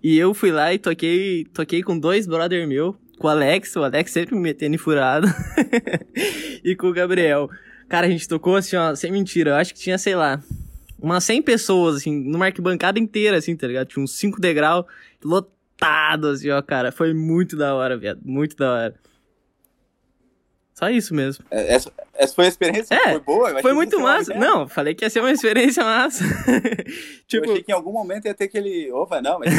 E 0.00 0.16
eu 0.16 0.32
fui 0.32 0.52
lá 0.52 0.72
e 0.72 0.78
toquei, 0.78 1.46
toquei 1.52 1.82
com 1.82 1.98
dois 1.98 2.24
brother 2.24 2.68
meu, 2.68 2.96
com 3.18 3.26
o 3.26 3.30
Alex, 3.30 3.74
o 3.74 3.82
Alex 3.82 4.12
sempre 4.12 4.36
me 4.36 4.40
metendo 4.40 4.76
em 4.76 4.78
furado, 4.78 5.26
e 6.62 6.76
com 6.76 6.86
o 6.86 6.92
Gabriel. 6.92 7.50
Cara, 7.88 8.06
a 8.06 8.10
gente 8.10 8.28
tocou 8.28 8.54
assim, 8.54 8.76
ó, 8.76 8.94
sem 8.94 9.10
mentira, 9.10 9.50
eu 9.50 9.54
acho 9.56 9.74
que 9.74 9.80
tinha, 9.80 9.98
sei 9.98 10.14
lá, 10.14 10.40
umas 11.02 11.24
100 11.24 11.42
pessoas, 11.42 11.96
assim, 11.96 12.18
numa 12.24 12.46
arquibancada 12.46 12.98
inteira, 12.98 13.36
assim, 13.36 13.56
tá 13.56 13.66
ligado? 13.66 13.88
Tinha 13.88 14.02
uns 14.02 14.12
5 14.12 14.40
degraus 14.40 14.86
lotado, 15.22 16.28
assim, 16.28 16.48
ó, 16.50 16.62
cara. 16.62 16.92
Foi 16.92 17.12
muito 17.12 17.56
da 17.56 17.74
hora, 17.74 17.98
viado. 17.98 18.20
Muito 18.24 18.56
da 18.56 18.72
hora. 18.72 18.94
Só 20.82 20.90
isso 20.90 21.14
mesmo. 21.14 21.44
É, 21.48 21.76
essa, 21.76 21.92
essa 22.12 22.34
foi 22.34 22.46
a 22.46 22.48
experiência? 22.48 22.92
É, 22.92 23.10
foi 23.10 23.20
boa? 23.20 23.62
Foi 23.62 23.72
muito 23.72 24.00
massa. 24.00 24.34
Não, 24.34 24.66
falei 24.66 24.96
que 24.96 25.04
ia 25.04 25.10
ser 25.10 25.20
uma 25.20 25.30
experiência 25.30 25.84
massa. 25.84 26.24
tipo, 27.28 27.46
eu 27.46 27.52
achei 27.52 27.62
que 27.62 27.70
em 27.70 27.74
algum 27.74 27.92
momento 27.92 28.24
ia 28.24 28.34
ter 28.34 28.46
aquele. 28.46 28.90
Opa, 28.90 29.22
não, 29.22 29.38
mas. 29.38 29.54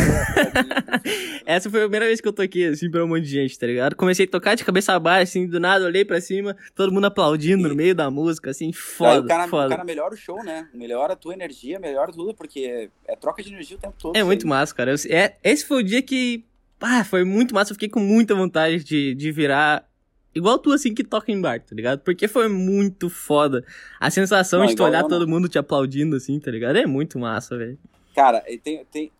essa 1.47 1.69
foi 1.69 1.80
a 1.80 1.84
primeira 1.84 2.07
vez 2.07 2.19
que 2.19 2.28
eu 2.28 2.34
toquei, 2.34 2.65
assim, 2.65 2.91
pra 2.91 3.05
um 3.05 3.07
monte 3.07 3.21
de 3.21 3.30
gente, 3.30 3.57
tá 3.57 3.65
ligado? 3.65 3.95
Comecei 3.95 4.26
a 4.26 4.30
tocar 4.30 4.55
de 4.55 4.65
cabeça 4.65 4.99
baixa, 4.99 5.24
assim, 5.24 5.47
do 5.47 5.61
nada, 5.61 5.86
olhei 5.86 6.03
pra 6.03 6.19
cima, 6.19 6.57
todo 6.76 6.91
mundo 6.91 7.05
aplaudindo 7.05 7.65
e... 7.65 7.69
no 7.69 7.76
meio 7.76 7.95
da 7.95 8.11
música, 8.11 8.49
assim, 8.49 8.74
foda. 8.74 9.13
Aí 9.13 9.19
o 9.19 9.26
cara, 9.26 9.47
foda. 9.47 9.67
o 9.67 9.69
cara 9.69 9.86
melhora 9.86 10.13
o 10.13 10.17
show, 10.17 10.43
né? 10.43 10.67
Melhora 10.74 11.13
a 11.13 11.15
tua 11.15 11.34
energia, 11.34 11.80
melhora 11.80 12.11
tudo, 12.11 12.34
porque 12.34 12.91
é, 13.07 13.13
é 13.13 13.15
troca 13.15 13.41
de 13.41 13.47
energia 13.47 13.78
o 13.78 13.80
tempo 13.80 13.95
todo. 13.97 14.17
É 14.17 14.24
muito 14.26 14.43
aí. 14.43 14.49
massa, 14.49 14.76
cara. 14.76 14.91
Eu, 14.91 14.97
é, 15.09 15.38
esse 15.41 15.65
foi 15.65 15.78
o 15.84 15.86
dia 15.86 16.01
que. 16.01 16.43
Ah, 16.82 17.05
foi 17.05 17.24
muito 17.24 17.55
massa. 17.55 17.71
Eu 17.71 17.76
fiquei 17.76 17.88
com 17.88 18.01
muita 18.01 18.36
vontade 18.36 18.84
de, 18.84 19.15
de 19.15 19.32
virar 19.32 19.88
Igual 20.36 20.58
tu, 20.58 20.72
assim, 20.72 20.94
que 20.94 21.04
toca 21.04 21.32
em 21.32 21.40
bar, 21.40 21.60
tá 21.60 21.76
ligado? 21.76 22.00
Porque 22.00 22.28
foi 22.28 22.48
muito 22.48 23.10
foda. 23.10 23.64
A 24.00 24.10
sensação 24.10 24.62
não, 24.62 24.66
de 24.66 24.76
tu 24.76 24.84
olhar 24.84 25.04
eu, 25.04 25.08
todo 25.08 25.28
mundo 25.28 25.48
te 25.48 25.60
aplaudindo, 25.60 26.16
assim, 26.16 26.40
tá 26.40 26.50
ligado? 26.50 26.78
É 26.78 26.88
muito 26.88 27.20
massa, 27.20 27.56
velho. 27.56 27.78
Cara, 28.16 28.44
tem, 28.64 28.84
tem... 28.86 29.12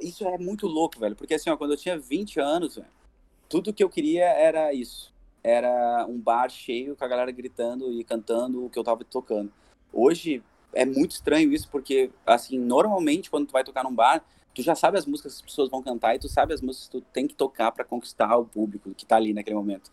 isso 0.00 0.26
é 0.26 0.38
muito 0.38 0.66
louco, 0.68 1.00
velho. 1.00 1.16
Porque, 1.16 1.34
assim, 1.34 1.50
ó, 1.50 1.56
quando 1.56 1.72
eu 1.72 1.76
tinha 1.76 1.98
20 1.98 2.38
anos, 2.38 2.76
velho, 2.76 2.86
tudo 3.48 3.72
que 3.72 3.82
eu 3.82 3.90
queria 3.90 4.26
era 4.26 4.72
isso. 4.72 5.12
Era 5.42 6.06
um 6.08 6.18
bar 6.20 6.48
cheio 6.48 6.94
com 6.94 7.04
a 7.04 7.08
galera 7.08 7.32
gritando 7.32 7.92
e 7.92 8.04
cantando 8.04 8.64
o 8.64 8.70
que 8.70 8.78
eu 8.78 8.84
tava 8.84 9.04
tocando. 9.04 9.50
Hoje, 9.92 10.40
é 10.72 10.84
muito 10.84 11.12
estranho 11.12 11.52
isso, 11.52 11.68
porque, 11.68 12.10
assim, 12.24 12.58
normalmente, 12.58 13.28
quando 13.28 13.46
tu 13.46 13.52
vai 13.52 13.64
tocar 13.64 13.82
num 13.82 13.94
bar, 13.94 14.24
tu 14.54 14.62
já 14.62 14.74
sabe 14.76 14.98
as 14.98 15.06
músicas 15.06 15.34
que 15.34 15.38
as 15.38 15.42
pessoas 15.42 15.68
vão 15.68 15.82
cantar 15.82 16.14
e 16.14 16.18
tu 16.18 16.28
sabe 16.28 16.54
as 16.54 16.60
músicas 16.60 16.88
que 16.88 17.00
tu 17.00 17.04
tem 17.12 17.26
que 17.26 17.34
tocar 17.34 17.72
para 17.72 17.84
conquistar 17.84 18.36
o 18.36 18.44
público 18.44 18.94
que 18.94 19.06
tá 19.06 19.16
ali 19.16 19.32
naquele 19.32 19.56
momento. 19.56 19.90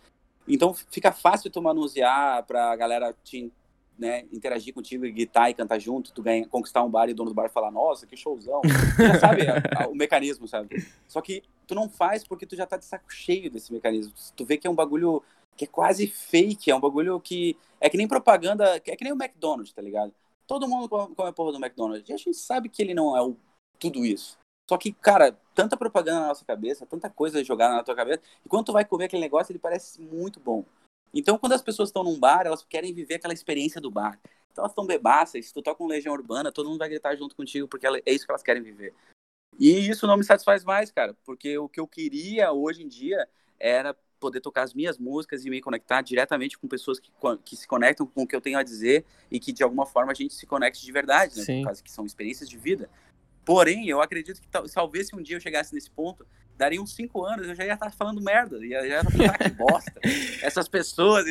Então 0.47 0.73
fica 0.73 1.11
fácil 1.11 1.51
tu 1.51 1.61
manusear 1.61 2.43
pra 2.43 2.75
galera 2.75 3.13
te, 3.23 3.51
né, 3.97 4.25
interagir 4.31 4.73
contigo 4.73 5.05
e 5.05 5.11
gritar 5.11 5.49
e 5.49 5.53
cantar 5.53 5.79
junto, 5.79 6.13
tu 6.13 6.21
ganha, 6.21 6.47
conquistar 6.47 6.83
um 6.83 6.89
bar 6.89 7.09
e 7.09 7.11
o 7.11 7.15
dono 7.15 7.31
do 7.31 7.35
bar 7.35 7.49
falar, 7.49 7.71
nossa, 7.71 8.05
que 8.05 8.15
showzão. 8.15 8.61
Já 8.97 9.19
sabe 9.19 9.47
a, 9.47 9.83
a, 9.83 9.87
o 9.87 9.95
mecanismo, 9.95 10.47
sabe? 10.47 10.87
Só 11.07 11.21
que 11.21 11.43
tu 11.65 11.75
não 11.75 11.89
faz 11.89 12.23
porque 12.23 12.45
tu 12.45 12.55
já 12.55 12.65
tá 12.65 12.77
de 12.77 12.85
saco 12.85 13.11
cheio 13.11 13.51
desse 13.51 13.73
mecanismo. 13.73 14.13
Tu 14.35 14.45
vê 14.45 14.57
que 14.57 14.67
é 14.67 14.69
um 14.69 14.75
bagulho 14.75 15.21
que 15.55 15.65
é 15.65 15.67
quase 15.67 16.07
fake, 16.07 16.69
é 16.69 16.75
um 16.75 16.79
bagulho 16.79 17.19
que 17.19 17.57
é 17.81 17.89
que 17.89 17.97
nem 17.97 18.07
propaganda, 18.07 18.75
é 18.75 18.95
que 18.95 19.03
nem 19.03 19.13
o 19.13 19.21
McDonald's, 19.21 19.73
tá 19.73 19.81
ligado? 19.81 20.13
Todo 20.45 20.67
mundo 20.67 20.87
come 20.87 21.29
a 21.29 21.33
porra 21.33 21.51
do 21.51 21.57
McDonald's. 21.57 22.07
E 22.07 22.13
a 22.13 22.17
gente 22.17 22.33
sabe 22.35 22.69
que 22.69 22.81
ele 22.81 22.93
não 22.93 23.17
é 23.17 23.21
o, 23.21 23.35
tudo 23.79 24.05
isso. 24.05 24.37
Só 24.69 24.77
que, 24.77 24.91
cara, 24.91 25.37
tanta 25.55 25.77
propaganda 25.77 26.19
na 26.19 26.27
nossa 26.27 26.43
cabeça, 26.43 26.85
tanta 26.85 27.09
coisa 27.09 27.43
jogada 27.43 27.75
na 27.75 27.83
tua 27.83 27.95
cabeça, 27.95 28.21
e 28.45 28.49
quando 28.49 28.65
tu 28.65 28.73
vai 28.73 28.83
comer 28.83 29.05
aquele 29.05 29.21
negócio, 29.21 29.51
ele 29.51 29.59
parece 29.59 30.01
muito 30.01 30.39
bom. 30.39 30.65
Então, 31.13 31.37
quando 31.37 31.53
as 31.53 31.61
pessoas 31.61 31.89
estão 31.89 32.03
num 32.03 32.19
bar, 32.19 32.45
elas 32.45 32.63
querem 32.63 32.93
viver 32.93 33.15
aquela 33.15 33.33
experiência 33.33 33.79
do 33.79 33.89
bar. 33.89 34.19
Então, 34.51 34.63
elas 34.63 34.71
estão 34.71 34.85
bebaças, 34.85 35.45
se 35.45 35.53
tu 35.53 35.61
toca 35.61 35.81
um 35.81 35.87
Legião 35.87 36.13
Urbana, 36.13 36.51
todo 36.51 36.67
mundo 36.67 36.79
vai 36.79 36.89
gritar 36.89 37.15
junto 37.15 37.35
contigo, 37.35 37.67
porque 37.67 37.87
é 37.87 38.11
isso 38.11 38.25
que 38.25 38.31
elas 38.31 38.43
querem 38.43 38.61
viver. 38.61 38.93
E 39.57 39.89
isso 39.89 40.05
não 40.05 40.17
me 40.17 40.23
satisfaz 40.23 40.63
mais, 40.63 40.91
cara, 40.91 41.15
porque 41.23 41.57
o 41.57 41.69
que 41.69 41.79
eu 41.79 41.87
queria 41.87 42.51
hoje 42.51 42.83
em 42.83 42.87
dia 42.87 43.27
era 43.59 43.95
poder 44.19 44.41
tocar 44.41 44.63
as 44.63 44.73
minhas 44.73 44.97
músicas 44.97 45.45
e 45.45 45.49
me 45.49 45.61
conectar 45.61 46.01
diretamente 46.01 46.57
com 46.57 46.67
pessoas 46.67 46.99
que, 46.99 47.11
que 47.45 47.55
se 47.55 47.67
conectam 47.67 48.05
com 48.05 48.23
o 48.23 48.27
que 48.27 48.35
eu 48.35 48.41
tenho 48.41 48.57
a 48.57 48.63
dizer 48.63 49.05
e 49.29 49.39
que 49.39 49.53
de 49.53 49.63
alguma 49.63 49.85
forma 49.85 50.11
a 50.11 50.15
gente 50.15 50.33
se 50.33 50.45
conecte 50.45 50.83
de 50.83 50.91
verdade, 50.91 51.37
né? 51.37 51.43
Sim. 51.43 51.59
Por 51.59 51.67
causa 51.67 51.83
que 51.83 51.91
são 51.91 52.05
experiências 52.05 52.49
de 52.49 52.57
vida. 52.57 52.89
Porém, 53.47 53.87
eu 53.87 54.01
acredito 54.01 54.41
que 54.41 54.47
talvez 54.73 55.07
se 55.07 55.15
um 55.15 55.21
dia 55.21 55.37
eu 55.37 55.39
chegasse 55.39 55.73
nesse 55.73 55.89
ponto, 55.89 56.27
daria 56.57 56.81
uns 56.81 56.93
cinco 56.93 57.23
anos, 57.23 57.47
eu 57.47 57.55
já 57.55 57.63
ia 57.63 57.75
estar 57.75 57.89
falando 57.91 58.19
merda, 58.19 58.57
ia, 58.57 58.81
já 58.81 58.85
ia 58.85 58.99
estar 58.99 59.37
que 59.37 59.49
bosta. 59.51 59.93
Essas 60.43 60.67
pessoas. 60.67 61.23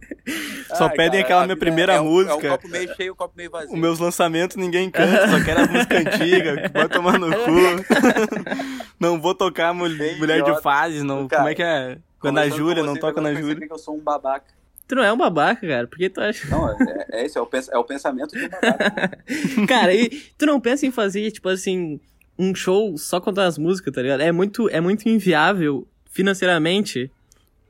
Só 0.74 0.84
Ai, 0.84 0.96
pedem 0.96 1.10
cara, 1.10 1.24
aquela 1.24 1.44
minha 1.44 1.58
primeira 1.58 1.96
é, 1.96 2.00
música. 2.00 2.46
É 2.46 2.52
o 2.52 2.56
copo 2.56 2.68
meio 2.68 2.96
cheio, 2.96 3.12
o 3.12 3.14
copo 3.14 3.34
meio 3.36 3.50
vazio. 3.50 3.74
Os 3.74 3.78
meus 3.78 3.98
lançamentos 3.98 4.56
ninguém 4.56 4.90
canta, 4.90 5.28
só 5.28 5.44
quero 5.44 5.60
a 5.60 5.66
música 5.66 5.98
antiga, 6.00 6.70
vai 6.72 6.88
tomar 6.88 7.18
no 7.18 7.30
cu. 7.30 8.94
não 8.98 9.20
vou 9.20 9.34
tocar 9.34 9.74
Mulher 9.74 10.42
de 10.42 10.62
Fases, 10.62 11.02
não. 11.02 11.28
Cara, 11.28 11.42
Como 11.42 11.50
é 11.50 11.54
que 11.54 11.62
é? 11.62 11.98
Quando 12.18 12.38
a 12.38 12.48
Júlia, 12.48 12.82
não 12.82 12.96
toca 12.96 13.20
na 13.20 13.34
Júlia. 13.34 13.66
que 13.66 13.70
eu 13.70 13.78
sou 13.78 13.94
um 13.94 14.00
babaca. 14.00 14.59
Tu 14.90 14.96
não 14.96 15.04
é 15.04 15.12
um 15.12 15.16
babaca, 15.16 15.64
cara. 15.64 15.86
Por 15.86 15.96
que 15.96 16.10
tu 16.10 16.20
acha? 16.20 16.48
Não, 16.48 16.68
é, 16.68 17.06
é 17.12 17.24
esse, 17.24 17.38
é 17.38 17.40
o, 17.40 17.48
é 17.70 17.78
o 17.78 17.84
pensamento 17.84 18.36
de 18.36 18.44
um 18.44 18.48
babaca. 18.48 19.24
cara, 19.68 19.94
e 19.94 20.08
tu 20.36 20.44
não 20.46 20.60
pensa 20.60 20.84
em 20.84 20.90
fazer, 20.90 21.30
tipo 21.30 21.48
assim, 21.48 22.00
um 22.36 22.52
show 22.52 22.98
só 22.98 23.20
contando 23.20 23.46
as 23.46 23.56
músicas, 23.56 23.94
tá 23.94 24.02
ligado? 24.02 24.20
É 24.20 24.32
muito, 24.32 24.68
é 24.68 24.80
muito 24.80 25.08
inviável 25.08 25.86
financeiramente. 26.10 27.08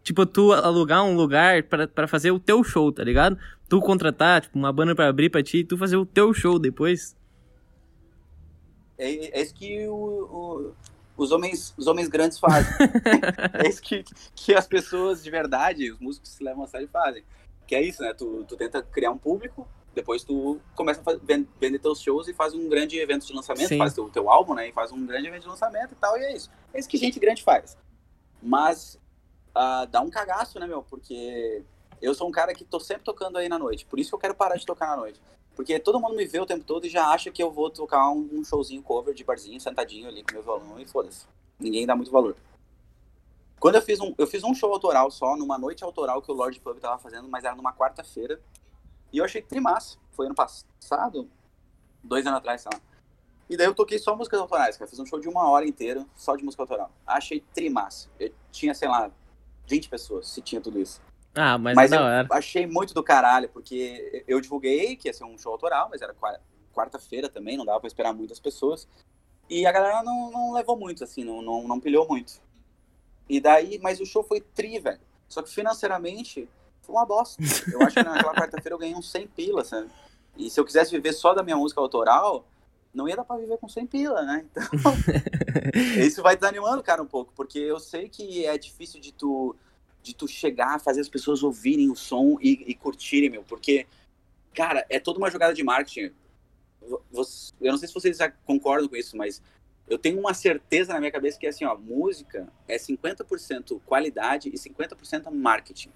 Tipo, 0.02 0.24
tu 0.24 0.50
alugar 0.54 1.04
um 1.04 1.14
lugar 1.14 1.62
para 1.62 2.08
fazer 2.08 2.30
o 2.30 2.40
teu 2.40 2.64
show, 2.64 2.90
tá 2.90 3.04
ligado? 3.04 3.36
Tu 3.68 3.78
contratar, 3.82 4.40
tipo, 4.40 4.58
uma 4.58 4.72
banda 4.72 4.94
para 4.94 5.08
abrir 5.08 5.28
pra 5.28 5.42
ti 5.42 5.58
e 5.58 5.64
tu 5.64 5.76
fazer 5.76 5.98
o 5.98 6.06
teu 6.06 6.32
show 6.32 6.58
depois. 6.58 7.14
É, 8.96 9.38
é 9.38 9.42
isso 9.42 9.54
que 9.54 9.86
o, 9.86 9.92
o 9.92 10.72
os 11.20 11.32
homens, 11.32 11.74
os 11.76 11.86
homens 11.86 12.08
grandes 12.08 12.38
fazem. 12.38 12.72
é 13.62 13.68
isso 13.68 13.82
que, 13.82 14.02
que 14.34 14.54
as 14.54 14.66
pessoas 14.66 15.22
de 15.22 15.30
verdade, 15.30 15.90
os 15.90 16.00
músicos 16.00 16.30
que 16.30 16.36
se 16.36 16.42
levam 16.42 16.64
a 16.64 16.66
sério 16.66 16.88
fazem. 16.88 17.22
Que 17.66 17.74
é 17.74 17.82
isso, 17.82 18.02
né? 18.02 18.14
Tu, 18.14 18.44
tu 18.48 18.56
tenta 18.56 18.82
criar 18.82 19.10
um 19.10 19.18
público, 19.18 19.68
depois 19.94 20.24
tu 20.24 20.58
começa 20.74 21.02
a 21.06 21.14
vender 21.58 21.78
teus 21.78 22.00
shows 22.00 22.26
e 22.26 22.32
faz 22.32 22.54
um 22.54 22.68
grande 22.70 22.98
evento 22.98 23.26
de 23.26 23.34
lançamento, 23.34 23.68
Sim. 23.68 23.76
faz 23.76 23.92
teu, 23.92 24.08
teu 24.08 24.30
álbum, 24.30 24.54
né? 24.54 24.68
E 24.68 24.72
faz 24.72 24.92
um 24.92 25.04
grande 25.04 25.28
evento 25.28 25.42
de 25.42 25.48
lançamento 25.48 25.92
e 25.92 25.96
tal, 25.96 26.16
e 26.16 26.24
é 26.24 26.34
isso. 26.34 26.50
É 26.72 26.80
isso 26.80 26.88
que 26.88 26.96
gente 26.96 27.20
grande 27.20 27.42
faz. 27.42 27.76
Mas 28.42 28.98
uh, 29.50 29.86
dá 29.90 30.00
um 30.00 30.08
cagaço, 30.08 30.58
né, 30.58 30.66
meu? 30.66 30.82
Porque 30.82 31.62
eu 32.00 32.14
sou 32.14 32.26
um 32.28 32.32
cara 32.32 32.54
que 32.54 32.64
tô 32.64 32.80
sempre 32.80 33.04
tocando 33.04 33.36
aí 33.36 33.48
na 33.48 33.58
noite. 33.58 33.84
Por 33.84 33.98
isso 33.98 34.08
que 34.10 34.14
eu 34.14 34.20
quero 34.20 34.34
parar 34.34 34.56
de 34.56 34.64
tocar 34.64 34.86
na 34.88 34.96
noite. 34.96 35.20
Porque 35.54 35.78
todo 35.78 36.00
mundo 36.00 36.16
me 36.16 36.24
vê 36.26 36.38
o 36.40 36.46
tempo 36.46 36.64
todo 36.64 36.86
e 36.86 36.88
já 36.88 37.08
acha 37.08 37.30
que 37.30 37.42
eu 37.42 37.50
vou 37.50 37.70
tocar 37.70 38.10
um, 38.10 38.42
showzinho 38.44 38.82
cover 38.82 39.14
de 39.14 39.24
barzinho, 39.24 39.60
sentadinho 39.60 40.08
ali 40.08 40.22
com 40.22 40.32
meu 40.32 40.42
violão 40.42 40.80
e 40.80 40.86
foda-se. 40.86 41.26
Ninguém 41.58 41.86
dá 41.86 41.94
muito 41.94 42.10
valor. 42.10 42.36
Quando 43.58 43.74
eu 43.74 43.82
fiz 43.82 44.00
um, 44.00 44.14
eu 44.16 44.26
fiz 44.26 44.42
um 44.42 44.54
show 44.54 44.72
autoral 44.72 45.10
só, 45.10 45.36
numa 45.36 45.58
noite 45.58 45.84
autoral 45.84 46.22
que 46.22 46.30
o 46.30 46.34
Lord 46.34 46.58
Pub 46.60 46.78
tava 46.78 46.98
fazendo, 46.98 47.28
mas 47.28 47.44
era 47.44 47.54
numa 47.54 47.74
quarta-feira. 47.74 48.40
E 49.12 49.18
eu 49.18 49.24
achei 49.24 49.42
trimassa. 49.42 49.98
Foi 50.12 50.26
ano 50.26 50.34
passado, 50.34 51.28
dois 52.02 52.26
anos 52.26 52.38
atrás, 52.38 52.62
sei 52.62 52.70
lá. 52.72 52.80
E 53.50 53.56
daí 53.56 53.66
eu 53.66 53.74
toquei 53.74 53.98
só 53.98 54.16
músicas 54.16 54.40
autorais, 54.40 54.78
cara. 54.78 54.88
Fiz 54.88 54.98
um 54.98 55.04
show 55.04 55.20
de 55.20 55.28
uma 55.28 55.48
hora 55.50 55.66
inteira, 55.66 56.06
só 56.16 56.36
de 56.36 56.44
música 56.44 56.62
autoral. 56.62 56.90
Achei 57.06 57.44
trimassa. 57.52 58.08
Eu 58.18 58.32
tinha, 58.50 58.72
sei 58.72 58.88
lá, 58.88 59.10
20 59.66 59.88
pessoas, 59.88 60.28
se 60.28 60.40
tinha 60.40 60.60
tudo 60.60 60.80
isso. 60.80 61.02
Ah, 61.34 61.56
mas, 61.56 61.76
mas 61.76 61.92
eu 61.92 62.00
era. 62.00 62.28
achei 62.32 62.66
muito 62.66 62.92
do 62.92 63.02
caralho, 63.02 63.48
porque 63.50 64.24
eu 64.26 64.40
divulguei 64.40 64.96
que 64.96 65.08
ia 65.08 65.14
ser 65.14 65.24
um 65.24 65.38
show 65.38 65.52
autoral, 65.52 65.88
mas 65.90 66.02
era 66.02 66.14
quarta-feira 66.74 67.28
também, 67.28 67.56
não 67.56 67.64
dava 67.64 67.80
pra 67.80 67.86
esperar 67.86 68.12
muitas 68.12 68.40
pessoas. 68.40 68.88
E 69.48 69.66
a 69.66 69.72
galera 69.72 70.02
não, 70.02 70.30
não 70.30 70.52
levou 70.52 70.76
muito, 70.76 71.04
assim, 71.04 71.24
não, 71.24 71.42
não, 71.42 71.66
não 71.66 71.80
pilhou 71.80 72.06
muito. 72.08 72.40
E 73.28 73.40
daí, 73.40 73.78
mas 73.80 74.00
o 74.00 74.06
show 74.06 74.22
foi 74.22 74.40
tri, 74.40 74.78
velho. 74.78 75.00
Só 75.28 75.42
que 75.42 75.50
financeiramente 75.50 76.48
foi 76.82 76.94
uma 76.94 77.06
bosta. 77.06 77.40
Eu 77.72 77.82
acho 77.82 77.94
que 77.94 78.02
naquela 78.02 78.34
quarta-feira 78.34 78.74
eu 78.74 78.78
ganhei 78.78 78.94
uns 78.94 79.10
100 79.10 79.26
pila, 79.28 79.64
sabe? 79.64 79.88
E 80.36 80.50
se 80.50 80.58
eu 80.58 80.64
quisesse 80.64 80.90
viver 80.90 81.12
só 81.12 81.34
da 81.34 81.42
minha 81.42 81.56
música 81.56 81.80
autoral, 81.80 82.44
não 82.94 83.08
ia 83.08 83.16
dar 83.16 83.24
pra 83.24 83.36
viver 83.36 83.58
com 83.58 83.68
100 83.68 83.86
pila, 83.86 84.22
né? 84.22 84.46
Então, 84.72 84.92
isso 86.04 86.22
vai 86.22 86.36
desanimando, 86.36 86.82
cara, 86.82 87.02
um 87.02 87.06
pouco, 87.06 87.32
porque 87.36 87.58
eu 87.58 87.78
sei 87.78 88.08
que 88.08 88.44
é 88.46 88.56
difícil 88.56 89.00
de 89.00 89.12
tu 89.12 89.54
de 90.02 90.14
tu 90.14 90.26
chegar, 90.26 90.80
fazer 90.80 91.00
as 91.00 91.08
pessoas 91.08 91.42
ouvirem 91.42 91.90
o 91.90 91.96
som 91.96 92.38
e, 92.40 92.64
e 92.66 92.74
curtirem, 92.74 93.30
meu, 93.30 93.42
porque, 93.42 93.86
cara, 94.54 94.84
é 94.88 94.98
toda 94.98 95.18
uma 95.18 95.30
jogada 95.30 95.52
de 95.52 95.62
marketing. 95.62 96.12
Eu 96.80 97.72
não 97.72 97.78
sei 97.78 97.88
se 97.88 97.94
vocês 97.94 98.18
concordam 98.44 98.88
com 98.88 98.96
isso, 98.96 99.16
mas 99.16 99.42
eu 99.86 99.98
tenho 99.98 100.18
uma 100.18 100.32
certeza 100.32 100.92
na 100.92 101.00
minha 101.00 101.10
cabeça 101.10 101.38
que 101.38 101.46
é 101.46 101.50
assim, 101.50 101.64
ó, 101.64 101.76
música 101.76 102.48
é 102.68 102.76
50% 102.76 103.80
qualidade 103.84 104.48
e 104.48 104.52
50% 104.52 105.30
marketing. 105.30 105.90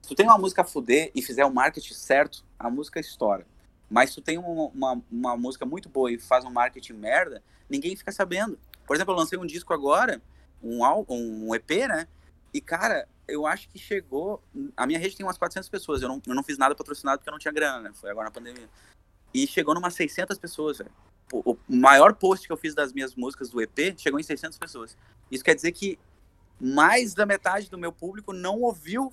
Se 0.00 0.08
tu 0.08 0.14
tem 0.14 0.26
uma 0.26 0.38
música 0.38 0.62
a 0.62 0.64
fuder 0.64 1.10
e 1.14 1.22
fizer 1.22 1.44
o 1.44 1.52
marketing 1.52 1.94
certo, 1.94 2.44
a 2.58 2.68
música 2.68 2.98
estoura. 2.98 3.46
Mas 3.88 4.10
se 4.10 4.16
tu 4.16 4.22
tem 4.22 4.38
uma, 4.38 4.68
uma, 4.68 5.02
uma 5.10 5.36
música 5.36 5.64
muito 5.64 5.88
boa 5.88 6.10
e 6.10 6.18
faz 6.18 6.44
um 6.44 6.50
marketing 6.50 6.94
merda, 6.94 7.42
ninguém 7.68 7.94
fica 7.94 8.10
sabendo. 8.10 8.58
Por 8.86 8.96
exemplo, 8.96 9.14
eu 9.14 9.18
lancei 9.18 9.38
um 9.38 9.46
disco 9.46 9.72
agora, 9.72 10.20
um, 10.62 10.80
um 11.08 11.54
EP, 11.54 11.70
né? 11.88 12.08
E, 12.52 12.60
cara, 12.60 13.08
eu 13.26 13.46
acho 13.46 13.68
que 13.68 13.78
chegou. 13.78 14.42
A 14.76 14.86
minha 14.86 14.98
rede 14.98 15.16
tem 15.16 15.24
umas 15.24 15.38
400 15.38 15.68
pessoas. 15.68 16.02
Eu 16.02 16.08
não, 16.08 16.22
eu 16.26 16.34
não 16.34 16.42
fiz 16.42 16.58
nada 16.58 16.74
patrocinado 16.74 17.18
porque 17.18 17.28
eu 17.28 17.32
não 17.32 17.38
tinha 17.38 17.52
grana, 17.52 17.80
né? 17.80 17.92
Foi 17.94 18.10
agora 18.10 18.26
na 18.26 18.30
pandemia. 18.30 18.68
E 19.32 19.46
chegou 19.46 19.74
numas 19.74 19.94
600 19.94 20.38
pessoas, 20.38 20.78
velho. 20.78 20.90
O 21.32 21.56
maior 21.68 22.14
post 22.14 22.46
que 22.46 22.52
eu 22.52 22.56
fiz 22.56 22.74
das 22.74 22.92
minhas 22.92 23.14
músicas 23.14 23.48
do 23.50 23.60
EP 23.60 23.98
chegou 23.98 24.20
em 24.20 24.22
600 24.22 24.58
pessoas. 24.58 24.96
Isso 25.30 25.42
quer 25.42 25.54
dizer 25.54 25.72
que 25.72 25.98
mais 26.60 27.14
da 27.14 27.26
metade 27.26 27.70
do 27.70 27.78
meu 27.78 27.90
público 27.90 28.32
não 28.32 28.60
ouviu, 28.60 29.12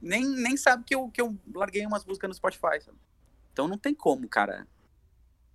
nem, 0.00 0.24
nem 0.24 0.56
sabe 0.56 0.82
que 0.82 0.94
eu, 0.94 1.08
que 1.08 1.20
eu 1.20 1.36
larguei 1.54 1.86
umas 1.86 2.04
músicas 2.04 2.28
no 2.28 2.34
Spotify, 2.34 2.80
sabe? 2.80 2.98
Então 3.52 3.68
não 3.68 3.78
tem 3.78 3.94
como, 3.94 4.26
cara 4.28 4.66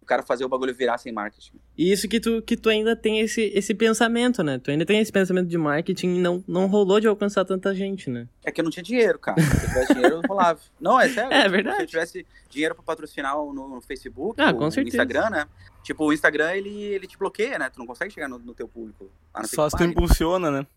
cara 0.08 0.24
fazer 0.24 0.46
o 0.46 0.50
bagulho 0.50 0.74
virar 0.74 0.98
sem 0.98 1.12
marketing. 1.12 1.60
E 1.78 1.92
isso 1.92 2.08
que 2.08 2.20
tu, 2.20 2.42
que 2.42 2.56
tu 2.56 2.70
ainda 2.70 2.96
tem 2.96 3.20
esse, 3.20 3.52
esse 3.54 3.74
pensamento, 3.76 4.42
né? 4.42 4.58
Tu 4.58 4.72
ainda 4.72 4.86
tem 4.86 5.00
esse 5.00 5.12
pensamento 5.12 5.48
de 5.48 5.58
marketing 5.58 6.16
e 6.16 6.20
não, 6.20 6.44
não 6.48 6.66
rolou 6.68 7.00
de 7.00 7.08
alcançar 7.08 7.46
tanta 7.46 7.76
gente, 7.76 8.10
né? 8.10 8.28
É 8.44 8.52
que 8.52 8.62
eu 8.62 8.64
não 8.64 8.72
tinha 8.72 8.82
dinheiro, 8.82 9.20
cara. 9.20 9.40
Se 9.42 9.54
eu 9.54 9.70
tivesse 9.70 9.94
dinheiro, 9.94 10.16
eu 10.16 10.22
rolava. 10.28 10.60
Não, 10.80 11.00
é 11.00 11.10
sério. 11.10 11.28
É 11.38 11.48
verdade. 11.50 11.78
Se 11.78 11.84
eu 11.84 11.88
tivesse 11.88 12.26
dinheiro 12.50 12.74
pra 12.74 12.84
patrocinar 12.84 13.36
no, 13.36 13.54
no 13.54 13.82
Facebook, 13.82 14.42
ah, 14.42 14.54
com 14.54 14.66
no 14.66 14.72
certeza. 14.72 14.96
Instagram, 14.96 15.30
né? 15.30 15.46
Tipo, 15.84 16.06
o 16.06 16.14
Instagram, 16.14 16.54
ele, 16.54 16.70
ele 16.70 17.06
te 17.06 17.18
bloqueia, 17.18 17.60
né? 17.60 17.70
Tu 17.70 17.78
não 17.78 17.86
consegue 17.86 18.14
chegar 18.14 18.28
no, 18.28 18.40
no 18.40 18.54
teu 18.54 18.68
público. 18.68 19.12
Só 19.44 19.70
se 19.70 19.78
tu 19.78 19.84
impulsiona, 19.84 20.50
né? 20.50 20.68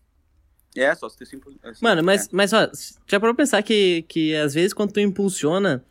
É, 0.75 0.93
só 0.95 1.09
se 1.09 1.17
tu 1.17 1.23
impulsiona. 1.23 1.71
Assim, 1.71 1.83
Mano, 1.83 2.03
mas, 2.03 2.25
é. 2.25 2.29
mas 2.31 2.53
ó, 2.53 2.69
já 3.07 3.19
parou 3.19 3.33
pra 3.33 3.43
pensar 3.43 3.61
que, 3.63 4.03
que 4.07 4.35
às 4.35 4.53
vezes 4.53 4.73
quando 4.73 4.93
tu 4.93 4.99
impulsiona 4.99 5.83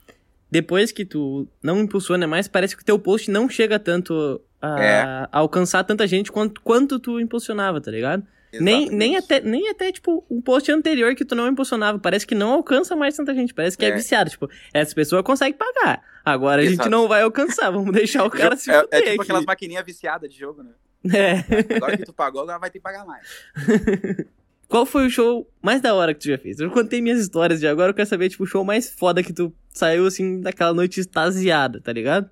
depois 0.51 0.90
que 0.90 1.05
tu 1.05 1.46
não 1.62 1.78
impulsiona 1.80 2.26
mais, 2.26 2.48
parece 2.48 2.76
que 2.76 2.82
o 2.82 2.84
teu 2.84 2.98
post 2.98 3.30
não 3.30 3.48
chega 3.48 3.78
tanto 3.78 4.40
a, 4.61 4.82
é. 4.82 5.01
a 5.03 5.28
alcançar 5.32 5.84
tanta 5.84 6.07
gente 6.07 6.30
quanto, 6.30 6.61
quanto 6.61 6.98
tu 6.98 7.20
impulsionava, 7.20 7.80
tá 7.80 7.90
ligado? 7.90 8.24
Nem, 8.53 8.90
nem, 8.90 9.16
até, 9.16 9.40
nem 9.40 9.68
até, 9.68 9.92
tipo, 9.92 10.24
um 10.28 10.40
post 10.40 10.70
anterior 10.72 11.14
que 11.14 11.24
tu 11.24 11.36
não 11.36 11.46
impulsionava. 11.46 12.01
Parece 12.01 12.26
que 12.26 12.34
não 12.34 12.51
alcança 12.53 12.96
mais 12.96 13.14
tanta 13.14 13.32
gente. 13.32 13.55
Parece 13.55 13.78
que 13.78 13.84
é, 13.84 13.90
é 13.90 13.94
viciado. 13.94 14.28
Tipo, 14.28 14.51
essa 14.74 14.92
pessoa 14.92 15.22
consegue 15.22 15.57
pagar. 15.57 16.03
Agora 16.24 16.61
Exato. 16.61 16.80
a 16.80 16.84
gente 16.84 16.90
não 16.90 17.07
vai 17.07 17.22
alcançar. 17.22 17.70
Vamos 17.70 17.92
deixar 17.92 18.24
o 18.24 18.30
cara 18.30 18.57
se 18.57 18.68
é, 18.70 18.80
fuder. 18.80 18.98
É 18.98 19.11
tipo 19.11 19.22
aquelas 19.22 19.44
maquininhas 19.44 19.84
viciadas 19.84 20.28
de 20.28 20.36
jogo, 20.36 20.64
né? 20.64 20.70
É. 21.14 21.76
Agora 21.76 21.96
que 21.96 22.05
tu 22.05 22.12
pagou, 22.12 22.42
agora 22.42 22.59
vai 22.59 22.70
ter 22.70 22.78
que 22.78 22.82
pagar 22.82 23.07
mais. 23.07 23.24
Qual 24.70 24.86
foi 24.86 25.08
o 25.08 25.10
show 25.10 25.50
mais 25.60 25.82
da 25.82 25.92
hora 25.92 26.14
que 26.14 26.20
tu 26.20 26.28
já 26.28 26.38
fez? 26.38 26.60
Eu 26.60 26.70
contei 26.70 27.02
minhas 27.02 27.18
histórias 27.18 27.58
de 27.58 27.66
agora, 27.66 27.90
eu 27.90 27.94
quero 27.94 28.08
saber, 28.08 28.28
tipo, 28.28 28.44
o 28.44 28.46
show 28.46 28.64
mais 28.64 28.88
foda 28.88 29.20
que 29.20 29.32
tu 29.32 29.52
saiu, 29.68 30.06
assim, 30.06 30.40
daquela 30.40 30.72
noite 30.72 31.00
extasiada, 31.00 31.80
tá 31.80 31.92
ligado? 31.92 32.30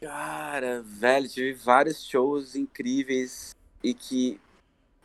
Cara, 0.00 0.82
velho, 0.82 1.28
tive 1.28 1.52
vários 1.52 2.04
shows 2.04 2.56
incríveis 2.56 3.54
e 3.84 3.94
que 3.94 4.40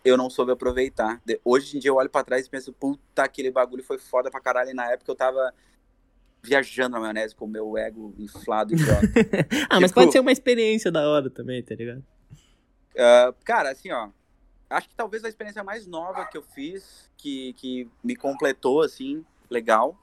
eu 0.04 0.18
não 0.18 0.28
soube 0.28 0.54
aproveitar. 0.54 1.22
Hoje 1.46 1.78
em 1.78 1.80
dia 1.80 1.92
eu 1.92 1.96
olho 1.98 2.10
para 2.10 2.26
trás 2.26 2.48
e 2.48 2.50
penso, 2.50 2.74
puta, 2.74 3.22
aquele 3.22 3.52
bagulho 3.52 3.84
foi 3.84 4.00
foda 4.00 4.32
pra 4.32 4.42
caralho. 4.42 4.72
E 4.72 4.74
na 4.74 4.92
época 4.92 5.12
eu 5.12 5.16
tava 5.16 5.54
viajando 6.42 6.96
na 6.96 7.00
maionese 7.00 7.36
com 7.36 7.46
o 7.46 7.48
meu 7.48 7.78
ego 7.78 8.16
inflado 8.18 8.74
e 8.74 8.78
ah, 8.82 9.76
tipo, 9.76 9.82
mas 9.82 9.92
pode 9.92 10.12
ser 10.12 10.20
uma 10.20 10.32
experiência 10.32 10.92
da 10.92 11.08
hora 11.08 11.30
também, 11.30 11.62
tá 11.62 11.76
ligado? 11.76 12.04
Uh, 12.96 13.36
cara, 13.46 13.70
assim, 13.70 13.92
ó, 13.92 14.10
acho 14.72 14.90
que 14.90 14.96
talvez 14.96 15.24
a 15.24 15.30
experiência 15.30 15.64
mais 15.64 15.86
nova 15.86 16.26
que 16.26 16.38
eu 16.38 16.42
fiz, 16.42 17.10
que, 17.18 17.54
que 17.54 17.90
me 18.04 18.16
completou, 18.16 18.82
assim, 18.82 19.26
legal, 19.50 19.98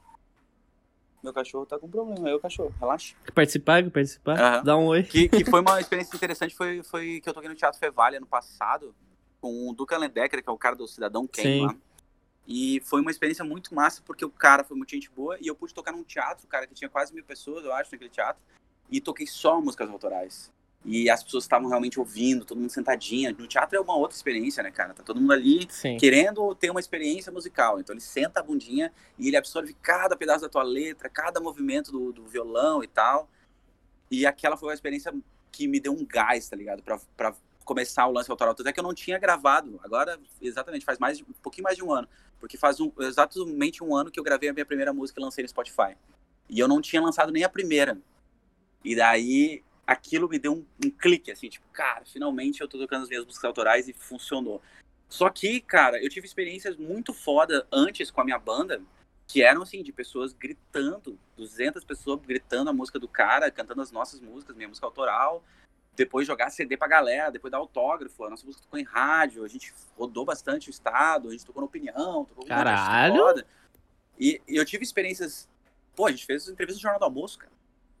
Meu 1.21 1.33
cachorro 1.33 1.65
tá 1.65 1.77
com 1.77 1.89
problema, 1.89 2.29
eu 2.29 2.39
cachorro, 2.39 2.73
relaxa. 2.79 3.13
Quer 3.25 3.31
participar, 3.33 3.83
quer 3.83 3.89
participar? 3.89 4.57
Uhum. 4.57 4.63
Dá 4.63 4.77
um 4.77 4.85
oi. 4.85 5.03
Que, 5.03 5.27
que 5.27 5.43
foi 5.43 5.59
uma 5.59 5.79
experiência 5.81 6.15
interessante, 6.15 6.55
foi, 6.55 6.81
foi 6.81 7.19
que 7.19 7.29
eu 7.29 7.33
toquei 7.33 7.49
no 7.49 7.55
Teatro 7.55 7.79
Fevale 7.79 8.15
ano 8.15 8.25
passado, 8.25 8.95
com 9.41 9.69
o 9.69 9.73
Duca 9.73 9.97
Lendecker, 9.97 10.41
que 10.41 10.49
é 10.49 10.53
o 10.53 10.57
cara 10.57 10.75
do 10.75 10.87
Cidadão 10.87 11.27
Ken 11.27 11.65
lá. 11.65 11.75
E 12.47 12.81
foi 12.85 13.01
uma 13.01 13.11
experiência 13.11 13.43
muito 13.43 13.75
massa, 13.75 14.01
porque 14.05 14.23
o 14.23 14.29
cara 14.29 14.63
foi 14.63 14.77
muito 14.77 14.91
gente 14.91 15.09
boa, 15.11 15.37
e 15.41 15.47
eu 15.47 15.55
pude 15.55 15.73
tocar 15.73 15.91
num 15.91 16.03
teatro, 16.03 16.47
cara, 16.47 16.65
que 16.65 16.73
tinha 16.73 16.89
quase 16.89 17.13
mil 17.13 17.23
pessoas, 17.23 17.65
eu 17.65 17.73
acho, 17.73 17.91
naquele 17.91 18.09
teatro, 18.09 18.41
e 18.89 19.01
toquei 19.01 19.27
só 19.27 19.59
músicas 19.59 19.89
autorais. 19.89 20.51
E 20.85 21.09
as 21.09 21.21
pessoas 21.21 21.43
estavam 21.43 21.67
realmente 21.67 21.99
ouvindo, 21.99 22.45
todo 22.45 22.59
mundo 22.59 22.69
sentadinha. 22.69 23.35
No 23.37 23.47
teatro 23.47 23.77
é 23.77 23.81
uma 23.81 23.95
outra 23.97 24.15
experiência, 24.15 24.63
né, 24.63 24.71
cara? 24.71 24.93
Tá 24.93 25.03
todo 25.03 25.19
mundo 25.19 25.33
ali 25.33 25.67
Sim. 25.69 25.97
querendo 25.97 26.55
ter 26.55 26.69
uma 26.69 26.79
experiência 26.79 27.31
musical. 27.31 27.79
Então 27.79 27.93
ele 27.93 28.01
senta 28.01 28.39
a 28.39 28.43
bundinha 28.43 28.91
e 29.17 29.27
ele 29.27 29.35
absorve 29.35 29.75
cada 29.81 30.15
pedaço 30.15 30.41
da 30.41 30.49
tua 30.49 30.63
letra, 30.63 31.09
cada 31.09 31.39
movimento 31.41 31.91
do, 31.91 32.13
do 32.13 32.25
violão 32.25 32.83
e 32.83 32.87
tal. 32.87 33.29
E 34.09 34.25
aquela 34.25 34.55
foi 34.55 34.69
uma 34.69 34.73
experiência 34.73 35.13
que 35.51 35.67
me 35.67 35.79
deu 35.79 35.91
um 35.91 36.05
gás, 36.05 36.47
tá 36.47 36.55
ligado? 36.55 36.81
Pra, 36.81 36.99
pra 37.15 37.35
começar 37.65 38.07
o 38.07 38.11
lance 38.11 38.31
autoral. 38.31 38.55
Até 38.57 38.71
que 38.71 38.79
eu 38.79 38.83
não 38.83 38.93
tinha 38.93 39.19
gravado. 39.19 39.79
Agora, 39.83 40.17
exatamente, 40.41 40.85
faz 40.85 40.97
mais, 40.97 41.21
um 41.21 41.33
pouquinho 41.43 41.65
mais 41.65 41.75
de 41.75 41.83
um 41.83 41.91
ano. 41.91 42.07
Porque 42.39 42.57
faz 42.57 42.79
um, 42.79 42.89
exatamente 42.99 43.83
um 43.83 43.93
ano 43.95 44.09
que 44.09 44.19
eu 44.19 44.23
gravei 44.23 44.49
a 44.49 44.53
minha 44.53 44.65
primeira 44.65 44.93
música 44.93 45.19
e 45.19 45.23
lancei 45.23 45.43
no 45.43 45.49
Spotify. 45.49 45.95
E 46.49 46.57
eu 46.57 46.67
não 46.67 46.81
tinha 46.81 47.01
lançado 47.01 47.31
nem 47.31 47.43
a 47.43 47.49
primeira. 47.49 47.97
E 48.83 48.95
daí 48.95 49.61
aquilo 49.89 50.29
me 50.29 50.37
deu 50.37 50.53
um, 50.53 50.65
um, 50.85 50.91
clique, 50.91 51.31
assim, 51.31 51.49
tipo, 51.49 51.65
cara, 51.73 52.05
finalmente 52.05 52.61
eu 52.61 52.67
tô 52.67 52.77
tocando 52.77 53.03
as 53.03 53.09
minhas 53.09 53.25
músicas 53.25 53.45
autorais 53.45 53.87
e 53.87 53.93
funcionou. 53.93 54.61
Só 55.07 55.29
que, 55.31 55.59
cara, 55.61 56.01
eu 56.01 56.07
tive 56.09 56.27
experiências 56.27 56.77
muito 56.77 57.11
foda 57.11 57.67
antes 57.71 58.11
com 58.11 58.21
a 58.21 58.23
minha 58.23 58.37
banda, 58.37 58.79
que 59.27 59.41
eram, 59.41 59.63
assim, 59.63 59.81
de 59.81 59.91
pessoas 59.91 60.31
gritando, 60.31 61.17
200 61.35 61.83
pessoas 61.83 62.19
gritando 62.21 62.69
a 62.69 62.73
música 62.73 62.99
do 62.99 63.07
cara, 63.07 63.49
cantando 63.49 63.81
as 63.81 63.91
nossas 63.91 64.21
músicas, 64.21 64.55
minha 64.55 64.67
música 64.67 64.85
autoral, 64.85 65.43
depois 65.95 66.27
jogar 66.27 66.51
CD 66.51 66.77
pra 66.77 66.87
galera, 66.87 67.31
depois 67.31 67.51
dar 67.51 67.57
autógrafo, 67.57 68.23
a 68.23 68.29
nossa 68.29 68.45
música 68.45 68.63
tocou 68.63 68.79
em 68.79 68.83
rádio, 68.83 69.43
a 69.43 69.47
gente 69.47 69.73
rodou 69.97 70.23
bastante 70.23 70.69
o 70.69 70.71
estado, 70.71 71.29
a 71.29 71.31
gente 71.31 71.45
tocou 71.45 71.61
na 71.61 71.67
opinião, 71.67 72.25
tocou 72.25 72.45
Caralho! 72.45 73.15
Foda. 73.15 73.45
E, 74.19 74.39
e 74.47 74.55
eu 74.55 74.65
tive 74.65 74.83
experiências, 74.83 75.49
pô, 75.95 76.05
a 76.05 76.11
gente 76.11 76.27
fez 76.27 76.47
entrevistas 76.47 76.77
no 76.77 76.83
Jornal 76.83 76.99
do 76.99 77.05
Almoço, 77.05 77.39
cara. 77.39 77.58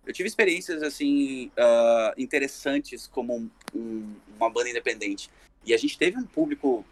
Eu 0.09 0.13
tive 0.13 0.27
experiências, 0.27 0.81
assim, 0.81 1.51
uh, 1.55 2.19
interessantes 2.19 3.05
como 3.05 3.37
um, 3.37 3.49
um, 3.75 4.15
uma 4.37 4.49
banda 4.49 4.67
independente. 4.67 5.29
E 5.63 5.71
a 5.71 5.77
gente 5.77 5.99
teve 5.99 6.17
um 6.17 6.25
público. 6.25 6.83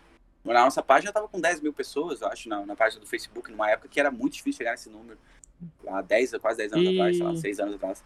Na 0.46 0.64
nossa 0.64 0.84
página 0.84 1.12
tava 1.12 1.28
com 1.28 1.42
10 1.42 1.62
mil 1.62 1.74
pessoas, 1.74 2.22
eu 2.22 2.28
acho, 2.28 2.48
na, 2.48 2.64
na 2.64 2.76
página 2.76 3.02
do 3.02 3.08
Facebook, 3.08 3.50
numa 3.50 3.72
época 3.72 3.90
que 3.90 4.00
era 4.00 4.12
muito 4.12 4.34
difícil 4.34 4.60
chegar 4.60 4.74
nesse 4.74 4.88
número. 4.88 5.18
Há 5.88 6.04
10, 6.04 6.34
quase 6.34 6.60
10 6.60 6.74
anos 6.74 6.86
e... 6.86 6.94
atrás, 6.94 7.18
sei 7.18 7.26
lá, 7.26 7.36
6 7.36 7.60
anos 7.60 7.74
atrás. 7.74 8.04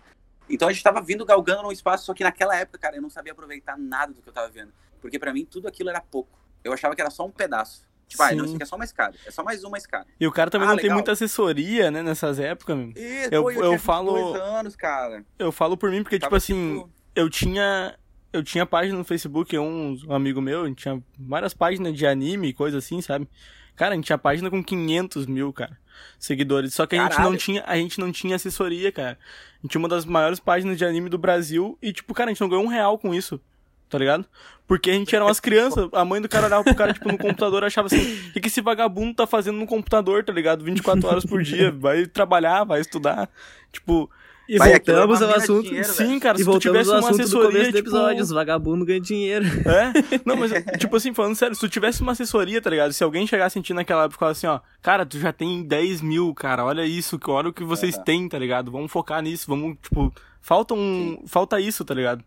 Então 0.49 0.70
a 0.70 0.72
gente 0.72 0.82
tava 0.82 1.01
vindo 1.01 1.26
galgando 1.26 1.64
num 1.64 1.74
espaço, 1.74 2.05
só 2.05 2.14
que 2.14 2.24
naquela 2.24 2.55
época, 2.55 2.78
cara, 2.78 2.95
eu 2.95 3.01
não 3.01 3.09
sabia 3.09 3.34
aproveitar 3.34 3.78
nada 3.78 4.14
do 4.14 4.22
que 4.22 4.30
eu 4.30 4.34
tava 4.34 4.47
vendo. 4.47 4.72
Porque 5.01 5.20
para 5.20 5.34
mim 5.34 5.43
tudo 5.43 5.68
aquilo 5.68 5.89
era 5.89 5.99
pouco. 5.99 6.39
Eu 6.64 6.72
achava 6.72 6.95
que 6.95 7.01
era 7.01 7.09
só 7.09 7.26
um 7.26 7.32
pedaço. 7.32 7.86
Tipo, 8.12 8.24
ah, 8.24 8.32
não, 8.34 8.43
isso 8.43 8.55
aqui 8.55 8.64
é 8.64 8.66
só 8.66 8.76
uma 8.76 8.84
escada. 8.84 9.16
É 9.26 9.32
só 9.32 9.41
mais 9.41 9.64
uma 9.64 9.78
escada. 9.78 10.05
E 10.20 10.28
o 10.28 10.32
cara 10.34 10.51
também 10.51 10.68
ah, 10.68 10.72
não 10.72 10.76
legal. 10.76 10.89
tem 10.89 10.93
muita 10.93 11.14
assessoria, 11.14 11.89
né, 11.89 12.03
nessas 12.03 12.39
épocas, 12.39 12.78
meu. 12.78 12.89
Isso, 12.89 13.30
eu, 13.32 13.43
pô, 13.43 13.51
eu, 13.51 13.74
eu 13.74 13.80
falo. 13.80 14.36
anos, 14.36 14.76
cara. 14.76 15.24
Eu 15.39 15.49
falo 15.49 15.78
por 15.78 15.89
mim, 15.89 16.03
porque, 16.03 16.20
Tava 16.20 16.28
tipo 16.28 16.36
assim, 16.36 16.80
tipo... 16.80 16.89
eu 17.16 17.30
tinha. 17.30 17.97
Eu 18.34 18.43
tinha 18.43 18.66
página 18.66 18.97
no 18.97 19.03
Facebook, 19.03 19.57
um, 19.57 19.97
um 20.07 20.14
amigo 20.14 20.41
meu, 20.41 20.64
a 20.64 20.68
gente 20.68 20.84
tinha 20.84 21.01
várias 21.20 21.53
páginas 21.53 21.93
de 21.93 22.07
anime 22.07 22.47
e 22.47 22.53
coisa 22.53 22.78
assim, 22.78 23.01
sabe? 23.01 23.28
Cara, 23.76 23.93
a 23.93 23.95
gente 23.95 24.05
tinha 24.05 24.18
página 24.18 24.49
com 24.49 24.64
500 24.64 25.26
mil, 25.26 25.51
cara, 25.51 25.78
seguidores. 26.18 26.74
Só 26.74 26.86
que 26.86 26.95
a 26.95 27.03
gente 27.03 27.20
não 27.20 27.36
tinha, 27.36 27.64
a 27.66 27.76
gente 27.76 27.99
não 27.99 28.09
tinha 28.09 28.38
assessoria, 28.38 28.89
cara. 28.89 29.18
A 29.20 29.62
gente 29.62 29.72
tinha 29.72 29.80
uma 29.80 29.89
das 29.89 30.05
maiores 30.05 30.39
páginas 30.39 30.78
de 30.78 30.86
anime 30.86 31.09
do 31.09 31.18
Brasil 31.18 31.78
e, 31.82 31.91
tipo, 31.91 32.14
cara, 32.14 32.30
a 32.30 32.34
gente 32.34 32.39
não 32.39 32.47
ganhou 32.47 32.64
um 32.64 32.70
real 32.70 32.97
com 32.97 33.14
isso 33.14 33.41
tá 33.92 33.98
ligado? 33.98 34.26
Porque 34.66 34.89
a 34.89 34.94
gente 34.94 35.14
era 35.14 35.26
umas 35.26 35.42
crianças, 35.42 35.89
a 35.92 36.06
mãe 36.06 36.22
do 36.22 36.30
cara 36.30 36.48
olhava 36.48 36.64
pro 36.64 36.74
cara, 36.74 36.94
tipo, 36.94 37.12
no 37.12 37.18
computador, 37.18 37.64
achava 37.64 37.88
assim, 37.88 38.16
o 38.30 38.34
que, 38.34 38.39
que 38.39 38.48
esse 38.48 38.62
vagabundo 38.62 39.14
tá 39.14 39.28
fazendo 39.28 39.58
no 39.58 39.68
computador, 39.68 40.24
tá 40.24 40.32
ligado? 40.32 40.64
24 40.64 41.08
horas 41.08 41.26
por 41.26 41.44
dia, 41.44 41.72
vai 41.72 42.06
trabalhar, 42.06 42.64
vai 42.64 42.80
estudar, 42.80 43.30
tipo... 43.72 44.10
E 44.48 44.58
vai, 44.58 44.72
voltamos 44.72 45.22
ao 45.22 45.36
assunto. 45.36 45.64
Dinheiro, 45.64 45.88
Sim, 45.88 46.20
cara, 46.20 46.36
e 46.36 46.44
se 46.44 46.50
tu 46.50 46.60
tivesse 46.60 46.89
uma 46.89 47.10
assessoria, 47.10 47.66
tipo... 47.66 47.78
episódio, 47.78 48.24
os 48.24 48.32
vagabundos 48.32 48.86
ganham 48.86 49.02
dinheiro. 49.02 49.46
É? 49.66 50.20
Não, 50.26 50.36
mas, 50.36 50.52
tipo 50.78 50.96
assim, 50.96 51.14
falando 51.14 51.36
sério, 51.36 51.56
se 51.56 51.62
tu 51.62 51.70
tivesse 51.70 52.02
uma 52.02 52.14
assessoria, 52.14 52.62
tá 52.62 52.70
ligado? 52.70 52.92
Se 52.92 53.04
alguém 53.04 53.26
chegasse 53.28 53.54
sentindo 53.54 53.78
naquela 53.78 54.06
época 54.06 54.18
e 54.18 54.20
falasse 54.20 54.46
assim, 54.46 54.56
ó, 54.56 54.60
cara, 54.82 55.06
tu 55.06 55.20
já 55.20 55.32
tem 55.32 55.64
10 55.64 56.02
mil, 56.02 56.34
cara, 56.34 56.66
olha 56.66 56.86
isso, 56.86 57.20
olha 57.28 57.50
o 57.50 57.54
que 57.54 57.64
vocês 57.64 57.96
é, 57.96 58.04
têm, 58.04 58.28
tá 58.28 58.38
ligado? 58.38 58.72
Vamos 58.72 58.92
focar 58.92 59.22
nisso, 59.22 59.46
vamos, 59.48 59.78
tipo, 59.82 60.14
falta 60.42 60.74
um... 60.74 61.24
Falta 61.26 61.60
isso, 61.60 61.86
tá 61.86 61.94
ligado? 61.94 62.24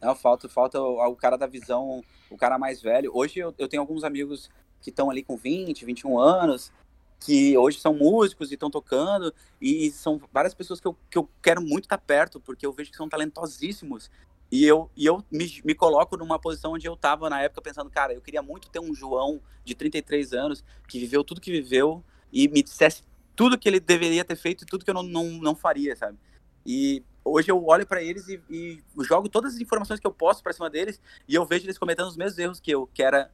Não, 0.00 0.14
falta, 0.14 0.48
falta 0.48 0.80
o, 0.80 1.10
o, 1.10 1.16
cara 1.16 1.36
da 1.36 1.46
visão, 1.46 2.02
o 2.30 2.36
cara 2.36 2.58
mais 2.58 2.80
velho. 2.80 3.10
Hoje 3.14 3.38
eu, 3.38 3.54
eu 3.58 3.68
tenho 3.68 3.82
alguns 3.82 4.02
amigos 4.02 4.50
que 4.80 4.90
estão 4.90 5.10
ali 5.10 5.22
com 5.22 5.36
20, 5.36 5.84
21 5.84 6.18
anos, 6.18 6.72
que 7.20 7.56
hoje 7.58 7.78
são 7.78 7.94
músicos 7.94 8.50
e 8.50 8.54
estão 8.54 8.70
tocando, 8.70 9.32
e 9.60 9.90
são 9.90 10.20
várias 10.32 10.54
pessoas 10.54 10.80
que 10.80 10.86
eu, 10.88 10.96
que 11.10 11.18
eu 11.18 11.28
quero 11.42 11.60
muito 11.60 11.84
estar 11.84 11.98
perto, 11.98 12.40
porque 12.40 12.64
eu 12.64 12.72
vejo 12.72 12.90
que 12.90 12.96
são 12.96 13.08
talentosíssimos. 13.08 14.10
E 14.50 14.64
eu, 14.64 14.90
e 14.96 15.06
eu 15.06 15.22
me, 15.30 15.60
me 15.64 15.74
coloco 15.74 16.16
numa 16.16 16.38
posição 16.38 16.72
onde 16.72 16.86
eu 16.86 16.94
estava 16.94 17.30
na 17.30 17.40
época 17.42 17.62
pensando, 17.62 17.90
cara, 17.90 18.14
eu 18.14 18.20
queria 18.20 18.42
muito 18.42 18.68
ter 18.68 18.80
um 18.80 18.94
João 18.94 19.40
de 19.64 19.74
33 19.74 20.32
anos 20.32 20.64
que 20.88 20.98
viveu 20.98 21.22
tudo 21.22 21.40
que 21.40 21.52
viveu 21.52 22.02
e 22.32 22.48
me 22.48 22.62
dissesse 22.62 23.04
tudo 23.36 23.58
que 23.58 23.68
ele 23.68 23.78
deveria 23.78 24.24
ter 24.24 24.34
feito 24.34 24.64
e 24.64 24.66
tudo 24.66 24.84
que 24.84 24.90
eu 24.90 24.94
não, 24.94 25.04
não, 25.04 25.24
não 25.24 25.54
faria, 25.54 25.94
sabe? 25.94 26.18
E 26.66 27.04
hoje 27.24 27.50
eu 27.50 27.64
olho 27.66 27.86
para 27.86 28.02
eles 28.02 28.28
e, 28.28 28.40
e, 28.48 28.82
jogo 29.00 29.28
todas 29.28 29.54
as 29.54 29.60
informações 29.60 30.00
que 30.00 30.06
eu 30.06 30.12
posso 30.12 30.42
para 30.42 30.52
cima 30.52 30.70
deles 30.70 31.00
e 31.28 31.34
eu 31.34 31.44
vejo 31.44 31.66
eles 31.66 31.78
cometendo 31.78 32.08
os 32.08 32.16
mesmos 32.16 32.38
erros 32.38 32.60
que 32.60 32.70
eu, 32.70 32.86
que 32.86 33.02
era 33.02 33.30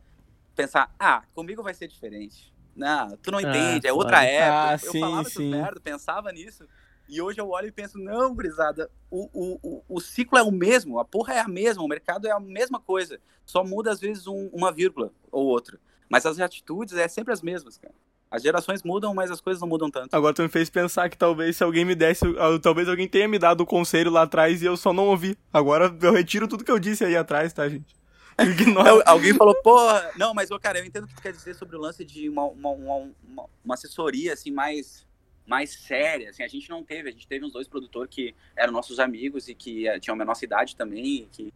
pensar, 0.54 0.94
ah, 0.98 1.22
comigo 1.34 1.62
vai 1.62 1.74
ser 1.74 1.88
diferente. 1.88 2.52
Não, 2.74 3.16
tu 3.16 3.30
não 3.30 3.38
ah, 3.38 3.42
entende, 3.42 3.86
é 3.86 3.92
outra 3.92 4.22
época. 4.24 4.68
Ah, 4.68 4.72
eu 4.86 4.92
sim, 4.92 5.00
falava 5.00 5.28
sim. 5.28 5.50
merda, 5.50 5.80
pensava 5.80 6.32
nisso. 6.32 6.66
E 7.08 7.22
hoje 7.22 7.40
eu 7.40 7.48
olho 7.50 7.68
e 7.68 7.72
penso, 7.72 7.98
não, 7.98 8.34
gurizada, 8.34 8.90
o, 9.10 9.28
o, 9.32 9.58
o, 9.62 9.84
o, 9.88 10.00
ciclo 10.00 10.36
é 10.38 10.42
o 10.42 10.50
mesmo, 10.50 10.98
a 10.98 11.04
porra 11.04 11.34
é 11.34 11.40
a 11.40 11.46
mesma, 11.46 11.82
o 11.84 11.88
mercado 11.88 12.26
é 12.26 12.32
a 12.32 12.40
mesma 12.40 12.80
coisa. 12.80 13.20
Só 13.44 13.62
muda, 13.62 13.92
às 13.92 14.00
vezes, 14.00 14.26
um, 14.26 14.48
uma 14.52 14.72
vírgula 14.72 15.12
ou 15.30 15.46
outra. 15.46 15.78
Mas 16.08 16.26
as 16.26 16.40
atitudes 16.40 16.94
é 16.94 17.06
sempre 17.06 17.32
as 17.32 17.40
mesmas, 17.40 17.78
cara. 17.78 17.94
As 18.36 18.42
gerações 18.42 18.82
mudam, 18.82 19.14
mas 19.14 19.30
as 19.30 19.40
coisas 19.40 19.60
não 19.62 19.66
mudam 19.66 19.90
tanto. 19.90 20.14
Agora 20.14 20.34
tu 20.34 20.42
me 20.42 20.48
fez 20.48 20.68
pensar 20.68 21.08
que 21.08 21.16
talvez 21.16 21.56
se 21.56 21.64
alguém 21.64 21.86
me 21.86 21.94
desse, 21.94 22.26
talvez 22.60 22.86
alguém 22.86 23.08
tenha 23.08 23.26
me 23.26 23.38
dado 23.38 23.62
o 23.62 23.66
conselho 23.66 24.10
lá 24.10 24.22
atrás 24.22 24.60
e 24.60 24.66
eu 24.66 24.76
só 24.76 24.92
não 24.92 25.06
ouvi. 25.06 25.38
Agora 25.50 25.96
eu 26.02 26.12
retiro 26.12 26.46
tudo 26.46 26.62
que 26.62 26.70
eu 26.70 26.78
disse 26.78 27.02
aí 27.02 27.16
atrás, 27.16 27.54
tá, 27.54 27.66
gente? 27.66 27.96
Ignora. 28.38 29.02
alguém 29.06 29.32
falou, 29.32 29.54
porra, 29.62 30.10
não, 30.18 30.34
mas 30.34 30.50
eu, 30.50 30.60
cara, 30.60 30.78
eu 30.78 30.84
entendo 30.84 31.04
o 31.04 31.06
que 31.06 31.14
tu 31.14 31.22
quer 31.22 31.32
dizer 31.32 31.54
sobre 31.54 31.76
o 31.76 31.80
lance 31.80 32.04
de 32.04 32.28
uma, 32.28 32.44
uma, 32.44 32.68
uma, 32.68 33.46
uma 33.64 33.74
assessoria, 33.74 34.34
assim, 34.34 34.50
mais, 34.50 35.06
mais 35.46 35.70
séria, 35.70 36.28
assim, 36.28 36.42
a 36.42 36.48
gente 36.48 36.68
não 36.68 36.84
teve, 36.84 37.08
a 37.08 37.12
gente 37.12 37.26
teve 37.26 37.46
uns 37.46 37.54
dois 37.54 37.66
produtores 37.66 38.14
que 38.14 38.34
eram 38.54 38.74
nossos 38.74 39.00
amigos 39.00 39.48
e 39.48 39.54
que 39.54 39.88
uh, 39.88 39.98
tinham 39.98 40.20
a 40.20 40.24
nossa 40.26 40.44
idade 40.44 40.76
também, 40.76 41.26
que 41.32 41.50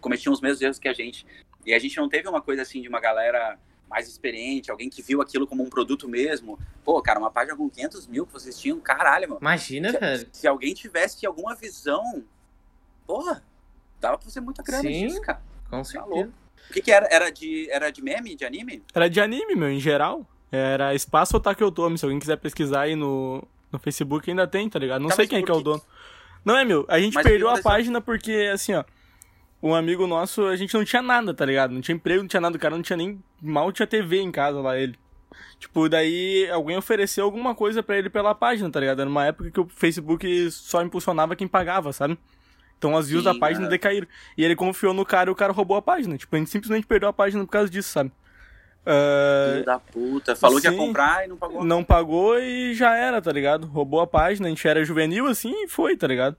cometiam 0.00 0.32
os 0.32 0.40
mesmos 0.40 0.62
erros 0.62 0.78
que 0.78 0.88
a 0.88 0.94
gente. 0.94 1.26
E 1.66 1.74
a 1.74 1.78
gente 1.78 1.98
não 1.98 2.08
teve 2.08 2.26
uma 2.26 2.40
coisa 2.40 2.62
assim 2.62 2.80
de 2.80 2.88
uma 2.88 3.00
galera 3.00 3.58
mais 3.88 4.08
experiente, 4.08 4.70
alguém 4.70 4.90
que 4.90 5.02
viu 5.02 5.20
aquilo 5.20 5.46
como 5.46 5.62
um 5.62 5.70
produto 5.70 6.08
mesmo. 6.08 6.58
Pô, 6.84 7.00
cara, 7.00 7.18
uma 7.18 7.30
página 7.30 7.56
com 7.56 7.68
500 7.68 8.06
mil 8.06 8.26
que 8.26 8.32
vocês 8.32 8.58
tinham, 8.58 8.80
caralho, 8.80 9.28
mano. 9.28 9.40
Imagina, 9.40 9.90
se, 9.90 9.98
velho. 9.98 10.28
Se 10.32 10.46
alguém 10.46 10.74
tivesse 10.74 11.24
alguma 11.26 11.54
visão, 11.54 12.24
porra, 13.06 13.42
dava 14.00 14.18
pra 14.18 14.24
fazer 14.24 14.40
muita 14.40 14.62
grana 14.62 14.82
Sim, 14.82 15.06
disso, 15.06 15.20
cara. 15.20 15.40
Com 15.70 15.78
tá 15.78 15.84
certeza. 15.84 16.30
o 16.70 16.72
que 16.72 16.82
que 16.82 16.90
era? 16.90 17.06
Era 17.10 17.30
de, 17.30 17.70
era 17.70 17.90
de 17.90 18.02
meme, 18.02 18.34
de 18.34 18.44
anime? 18.44 18.82
Era 18.94 19.08
de 19.08 19.20
anime, 19.20 19.54
meu, 19.54 19.70
em 19.70 19.80
geral. 19.80 20.26
Era 20.50 20.94
Espaço 20.94 21.36
Otaku 21.36 21.64
Otome, 21.64 21.98
se 21.98 22.04
alguém 22.04 22.18
quiser 22.18 22.36
pesquisar 22.36 22.82
aí 22.82 22.94
no, 22.94 23.42
no 23.70 23.78
Facebook 23.78 24.28
ainda 24.30 24.46
tem, 24.46 24.68
tá 24.68 24.78
ligado? 24.78 25.00
Não 25.00 25.08
tá, 25.08 25.16
sei 25.16 25.26
quem 25.26 25.38
é 25.38 25.42
que 25.42 25.50
é 25.50 25.54
o 25.54 25.60
dono. 25.60 25.82
Não 26.44 26.56
é, 26.56 26.64
meu, 26.64 26.84
a 26.88 27.00
gente 27.00 27.14
Mas 27.14 27.26
perdeu 27.26 27.48
a 27.50 27.60
página 27.60 28.00
porque, 28.00 28.50
assim, 28.52 28.72
ó, 28.72 28.84
um 29.66 29.74
amigo 29.74 30.06
nosso, 30.06 30.46
a 30.46 30.56
gente 30.56 30.74
não 30.74 30.84
tinha 30.84 31.02
nada, 31.02 31.34
tá 31.34 31.44
ligado? 31.44 31.72
Não 31.72 31.80
tinha 31.80 31.94
emprego, 31.94 32.22
não 32.22 32.28
tinha 32.28 32.40
nada, 32.40 32.56
o 32.56 32.60
cara 32.60 32.74
não 32.74 32.82
tinha 32.82 32.96
nem. 32.96 33.22
Mal 33.42 33.72
tinha 33.72 33.86
TV 33.86 34.20
em 34.20 34.30
casa 34.30 34.60
lá, 34.60 34.78
ele. 34.78 34.96
Tipo, 35.58 35.88
daí 35.88 36.48
alguém 36.50 36.76
ofereceu 36.76 37.24
alguma 37.24 37.54
coisa 37.54 37.82
para 37.82 37.96
ele 37.96 38.10
pela 38.10 38.34
página, 38.34 38.70
tá 38.70 38.78
ligado? 38.78 39.00
Era 39.00 39.10
uma 39.10 39.26
época 39.26 39.50
que 39.50 39.60
o 39.60 39.68
Facebook 39.68 40.50
só 40.50 40.82
impulsionava 40.82 41.34
quem 41.34 41.48
pagava, 41.48 41.92
sabe? 41.92 42.18
Então 42.78 42.96
as 42.96 43.08
views 43.08 43.24
Sim, 43.24 43.32
da 43.32 43.38
página 43.38 43.66
é. 43.66 43.70
decaíram. 43.70 44.06
E 44.36 44.44
ele 44.44 44.54
confiou 44.54 44.92
no 44.92 45.04
cara 45.04 45.30
e 45.30 45.32
o 45.32 45.36
cara 45.36 45.52
roubou 45.52 45.76
a 45.76 45.82
página. 45.82 46.16
Tipo, 46.16 46.36
a 46.36 46.38
gente 46.38 46.50
simplesmente 46.50 46.86
perdeu 46.86 47.08
a 47.08 47.12
página 47.12 47.44
por 47.44 47.50
causa 47.50 47.70
disso, 47.70 47.90
sabe? 47.90 48.12
Uh... 48.86 49.52
Filho 49.54 49.64
da 49.64 49.78
puta. 49.78 50.36
Falou 50.36 50.60
Sim, 50.60 50.68
que 50.68 50.74
ia 50.74 50.78
comprar 50.78 51.24
e 51.24 51.28
não 51.28 51.36
pagou. 51.36 51.64
Não 51.64 51.84
pagou 51.84 52.38
e 52.38 52.74
já 52.74 52.94
era, 52.94 53.20
tá 53.20 53.32
ligado? 53.32 53.66
Roubou 53.66 54.00
a 54.00 54.06
página, 54.06 54.46
a 54.46 54.50
gente 54.50 54.66
era 54.68 54.84
juvenil 54.84 55.26
assim 55.26 55.64
e 55.64 55.68
foi, 55.68 55.96
tá 55.96 56.06
ligado? 56.06 56.36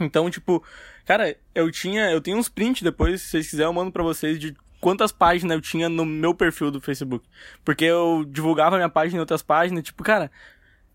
Então, 0.00 0.30
tipo, 0.30 0.64
cara, 1.10 1.36
eu 1.52 1.72
tinha. 1.72 2.08
Eu 2.08 2.20
tenho 2.20 2.36
uns 2.36 2.48
prints 2.48 2.82
depois, 2.82 3.20
se 3.20 3.30
vocês 3.30 3.50
quiserem, 3.50 3.68
eu 3.68 3.72
mando 3.72 3.90
pra 3.90 4.04
vocês 4.04 4.38
de 4.38 4.54
quantas 4.80 5.10
páginas 5.10 5.56
eu 5.56 5.60
tinha 5.60 5.88
no 5.88 6.06
meu 6.06 6.32
perfil 6.32 6.70
do 6.70 6.80
Facebook. 6.80 7.26
Porque 7.64 7.84
eu 7.84 8.24
divulgava 8.28 8.76
minha 8.76 8.88
página 8.88 9.16
em 9.16 9.20
outras 9.20 9.42
páginas, 9.42 9.82
tipo, 9.82 10.04
cara. 10.04 10.30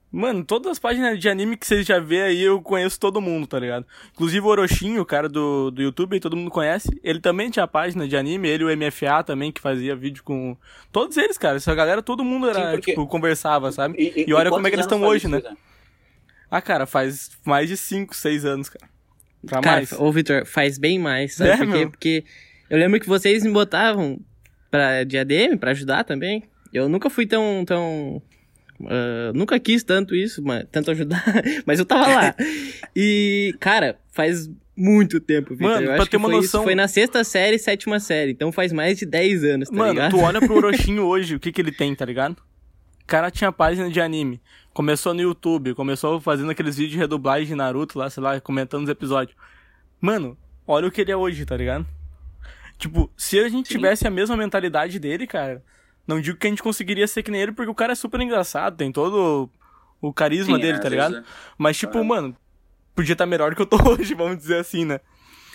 Mano, 0.10 0.46
todas 0.46 0.72
as 0.72 0.80
páginas 0.80 1.20
de 1.20 1.28
anime 1.28 1.58
que 1.58 1.68
vocês 1.68 1.86
já 1.86 2.00
vê 2.00 2.22
aí, 2.22 2.42
eu 2.42 2.62
conheço 2.62 2.98
todo 2.98 3.20
mundo, 3.20 3.46
tá 3.46 3.60
ligado? 3.60 3.86
Inclusive 4.14 4.46
o 4.46 4.50
Orochinho, 4.50 5.02
o 5.02 5.06
cara 5.06 5.28
do, 5.28 5.70
do 5.70 5.82
YouTube, 5.82 6.22
todo 6.22 6.38
mundo 6.38 6.50
conhece. 6.50 6.88
Ele 7.04 7.20
também 7.20 7.50
tinha 7.50 7.68
página 7.68 8.08
de 8.08 8.16
anime, 8.16 8.48
ele 8.48 8.64
e 8.64 8.68
o 8.68 8.78
MFA 8.78 9.22
também, 9.26 9.52
que 9.52 9.60
fazia 9.60 9.94
vídeo 9.94 10.24
com. 10.24 10.56
Todos 10.94 11.18
eles, 11.18 11.38
cara. 11.38 11.58
Essa 11.58 11.76
galera, 11.76 12.02
todo 12.02 12.24
mundo 12.24 12.50
era, 12.50 12.68
Sim, 12.68 12.72
porque... 12.78 12.92
tipo, 12.92 13.06
conversava, 13.08 13.70
sabe? 13.74 13.98
E, 13.98 14.22
e, 14.22 14.30
e 14.30 14.34
olha 14.34 14.50
como 14.50 14.66
é 14.66 14.70
que 14.70 14.76
eles 14.78 14.86
estão 14.86 15.04
hoje, 15.04 15.28
né? 15.28 15.42
Ah, 16.50 16.62
cara, 16.62 16.86
faz 16.86 17.32
mais 17.44 17.68
de 17.68 17.76
5, 17.76 18.16
6 18.16 18.46
anos, 18.46 18.70
cara. 18.70 18.95
Pra 19.46 19.62
cara, 19.62 19.78
mais. 19.78 19.92
Ô, 19.94 20.12
Victor, 20.12 20.46
faz 20.46 20.78
bem 20.78 21.00
mais, 21.00 21.36
sabe 21.36 21.52
é, 21.52 21.58
por 21.58 21.66
quê? 21.68 21.78
Meu? 21.78 21.92
Porque 21.92 22.24
eu 22.70 22.78
lembro 22.78 23.00
que 23.00 23.08
vocês 23.08 23.44
me 23.44 23.52
botavam 23.52 24.20
pra, 24.70 25.04
de 25.04 25.18
ADM 25.18 25.58
pra 25.60 25.72
ajudar 25.72 26.04
também. 26.04 26.44
Eu 26.74 26.90
nunca 26.90 27.10
fui 27.10 27.26
tão, 27.26 27.64
tão 27.66 28.22
Uh, 28.80 29.32
nunca 29.34 29.58
quis 29.58 29.84
tanto 29.84 30.14
isso, 30.14 30.44
mas, 30.44 30.66
tanto 30.70 30.92
ajudar, 30.92 31.24
mas 31.66 31.80
eu 31.80 31.86
tava 31.86 32.08
lá. 32.08 32.36
e, 32.96 33.56
cara, 33.60 33.98
faz 34.12 34.50
muito 34.76 35.20
tempo, 35.22 35.52
Victor. 35.52 35.76
Mano, 35.76 35.88
eu 35.88 35.96
pra 35.96 36.06
ter 36.06 36.18
uma 36.18 36.28
foi 36.28 36.36
noção. 36.36 36.62
Isso, 36.62 36.64
foi 36.66 36.76
na 36.76 36.88
sexta 36.88 37.24
série, 37.24 37.58
sétima 37.58 38.00
série. 38.00 38.32
Então 38.32 38.52
faz 38.52 38.74
mais 38.74 38.98
de 38.98 39.06
10 39.06 39.44
anos, 39.46 39.70
tá 39.70 39.76
Mano, 39.76 39.94
ligado? 39.94 40.12
tu 40.12 40.20
olha 40.20 40.42
pro 40.42 40.56
Orochinho 40.56 41.04
hoje, 41.04 41.36
o 41.36 41.40
que 41.40 41.52
que 41.52 41.62
ele 41.62 41.72
tem, 41.72 41.96
tá 41.96 42.04
ligado? 42.04 42.36
O 43.06 43.08
cara 43.08 43.30
tinha 43.30 43.52
página 43.52 43.88
de 43.88 44.02
anime. 44.02 44.42
Começou 44.74 45.14
no 45.14 45.22
YouTube, 45.22 45.76
começou 45.76 46.20
fazendo 46.20 46.50
aqueles 46.50 46.76
vídeos 46.76 46.94
de 46.94 46.98
redublagem 46.98 47.50
de 47.50 47.56
Naruto 47.56 48.00
lá, 48.00 48.10
sei 48.10 48.22
lá, 48.22 48.42
comentando 48.42 48.84
os 48.84 48.90
episódios. 48.90 49.38
Mano, 50.02 50.36
olha 50.66 50.88
o 50.88 50.92
que 50.92 51.02
ele 51.02 51.12
é 51.12 51.16
hoje, 51.16 51.46
tá 51.46 51.56
ligado? 51.56 51.86
Tipo, 52.80 53.10
se 53.16 53.38
a 53.38 53.48
gente 53.48 53.68
Sim. 53.68 53.76
tivesse 53.76 54.08
a 54.08 54.10
mesma 54.10 54.36
mentalidade 54.36 54.98
dele, 54.98 55.28
cara, 55.28 55.64
não 56.08 56.20
digo 56.20 56.40
que 56.40 56.48
a 56.48 56.50
gente 56.50 56.64
conseguiria 56.64 57.08
ser 57.08 57.22
que 57.22 57.30
nem 57.30 57.42
ele, 57.42 57.52
porque 57.52 57.70
o 57.70 57.76
cara 57.76 57.94
é 57.94 57.96
super 57.96 58.20
engraçado, 58.20 58.76
tem 58.76 58.92
todo 58.92 59.50
o 60.02 60.12
carisma 60.12 60.56
Sim, 60.56 60.62
dele, 60.64 60.80
é, 60.80 60.82
tá 60.82 60.90
ligado? 60.90 61.12
Vezes, 61.14 61.28
Mas, 61.60 61.78
tipo, 61.78 62.00
é. 62.00 62.04
mano, 62.04 62.36
podia 62.96 63.14
estar 63.14 63.26
tá 63.26 63.30
melhor 63.30 63.54
que 63.54 63.62
eu 63.62 63.68
tô 63.68 63.78
hoje, 63.88 64.16
vamos 64.16 64.38
dizer 64.38 64.58
assim, 64.58 64.84
né? 64.84 65.00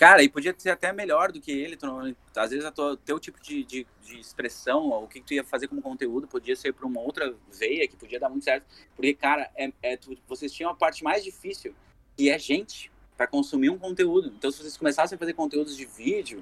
Cara, 0.00 0.22
e 0.22 0.30
podia 0.30 0.54
ser 0.56 0.70
até 0.70 0.94
melhor 0.94 1.30
do 1.30 1.38
que 1.42 1.52
ele. 1.52 1.76
Não, 1.82 2.00
às 2.34 2.50
vezes 2.50 2.64
o 2.64 2.96
teu 2.96 3.20
tipo 3.20 3.38
de, 3.42 3.62
de, 3.64 3.86
de, 4.02 4.18
expressão, 4.18 4.88
o 4.88 5.06
que 5.06 5.20
tu 5.20 5.34
ia 5.34 5.44
fazer 5.44 5.68
como 5.68 5.82
conteúdo, 5.82 6.26
podia 6.26 6.56
ser 6.56 6.72
para 6.72 6.86
uma 6.86 7.02
outra 7.02 7.34
veia 7.52 7.86
que 7.86 7.96
podia 7.96 8.18
dar 8.18 8.30
muito 8.30 8.44
certo. 8.44 8.64
Porque, 8.96 9.12
cara, 9.12 9.50
é, 9.54 9.70
é 9.82 9.98
tu, 9.98 10.16
vocês 10.26 10.50
tinham 10.50 10.70
a 10.70 10.74
parte 10.74 11.04
mais 11.04 11.22
difícil, 11.22 11.74
que 12.16 12.30
é 12.30 12.38
gente, 12.38 12.90
para 13.14 13.26
consumir 13.26 13.68
um 13.68 13.76
conteúdo. 13.76 14.32
Então, 14.34 14.50
se 14.50 14.62
vocês 14.62 14.74
começassem 14.74 15.16
a 15.16 15.18
fazer 15.18 15.34
conteúdos 15.34 15.76
de 15.76 15.84
vídeo, 15.84 16.40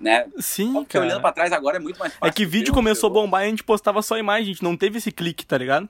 né? 0.00 0.28
Sim, 0.40 0.72
Porque 0.72 0.94
cara. 0.94 1.04
olhando 1.04 1.20
pra 1.20 1.30
trás 1.30 1.52
agora 1.52 1.76
é 1.76 1.80
muito 1.80 2.00
mais 2.00 2.12
fácil. 2.12 2.26
É 2.26 2.32
que 2.32 2.44
vídeo 2.44 2.74
começou 2.74 3.08
a 3.08 3.12
bombar 3.12 3.44
e 3.44 3.46
a 3.46 3.50
gente 3.50 3.62
postava 3.62 4.02
só 4.02 4.18
imagem, 4.18 4.46
a 4.46 4.52
gente 4.52 4.64
não 4.64 4.76
teve 4.76 4.98
esse 4.98 5.12
clique, 5.12 5.46
tá 5.46 5.56
ligado? 5.56 5.88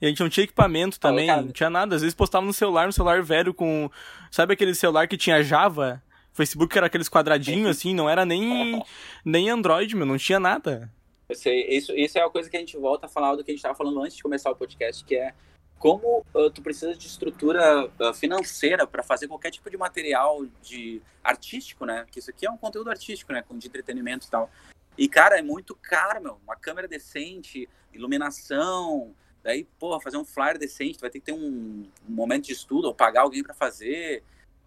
E 0.00 0.06
a 0.06 0.08
gente 0.08 0.20
não 0.20 0.30
tinha 0.30 0.44
equipamento 0.44 0.98
também, 0.98 1.26
não 1.26 1.52
tinha 1.52 1.68
nada. 1.68 1.96
Às 1.96 2.00
vezes 2.00 2.14
postava 2.14 2.46
no 2.46 2.54
celular, 2.54 2.86
no 2.86 2.94
celular 2.94 3.22
velho 3.22 3.52
com... 3.52 3.90
Sabe 4.30 4.54
aquele 4.54 4.74
celular 4.74 5.06
que 5.06 5.18
tinha 5.18 5.42
Java? 5.42 6.02
Facebook 6.36 6.76
era 6.76 6.86
aqueles 6.86 7.08
quadradinhos, 7.08 7.70
assim, 7.70 7.94
não 7.94 8.08
era 8.08 8.26
nem, 8.26 8.82
nem 9.24 9.48
Android, 9.48 9.96
meu, 9.96 10.04
não 10.04 10.18
tinha 10.18 10.38
nada. 10.38 10.92
Eu 11.28 11.34
sei, 11.34 11.66
isso, 11.68 11.92
isso 11.96 12.18
é 12.18 12.22
a 12.22 12.30
coisa 12.30 12.48
que 12.48 12.56
a 12.56 12.60
gente 12.60 12.76
volta 12.76 13.06
a 13.06 13.08
falar 13.08 13.34
do 13.34 13.42
que 13.42 13.50
a 13.50 13.54
gente 13.54 13.58
estava 13.58 13.74
falando 13.74 14.00
antes 14.00 14.16
de 14.16 14.22
começar 14.22 14.50
o 14.50 14.56
podcast, 14.56 15.04
que 15.04 15.16
é 15.16 15.34
como 15.78 16.24
uh, 16.34 16.50
tu 16.50 16.62
precisa 16.62 16.94
de 16.94 17.06
estrutura 17.06 17.86
uh, 17.86 18.14
financeira 18.14 18.86
para 18.86 19.02
fazer 19.02 19.28
qualquer 19.28 19.50
tipo 19.50 19.68
de 19.68 19.76
material 19.76 20.46
de 20.62 21.02
artístico, 21.22 21.84
né? 21.84 22.06
Que 22.10 22.18
isso 22.18 22.30
aqui 22.30 22.46
é 22.46 22.50
um 22.50 22.56
conteúdo 22.56 22.90
artístico, 22.90 23.32
né? 23.32 23.42
De 23.50 23.66
entretenimento 23.66 24.26
e 24.26 24.30
tal. 24.30 24.50
E, 24.96 25.08
cara, 25.08 25.38
é 25.38 25.42
muito 25.42 25.74
caro, 25.74 26.22
meu. 26.22 26.40
Uma 26.44 26.56
câmera 26.56 26.88
decente, 26.88 27.68
iluminação, 27.92 29.14
daí, 29.42 29.64
porra, 29.78 30.00
fazer 30.00 30.16
um 30.16 30.24
flyer 30.24 30.58
decente, 30.58 30.98
tu 30.98 31.02
vai 31.02 31.10
ter 31.10 31.20
que 31.20 31.26
ter 31.26 31.32
um, 31.32 31.86
um 32.08 32.12
momento 32.12 32.46
de 32.46 32.52
estudo, 32.52 32.86
ou 32.86 32.94
pagar 32.94 33.22
alguém 33.22 33.42
para 33.42 33.52
fazer. 33.54 34.22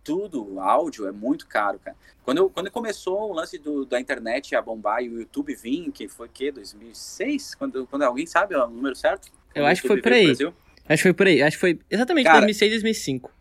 Tudo, 0.10 0.60
áudio, 0.60 1.08
é 1.08 1.12
muito 1.12 1.46
caro, 1.46 1.78
cara. 1.78 1.96
Quando, 2.24 2.50
quando 2.50 2.72
começou 2.72 3.30
o 3.30 3.32
lance 3.32 3.60
do, 3.60 3.86
da 3.86 4.00
internet 4.00 4.56
a 4.56 4.62
bombar 4.62 5.04
e 5.04 5.10
o 5.10 5.20
YouTube 5.20 5.54
vir, 5.54 5.92
que 5.92 6.08
foi 6.08 6.28
que 6.28 6.52
2006? 6.52 7.54
Quando, 7.54 7.86
quando 7.86 8.02
alguém 8.02 8.26
sabe 8.26 8.56
o 8.56 8.68
número 8.68 8.96
certo? 8.96 9.32
Eu 9.54 9.68
acho 9.68 9.84
que 9.84 9.88
foi 9.88 10.02
por 10.02 10.12
aí. 10.12 10.26
Brasil? 10.26 10.52
Acho 10.88 10.98
que 10.98 11.10
foi 11.10 11.14
por 11.14 11.28
aí. 11.28 11.44
Acho 11.44 11.58
que 11.58 11.62
foi 11.62 11.80
exatamente 11.92 12.26
Cara, 12.26 12.40
2006, 12.40 12.72
2005. 12.72 13.32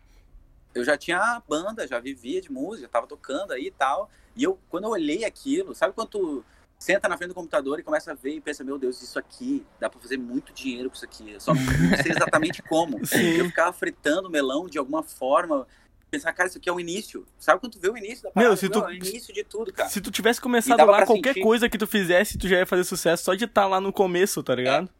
Eu 0.75 0.83
já 0.83 0.95
tinha 0.95 1.41
banda, 1.49 1.87
já 1.87 1.99
vivia 1.99 2.39
de 2.39 2.51
música, 2.51 2.87
tava 2.87 3.07
tocando 3.07 3.51
aí 3.51 3.65
e 3.65 3.71
tal. 3.71 4.07
E 4.35 4.43
eu, 4.43 4.59
quando 4.69 4.83
eu 4.83 4.91
olhei 4.91 5.25
aquilo, 5.25 5.73
sabe 5.73 5.95
quando 5.95 6.09
tu 6.09 6.45
senta 6.77 7.09
na 7.09 7.17
frente 7.17 7.29
do 7.29 7.33
computador 7.33 7.79
e 7.79 7.83
começa 7.83 8.11
a 8.11 8.13
ver 8.13 8.35
e 8.35 8.41
pensa, 8.41 8.63
meu 8.63 8.77
Deus, 8.77 9.01
isso 9.01 9.17
aqui, 9.17 9.65
dá 9.79 9.89
pra 9.89 9.99
fazer 9.99 10.17
muito 10.17 10.53
dinheiro 10.53 10.87
com 10.87 10.95
isso 10.95 11.05
aqui. 11.05 11.31
Eu 11.31 11.39
só 11.39 11.51
não 11.55 11.97
sei 12.03 12.11
exatamente 12.11 12.61
como. 12.61 12.99
Eu 13.37 13.45
ficava 13.45 13.73
fritando 13.73 14.29
melão 14.29 14.67
de 14.67 14.77
alguma 14.77 15.01
forma, 15.01 15.67
pensar, 16.09 16.33
cara, 16.33 16.49
isso 16.49 16.57
aqui 16.57 16.69
é 16.69 16.71
o 16.71 16.79
início. 16.79 17.25
Sabe 17.37 17.59
quando 17.59 17.73
tu 17.73 17.79
vê 17.79 17.89
o 17.89 17.97
início 17.97 18.23
da 18.23 18.31
parada? 18.31 18.49
Meu, 18.49 18.57
se 18.57 18.69
tu, 18.69 18.79
é 18.79 18.87
o 18.87 18.91
início 18.91 19.33
de 19.33 19.43
tudo, 19.43 19.71
cara. 19.71 19.89
Se 19.89 20.01
tu 20.01 20.11
tivesse 20.11 20.41
começado 20.41 20.85
lá, 20.85 21.05
qualquer 21.05 21.33
sentir... 21.33 21.43
coisa 21.43 21.69
que 21.69 21.77
tu 21.77 21.87
fizesse, 21.87 22.37
tu 22.37 22.47
já 22.47 22.57
ia 22.57 22.65
fazer 22.65 22.83
sucesso 22.83 23.23
só 23.23 23.33
de 23.33 23.45
estar 23.45 23.63
tá 23.63 23.67
lá 23.67 23.81
no 23.81 23.93
começo, 23.93 24.41
tá 24.43 24.55
ligado? 24.55 24.89
É 24.95 24.99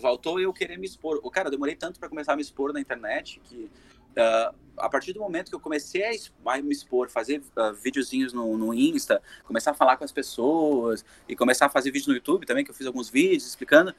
faltou 0.00 0.40
eu 0.40 0.52
querer 0.52 0.78
me 0.78 0.86
expor. 0.86 1.20
O 1.22 1.30
cara, 1.30 1.46
eu 1.46 1.50
demorei 1.50 1.76
tanto 1.76 2.00
para 2.00 2.08
começar 2.08 2.32
a 2.32 2.36
me 2.36 2.42
expor 2.42 2.72
na 2.72 2.80
internet 2.80 3.40
que 3.44 3.70
uh, 4.16 4.54
a 4.76 4.88
partir 4.88 5.12
do 5.12 5.20
momento 5.20 5.48
que 5.48 5.54
eu 5.54 5.60
comecei 5.60 6.02
a 6.44 6.62
me 6.62 6.72
expor, 6.72 7.08
fazer 7.08 7.42
uh, 7.56 7.72
videozinhos 7.72 8.32
no, 8.32 8.56
no, 8.56 8.74
Insta, 8.74 9.22
começar 9.44 9.70
a 9.70 9.74
falar 9.74 9.96
com 9.96 10.04
as 10.04 10.12
pessoas 10.12 11.04
e 11.28 11.36
começar 11.36 11.66
a 11.66 11.68
fazer 11.68 11.90
vídeos 11.90 12.08
no 12.08 12.14
YouTube 12.14 12.46
também, 12.46 12.64
que 12.64 12.70
eu 12.70 12.74
fiz 12.74 12.86
alguns 12.86 13.08
vídeos 13.08 13.46
explicando, 13.46 13.94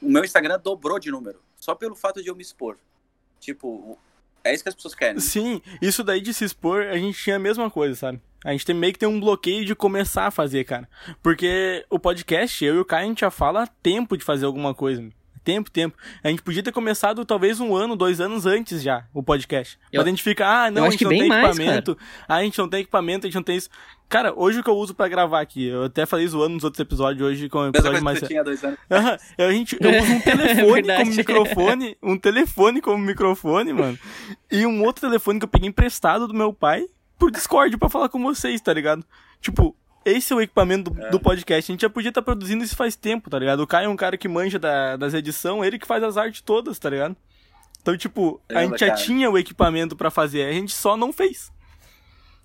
o 0.00 0.08
meu 0.08 0.24
Instagram 0.24 0.58
dobrou 0.58 0.98
de 0.98 1.10
número, 1.10 1.40
só 1.56 1.74
pelo 1.74 1.94
fato 1.94 2.22
de 2.22 2.28
eu 2.28 2.36
me 2.36 2.42
expor. 2.42 2.78
Tipo, 3.40 3.98
é 4.46 4.54
isso 4.54 4.62
que 4.62 4.68
as 4.68 4.74
pessoas 4.74 4.94
querem. 4.94 5.20
Sim, 5.20 5.60
isso 5.80 6.02
daí 6.02 6.20
de 6.20 6.32
se 6.32 6.44
expor, 6.44 6.82
a 6.86 6.96
gente 6.96 7.22
tinha 7.22 7.36
a 7.36 7.40
mesma 7.40 7.70
coisa, 7.70 7.94
sabe? 7.94 8.20
A 8.44 8.52
gente 8.52 8.64
tem 8.64 8.74
meio 8.74 8.92
que 8.92 8.98
tem 8.98 9.08
um 9.08 9.20
bloqueio 9.20 9.64
de 9.64 9.74
começar 9.74 10.26
a 10.26 10.30
fazer, 10.30 10.64
cara. 10.64 10.88
Porque 11.22 11.84
o 11.90 11.98
podcast, 11.98 12.64
eu 12.64 12.76
e 12.76 12.78
o 12.78 12.84
Caio, 12.84 13.04
a 13.04 13.08
gente 13.08 13.20
já 13.20 13.30
fala 13.30 13.64
há 13.64 13.66
tempo 13.66 14.16
de 14.16 14.24
fazer 14.24 14.46
alguma 14.46 14.74
coisa 14.74 15.02
tempo, 15.46 15.70
tempo. 15.70 15.96
A 16.24 16.28
gente 16.28 16.42
podia 16.42 16.60
ter 16.60 16.72
começado 16.72 17.24
talvez 17.24 17.60
um 17.60 17.76
ano, 17.76 17.94
dois 17.94 18.20
anos 18.20 18.46
antes 18.46 18.82
já, 18.82 19.04
o 19.14 19.22
podcast. 19.22 19.78
Eu, 19.92 20.00
Mas 20.00 20.08
a 20.08 20.10
gente 20.10 20.22
fica, 20.24 20.44
ah, 20.44 20.70
não, 20.72 20.84
a 20.84 20.90
gente 20.90 21.04
não 21.04 21.10
tem 21.10 21.20
equipamento. 21.20 21.96
Mais, 21.96 22.26
ah, 22.28 22.34
a 22.34 22.42
gente 22.42 22.58
não 22.58 22.68
tem 22.68 22.80
equipamento, 22.80 23.26
a 23.26 23.28
gente 23.28 23.36
não 23.36 23.44
tem 23.44 23.56
isso. 23.56 23.70
Cara, 24.08 24.34
hoje 24.36 24.58
o 24.58 24.64
que 24.64 24.68
eu 24.68 24.76
uso 24.76 24.92
para 24.92 25.08
gravar 25.08 25.40
aqui, 25.40 25.68
eu 25.68 25.84
até 25.84 26.04
falei 26.04 26.26
zoando 26.26 26.54
nos 26.54 26.64
outros 26.64 26.80
episódios 26.80 27.22
hoje 27.22 27.48
com 27.48 27.58
o 27.58 27.68
episódio 27.68 28.02
mais. 28.02 28.20
Tinha 28.22 28.42
dois 28.42 28.62
anos. 28.64 28.78
a 28.90 29.52
gente, 29.52 29.76
eu 29.80 30.02
uso 30.02 30.12
um 30.12 30.20
telefone 30.20 30.90
é 30.90 30.96
como 30.96 31.14
microfone, 31.14 31.96
um 32.02 32.18
telefone 32.18 32.80
como 32.80 32.98
microfone, 32.98 33.72
mano. 33.72 33.98
E 34.50 34.66
um 34.66 34.82
outro 34.82 35.00
telefone 35.00 35.38
que 35.38 35.44
eu 35.44 35.48
peguei 35.48 35.68
emprestado 35.68 36.26
do 36.26 36.34
meu 36.34 36.52
pai 36.52 36.84
por 37.16 37.30
Discord 37.30 37.76
para 37.78 37.88
falar 37.88 38.08
com 38.08 38.20
vocês, 38.20 38.60
tá 38.60 38.72
ligado? 38.72 39.04
Tipo, 39.40 39.76
esse 40.10 40.32
é 40.32 40.36
o 40.36 40.40
equipamento 40.40 40.90
do, 40.90 41.02
é. 41.02 41.10
do, 41.10 41.20
podcast. 41.20 41.70
A 41.70 41.72
gente 41.72 41.82
já 41.82 41.90
podia 41.90 42.10
estar 42.10 42.22
tá 42.22 42.24
produzindo 42.24 42.62
isso 42.62 42.76
faz 42.76 42.96
tempo, 42.96 43.28
tá 43.28 43.38
ligado? 43.38 43.60
O 43.60 43.66
Caio 43.66 43.86
é 43.86 43.88
um 43.88 43.96
cara 43.96 44.16
que 44.16 44.28
manja 44.28 44.58
da, 44.58 44.96
das 44.96 45.14
edições, 45.14 45.66
ele 45.66 45.78
que 45.78 45.86
faz 45.86 46.02
as 46.02 46.16
artes 46.16 46.40
todas, 46.40 46.78
tá 46.78 46.90
ligado? 46.90 47.16
Então, 47.82 47.96
tipo, 47.96 48.40
a 48.48 48.64
gente 48.64 48.78
já 48.78 48.94
tinha 48.94 49.30
o 49.30 49.38
equipamento 49.38 49.94
para 49.94 50.10
fazer, 50.10 50.44
a 50.44 50.52
gente 50.52 50.72
só 50.72 50.96
não 50.96 51.12
fez. 51.12 51.52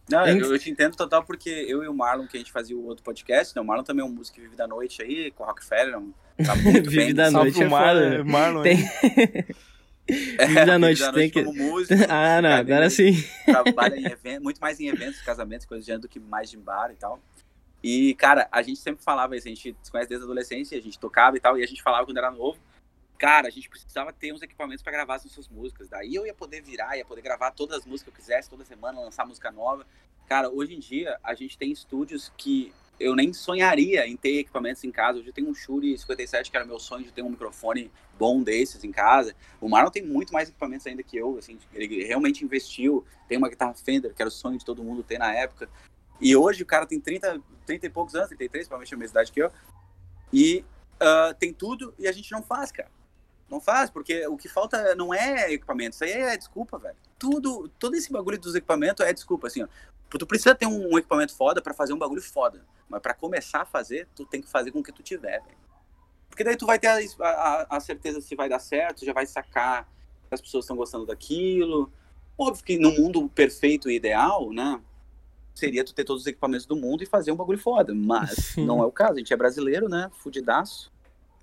Não, 0.10 0.26
gente... 0.26 0.42
eu, 0.42 0.52
eu, 0.52 0.60
te 0.60 0.70
entendo 0.70 0.96
total 0.96 1.24
porque 1.24 1.50
eu 1.50 1.84
e 1.84 1.88
o 1.88 1.94
Marlon, 1.94 2.28
que 2.28 2.38
a 2.38 2.40
gente 2.40 2.52
fazia 2.52 2.76
o 2.76 2.86
outro 2.86 3.04
podcast, 3.04 3.56
né? 3.56 3.62
O 3.62 3.66
Marlon 3.66 3.84
também 3.84 4.04
é 4.04 4.08
um 4.08 4.12
músico 4.12 4.36
que 4.36 4.42
vive 4.42 4.56
da 4.56 4.68
noite 4.68 5.02
aí, 5.02 5.32
com 5.32 5.44
o 5.44 5.48
Rockefeller, 5.48 6.00
tá 6.46 6.56
muito 6.56 6.90
vive 6.90 7.06
bem. 7.06 7.14
da 7.14 7.32
noite 7.32 7.62
é 7.62 7.68
Mar, 7.68 7.96
Marlon. 8.26 8.64
Tem... 8.64 8.78
É, 10.38 10.46
vive 10.46 10.66
da 10.66 10.78
noite, 10.78 11.12
tem 11.14 11.30
que... 11.30 11.42
músico, 11.44 11.94
ah, 12.10 12.42
não, 12.42 12.50
agora 12.52 12.90
sim. 12.90 13.24
Trabalha 13.46 13.96
em 13.96 14.06
eventos, 14.06 14.44
muito 14.44 14.60
mais 14.60 14.80
em 14.80 14.88
eventos, 14.88 15.22
casamentos, 15.22 15.66
coisas 15.66 15.86
do 15.86 15.88
gênero, 15.88 16.02
do 16.02 16.10
que 16.10 16.20
mais 16.20 16.50
de 16.50 16.58
bar 16.58 16.92
e 16.92 16.96
tal. 16.96 17.22
E, 17.84 18.14
cara, 18.16 18.48
a 18.52 18.62
gente 18.62 18.80
sempre 18.80 19.04
falava 19.04 19.36
isso, 19.36 19.48
a 19.48 19.50
gente 19.50 19.76
se 19.82 19.92
conhece 19.92 20.10
desde 20.10 20.24
a 20.24 20.28
adolescência, 20.28 20.78
a 20.78 20.82
gente 20.82 21.00
tocava 21.00 21.38
e 21.38 21.40
tal, 21.40 21.58
e 21.58 21.64
a 21.64 21.68
gente 21.68 21.82
falava 21.82 22.06
quando 22.06 22.18
era 22.18 22.30
novo, 22.30 22.60
cara, 23.18 23.48
a 23.48 23.52
gente 23.52 23.70
precisava 23.70 24.12
ter 24.12 24.34
uns 24.34 24.42
equipamentos 24.42 24.84
para 24.84 24.92
gravar 24.92 25.16
as 25.16 25.26
nossas 25.26 25.48
músicas. 25.48 25.88
Daí 25.88 26.16
eu 26.16 26.26
ia 26.26 26.34
poder 26.34 26.62
virar, 26.62 26.98
ia 26.98 27.06
poder 27.06 27.22
gravar 27.22 27.52
todas 27.52 27.78
as 27.78 27.86
músicas 27.86 28.04
que 28.04 28.10
eu 28.10 28.22
quisesse, 28.22 28.50
toda 28.50 28.66
semana, 28.66 29.00
lançar 29.00 29.26
música 29.26 29.52
nova. 29.52 29.86
Cara, 30.28 30.50
hoje 30.50 30.74
em 30.74 30.80
dia 30.80 31.20
a 31.24 31.34
gente 31.34 31.58
tem 31.58 31.72
estúdios 31.72 32.32
que 32.38 32.74
eu 33.00 33.16
nem 33.16 33.34
sonharia 33.34 34.08
em 34.08 34.16
ter 34.16 34.40
equipamentos 34.40 34.84
em 34.84 34.92
casa. 34.92 35.20
Hoje 35.20 35.28
eu 35.28 35.34
tenho 35.34 35.50
um 35.50 35.56
Shure 35.56 35.98
57, 35.98 36.52
que 36.52 36.58
era 36.58 36.66
meu 36.66 36.80
sonho 36.80 37.04
de 37.04 37.12
ter 37.12 37.24
um 37.24 37.30
microfone 37.30 37.92
bom 38.18 38.42
desses 38.42 38.84
em 38.84 38.92
casa. 38.92 39.36
O 39.60 39.68
Marlon 39.68 39.90
tem 39.90 40.04
muito 40.04 40.32
mais 40.32 40.50
equipamentos 40.50 40.86
ainda 40.86 41.02
que 41.04 41.18
eu, 41.18 41.38
assim, 41.38 41.58
ele 41.74 42.04
realmente 42.04 42.46
investiu. 42.46 43.06
Tem 43.28 43.38
uma 43.38 43.50
guitarra 43.50 43.74
Fender, 43.74 44.14
que 44.14 44.22
era 44.22 44.30
o 44.30 44.32
sonho 44.32 44.58
de 44.58 44.66
todo 44.66 44.84
mundo 44.84 45.04
ter 45.04 45.18
na 45.18 45.34
época. 45.34 45.68
E 46.22 46.36
hoje 46.36 46.62
o 46.62 46.66
cara 46.66 46.86
tem 46.86 47.00
30, 47.00 47.42
30 47.66 47.86
e 47.86 47.90
poucos 47.90 48.14
anos, 48.14 48.28
33, 48.28 48.68
provavelmente 48.68 48.94
a 48.94 48.98
mesma 48.98 49.14
idade 49.14 49.32
que 49.32 49.42
eu. 49.42 49.52
E 50.32 50.64
uh, 51.02 51.34
tem 51.40 51.52
tudo 51.52 51.94
e 51.98 52.08
a 52.08 52.12
gente 52.12 52.32
não 52.32 52.44
faz, 52.44 52.72
cara. 52.72 52.90
Não 53.50 53.60
faz, 53.60 53.90
porque 53.90 54.26
o 54.28 54.38
que 54.38 54.48
falta 54.48 54.96
não 54.96 55.14
é 55.14 55.52
equipamento, 55.52 55.96
isso 55.96 56.04
aí 56.06 56.12
é 56.12 56.38
desculpa, 56.38 56.78
velho. 56.78 56.96
Tudo, 57.20 57.68
todo 57.78 57.96
esse 57.96 58.10
bagulho 58.12 58.40
dos 58.40 58.56
equipamentos 58.56 59.06
é 59.06 59.12
desculpa, 59.12 59.48
assim, 59.48 59.64
ó. 59.64 59.68
Tu 60.10 60.28
precisa 60.28 60.54
ter 60.54 60.68
um, 60.68 60.98
equipamento 60.98 61.36
foda 61.36 61.62
para 61.62 61.74
fazer 61.74 61.94
um 61.94 61.98
bagulho 61.98 62.22
foda. 62.22 62.66
Mas 62.88 63.02
para 63.02 63.14
começar 63.14 63.62
a 63.62 63.66
fazer, 63.66 64.08
tu 64.16 64.26
tem 64.26 64.42
que 64.42 64.50
fazer 64.50 64.72
com 64.72 64.80
o 64.80 64.84
que 64.84 64.92
tu 64.92 65.02
tiver, 65.02 65.42
velho. 65.42 65.58
Porque 66.30 66.44
daí 66.44 66.56
tu 66.56 66.66
vai 66.66 66.78
ter 66.78 66.88
a, 66.88 66.98
a, 67.26 67.78
a 67.78 67.80
certeza 67.80 68.22
se 68.22 68.36
vai 68.36 68.48
dar 68.48 68.60
certo, 68.60 69.06
já 69.06 69.14
vai 69.14 69.26
sacar 69.26 69.86
que 70.28 70.36
as 70.36 70.42
pessoas 70.42 70.66
estão 70.66 70.76
gostando 70.76 71.06
daquilo. 71.06 71.92
Óbvio 72.38 72.64
que 72.64 72.78
no 72.78 72.92
mundo 72.92 73.30
perfeito 73.30 73.90
e 73.90 73.96
ideal, 73.96 74.52
né? 74.52 74.82
Seria 75.54 75.84
tu 75.84 75.94
ter 75.94 76.04
todos 76.04 76.24
os 76.24 76.28
equipamentos 76.28 76.66
do 76.66 76.76
mundo 76.76 77.04
e 77.04 77.06
fazer 77.06 77.32
um 77.32 77.36
bagulho 77.36 77.60
foda. 77.60 77.94
Mas 77.94 78.32
Sim. 78.32 78.66
não 78.66 78.82
é 78.82 78.86
o 78.86 78.92
caso. 78.92 79.14
A 79.14 79.18
gente 79.18 79.34
é 79.34 79.38
brasileiro, 79.38 79.90
né? 79.90 80.10
Fudidaço. 80.22 80.92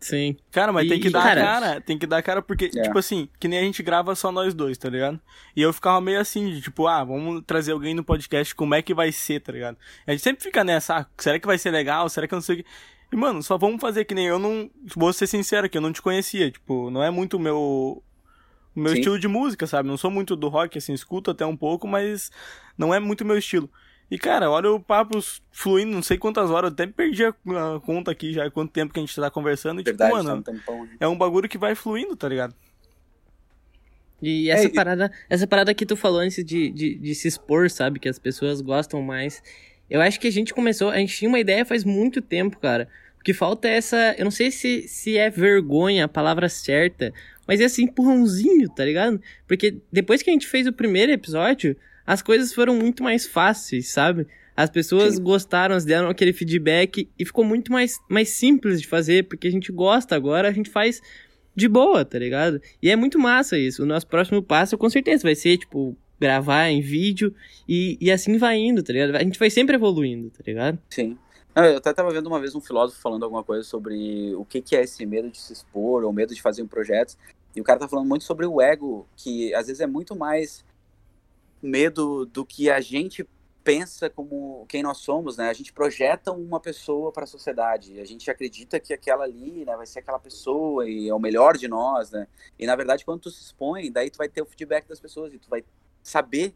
Sim. 0.01 0.37
Cara, 0.51 0.73
mas 0.73 0.87
e, 0.87 0.89
tem 0.89 1.01
que 1.01 1.11
dar 1.11 1.23
cara, 1.23 1.41
cara, 1.41 1.81
tem 1.81 1.99
que 1.99 2.07
dar 2.07 2.23
cara, 2.23 2.41
porque, 2.41 2.67
é. 2.67 2.83
tipo 2.83 2.99
assim, 2.99 3.29
que 3.39 3.49
nem 3.49 3.59
a 3.59 3.63
gente 3.63 3.83
grava 3.83 4.15
só 4.15 4.31
nós 4.31 4.55
dois, 4.55 4.79
tá 4.79 4.89
ligado? 4.89 5.21
E 5.57 5.63
eu 5.63 5.73
ficava 5.73 6.01
meio 6.01 6.21
assim, 6.21 6.53
de 6.53 6.61
tipo, 6.61 6.87
ah, 6.87 7.03
vamos 7.03 7.43
trazer 7.45 7.73
alguém 7.73 7.95
no 7.95 8.05
podcast, 8.05 8.55
como 8.55 8.75
é 8.75 8.83
que 8.83 8.95
vai 8.95 9.11
ser, 9.11 9.41
tá 9.41 9.53
ligado? 9.53 9.77
A 10.07 10.13
gente 10.13 10.23
sempre 10.23 10.43
fica 10.43 10.63
nessa, 10.63 10.99
ah, 10.99 11.07
será 11.19 11.39
que 11.39 11.47
vai 11.47 11.59
ser 11.59 11.73
legal? 11.73 12.09
Será 12.09 12.29
que 12.29 12.35
eu 12.35 12.37
não 12.37 12.43
sei 12.43 12.57
o 12.57 12.59
que. 12.59 12.65
E, 13.13 13.17
mano, 13.17 13.43
só 13.43 13.57
vamos 13.57 13.81
fazer 13.81 14.05
que 14.05 14.15
nem 14.15 14.27
eu 14.27 14.39
não. 14.39 14.71
Vou 14.95 15.13
ser 15.13 15.27
sincero 15.27 15.67
aqui, 15.67 15.79
eu 15.79 15.83
não 15.83 15.93
te 15.93 16.03
conhecia. 16.03 16.51
Tipo, 16.51 16.91
não 16.91 17.03
é 17.03 17.11
muito 17.11 17.37
o 17.37 17.41
meu. 17.41 18.03
O 18.77 18.81
meu 18.81 18.93
Sim. 18.93 18.99
estilo 18.99 19.19
de 19.19 19.27
música, 19.27 19.67
sabe? 19.67 19.89
Não 19.89 19.97
sou 19.97 20.11
muito 20.11 20.37
do 20.37 20.49
rock, 20.49 20.79
assim, 20.79 20.93
escuto 20.93 21.31
até 21.31 21.45
um 21.45 21.57
pouco, 21.57 21.89
mas 21.89 22.31
não 22.77 22.95
é 22.95 23.01
muito 23.01 23.25
meu 23.25 23.37
estilo. 23.37 23.69
E, 24.11 24.19
cara, 24.19 24.51
olha 24.51 24.73
o 24.73 24.81
papo 24.81 25.19
fluindo, 25.51 25.93
não 25.93 26.03
sei 26.03 26.17
quantas 26.17 26.51
horas, 26.51 26.71
eu 26.71 26.73
até 26.73 26.87
perdi 26.87 27.25
a, 27.25 27.33
conta 27.85 28.11
aqui 28.11 28.33
já, 28.33 28.51
quanto 28.51 28.73
tempo 28.73 28.93
que 28.93 28.99
a 28.99 29.03
gente 29.03 29.15
tá 29.15 29.31
conversando. 29.31 29.81
E, 29.81 29.85
tipo, 29.85 29.99
Verdade, 29.99 30.13
tipo, 30.13 30.25
mano, 30.25 30.43
tá 30.43 30.51
um 30.51 30.55
tempão, 30.55 30.85
né? 30.85 30.97
é 30.99 31.09
um 31.09 31.19
bagulho 31.19 31.49
que 31.49 31.59
vai 31.59 31.75
fluindo, 31.75 32.17
tá 32.17 32.27
ligado? 32.29 32.55
E 34.21 34.51
essa 34.51 34.67
é, 34.67 34.71
parada, 34.71 35.13
essa 35.29 35.47
parada 35.47 35.75
que 35.75 35.87
tu 35.87 35.95
falou 35.95 36.21
antes 36.21 36.45
de, 36.45 36.71
de, 36.71 36.95
de, 36.97 37.15
se 37.15 37.29
expor, 37.29 37.71
sabe? 37.71 38.01
Que 38.01 38.09
as 38.09 38.19
pessoas 38.19 38.61
gostam 38.61 39.01
mais. 39.03 39.43
Eu 39.89 40.01
acho 40.01 40.19
que 40.19 40.27
a 40.27 40.33
gente 40.33 40.53
começou, 40.53 40.91
a 40.91 40.99
gente 40.99 41.17
tinha 41.17 41.29
uma 41.29 41.39
ideia 41.39 41.65
faz 41.65 41.85
muito 41.85 42.21
tempo, 42.21 42.59
cara. 42.59 42.89
O 43.21 43.23
que 43.23 43.33
falta 43.33 43.69
é 43.69 43.77
essa, 43.77 44.15
eu 44.17 44.25
não 44.25 44.31
sei 44.31 44.51
se, 44.51 44.89
se 44.89 45.17
é 45.17 45.29
vergonha 45.29 46.07
a 46.07 46.09
palavra 46.09 46.49
certa, 46.49 47.13
mas 47.47 47.61
é 47.61 47.65
esse 47.65 47.83
empurrãozinho, 47.83 48.69
tá 48.69 48.85
ligado? 48.85 49.21
Porque 49.47 49.77
depois 49.93 50.23
que 50.23 50.31
a 50.31 50.33
gente 50.33 50.47
fez 50.47 50.67
o 50.67 50.73
primeiro 50.73 51.13
episódio, 51.13 51.77
as 52.09 52.23
coisas 52.23 52.55
foram 52.55 52.75
muito 52.75 53.03
mais 53.03 53.27
fáceis, 53.27 53.91
sabe? 53.91 54.27
As 54.57 54.71
pessoas 54.71 55.17
Sim. 55.17 55.23
gostaram, 55.23 55.77
deram 55.77 56.09
aquele 56.09 56.33
feedback 56.33 57.07
e 57.19 57.23
ficou 57.23 57.45
muito 57.45 57.71
mais, 57.71 57.99
mais 58.09 58.31
simples 58.31 58.81
de 58.81 58.89
fazer, 58.89 59.29
porque 59.29 59.47
a 59.47 59.51
gente 59.51 59.71
gosta 59.71 60.17
agora, 60.17 60.49
a 60.49 60.51
gente 60.51 60.71
faz 60.71 61.03
de 61.55 61.69
boa, 61.69 62.07
tá 62.07 62.19
ligado? 62.19 62.63
E 62.83 62.89
é 62.89 62.97
muito 62.97 63.19
massa 63.19 63.59
isso. 63.59 63.83
O 63.83 63.87
nosso 63.87 64.07
próximo 64.07 64.43
passo, 64.43 64.79
com 64.79 64.89
certeza, 64.89 65.23
vai 65.23 65.35
ser, 65.35 65.59
tipo, 65.59 65.95
gravar 66.19 66.71
em 66.71 66.81
vídeo 66.81 67.35
e, 67.69 67.99
e 68.01 68.11
assim 68.11 68.39
vai 68.39 68.57
indo, 68.57 68.83
tá 68.83 68.91
ligado? 68.91 69.15
A 69.15 69.23
gente 69.23 69.39
vai 69.39 69.51
sempre 69.51 69.77
evoluindo, 69.77 70.31
tá 70.31 70.43
ligado? 70.47 70.79
Sim. 70.89 71.19
Eu 71.55 71.77
até 71.77 71.93
tava 71.93 72.11
vendo 72.11 72.29
uma 72.29 72.41
vez 72.41 72.55
um 72.55 72.61
filósofo 72.63 73.03
falando 73.03 73.25
alguma 73.25 73.45
coisa 73.45 73.65
sobre 73.65 74.35
o 74.35 74.47
que, 74.47 74.63
que 74.63 74.75
é 74.75 74.83
esse 74.83 75.05
medo 75.05 75.29
de 75.29 75.37
se 75.37 75.53
expor 75.53 76.05
ou 76.05 76.13
medo 76.13 76.35
de 76.35 76.41
fazer 76.41 76.63
um 76.63 76.69
projeto. 76.69 77.19
E 77.55 77.61
o 77.61 77.65
cara 77.65 77.81
tá 77.81 77.87
falando 77.87 78.09
muito 78.09 78.25
sobre 78.25 78.47
o 78.47 78.63
ego, 78.63 79.07
que 79.15 79.53
às 79.53 79.67
vezes 79.67 79.83
é 79.83 79.87
muito 79.87 80.17
mais 80.17 80.65
medo 81.63 82.27
do 82.27 82.45
que 82.45 82.71
a 82.71 82.81
gente 82.81 83.27
pensa 83.65 84.09
como 84.09 84.65
quem 84.67 84.83
nós 84.83 84.99
somos, 84.99 85.37
né? 85.37 85.51
A 85.51 85.53
gente 85.53 85.73
projeta 85.73 86.33
uma 86.33 86.59
pessoa 86.59 87.13
para 87.13 87.25
a 87.25 87.27
sociedade, 87.27 88.01
a 88.01 88.05
gente 88.05 88.31
acredita 88.31 88.81
que 88.81 88.95
aquela 88.95 89.25
ali, 89.25 89.65
né, 89.65 89.77
vai 89.77 89.87
ser 89.87 89.99
aquela 89.99 90.19
pessoa 90.19 90.89
e 90.89 91.09
é 91.09 91.15
o 91.15 91.19
melhor 91.19 91.57
de 91.57 91.69
nós, 91.69 92.11
né? 92.11 92.27
E 92.59 92.67
na 92.67 92.75
verdade, 92.75 93.05
quando 93.05 93.21
tu 93.21 93.31
se 93.31 93.43
expõe, 93.43 93.93
daí 93.93 94.09
tu 94.09 94.17
vai 94.17 94.29
ter 94.29 94.41
o 94.41 94.47
feedback 94.47 94.89
das 94.89 94.99
pessoas 94.99 95.35
e 95.35 95.39
tu 95.39 95.51
vai 95.51 95.63
saber 96.03 96.55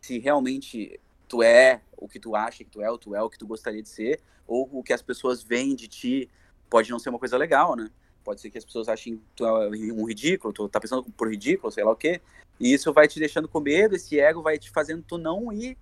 se 0.00 0.18
realmente 0.18 0.98
tu 1.28 1.42
é 1.42 1.82
o 1.98 2.08
que 2.08 2.18
tu 2.18 2.34
acha 2.34 2.64
que 2.64 2.70
tu 2.70 2.80
é, 2.80 2.90
ou 2.90 2.96
tu 2.96 3.14
é 3.14 3.22
o 3.22 3.28
que 3.28 3.38
tu 3.38 3.46
gostaria 3.46 3.82
de 3.82 3.88
ser, 3.88 4.20
ou 4.46 4.68
o 4.72 4.82
que 4.82 4.92
as 4.92 5.02
pessoas 5.02 5.42
veem 5.42 5.74
de 5.74 5.88
ti 5.88 6.30
pode 6.70 6.90
não 6.90 6.98
ser 6.98 7.10
uma 7.10 7.18
coisa 7.18 7.36
legal, 7.36 7.76
né? 7.76 7.90
Pode 8.24 8.40
ser 8.40 8.50
que 8.50 8.58
as 8.58 8.64
pessoas 8.64 8.88
achem 8.88 9.16
que 9.16 9.22
tu 9.36 9.46
é 9.46 9.68
um 9.92 10.06
ridículo, 10.06 10.52
tu 10.52 10.68
tá 10.68 10.80
pensando 10.80 11.04
por 11.16 11.28
ridículo, 11.28 11.70
sei 11.70 11.84
lá 11.84 11.92
o 11.92 11.96
quê. 11.96 12.20
E 12.58 12.72
isso 12.72 12.92
vai 12.92 13.06
te 13.06 13.18
deixando 13.18 13.46
com 13.46 13.60
medo, 13.60 13.94
esse 13.94 14.18
ego 14.18 14.42
vai 14.42 14.58
te 14.58 14.70
fazendo 14.70 15.04
tu 15.06 15.18
não 15.18 15.52
ir, 15.52 15.76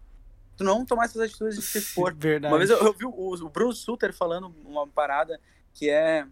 tu 0.57 0.65
não 0.65 0.85
tomar 0.85 1.05
essas 1.05 1.23
atitudes 1.23 1.57
de 1.57 1.63
se 1.63 1.79
expor. 1.79 2.15
Verdade. 2.15 2.53
Uma 2.53 2.59
vez 2.59 2.71
eu, 2.71 2.79
eu 2.79 2.93
vi 2.93 3.05
o, 3.05 3.11
o, 3.11 3.49
Bruce 3.49 3.81
Sutter 3.81 4.13
falando 4.13 4.53
uma 4.65 4.87
parada 4.87 5.41
que 5.73 5.89
é 5.89 6.27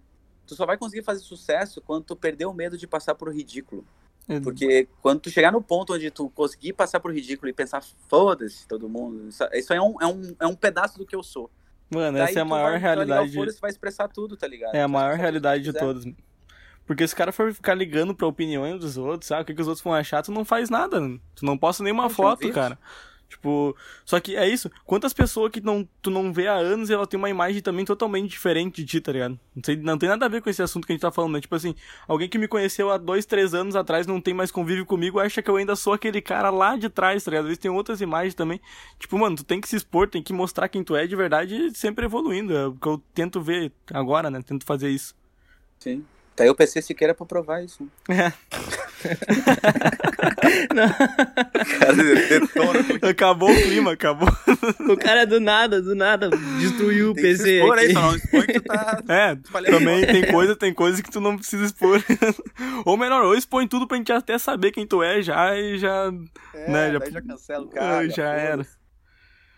tu 0.46 0.56
só 0.56 0.66
vai 0.66 0.76
conseguir 0.76 1.04
fazer 1.04 1.20
sucesso 1.20 1.80
quando 1.80 2.04
tu 2.04 2.16
perder 2.16 2.46
o 2.46 2.52
medo 2.52 2.76
de 2.76 2.86
passar 2.86 3.14
por 3.14 3.32
ridículo. 3.32 3.86
Porque 4.42 4.86
quando 5.02 5.20
tu 5.20 5.30
chegar 5.30 5.50
no 5.50 5.60
ponto 5.60 5.92
onde 5.92 6.10
tu 6.10 6.30
conseguir 6.30 6.72
passar 6.72 7.00
por 7.00 7.12
ridículo 7.12 7.48
e 7.48 7.52
pensar, 7.52 7.82
foda-se 8.08 8.66
todo 8.66 8.88
mundo, 8.88 9.28
isso, 9.28 9.42
isso 9.52 9.72
é, 9.72 9.80
um, 9.80 10.00
é, 10.00 10.06
um, 10.06 10.36
é 10.40 10.46
um 10.46 10.54
pedaço 10.54 10.98
do 10.98 11.04
que 11.04 11.16
eu 11.16 11.22
sou. 11.22 11.50
Mano, 11.90 12.18
Daí 12.18 12.28
essa 12.28 12.38
é 12.38 12.42
a 12.42 12.44
maior 12.44 12.72
vai, 12.72 12.80
realidade. 12.80 13.34
Fora, 13.34 13.50
vai 13.60 13.70
expressar 13.70 14.08
tudo, 14.08 14.36
tá 14.36 14.46
ligado? 14.46 14.74
É 14.74 14.82
a 14.82 14.88
maior 14.88 15.16
realidade 15.16 15.64
de 15.64 15.72
todos. 15.72 16.06
Porque 16.86 17.06
se 17.06 17.14
o 17.14 17.16
cara 17.16 17.30
for 17.30 17.52
ficar 17.52 17.74
ligando 17.74 18.14
pra 18.14 18.26
opiniões 18.26 18.80
dos 18.80 18.96
outros, 18.96 19.28
sabe? 19.28 19.42
O 19.42 19.44
que, 19.44 19.54
que 19.54 19.60
os 19.60 19.68
outros 19.68 19.82
vão 19.82 19.94
achar, 19.94 20.22
tu 20.22 20.32
não 20.32 20.44
faz 20.44 20.70
nada. 20.70 21.00
Tu 21.34 21.44
não 21.44 21.56
posta 21.56 21.82
nenhuma 21.82 22.10
foto, 22.10 22.50
cara. 22.52 22.78
Tipo, 23.30 23.76
só 24.04 24.18
que 24.18 24.34
é 24.36 24.48
isso. 24.48 24.68
Quantas 24.84 25.12
pessoas 25.12 25.52
que 25.52 25.60
não, 25.60 25.88
tu 26.02 26.10
não 26.10 26.32
vê 26.32 26.48
há 26.48 26.54
anos 26.54 26.90
e 26.90 26.92
ela 26.92 27.06
tem 27.06 27.16
uma 27.16 27.30
imagem 27.30 27.62
também 27.62 27.84
totalmente 27.84 28.28
diferente 28.28 28.82
de 28.82 28.84
ti, 28.84 29.00
tá 29.00 29.12
ligado? 29.12 29.38
Não, 29.54 29.62
sei, 29.64 29.76
não 29.76 29.96
tem 29.96 30.08
nada 30.08 30.26
a 30.26 30.28
ver 30.28 30.42
com 30.42 30.50
esse 30.50 30.60
assunto 30.60 30.84
que 30.84 30.92
a 30.92 30.94
gente 30.94 31.02
tá 31.02 31.12
falando, 31.12 31.34
né? 31.34 31.40
Tipo 31.40 31.54
assim, 31.54 31.76
alguém 32.08 32.28
que 32.28 32.36
me 32.36 32.48
conheceu 32.48 32.90
há 32.90 32.98
dois, 32.98 33.24
três 33.24 33.54
anos 33.54 33.76
atrás, 33.76 34.04
não 34.04 34.20
tem 34.20 34.34
mais 34.34 34.50
convívio 34.50 34.84
comigo, 34.84 35.20
acha 35.20 35.40
que 35.40 35.48
eu 35.48 35.56
ainda 35.56 35.76
sou 35.76 35.92
aquele 35.92 36.20
cara 36.20 36.50
lá 36.50 36.76
de 36.76 36.88
trás, 36.88 37.22
tá 37.22 37.30
ligado? 37.30 37.44
Às 37.44 37.48
vezes 37.50 37.62
tem 37.62 37.70
outras 37.70 38.00
imagens 38.00 38.34
também. 38.34 38.60
Tipo, 38.98 39.16
mano, 39.16 39.36
tu 39.36 39.44
tem 39.44 39.60
que 39.60 39.68
se 39.68 39.76
expor, 39.76 40.08
tem 40.08 40.22
que 40.22 40.32
mostrar 40.32 40.68
quem 40.68 40.82
tu 40.82 40.96
é 40.96 41.06
de 41.06 41.14
verdade 41.14 41.70
sempre 41.72 42.06
evoluindo. 42.06 42.56
É 42.56 42.66
o 42.66 42.74
que 42.74 42.88
eu 42.88 43.00
tento 43.14 43.40
ver 43.40 43.70
agora, 43.92 44.28
né? 44.28 44.42
Tento 44.42 44.66
fazer 44.66 44.90
isso. 44.90 45.14
Sim. 45.78 46.04
Tá 46.40 46.44
aí 46.44 46.48
o 46.48 46.54
PC 46.54 46.80
Siqueira 46.80 47.14
pra 47.14 47.26
provar 47.26 47.62
isso. 47.62 47.86
É. 48.10 48.32
cara, 51.78 53.10
acabou 53.10 53.50
o 53.50 53.62
clima, 53.62 53.92
acabou. 53.92 54.28
O 54.90 54.96
cara 54.96 55.24
do 55.24 55.40
nada, 55.40 55.80
do 55.80 55.94
nada, 55.94 56.28
destruiu 56.58 57.14
tem 57.14 57.24
o 57.24 57.26
PC. 57.26 57.60
expor 57.60 57.78
aí, 57.78 57.92
não 57.94 58.14
expõe 58.14 58.46
que 58.46 58.60
tu 58.60 58.62
tá. 58.62 59.02
É, 59.08 59.36
também 59.70 60.06
tem 60.06 60.30
coisa, 60.30 60.54
tem 60.54 60.74
coisa 60.74 61.02
que 61.02 61.10
tu 61.10 61.18
não 61.18 61.36
precisa 61.36 61.64
expor. 61.64 62.02
ou 62.84 62.96
melhor, 62.98 63.24
ou 63.24 63.34
expõe 63.34 63.66
tudo 63.66 63.86
pra 63.86 63.96
gente 63.96 64.12
até 64.12 64.36
saber 64.36 64.70
quem 64.70 64.86
tu 64.86 65.02
é 65.02 65.22
já 65.22 65.56
e 65.56 65.78
já. 65.78 66.12
É, 66.52 66.70
né, 66.70 66.92
já, 66.92 67.10
já 67.10 67.22
cancela 67.22 67.64
o 67.64 67.68
cara. 67.68 68.06
Já, 68.08 68.14
já 68.16 68.32
era. 68.32 68.66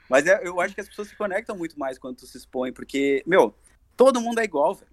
Mas 0.09 0.25
é, 0.27 0.41
eu 0.45 0.61
acho 0.61 0.75
que 0.75 0.81
as 0.81 0.89
pessoas 0.89 1.09
se 1.09 1.17
conectam 1.17 1.57
muito 1.57 1.77
mais 1.77 1.99
quando 1.99 2.19
tu 2.19 2.27
se 2.27 2.39
expõe, 2.39 2.73
porque, 2.73 3.25
meu, 3.27 3.57
todo 3.97 4.21
mundo 4.21 4.39
é 4.39 4.45
igual, 4.45 4.75
velho 4.75 4.92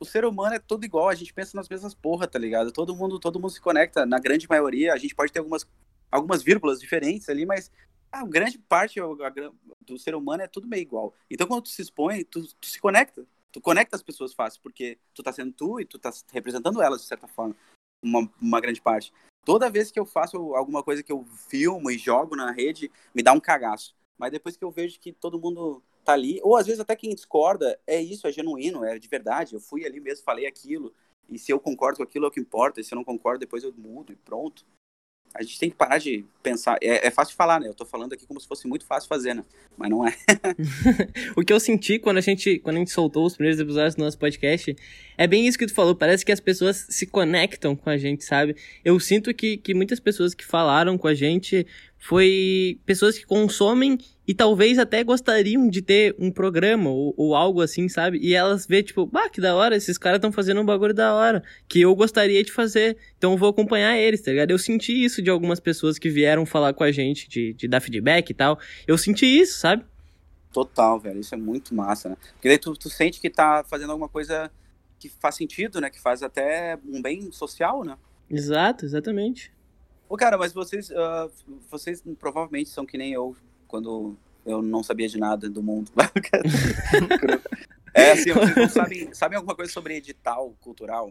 o 0.00 0.04
ser 0.04 0.24
humano 0.24 0.54
é 0.54 0.58
todo 0.58 0.84
igual, 0.84 1.08
a 1.08 1.14
gente 1.14 1.32
pensa 1.32 1.56
nas 1.56 1.68
mesmas 1.68 1.94
porra, 1.94 2.26
tá 2.26 2.38
ligado? 2.38 2.72
Todo 2.72 2.94
mundo, 2.94 3.18
todo 3.18 3.40
mundo 3.40 3.50
se 3.50 3.60
conecta, 3.60 4.06
na 4.06 4.18
grande 4.18 4.48
maioria, 4.48 4.92
a 4.92 4.98
gente 4.98 5.14
pode 5.14 5.32
ter 5.32 5.40
algumas, 5.40 5.66
algumas 6.10 6.42
vírgulas 6.42 6.80
diferentes 6.80 7.28
ali, 7.28 7.44
mas 7.44 7.70
a 8.10 8.24
grande 8.24 8.58
parte 8.58 9.00
do 9.80 9.98
ser 9.98 10.14
humano 10.14 10.42
é 10.42 10.48
tudo 10.48 10.68
meio 10.68 10.82
igual. 10.82 11.14
Então 11.30 11.46
quando 11.46 11.62
tu 11.62 11.68
se 11.68 11.82
expõe, 11.82 12.24
tu, 12.24 12.46
tu 12.54 12.66
se 12.66 12.80
conecta, 12.80 13.26
tu 13.52 13.60
conecta 13.60 13.96
as 13.96 14.02
pessoas 14.02 14.32
fácil, 14.32 14.60
porque 14.62 14.98
tu 15.14 15.22
tá 15.22 15.32
sendo 15.32 15.52
tu 15.52 15.80
e 15.80 15.84
tu 15.84 15.98
tá 15.98 16.10
representando 16.32 16.80
elas 16.82 17.02
de 17.02 17.08
certa 17.08 17.26
forma, 17.26 17.54
uma, 18.02 18.30
uma 18.40 18.60
grande 18.60 18.80
parte. 18.80 19.12
Toda 19.44 19.70
vez 19.70 19.90
que 19.90 19.98
eu 19.98 20.04
faço 20.04 20.36
alguma 20.54 20.82
coisa 20.82 21.02
que 21.02 21.10
eu 21.10 21.24
filmo 21.48 21.90
e 21.90 21.98
jogo 21.98 22.36
na 22.36 22.50
rede, 22.52 22.90
me 23.14 23.22
dá 23.22 23.32
um 23.32 23.40
cagaço. 23.40 23.96
Mas 24.18 24.32
depois 24.32 24.56
que 24.56 24.64
eu 24.64 24.70
vejo 24.70 24.98
que 25.00 25.12
todo 25.12 25.38
mundo 25.38 25.82
tá 26.08 26.14
ali, 26.14 26.40
ou 26.42 26.56
às 26.56 26.66
vezes 26.66 26.80
até 26.80 26.96
quem 26.96 27.14
discorda, 27.14 27.78
é 27.86 28.00
isso, 28.00 28.26
é 28.26 28.32
genuíno, 28.32 28.84
é 28.84 28.98
de 28.98 29.08
verdade. 29.08 29.54
Eu 29.54 29.60
fui 29.60 29.84
ali 29.84 30.00
mesmo, 30.00 30.24
falei 30.24 30.46
aquilo, 30.46 30.92
e 31.28 31.38
se 31.38 31.52
eu 31.52 31.60
concordo 31.60 31.98
com 31.98 32.02
aquilo 32.02 32.24
é 32.24 32.28
o 32.28 32.30
que 32.30 32.40
importa, 32.40 32.80
e 32.80 32.84
se 32.84 32.94
eu 32.94 32.96
não 32.96 33.04
concordo, 33.04 33.40
depois 33.40 33.62
eu 33.62 33.72
mudo 33.76 34.12
e 34.12 34.16
pronto. 34.16 34.64
A 35.34 35.42
gente 35.42 35.58
tem 35.58 35.68
que 35.68 35.76
parar 35.76 35.98
de 35.98 36.24
pensar. 36.42 36.78
É, 36.80 37.06
é 37.06 37.10
fácil 37.10 37.36
falar, 37.36 37.60
né? 37.60 37.68
Eu 37.68 37.74
tô 37.74 37.84
falando 37.84 38.14
aqui 38.14 38.26
como 38.26 38.40
se 38.40 38.48
fosse 38.48 38.66
muito 38.66 38.86
fácil 38.86 39.08
fazer, 39.08 39.34
né? 39.34 39.44
Mas 39.76 39.90
não 39.90 40.06
é. 40.06 40.14
o 41.36 41.44
que 41.44 41.52
eu 41.52 41.60
senti 41.60 41.98
quando 41.98 42.16
a 42.16 42.22
gente 42.22 42.58
quando 42.60 42.76
a 42.76 42.78
gente 42.78 42.90
soltou 42.90 43.26
os 43.26 43.34
primeiros 43.34 43.60
episódios 43.60 43.94
do 43.94 44.02
nosso 44.02 44.18
podcast 44.18 44.74
é 45.18 45.26
bem 45.26 45.46
isso 45.46 45.58
que 45.58 45.66
tu 45.66 45.74
falou. 45.74 45.94
Parece 45.94 46.24
que 46.24 46.32
as 46.32 46.40
pessoas 46.40 46.86
se 46.88 47.06
conectam 47.06 47.76
com 47.76 47.90
a 47.90 47.98
gente, 47.98 48.24
sabe? 48.24 48.56
Eu 48.82 48.98
sinto 48.98 49.34
que, 49.34 49.58
que 49.58 49.74
muitas 49.74 50.00
pessoas 50.00 50.34
que 50.34 50.46
falaram 50.46 50.96
com 50.96 51.06
a 51.06 51.14
gente 51.14 51.66
foi 51.98 52.80
pessoas 52.86 53.18
que 53.18 53.26
consomem 53.26 53.98
e 54.26 54.32
talvez 54.32 54.78
até 54.78 55.02
gostariam 55.02 55.68
de 55.68 55.82
ter 55.82 56.14
um 56.18 56.30
programa 56.30 56.90
ou, 56.90 57.12
ou 57.16 57.34
algo 57.34 57.60
assim, 57.60 57.88
sabe? 57.88 58.18
E 58.22 58.34
elas 58.34 58.66
vê 58.66 58.82
tipo, 58.82 59.04
bah, 59.06 59.28
que 59.28 59.40
da 59.40 59.54
hora, 59.54 59.74
esses 59.74 59.98
caras 59.98 60.18
estão 60.18 60.30
fazendo 60.30 60.60
um 60.60 60.64
bagulho 60.64 60.94
da 60.94 61.14
hora, 61.14 61.42
que 61.66 61.80
eu 61.80 61.94
gostaria 61.94 62.42
de 62.44 62.52
fazer, 62.52 62.96
então 63.16 63.32
eu 63.32 63.38
vou 63.38 63.48
acompanhar 63.48 63.96
eles, 63.98 64.20
tá 64.22 64.30
ligado? 64.30 64.50
Eu 64.50 64.58
senti 64.58 64.92
isso 65.04 65.20
de 65.20 65.30
algumas 65.30 65.58
pessoas 65.58 65.98
que 65.98 66.08
vieram 66.08 66.46
falar 66.46 66.72
com 66.72 66.84
a 66.84 66.92
gente, 66.92 67.28
de, 67.28 67.52
de 67.54 67.66
dar 67.66 67.80
feedback 67.80 68.30
e 68.30 68.34
tal. 68.34 68.58
Eu 68.86 68.96
senti 68.96 69.26
isso, 69.26 69.58
sabe? 69.58 69.84
Total, 70.52 70.98
velho, 71.00 71.20
isso 71.20 71.34
é 71.34 71.38
muito 71.38 71.74
massa, 71.74 72.10
né? 72.10 72.16
Porque 72.34 72.48
daí 72.48 72.58
tu, 72.58 72.74
tu 72.74 72.88
sente 72.88 73.20
que 73.20 73.28
tá 73.28 73.64
fazendo 73.68 73.90
alguma 73.90 74.08
coisa 74.08 74.50
que 74.98 75.08
faz 75.08 75.36
sentido, 75.36 75.80
né? 75.80 75.90
Que 75.90 76.00
faz 76.00 76.22
até 76.22 76.78
um 76.86 77.00
bem 77.00 77.30
social, 77.32 77.84
né? 77.84 77.96
Exato, 78.30 78.84
exatamente. 78.84 79.52
Ô, 80.08 80.16
cara, 80.16 80.38
mas 80.38 80.52
vocês, 80.52 80.90
uh, 80.90 81.30
vocês 81.70 82.02
provavelmente 82.18 82.70
são 82.70 82.86
que 82.86 82.96
nem 82.96 83.12
eu, 83.12 83.36
quando 83.66 84.16
eu 84.46 84.62
não 84.62 84.82
sabia 84.82 85.08
de 85.08 85.18
nada 85.18 85.48
do 85.48 85.62
mundo. 85.62 85.90
É, 87.94 88.12
assim, 88.12 88.32
vocês 88.32 88.54
não 88.54 88.68
sabem, 88.68 89.12
sabem 89.14 89.36
alguma 89.36 89.56
coisa 89.56 89.72
sobre 89.72 89.96
edital 89.96 90.54
cultural? 90.60 91.10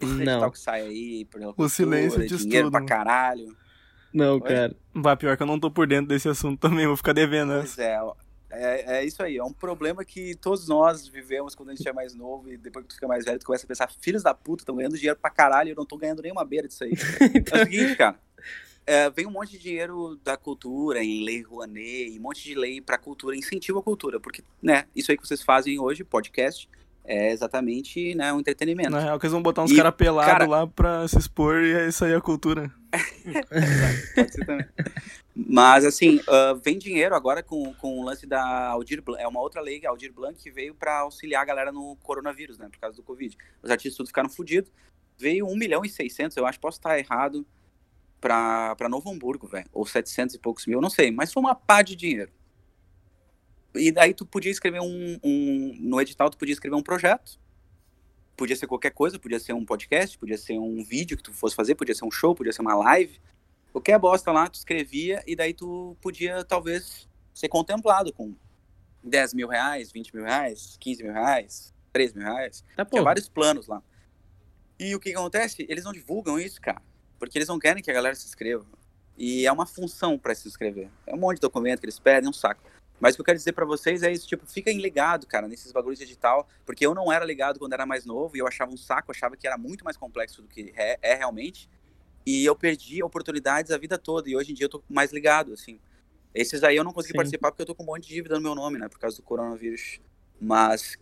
Não. 0.00 0.18
Edital 0.18 0.50
que 0.50 0.58
sai 0.58 0.80
aí, 0.80 1.24
por 1.26 1.40
exemplo, 1.40 1.64
o 1.64 1.68
silêncio 1.68 2.20
de 2.20 2.36
dinheiro 2.38 2.68
estudo. 2.68 2.70
pra 2.70 2.84
caralho. 2.84 3.54
Não, 4.12 4.34
Oi? 4.34 4.40
cara. 4.40 4.76
Vai, 4.92 5.16
pior 5.16 5.36
que 5.36 5.42
eu 5.42 5.46
não 5.46 5.60
tô 5.60 5.70
por 5.70 5.86
dentro 5.86 6.08
desse 6.08 6.28
assunto 6.28 6.58
também, 6.58 6.86
vou 6.86 6.96
ficar 6.96 7.12
devendo. 7.12 7.52
Pois 7.52 7.78
é, 7.78 8.00
é, 8.56 8.98
é, 8.98 9.04
isso 9.04 9.22
aí, 9.22 9.36
é 9.36 9.44
um 9.44 9.52
problema 9.52 10.04
que 10.04 10.34
todos 10.34 10.68
nós 10.68 11.06
vivemos 11.06 11.54
quando 11.54 11.70
a 11.70 11.74
gente 11.74 11.88
é 11.88 11.92
mais 11.92 12.14
novo 12.14 12.50
e 12.50 12.56
depois 12.56 12.84
que 12.84 12.90
tu 12.90 12.94
fica 12.94 13.08
mais 13.08 13.24
velho, 13.24 13.38
tu 13.38 13.46
começa 13.46 13.64
a 13.64 13.68
pensar, 13.68 13.90
filhos 14.00 14.22
da 14.22 14.34
puta, 14.34 14.62
estão 14.62 14.76
ganhando 14.76 14.96
dinheiro 14.96 15.18
pra 15.20 15.30
caralho 15.30 15.70
eu 15.70 15.76
não 15.76 15.86
tô 15.86 15.96
ganhando 15.96 16.22
nenhuma 16.22 16.44
beira 16.44 16.68
disso 16.68 16.84
aí. 16.84 16.92
então... 17.34 17.58
É 17.60 17.62
o 17.62 17.64
seguinte, 17.64 17.96
cara, 17.96 18.18
é, 18.86 19.10
vem 19.10 19.26
um 19.26 19.30
monte 19.30 19.52
de 19.52 19.58
dinheiro 19.58 20.18
da 20.22 20.36
cultura, 20.36 21.02
em 21.02 21.24
lei 21.24 21.42
Rouanet, 21.42 22.18
um 22.18 22.22
monte 22.22 22.44
de 22.44 22.54
lei 22.54 22.80
pra 22.80 22.98
cultura, 22.98 23.36
incentivo 23.36 23.78
a 23.78 23.82
cultura, 23.82 24.20
porque, 24.20 24.42
né, 24.62 24.84
isso 24.94 25.10
aí 25.10 25.16
que 25.16 25.26
vocês 25.26 25.42
fazem 25.42 25.78
hoje, 25.78 26.04
podcast, 26.04 26.68
é 27.04 27.32
exatamente, 27.32 28.14
né, 28.14 28.32
um 28.32 28.40
entretenimento. 28.40 28.90
Na 28.90 29.00
real, 29.00 29.18
que 29.18 29.26
eles 29.26 29.32
vão 29.32 29.42
botar 29.42 29.62
uns 29.62 29.72
caras 29.72 29.94
pelados 29.94 30.32
cara... 30.32 30.46
lá 30.46 30.66
pra 30.66 31.06
se 31.08 31.18
expor 31.18 31.62
e 31.62 31.72
é 31.72 31.88
isso 31.88 32.04
aí 32.04 32.14
a 32.14 32.20
cultura. 32.20 32.70
Pode 34.14 34.32
ser 34.32 34.46
também. 34.46 34.66
Mas, 35.34 35.84
assim, 35.84 36.18
uh, 36.20 36.54
vem 36.62 36.78
dinheiro 36.78 37.14
agora 37.14 37.42
com, 37.42 37.74
com 37.74 37.98
o 37.98 38.04
lance 38.04 38.24
da 38.26 38.68
Aldir 38.68 39.02
Blanc. 39.02 39.22
É 39.22 39.26
uma 39.26 39.40
outra 39.40 39.60
lei, 39.60 39.84
a 39.84 39.90
Aldir 39.90 40.12
Blanc, 40.12 40.40
que 40.40 40.50
veio 40.50 40.74
para 40.74 41.00
auxiliar 41.00 41.42
a 41.42 41.44
galera 41.44 41.72
no 41.72 41.96
coronavírus, 42.02 42.56
né? 42.56 42.68
Por 42.70 42.78
causa 42.78 42.96
do 42.96 43.02
Covid. 43.02 43.36
Os 43.62 43.70
artistas 43.70 43.96
todos 43.96 44.10
ficaram 44.10 44.28
fodidos. 44.28 44.70
Veio 45.18 45.46
1 45.46 45.56
milhão 45.56 45.84
e 45.84 45.88
600, 45.88 46.36
eu 46.36 46.46
acho, 46.46 46.60
posso 46.60 46.78
estar 46.78 46.98
errado, 46.98 47.46
para 48.20 48.88
Novo 48.88 49.10
Hamburgo, 49.10 49.46
velho. 49.46 49.66
Ou 49.72 49.84
700 49.84 50.34
e 50.34 50.38
poucos 50.38 50.66
mil, 50.66 50.80
não 50.80 50.90
sei. 50.90 51.10
Mas 51.10 51.32
foi 51.32 51.42
uma 51.42 51.54
pá 51.54 51.82
de 51.82 51.94
dinheiro. 51.94 52.32
E 53.74 53.90
daí 53.92 54.14
tu 54.14 54.24
podia 54.24 54.50
escrever 54.50 54.80
um, 54.80 55.18
um... 55.22 55.76
No 55.80 56.00
edital, 56.00 56.30
tu 56.30 56.38
podia 56.38 56.52
escrever 56.52 56.76
um 56.76 56.82
projeto. 56.82 57.38
Podia 58.36 58.56
ser 58.56 58.66
qualquer 58.66 58.90
coisa, 58.90 59.18
podia 59.18 59.38
ser 59.38 59.52
um 59.52 59.64
podcast, 59.64 60.18
podia 60.18 60.36
ser 60.36 60.58
um 60.58 60.82
vídeo 60.82 61.16
que 61.16 61.22
tu 61.22 61.32
fosse 61.32 61.54
fazer, 61.54 61.74
podia 61.74 61.94
ser 61.94 62.04
um 62.04 62.10
show, 62.10 62.34
podia 62.34 62.52
ser 62.52 62.62
uma 62.62 62.74
live 62.74 63.20
qualquer 63.74 63.98
bosta 63.98 64.30
lá, 64.30 64.48
tu 64.48 64.54
escrevia 64.54 65.20
e 65.26 65.34
daí 65.34 65.52
tu 65.52 65.96
podia, 66.00 66.44
talvez, 66.44 67.08
ser 67.34 67.48
contemplado 67.48 68.12
com 68.12 68.32
10 69.02 69.34
mil 69.34 69.48
reais, 69.48 69.90
20 69.90 70.14
mil 70.14 70.24
reais, 70.24 70.76
15 70.78 71.02
mil 71.02 71.12
reais, 71.12 71.74
3 71.92 72.12
mil 72.12 72.24
reais. 72.24 72.64
Tá, 72.76 72.84
Tinha 72.84 73.02
vários 73.02 73.28
planos 73.28 73.66
lá. 73.66 73.82
E 74.78 74.94
o 74.94 75.00
que, 75.00 75.10
que 75.10 75.16
acontece? 75.16 75.66
Eles 75.68 75.84
não 75.84 75.92
divulgam 75.92 76.38
isso, 76.38 76.60
cara. 76.60 76.80
Porque 77.18 77.36
eles 77.36 77.48
não 77.48 77.58
querem 77.58 77.82
que 77.82 77.90
a 77.90 77.94
galera 77.94 78.14
se 78.14 78.26
inscreva. 78.26 78.64
E 79.18 79.44
é 79.44 79.50
uma 79.50 79.66
função 79.66 80.16
para 80.18 80.34
se 80.36 80.46
inscrever. 80.46 80.88
É 81.04 81.14
um 81.14 81.18
monte 81.18 81.36
de 81.36 81.42
documento 81.42 81.80
que 81.80 81.86
eles 81.86 81.98
pedem, 81.98 82.30
um 82.30 82.32
saco. 82.32 82.62
Mas 83.00 83.14
o 83.14 83.16
que 83.16 83.20
eu 83.22 83.24
quero 83.24 83.38
dizer 83.38 83.52
para 83.52 83.64
vocês 83.64 84.02
é 84.02 84.12
isso, 84.12 84.26
tipo, 84.26 84.46
fiquem 84.46 84.80
ligado, 84.80 85.26
cara, 85.26 85.48
nesses 85.48 85.72
bagulhos 85.72 85.98
de 85.98 86.04
edital, 86.04 86.48
porque 86.64 86.86
eu 86.86 86.94
não 86.94 87.12
era 87.12 87.24
ligado 87.24 87.58
quando 87.58 87.72
era 87.72 87.84
mais 87.84 88.04
novo 88.04 88.36
e 88.36 88.38
eu 88.38 88.46
achava 88.46 88.72
um 88.72 88.76
saco, 88.76 89.10
achava 89.10 89.36
que 89.36 89.46
era 89.46 89.58
muito 89.58 89.84
mais 89.84 89.96
complexo 89.96 90.40
do 90.40 90.48
que 90.48 90.72
é, 90.76 90.98
é 91.02 91.14
realmente. 91.14 91.68
E 92.26 92.44
eu 92.44 92.56
perdi 92.56 93.02
oportunidades 93.02 93.70
a 93.70 93.78
vida 93.78 93.98
toda. 93.98 94.30
E 94.30 94.36
hoje 94.36 94.52
em 94.52 94.54
dia 94.54 94.64
eu 94.64 94.70
tô 94.70 94.82
mais 94.88 95.12
ligado, 95.12 95.52
assim. 95.52 95.78
Esses 96.34 96.64
aí 96.64 96.76
eu 96.76 96.82
não 96.82 96.92
consegui 96.92 97.12
Sim. 97.12 97.18
participar 97.18 97.50
porque 97.50 97.62
eu 97.62 97.66
tô 97.66 97.74
com 97.74 97.82
um 97.82 97.86
monte 97.86 98.08
de 98.08 98.14
dívida 98.14 98.36
no 98.36 98.40
meu 98.40 98.54
nome, 98.54 98.78
né? 98.78 98.88
Por 98.88 98.98
causa 98.98 99.16
do 99.16 99.22
coronavírus. 99.22 100.00
Mas 100.40 100.96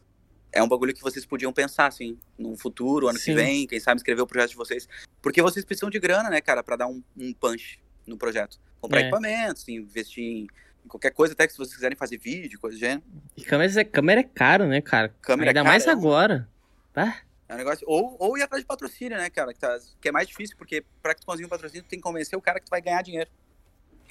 é 0.53 0.63
um 0.63 0.69
bagulho 0.69 0.93
que 0.93 1.01
vocês 1.01 1.25
podiam 1.25 1.53
pensar, 1.53 1.87
assim, 1.87 2.19
no 2.39 2.57
futuro, 2.57 3.09
ano 3.09 3.19
Sim. 3.19 3.25
que 3.25 3.35
vem, 3.35 3.67
quem 3.67 3.81
sabe 3.81 3.99
escrever 3.99 4.21
o 4.21 4.27
projeto 4.27 4.51
de 4.51 4.57
vocês. 4.57 4.87
Porque 5.23 5.41
vocês 5.41 5.65
precisam 5.65 5.89
de 5.89 5.99
grana, 5.99 6.29
né, 6.29 6.41
cara, 6.41 6.63
para 6.63 6.77
dar 6.77 6.87
um, 6.87 7.03
um, 7.17 7.33
punch 7.33 7.81
no 8.07 8.19
projeto. 8.19 8.61
Comprar 8.81 9.01
é. 9.01 9.03
equipamentos, 9.05 9.67
investir 9.69 10.25
em, 10.25 10.47
qualquer 10.89 11.11
coisa, 11.11 11.35
até 11.35 11.47
que 11.47 11.53
se 11.53 11.59
vocês 11.59 11.75
quiserem 11.75 11.97
fazer 11.97 12.19
vídeo, 12.19 12.59
coisa 12.59 12.77
do 12.77 12.81
gênero. 12.81 13.03
E 13.37 13.43
câmera 13.43 13.81
é, 13.81 13.85
câmera 13.85 14.21
é 14.21 14.25
caro, 14.25 14.67
né, 14.67 14.81
cara? 14.81 15.15
Câmera 15.21 15.51
Ainda 15.51 15.61
é 15.61 15.63
mais 15.63 15.87
agora. 15.89 16.49
Tá? 16.93 17.23
É 17.49 17.55
um 17.55 17.59
negócio. 17.59 17.85
Ou, 17.89 18.17
ou 18.19 18.39
ir 18.39 18.43
atrás 18.43 18.63
de 18.63 18.67
patrocínio, 18.67 19.17
né, 19.17 19.29
cara? 19.31 19.53
Que, 19.53 19.61
tá, 19.61 19.79
que 20.01 20.09
é 20.09 20.13
mais 20.13 20.29
difícil, 20.29 20.57
porque 20.57 20.85
pra 21.03 21.15
que 21.15 21.21
tu 21.21 21.27
conseguir 21.27 21.47
um 21.47 21.51
patrocínio, 21.51 21.85
tu 21.85 21.89
tem 21.89 21.99
que 21.99 22.03
convencer 22.03 22.39
o 22.39 22.43
cara 22.43 22.59
que 22.59 22.67
tu 22.67 22.71
vai 22.71 22.81
ganhar 22.81 23.03
dinheiro. 23.03 23.31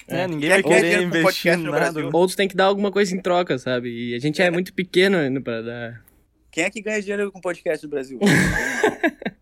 É, 0.08 0.26
ninguém 0.26 0.50
vai 0.50 0.62
querer 0.62 1.02
investir 1.02 1.56
no 1.56 1.70
nada. 1.70 2.10
Ou 2.12 2.26
tu 2.26 2.36
tem 2.36 2.48
que 2.48 2.56
dar 2.56 2.64
alguma 2.64 2.90
coisa 2.90 3.14
em 3.14 3.20
troca, 3.20 3.58
sabe? 3.58 3.88
E 3.88 4.14
a 4.14 4.18
gente 4.18 4.42
é, 4.42 4.46
é 4.46 4.50
muito 4.50 4.72
pequeno 4.72 5.16
ainda 5.16 5.40
pra 5.40 5.62
dar. 5.62 6.04
Quem 6.50 6.64
é 6.64 6.70
que 6.70 6.82
ganha 6.82 7.00
dinheiro 7.00 7.32
com 7.32 7.40
podcast 7.40 7.84
no 7.84 7.90
Brasil? 7.90 8.18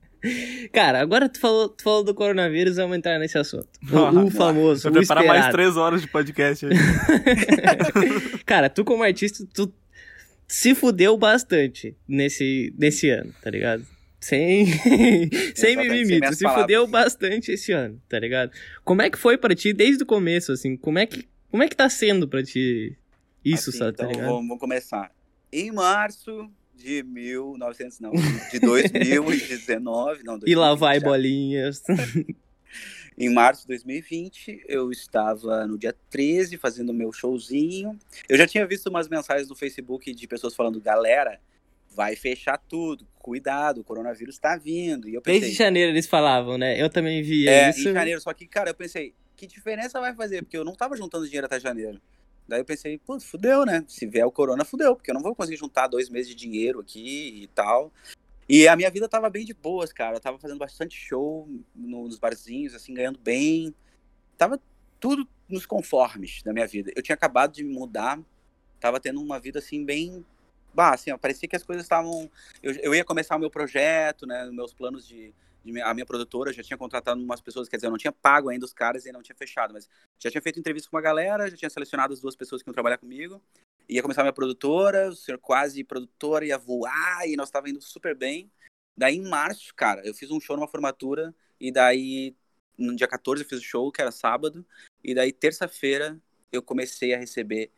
Cara, 0.72 1.00
agora 1.00 1.28
tu 1.28 1.40
falou, 1.40 1.68
tu 1.68 1.82
falou 1.82 2.04
do 2.04 2.14
coronavírus, 2.14 2.76
vamos 2.76 2.96
entrar 2.96 3.18
nesse 3.18 3.38
assunto. 3.38 3.68
O, 3.90 4.26
o 4.26 4.30
famoso. 4.30 4.82
Vou 4.84 4.92
preparar 4.92 5.24
mais 5.24 5.48
três 5.48 5.76
horas 5.76 6.02
de 6.02 6.08
podcast 6.08 6.66
aí. 6.66 6.72
Cara, 8.44 8.68
tu 8.68 8.84
como 8.84 9.02
artista, 9.02 9.46
tu 9.52 9.72
se 10.46 10.74
fudeu 10.74 11.16
bastante 11.16 11.96
nesse, 12.06 12.74
nesse 12.76 13.08
ano, 13.08 13.32
tá 13.42 13.50
ligado? 13.50 13.86
Sem, 14.20 14.66
sem 15.54 15.76
mimimi, 15.76 16.20
tu 16.20 16.34
se 16.34 16.46
fudeu 16.46 16.86
bastante 16.86 17.52
esse 17.52 17.72
ano, 17.72 18.00
tá 18.08 18.18
ligado? 18.18 18.52
Como 18.84 19.00
é 19.00 19.08
que 19.08 19.16
foi 19.16 19.38
para 19.38 19.54
ti 19.54 19.72
desde 19.72 20.02
o 20.02 20.06
começo, 20.06 20.52
assim? 20.52 20.76
Como 20.76 20.98
é 20.98 21.06
que, 21.06 21.26
como 21.50 21.62
é 21.62 21.68
que 21.68 21.76
tá 21.76 21.88
sendo 21.88 22.28
para 22.28 22.42
ti 22.42 22.96
isso, 23.42 23.70
assim, 23.70 23.78
sabe? 23.78 23.96
Tá 23.96 24.04
então, 24.04 24.20
tá 24.20 24.26
vamos, 24.26 24.48
vamos 24.48 24.58
começar. 24.58 25.10
Em 25.50 25.72
março 25.72 26.50
de 26.80 27.02
1900, 27.02 28.00
não, 28.00 28.12
de 28.50 28.58
2019, 28.58 30.22
não, 30.24 30.38
2020, 30.38 30.50
E 30.50 30.54
lá 30.54 30.74
vai 30.74 30.98
já. 30.98 31.06
bolinhas. 31.06 31.82
Em 33.18 33.28
março 33.28 33.62
de 33.62 33.68
2020, 33.68 34.64
eu 34.66 34.90
estava 34.90 35.66
no 35.66 35.76
dia 35.76 35.94
13 36.08 36.56
fazendo 36.56 36.94
meu 36.94 37.12
showzinho. 37.12 37.98
Eu 38.26 38.38
já 38.38 38.46
tinha 38.46 38.66
visto 38.66 38.86
umas 38.86 39.08
mensagens 39.08 39.46
no 39.46 39.54
Facebook 39.54 40.14
de 40.14 40.26
pessoas 40.26 40.54
falando: 40.54 40.80
galera, 40.80 41.38
vai 41.94 42.16
fechar 42.16 42.56
tudo, 42.56 43.06
cuidado, 43.18 43.82
o 43.82 43.84
coronavírus 43.84 44.36
está 44.36 44.56
vindo. 44.56 45.06
E 45.06 45.14
eu 45.14 45.20
pensei, 45.20 45.40
Desde 45.40 45.58
janeiro 45.58 45.92
eles 45.92 46.06
falavam, 46.06 46.56
né? 46.56 46.80
Eu 46.80 46.88
também 46.88 47.22
via 47.22 47.50
é, 47.50 47.70
isso. 47.70 47.90
Em 47.90 47.92
janeiro, 47.92 48.20
só 48.22 48.32
que, 48.32 48.46
cara, 48.46 48.70
eu 48.70 48.74
pensei: 48.74 49.12
que 49.36 49.46
diferença 49.46 50.00
vai 50.00 50.14
fazer? 50.14 50.42
Porque 50.42 50.56
eu 50.56 50.64
não 50.64 50.72
estava 50.72 50.96
juntando 50.96 51.26
dinheiro 51.26 51.46
até 51.46 51.60
janeiro. 51.60 52.00
Daí 52.50 52.60
eu 52.60 52.64
pensei, 52.64 52.98
pô, 52.98 53.18
fudeu, 53.20 53.64
né? 53.64 53.84
Se 53.86 54.04
vier 54.06 54.26
o 54.26 54.32
corona, 54.32 54.64
fudeu, 54.64 54.96
porque 54.96 55.12
eu 55.12 55.14
não 55.14 55.22
vou 55.22 55.36
conseguir 55.36 55.56
juntar 55.56 55.86
dois 55.86 56.08
meses 56.08 56.30
de 56.30 56.34
dinheiro 56.34 56.80
aqui 56.80 57.44
e 57.44 57.46
tal. 57.46 57.92
E 58.48 58.66
a 58.66 58.74
minha 58.74 58.90
vida 58.90 59.08
tava 59.08 59.30
bem 59.30 59.44
de 59.44 59.54
boas, 59.54 59.92
cara. 59.92 60.16
Eu 60.16 60.20
tava 60.20 60.36
fazendo 60.36 60.58
bastante 60.58 60.96
show 60.96 61.48
nos 61.72 62.18
barzinhos, 62.18 62.74
assim, 62.74 62.92
ganhando 62.92 63.20
bem. 63.20 63.72
Tava 64.36 64.60
tudo 64.98 65.28
nos 65.48 65.64
conformes 65.64 66.42
da 66.42 66.52
minha 66.52 66.66
vida. 66.66 66.90
Eu 66.96 67.02
tinha 67.04 67.14
acabado 67.14 67.52
de 67.52 67.62
me 67.62 67.72
mudar, 67.72 68.18
tava 68.80 68.98
tendo 68.98 69.22
uma 69.22 69.38
vida, 69.38 69.60
assim, 69.60 69.84
bem. 69.84 70.26
Bah, 70.74 70.92
assim, 70.94 71.12
ó, 71.12 71.16
parecia 71.18 71.48
que 71.48 71.54
as 71.54 71.62
coisas 71.62 71.84
estavam. 71.84 72.28
Eu, 72.60 72.72
eu 72.82 72.94
ia 72.96 73.04
começar 73.04 73.36
o 73.36 73.38
meu 73.38 73.48
projeto, 73.48 74.26
né? 74.26 74.50
Meus 74.50 74.74
planos 74.74 75.06
de. 75.06 75.32
A 75.84 75.94
minha 75.94 76.06
produtora 76.06 76.52
já 76.52 76.62
tinha 76.62 76.76
contratado 76.76 77.22
umas 77.22 77.40
pessoas, 77.40 77.68
quer 77.68 77.76
dizer, 77.76 77.86
eu 77.86 77.90
não 77.90 77.98
tinha 77.98 78.12
pago 78.12 78.48
ainda 78.48 78.64
os 78.64 78.72
caras 78.72 79.04
e 79.06 79.12
não 79.12 79.22
tinha 79.22 79.36
fechado, 79.36 79.74
mas 79.74 79.88
já 80.18 80.30
tinha 80.30 80.40
feito 80.40 80.58
entrevista 80.58 80.88
com 80.90 80.96
uma 80.96 81.02
galera, 81.02 81.50
já 81.50 81.56
tinha 81.56 81.70
selecionado 81.70 82.12
as 82.12 82.20
duas 82.20 82.34
pessoas 82.34 82.62
que 82.62 82.68
iam 82.68 82.74
trabalhar 82.74 82.98
comigo 82.98 83.40
ia 83.90 84.02
começar 84.02 84.22
minha 84.22 84.32
produtora, 84.32 85.08
o 85.08 85.16
senhor 85.16 85.38
quase 85.38 85.82
produtora 85.82 86.46
ia 86.46 86.56
voar 86.56 87.26
e 87.26 87.36
nós 87.36 87.48
estava 87.48 87.68
indo 87.68 87.80
super 87.80 88.14
bem. 88.14 88.50
Daí 88.96 89.16
em 89.16 89.28
março, 89.28 89.74
cara, 89.74 90.06
eu 90.06 90.14
fiz 90.14 90.30
um 90.30 90.40
show 90.40 90.56
numa 90.56 90.68
formatura 90.68 91.34
e 91.58 91.72
daí 91.72 92.36
no 92.78 92.94
dia 92.94 93.08
14 93.08 93.42
eu 93.42 93.48
fiz 93.48 93.58
o 93.58 93.64
show, 93.64 93.90
que 93.90 94.00
era 94.00 94.12
sábado, 94.12 94.64
e 95.02 95.12
daí 95.12 95.32
terça-feira 95.32 96.18
eu 96.52 96.62
comecei 96.62 97.12
a 97.12 97.18
receber 97.18 97.70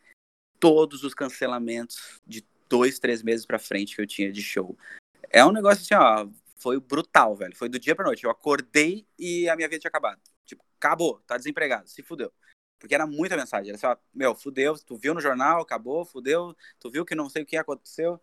todos 0.59 1.03
os 1.03 1.13
cancelamentos 1.13 2.21
de 2.25 2.45
dois, 2.69 2.99
três 2.99 3.23
meses 3.23 3.45
pra 3.45 3.59
frente 3.59 3.95
que 3.95 4.01
eu 4.01 4.07
tinha 4.07 4.31
de 4.31 4.41
show. 4.41 4.77
É 5.29 5.43
um 5.43 5.51
negócio 5.51 5.81
assim, 5.81 5.95
ó, 5.95 6.27
foi 6.63 6.79
brutal, 6.79 7.35
velho. 7.35 7.53
Foi 7.53 7.67
do 7.67 7.77
dia 7.77 7.93
pra 7.93 8.05
noite. 8.05 8.23
Eu 8.23 8.31
acordei 8.31 9.05
e 9.19 9.49
a 9.49 9.55
minha 9.55 9.67
vida 9.67 9.81
tinha 9.81 9.89
acabado. 9.89 10.21
Tipo, 10.45 10.63
acabou, 10.77 11.19
tá 11.27 11.37
desempregado, 11.37 11.89
se 11.89 12.01
fudeu. 12.01 12.31
Porque 12.79 12.95
era 12.95 13.05
muita 13.05 13.35
mensagem. 13.35 13.73
Era 13.73 13.93
assim, 13.93 14.01
meu, 14.13 14.33
fudeu, 14.33 14.77
tu 14.79 14.95
viu 14.95 15.13
no 15.13 15.19
jornal, 15.19 15.61
acabou, 15.61 16.05
fudeu, 16.05 16.55
tu 16.79 16.89
viu 16.89 17.05
que 17.05 17.15
não 17.15 17.29
sei 17.29 17.43
o 17.43 17.45
que 17.45 17.57
aconteceu. 17.57 18.19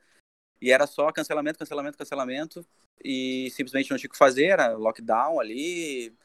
E 0.60 0.72
era 0.72 0.86
só 0.86 1.12
cancelamento, 1.12 1.58
cancelamento, 1.58 1.98
cancelamento. 1.98 2.66
E 3.04 3.50
simplesmente 3.50 3.90
não 3.90 3.98
tinha 3.98 4.08
o 4.08 4.10
que 4.10 4.18
fazer, 4.18 4.46
era 4.46 4.74
lockdown 4.74 5.38
ali. 5.38 6.16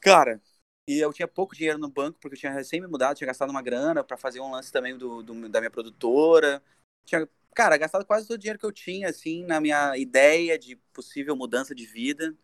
Cara, 0.00 0.42
e 0.88 0.98
eu 0.98 1.12
tinha 1.12 1.28
pouco 1.28 1.54
dinheiro 1.54 1.78
no 1.78 1.88
banco, 1.88 2.18
porque 2.20 2.34
eu 2.34 2.40
tinha 2.40 2.52
recém 2.52 2.80
me 2.80 2.88
mudado, 2.88 3.16
tinha 3.16 3.26
gastado 3.26 3.50
uma 3.50 3.62
grana 3.62 4.02
para 4.02 4.16
fazer 4.16 4.40
um 4.40 4.50
lance 4.50 4.72
também 4.72 4.98
do, 4.98 5.22
do, 5.22 5.48
da 5.48 5.60
minha 5.60 5.70
produtora. 5.70 6.62
Tinha, 7.04 7.28
cara, 7.54 7.76
gastado 7.76 8.04
quase 8.04 8.26
todo 8.26 8.36
o 8.36 8.38
dinheiro 8.38 8.58
que 8.58 8.66
eu 8.66 8.72
tinha, 8.72 9.08
assim, 9.08 9.44
na 9.44 9.60
minha 9.60 9.96
ideia 9.96 10.58
de 10.58 10.76
possível 10.92 11.36
mudança 11.36 11.74
de 11.74 11.86
vida. 11.86 12.34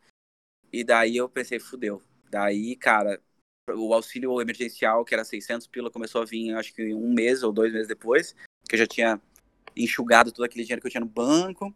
E 0.72 0.84
daí 0.84 1.16
eu 1.16 1.28
pensei, 1.28 1.58
fudeu. 1.58 2.02
Daí, 2.30 2.76
cara, 2.76 3.20
o 3.70 3.94
auxílio 3.94 4.40
emergencial, 4.40 5.04
que 5.04 5.14
era 5.14 5.24
600 5.24 5.66
pila, 5.66 5.90
começou 5.90 6.22
a 6.22 6.24
vir, 6.24 6.54
acho 6.54 6.74
que 6.74 6.94
um 6.94 7.12
mês 7.12 7.42
ou 7.42 7.52
dois 7.52 7.72
meses 7.72 7.88
depois, 7.88 8.34
que 8.68 8.74
eu 8.74 8.78
já 8.78 8.86
tinha 8.86 9.20
enxugado 9.76 10.32
todo 10.32 10.44
aquele 10.44 10.64
dinheiro 10.64 10.80
que 10.80 10.86
eu 10.86 10.90
tinha 10.90 11.00
no 11.00 11.06
banco. 11.06 11.74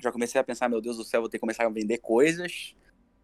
Já 0.00 0.12
comecei 0.12 0.40
a 0.40 0.44
pensar, 0.44 0.68
meu 0.68 0.80
Deus 0.80 0.96
do 0.96 1.04
céu, 1.04 1.20
vou 1.20 1.28
ter 1.28 1.38
que 1.38 1.40
começar 1.40 1.66
a 1.66 1.68
vender 1.68 1.98
coisas. 1.98 2.74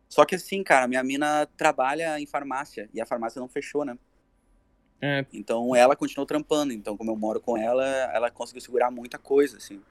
Só 0.09 0.25
que 0.25 0.35
assim, 0.35 0.63
cara, 0.63 0.87
minha 0.87 1.03
mina 1.03 1.47
trabalha 1.57 2.21
em 2.21 2.27
farmácia 2.27 2.89
e 2.93 3.01
a 3.01 3.07
farmácia 3.07 3.41
não 3.41 3.49
fechou, 3.49 3.85
né? 3.85 3.99
É. 5.05 5.27
Então 5.35 5.77
ela 5.77 5.95
continuou 5.95 6.25
trampando. 6.25 6.73
Então, 6.73 6.97
como 6.97 7.11
eu 7.11 7.17
moro 7.17 7.39
com 7.39 7.59
ela, 7.59 7.85
ela 8.15 8.31
conseguiu 8.31 8.63
segurar 8.63 8.91
muita 8.91 9.19
coisa, 9.19 9.59
assim. 9.59 9.83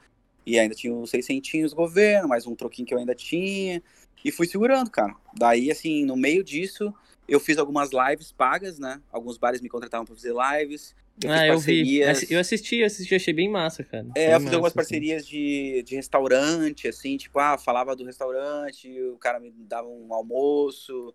E 0.44 0.58
ainda 0.58 0.74
tinha 0.74 0.92
os 0.92 1.12
600 1.12 1.70
do 1.70 1.76
governo, 1.76 2.28
mais 2.28 2.48
um 2.48 2.56
troquinho 2.56 2.88
que 2.88 2.94
eu 2.96 2.98
ainda 2.98 3.14
tinha. 3.14 3.82
E 4.26 4.32
fui 4.32 4.48
segurando, 4.48 4.90
cara. 4.90 5.16
Daí, 5.38 5.70
assim, 5.70 6.04
no 6.04 6.18
meio 6.18 6.44
disso, 6.44 6.92
eu 7.28 7.40
fiz 7.40 7.60
algumas 7.60 7.92
lives 7.92 8.32
pagas, 8.32 8.80
né? 8.80 9.00
Alguns 9.12 9.38
bares 9.38 9.62
me 9.62 9.70
contratavam 9.70 10.04
pra 10.04 10.16
fazer 10.16 10.34
lives. 10.34 10.96
Eu 11.22 11.32
ah, 11.32 11.48
eu 11.48 11.60
vi. 11.60 12.00
Eu 12.00 12.10
assisti, 12.40 12.78
eu 12.78 12.88
assisti, 12.88 13.14
achei 13.14 13.34
bem 13.34 13.48
massa, 13.48 13.84
cara. 13.84 14.08
É, 14.16 14.26
bem 14.26 14.34
eu 14.34 14.40
fiz 14.40 14.46
massa, 14.46 14.56
algumas 14.56 14.72
assim. 14.72 14.76
parcerias 14.76 15.22
assim. 15.22 15.32
de, 15.32 15.84
de 15.84 15.96
restaurante, 15.96 16.88
assim, 16.88 17.18
tipo, 17.18 17.38
ah, 17.38 17.56
falava 17.56 17.96
do 17.96 18.04
restaurante, 18.04 18.90
o 19.04 19.18
cara 19.18 19.40
me 19.40 19.52
dava 19.52 19.88
um 19.88 20.12
almoço. 20.12 21.14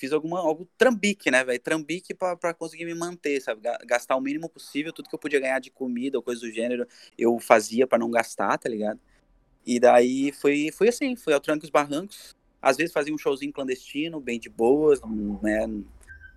Fiz 0.00 0.12
alguma, 0.12 0.40
algo 0.40 0.66
trambique, 0.78 1.30
né, 1.30 1.44
velho? 1.44 1.60
Trambique 1.60 2.14
pra, 2.14 2.34
pra 2.34 2.54
conseguir 2.54 2.86
me 2.86 2.94
manter, 2.94 3.38
sabe? 3.42 3.60
Gastar 3.84 4.16
o 4.16 4.20
mínimo 4.20 4.48
possível, 4.48 4.94
tudo 4.94 5.10
que 5.10 5.14
eu 5.14 5.18
podia 5.18 5.38
ganhar 5.38 5.58
de 5.58 5.70
comida 5.70 6.16
ou 6.16 6.22
coisa 6.22 6.40
do 6.40 6.50
gênero, 6.50 6.86
eu 7.18 7.38
fazia 7.38 7.86
para 7.86 7.98
não 7.98 8.10
gastar, 8.10 8.56
tá 8.56 8.66
ligado? 8.66 8.98
E 9.66 9.78
daí 9.78 10.32
foi, 10.32 10.70
foi 10.72 10.88
assim, 10.88 11.14
foi 11.16 11.34
ao 11.34 11.40
tranco 11.40 11.64
os 11.64 11.70
barrancos. 11.70 12.34
Às 12.62 12.78
vezes 12.78 12.94
fazia 12.94 13.12
um 13.12 13.18
showzinho 13.18 13.52
clandestino, 13.52 14.18
bem 14.18 14.40
de 14.40 14.48
boas, 14.48 15.02
né? 15.42 15.68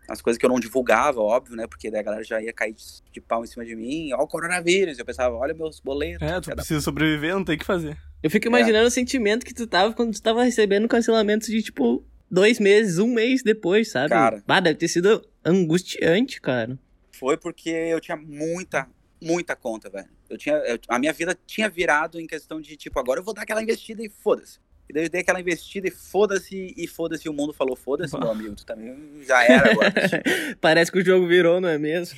As 0.09 0.21
coisas 0.21 0.37
que 0.37 0.45
eu 0.45 0.49
não 0.49 0.59
divulgava, 0.59 1.21
óbvio, 1.21 1.55
né? 1.55 1.65
Porque 1.65 1.89
daí 1.89 2.01
a 2.01 2.03
galera 2.03 2.23
já 2.25 2.41
ia 2.41 2.51
cair 2.51 2.73
de, 2.73 2.83
de 3.13 3.21
pau 3.21 3.45
em 3.45 3.47
cima 3.47 3.63
de 3.63 3.77
mim. 3.77 4.11
Ó, 4.11 4.23
o 4.23 4.27
coronavírus. 4.27 4.99
Eu 4.99 5.05
pensava, 5.05 5.33
olha 5.37 5.53
meus 5.53 5.79
boletos. 5.79 6.27
É, 6.27 6.41
tu 6.41 6.51
precisa 6.51 6.81
sobreviver, 6.81 7.33
não 7.33 7.45
tem 7.45 7.55
o 7.55 7.59
que 7.59 7.65
fazer. 7.65 7.97
Eu 8.21 8.29
fico 8.29 8.47
imaginando 8.47 8.83
é. 8.83 8.87
o 8.87 8.91
sentimento 8.91 9.45
que 9.45 9.53
tu 9.53 9.65
tava 9.65 9.93
quando 9.93 10.11
tu 10.11 10.21
tava 10.21 10.43
recebendo 10.43 10.89
cancelamentos 10.89 11.47
de, 11.47 11.61
tipo, 11.61 12.03
dois 12.33 12.59
meses, 12.59 12.97
um 12.97 13.07
mês 13.07 13.43
depois, 13.43 13.91
sabe? 13.91 14.09
Cara. 14.09 14.43
Bah, 14.45 14.59
deve 14.59 14.79
ter 14.79 14.87
sido 14.87 15.23
angustiante, 15.45 16.41
cara. 16.41 16.79
Foi 17.11 17.37
porque 17.37 17.69
eu 17.69 18.01
tinha 18.01 18.17
muita, 18.17 18.87
muita 19.21 19.55
conta, 19.55 19.87
velho. 19.89 20.09
Eu 20.27 20.37
tinha, 20.37 20.55
eu, 20.55 20.79
a 20.89 20.97
minha 20.97 21.13
vida 21.13 21.37
tinha 21.45 21.69
virado 21.69 22.19
em 22.19 22.25
questão 22.25 22.59
de, 22.59 22.75
tipo, 22.75 22.99
agora 22.99 23.19
eu 23.19 23.23
vou 23.23 23.35
dar 23.35 23.43
aquela 23.43 23.61
investida 23.61 24.03
e 24.03 24.09
foda-se. 24.09 24.59
E 24.89 24.93
daí 24.93 25.03
eu 25.03 25.09
dei 25.09 25.21
aquela 25.21 25.39
investida 25.39 25.87
e 25.87 25.91
foda-se, 25.91 26.73
e 26.75 26.87
foda-se, 26.87 27.29
o 27.29 27.33
mundo 27.33 27.53
falou 27.53 27.75
foda-se, 27.75 28.17
meu 28.17 28.29
amigo, 28.31 28.55
tu 28.55 28.65
também 28.65 29.21
já 29.25 29.43
era 29.43 29.71
agora. 29.71 29.93
Parece 30.59 30.91
que 30.91 30.99
o 30.99 31.05
jogo 31.05 31.27
virou, 31.27 31.61
não 31.61 31.69
é 31.69 31.77
mesmo? 31.77 32.17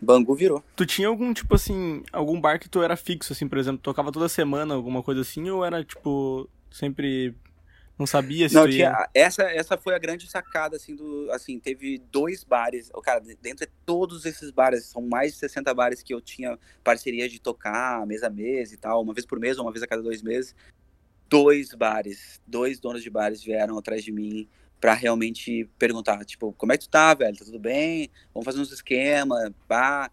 Bangu 0.00 0.34
virou. 0.34 0.62
Tu 0.76 0.84
tinha 0.84 1.08
algum, 1.08 1.32
tipo 1.32 1.54
assim, 1.54 2.02
algum 2.12 2.38
bar 2.38 2.60
que 2.60 2.68
tu 2.68 2.82
era 2.82 2.96
fixo, 2.96 3.32
assim, 3.32 3.48
por 3.48 3.58
exemplo, 3.58 3.80
tocava 3.82 4.12
toda 4.12 4.28
semana, 4.28 4.74
alguma 4.74 5.02
coisa 5.02 5.22
assim, 5.22 5.48
ou 5.48 5.64
era, 5.64 5.82
tipo, 5.82 6.48
sempre 6.70 7.34
não 7.98 8.06
sabia 8.06 8.48
se 8.48 8.54
não, 8.54 8.68
tinha, 8.68 9.08
essa 9.12 9.42
essa 9.42 9.76
foi 9.76 9.94
a 9.94 9.98
grande 9.98 10.30
sacada 10.30 10.76
assim 10.76 10.94
do 10.94 11.28
assim, 11.32 11.58
teve 11.58 11.98
dois 12.12 12.44
bares, 12.44 12.90
o 12.94 13.00
cara, 13.00 13.20
dentro 13.42 13.66
de 13.66 13.72
todos 13.84 14.24
esses 14.24 14.50
bares, 14.50 14.84
são 14.86 15.02
mais 15.02 15.32
de 15.32 15.38
60 15.38 15.74
bares 15.74 16.02
que 16.02 16.14
eu 16.14 16.20
tinha 16.20 16.58
parceria 16.84 17.28
de 17.28 17.40
tocar 17.40 18.06
mês 18.06 18.22
a 18.22 18.30
mês 18.30 18.72
e 18.72 18.76
tal, 18.76 19.02
uma 19.02 19.12
vez 19.12 19.26
por 19.26 19.40
mês 19.40 19.58
ou 19.58 19.64
uma 19.64 19.72
vez 19.72 19.82
a 19.82 19.86
cada 19.86 20.02
dois 20.02 20.22
meses 20.22 20.54
dois 21.28 21.74
bares, 21.74 22.40
dois 22.46 22.80
donos 22.80 23.02
de 23.02 23.10
bares 23.10 23.42
vieram 23.42 23.78
atrás 23.78 24.02
de 24.02 24.10
mim 24.10 24.48
para 24.80 24.94
realmente 24.94 25.68
perguntar, 25.78 26.24
tipo, 26.24 26.52
como 26.52 26.72
é 26.72 26.78
que 26.78 26.84
tu 26.84 26.90
tá, 26.90 27.12
velho? 27.12 27.36
Tá 27.36 27.44
tudo 27.44 27.58
bem? 27.58 28.10
Vamos 28.32 28.44
fazer 28.44 28.60
uns 28.60 28.72
esquema, 28.72 29.52
pá. 29.66 30.10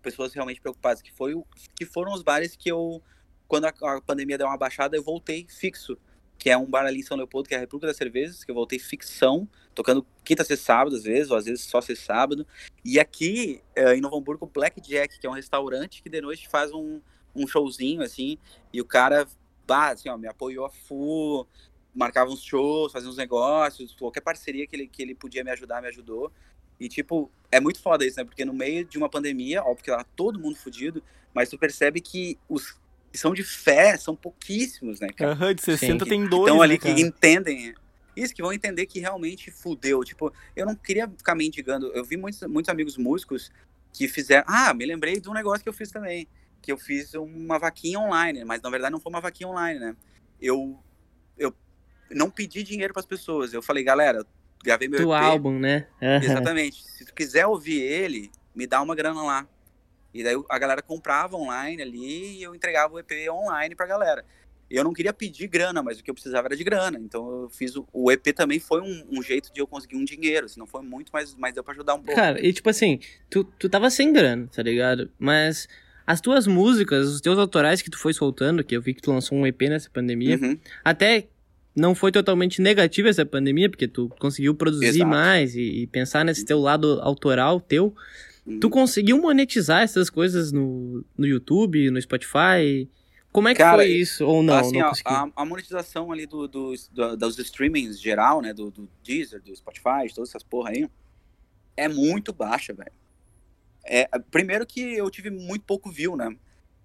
Pessoas 0.00 0.32
realmente 0.32 0.60
preocupadas, 0.60 1.02
que 1.02 1.12
foi 1.12 1.34
que 1.76 1.84
foram 1.84 2.12
os 2.12 2.22
bares 2.22 2.56
que 2.56 2.70
eu 2.70 3.02
quando 3.46 3.66
a, 3.66 3.68
a, 3.68 4.00
pandemia 4.00 4.38
deu 4.38 4.46
uma 4.46 4.56
baixada, 4.56 4.96
eu 4.96 5.02
voltei 5.02 5.46
fixo, 5.48 5.98
que 6.44 6.50
é 6.50 6.58
um 6.58 6.66
bar 6.66 6.84
ali 6.84 7.00
em 7.00 7.02
São 7.02 7.16
Leopoldo, 7.16 7.48
que 7.48 7.54
é 7.54 7.56
a 7.56 7.60
República 7.60 7.86
das 7.86 7.96
Cervejas, 7.96 8.44
que 8.44 8.50
eu 8.50 8.54
voltei 8.54 8.78
ficção, 8.78 9.48
tocando 9.74 10.06
quinta, 10.22 10.44
sexta, 10.44 10.62
sábado, 10.62 10.94
às 10.94 11.02
vezes, 11.02 11.30
ou 11.30 11.38
às 11.38 11.46
vezes 11.46 11.64
só 11.64 11.80
sexta, 11.80 12.04
sábado. 12.04 12.46
E 12.84 13.00
aqui, 13.00 13.62
é, 13.74 13.94
em 13.94 14.00
Novo 14.02 14.18
Hamburgo, 14.18 14.44
Black 14.52 14.78
Jack, 14.78 15.18
que 15.18 15.26
é 15.26 15.30
um 15.30 15.32
restaurante 15.32 16.02
que 16.02 16.10
de 16.10 16.20
noite 16.20 16.46
faz 16.46 16.70
um, 16.70 17.00
um 17.34 17.46
showzinho, 17.46 18.02
assim, 18.02 18.36
e 18.70 18.78
o 18.78 18.84
cara 18.84 19.26
bah, 19.66 19.92
assim, 19.92 20.10
ó, 20.10 20.18
me 20.18 20.28
apoiou 20.28 20.66
a 20.66 20.70
full, 20.70 21.48
marcava 21.94 22.30
uns 22.30 22.44
shows, 22.44 22.92
fazia 22.92 23.08
uns 23.08 23.16
negócios, 23.16 23.94
qualquer 23.94 24.20
parceria 24.20 24.66
que 24.66 24.76
ele, 24.76 24.86
que 24.86 25.00
ele 25.00 25.14
podia 25.14 25.42
me 25.42 25.50
ajudar, 25.50 25.80
me 25.80 25.88
ajudou. 25.88 26.30
E, 26.78 26.90
tipo, 26.90 27.30
é 27.50 27.58
muito 27.58 27.80
foda 27.80 28.04
isso, 28.04 28.18
né? 28.18 28.24
Porque 28.24 28.44
no 28.44 28.52
meio 28.52 28.84
de 28.84 28.98
uma 28.98 29.08
pandemia, 29.08 29.62
óbvio 29.62 29.82
que 29.82 29.90
lá 29.90 30.04
todo 30.14 30.38
mundo 30.38 30.56
fudido, 30.56 31.02
mas 31.32 31.48
tu 31.48 31.56
percebe 31.56 32.02
que 32.02 32.38
os 32.50 32.78
são 33.18 33.32
de 33.32 33.42
fé 33.42 33.96
são 33.96 34.14
pouquíssimos, 34.14 35.00
né, 35.00 35.08
cara? 35.08 35.32
Aham, 35.32 35.48
uhum, 35.48 35.54
de 35.54 35.62
60 35.62 36.04
Sim. 36.04 36.08
tem 36.08 36.26
dois, 36.26 36.50
Então 36.50 36.62
ali 36.62 36.74
né, 36.74 36.78
que 36.78 36.90
entendem. 36.90 37.74
Isso, 38.16 38.34
que 38.34 38.42
vão 38.42 38.52
entender 38.52 38.86
que 38.86 39.00
realmente 39.00 39.50
fudeu. 39.50 40.04
Tipo, 40.04 40.32
eu 40.54 40.64
não 40.64 40.74
queria 40.74 41.08
ficar 41.08 41.34
mendigando. 41.34 41.88
Eu 41.94 42.04
vi 42.04 42.16
muitos, 42.16 42.40
muitos 42.42 42.68
amigos 42.68 42.96
músicos 42.96 43.50
que 43.92 44.06
fizeram. 44.06 44.44
Ah, 44.46 44.72
me 44.72 44.86
lembrei 44.86 45.20
de 45.20 45.28
um 45.28 45.32
negócio 45.32 45.62
que 45.62 45.68
eu 45.68 45.72
fiz 45.72 45.90
também 45.90 46.28
que 46.64 46.72
eu 46.72 46.78
fiz 46.78 47.12
uma 47.12 47.58
vaquinha 47.58 48.00
online, 48.00 48.42
mas 48.42 48.62
na 48.62 48.70
verdade 48.70 48.90
não 48.90 48.98
foi 48.98 49.12
uma 49.12 49.20
vaquinha 49.20 49.46
online, 49.50 49.78
né? 49.78 49.94
Eu, 50.40 50.82
eu 51.36 51.54
não 52.10 52.30
pedi 52.30 52.62
dinheiro 52.62 52.94
para 52.94 53.00
as 53.00 53.06
pessoas. 53.06 53.52
Eu 53.52 53.60
falei, 53.60 53.84
galera, 53.84 54.24
gravei 54.64 54.88
meu 54.88 54.98
Do 54.98 55.14
EP. 55.14 55.22
álbum, 55.22 55.58
né? 55.58 55.86
Uhum. 56.00 56.22
Exatamente. 56.22 56.82
Se 56.82 57.04
tu 57.04 57.12
quiser 57.12 57.46
ouvir 57.46 57.82
ele, 57.82 58.30
me 58.54 58.66
dá 58.66 58.80
uma 58.80 58.94
grana 58.94 59.22
lá. 59.22 59.46
E 60.14 60.22
daí 60.22 60.40
a 60.48 60.58
galera 60.58 60.80
comprava 60.80 61.36
online 61.36 61.82
ali 61.82 62.38
e 62.38 62.42
eu 62.42 62.54
entregava 62.54 62.94
o 62.94 62.98
EP 62.98 63.10
online 63.30 63.74
pra 63.74 63.86
galera. 63.86 64.24
Eu 64.70 64.82
não 64.82 64.94
queria 64.94 65.12
pedir 65.12 65.46
grana, 65.46 65.82
mas 65.82 65.98
o 65.98 66.04
que 66.04 66.10
eu 66.10 66.14
precisava 66.14 66.48
era 66.48 66.56
de 66.56 66.64
grana. 66.64 66.98
Então 66.98 67.42
eu 67.42 67.50
fiz 67.50 67.76
o, 67.76 67.86
o 67.92 68.10
EP 68.10 68.26
também 68.34 68.58
foi 68.58 68.80
um, 68.80 69.04
um, 69.10 69.22
jeito 69.22 69.52
de 69.52 69.60
eu 69.60 69.66
conseguir 69.66 69.96
um 69.96 70.04
dinheiro. 70.04 70.46
Assim, 70.46 70.58
não 70.58 70.66
foi 70.66 70.82
muito, 70.82 71.10
mas, 71.12 71.34
mas 71.34 71.52
deu 71.52 71.62
pra 71.62 71.74
ajudar 71.74 71.94
um 71.94 72.02
pouco. 72.02 72.14
Cara, 72.14 72.44
e 72.44 72.52
tipo 72.52 72.70
assim, 72.70 73.00
tu, 73.28 73.44
tu 73.44 73.68
tava 73.68 73.90
sem 73.90 74.12
grana, 74.12 74.48
tá 74.54 74.62
ligado? 74.62 75.10
Mas 75.18 75.68
as 76.06 76.20
tuas 76.20 76.46
músicas, 76.46 77.08
os 77.08 77.20
teus 77.20 77.38
autorais 77.38 77.82
que 77.82 77.90
tu 77.90 77.98
foi 77.98 78.12
soltando, 78.12 78.64
que 78.64 78.76
eu 78.76 78.80
vi 78.80 78.94
que 78.94 79.02
tu 79.02 79.12
lançou 79.12 79.36
um 79.36 79.46
EP 79.46 79.62
nessa 79.62 79.90
pandemia, 79.90 80.38
uhum. 80.40 80.58
até 80.84 81.28
não 81.74 81.94
foi 81.94 82.12
totalmente 82.12 82.62
negativa 82.62 83.08
essa 83.08 83.26
pandemia, 83.26 83.68
porque 83.68 83.88
tu 83.88 84.08
conseguiu 84.20 84.54
produzir 84.54 84.86
Exato. 84.86 85.10
mais 85.10 85.56
e, 85.56 85.82
e, 85.82 85.86
pensar 85.86 86.24
nesse 86.24 86.44
teu 86.44 86.60
lado 86.60 87.00
autoral 87.00 87.60
teu. 87.60 87.94
Uhum. 88.46 88.60
Tu 88.60 88.70
conseguiu 88.70 89.20
monetizar 89.20 89.82
essas 89.82 90.10
coisas 90.10 90.52
no, 90.52 91.04
no 91.16 91.26
YouTube, 91.26 91.90
no 91.90 92.00
Spotify? 92.00 92.88
Como 93.32 93.48
é 93.48 93.52
que 93.52 93.58
Cara, 93.58 93.78
foi 93.78 93.88
isso? 93.88 94.24
Ou 94.24 94.42
não? 94.42 94.54
Assim, 94.54 94.78
não 94.78 94.92
a, 95.04 95.30
a, 95.34 95.44
monetização 95.44 96.12
ali 96.12 96.26
do, 96.26 96.46
do, 96.46 96.74
do, 96.92 97.16
dos 97.16 97.38
streamings 97.38 98.00
geral, 98.00 98.40
né? 98.40 98.52
Do, 98.52 98.70
do 98.70 98.88
Deezer, 99.02 99.42
do 99.42 99.54
Spotify, 99.56 100.12
todas 100.14 100.30
essas 100.30 100.42
porra 100.42 100.70
aí, 100.70 100.88
é 101.76 101.88
muito 101.88 102.32
baixa, 102.32 102.72
velho. 102.72 102.92
É, 103.84 104.08
primeiro 104.30 104.64
que 104.64 104.80
eu 104.80 105.10
tive 105.10 105.30
muito 105.30 105.64
pouco 105.64 105.90
view, 105.90 106.16
né? 106.16 106.36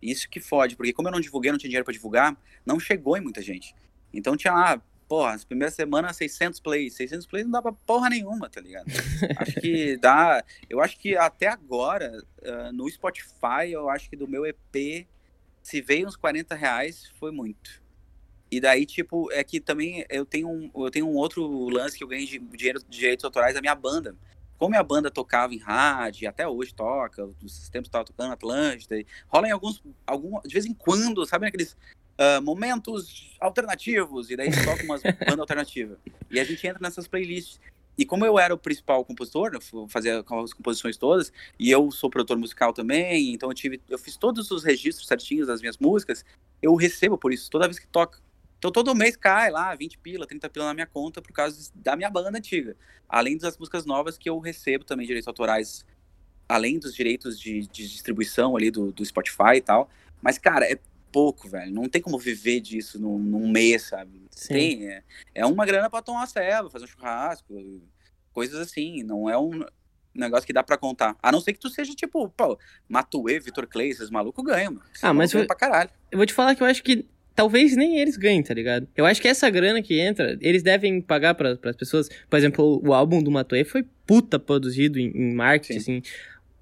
Isso 0.01 0.29
que 0.29 0.39
fode, 0.39 0.75
porque 0.75 0.93
como 0.93 1.07
eu 1.07 1.11
não 1.11 1.19
divulguei, 1.19 1.51
não 1.51 1.59
tinha 1.59 1.69
dinheiro 1.69 1.85
para 1.85 1.93
divulgar, 1.93 2.37
não 2.65 2.79
chegou 2.79 3.17
em 3.17 3.21
muita 3.21 3.41
gente. 3.41 3.75
Então 4.13 4.35
tinha 4.35 4.53
lá, 4.53 4.81
porra, 5.09 5.33
as 5.33 5.43
primeiras 5.43 5.73
semanas 5.73 6.15
600 6.15 6.59
plays. 6.59 6.93
600 6.93 7.25
plays 7.25 7.45
não 7.45 7.51
dá 7.51 7.61
pra 7.61 7.73
porra 7.73 8.09
nenhuma, 8.09 8.47
tá 8.47 8.61
ligado? 8.61 8.85
acho 9.37 9.59
que 9.59 9.97
dá. 9.97 10.43
Eu 10.69 10.79
acho 10.79 10.97
que 10.99 11.17
até 11.17 11.47
agora, 11.47 12.23
uh, 12.43 12.71
no 12.71 12.87
Spotify, 12.87 13.71
eu 13.71 13.89
acho 13.89 14.07
que 14.09 14.15
do 14.15 14.27
meu 14.27 14.45
EP, 14.45 15.07
se 15.63 15.81
veio 15.81 16.07
uns 16.07 16.15
40 16.15 16.53
reais, 16.53 17.11
foi 17.19 17.31
muito. 17.31 17.81
E 18.51 18.61
daí, 18.61 18.85
tipo, 18.85 19.31
é 19.31 19.43
que 19.43 19.59
também 19.59 20.05
eu 20.09 20.25
tenho 20.25 20.47
um, 20.47 20.71
eu 20.75 20.91
tenho 20.91 21.07
um 21.07 21.15
outro 21.15 21.67
lance 21.69 21.97
que 21.97 22.03
eu 22.03 22.07
ganhei 22.07 22.25
de 22.25 22.39
dinheiro 22.39 22.79
de 22.79 22.97
direitos 22.97 23.25
autorais 23.25 23.55
da 23.55 23.61
minha 23.61 23.75
banda 23.75 24.15
como 24.59 24.75
a 24.75 24.83
banda 24.83 25.09
tocava 25.09 25.53
em 25.53 25.57
rádio, 25.57 26.27
até 26.27 26.45
hoje 26.45 26.75
toca, 26.75 27.25
os 27.41 27.69
tempos 27.69 27.87
estava 27.87 28.03
tocando 28.03 28.33
Atlântida, 28.33 29.01
rola 29.29 29.47
em 29.47 29.51
alguns, 29.51 29.81
algum, 30.05 30.41
de 30.41 30.53
vez 30.53 30.65
em 30.65 30.73
quando, 30.73 31.25
sabe 31.25 31.47
aqueles 31.47 31.77
uh, 32.19 32.41
momentos 32.41 33.31
alternativos, 33.39 34.29
e 34.29 34.35
daí 34.35 34.51
toca 34.65 34.83
umas 34.83 35.01
bandas 35.25 35.39
alternativas. 35.39 35.97
E 36.29 36.39
a 36.39 36.43
gente 36.43 36.65
entra 36.67 36.79
nessas 36.81 37.07
playlists. 37.07 37.59
E 37.97 38.05
como 38.05 38.25
eu 38.25 38.39
era 38.39 38.53
o 38.53 38.57
principal 38.57 39.03
compositor, 39.03 39.51
eu 39.53 39.87
fazia 39.89 40.19
as 40.19 40.53
composições 40.53 40.95
todas, 40.95 41.33
e 41.57 41.69
eu 41.69 41.91
sou 41.91 42.09
produtor 42.09 42.37
musical 42.37 42.71
também, 42.71 43.33
então 43.33 43.49
eu 43.49 43.53
tive, 43.53 43.81
eu 43.89 43.97
fiz 43.97 44.15
todos 44.15 44.51
os 44.51 44.63
registros 44.63 45.05
certinhos 45.07 45.47
das 45.47 45.59
minhas 45.59 45.77
músicas, 45.77 46.23
eu 46.61 46.75
recebo 46.75 47.17
por 47.17 47.33
isso 47.33 47.49
toda 47.49 47.67
vez 47.67 47.77
que 47.77 47.87
toca. 47.87 48.19
Então 48.57 48.71
todo 48.71 48.93
mês 48.95 49.15
cai 49.15 49.49
lá 49.49 49.73
20 49.73 49.97
pila, 49.97 50.27
30 50.27 50.49
pila 50.49 50.65
na 50.65 50.73
minha 50.73 50.87
conta 50.87 51.21
por 51.21 51.31
causa 51.31 51.71
da 51.75 51.95
minha 51.95 52.09
banda 52.09 52.37
antiga. 52.37 52.75
Além 53.07 53.37
das 53.37 53.57
músicas 53.57 53.85
novas 53.85 54.17
que 54.17 54.29
eu 54.29 54.37
recebo 54.39 54.83
também 54.83 55.07
direitos 55.07 55.27
autorais, 55.27 55.85
além 56.47 56.77
dos 56.79 56.93
direitos 56.93 57.39
de, 57.39 57.67
de 57.67 57.87
distribuição 57.87 58.55
ali 58.55 58.71
do, 58.71 58.91
do, 58.91 59.05
Spotify 59.05 59.55
e 59.55 59.61
tal. 59.61 59.89
Mas, 60.21 60.37
cara, 60.37 60.65
é 60.65 60.77
pouco, 61.11 61.49
velho. 61.49 61.71
Não 61.73 61.87
tem 61.89 62.01
como 62.01 62.17
viver 62.17 62.59
disso 62.59 62.99
num, 62.99 63.17
num 63.17 63.49
mês, 63.49 63.83
sabe? 63.83 64.21
Sim. 64.31 64.53
Tem. 64.53 64.87
É, 64.87 65.03
é 65.35 65.45
uma 65.45 65.65
grana 65.65 65.89
pra 65.89 66.01
tomar 66.01 66.21
uma 66.21 66.27
ceva, 66.27 66.69
fazer 66.69 66.85
um 66.85 66.87
churrasco, 66.87 67.81
coisas 68.31 68.59
assim. 68.59 69.03
Não 69.03 69.29
é 69.29 69.37
um 69.37 69.63
negócio 70.13 70.45
que 70.45 70.53
dá 70.53 70.63
para 70.63 70.77
contar. 70.77 71.15
A 71.21 71.31
não 71.31 71.41
ser 71.41 71.53
que 71.53 71.59
tu 71.59 71.69
seja 71.69 71.93
tipo, 71.93 72.29
pô, 72.29 72.57
Matue, 72.87 73.39
Vitor 73.39 73.67
Clay, 73.67 73.89
esses 73.89 74.09
malucos 74.09 74.43
ganham, 74.43 74.73
mano. 74.73 74.85
ah, 75.01 75.13
mas 75.13 75.33
eu, 75.33 75.45
pra 75.45 75.55
caralho. 75.55 75.89
eu 76.11 76.17
vou 76.17 76.25
te 76.25 76.33
falar 76.33 76.55
que 76.55 76.63
eu 76.63 76.67
acho 76.67 76.83
que 76.83 77.05
talvez 77.35 77.75
nem 77.75 77.99
eles 77.99 78.17
ganhem, 78.17 78.43
tá 78.43 78.53
ligado? 78.53 78.87
Eu 78.97 79.05
acho 79.05 79.21
que 79.21 79.27
essa 79.27 79.49
grana 79.49 79.81
que 79.81 79.99
entra, 79.99 80.37
eles 80.41 80.61
devem 80.61 80.99
pagar 81.01 81.35
para 81.35 81.57
as 81.63 81.75
pessoas. 81.75 82.09
Por 82.29 82.37
exemplo, 82.37 82.81
o 82.85 82.93
álbum 82.93 83.23
do 83.23 83.31
Matoe 83.31 83.63
foi 83.63 83.85
puta 84.05 84.37
produzido 84.37 84.99
em, 84.99 85.09
em 85.15 85.33
marketing, 85.33 85.79
Sim. 85.79 85.97
assim. 85.99 86.11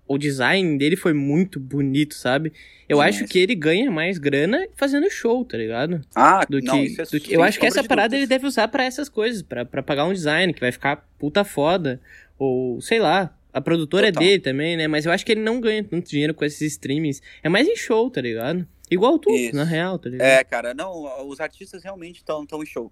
O 0.08 0.18
design 0.18 0.78
dele 0.78 0.96
foi 0.96 1.14
muito 1.14 1.60
bonito, 1.60 2.14
sabe? 2.16 2.54
Eu 2.88 2.98
Sim, 2.98 3.04
acho 3.04 3.24
é. 3.24 3.28
que 3.28 3.40
ele 3.40 3.56
ganha 3.56 3.92
mais 3.92 4.18
grana 4.18 4.68
fazendo 4.76 5.10
show, 5.10 5.44
tá 5.44 5.58
ligado? 5.58 6.02
Ah, 6.16 6.46
do 6.46 6.62
não, 6.62 6.76
que, 6.76 6.86
isso 6.86 7.02
é 7.02 7.06
do 7.06 7.20
que, 7.20 7.34
Eu 7.34 7.44
acho 7.44 7.60
que 7.60 7.66
essa 7.66 7.84
parada 7.84 8.10
dúvidas. 8.10 8.20
ele 8.20 8.28
deve 8.28 8.48
usar 8.48 8.68
para 8.70 8.86
essas 8.86 9.10
coisas, 9.10 9.42
para 9.42 9.84
pagar 9.84 10.06
um 10.06 10.14
design 10.14 10.54
que 10.54 10.62
vai 10.62 10.72
ficar 10.72 11.08
puta 11.20 11.44
foda. 11.44 12.00
Ou, 12.40 12.80
sei 12.82 13.00
lá, 13.00 13.36
a 13.52 13.60
produtora 13.60 14.08
é 14.08 14.12
Total. 14.12 14.24
é 14.24 14.26
dele 14.28 14.42
também, 14.42 14.78
né? 14.78 14.88
Mas 14.88 15.06
eu 15.06 15.12
acho 15.12 15.26
que 15.26 15.32
ele 15.32 15.42
não 15.42 15.60
ganha 15.60 15.84
tanto 15.84 16.10
dinheiro 16.10 16.34
com 16.34 16.46
esses 16.46 16.62
streamings. 16.74 17.22
É 17.44 17.50
mais 17.50 17.68
em 17.68 17.76
show, 17.76 18.10
tá 18.10 18.22
ligado? 18.22 18.68
Igual 18.90 19.20
tu, 19.20 19.30
Isso. 19.32 19.56
na 19.56 19.64
real, 19.64 20.00
tá 20.00 20.10
ligado? 20.10 20.28
É, 20.28 20.44
cara, 20.44 20.74
não, 20.74 21.28
os 21.28 21.40
artistas 21.40 21.84
realmente 21.84 22.18
estão 22.18 22.46
tão 22.46 22.64
em 22.64 22.66
show. 22.66 22.92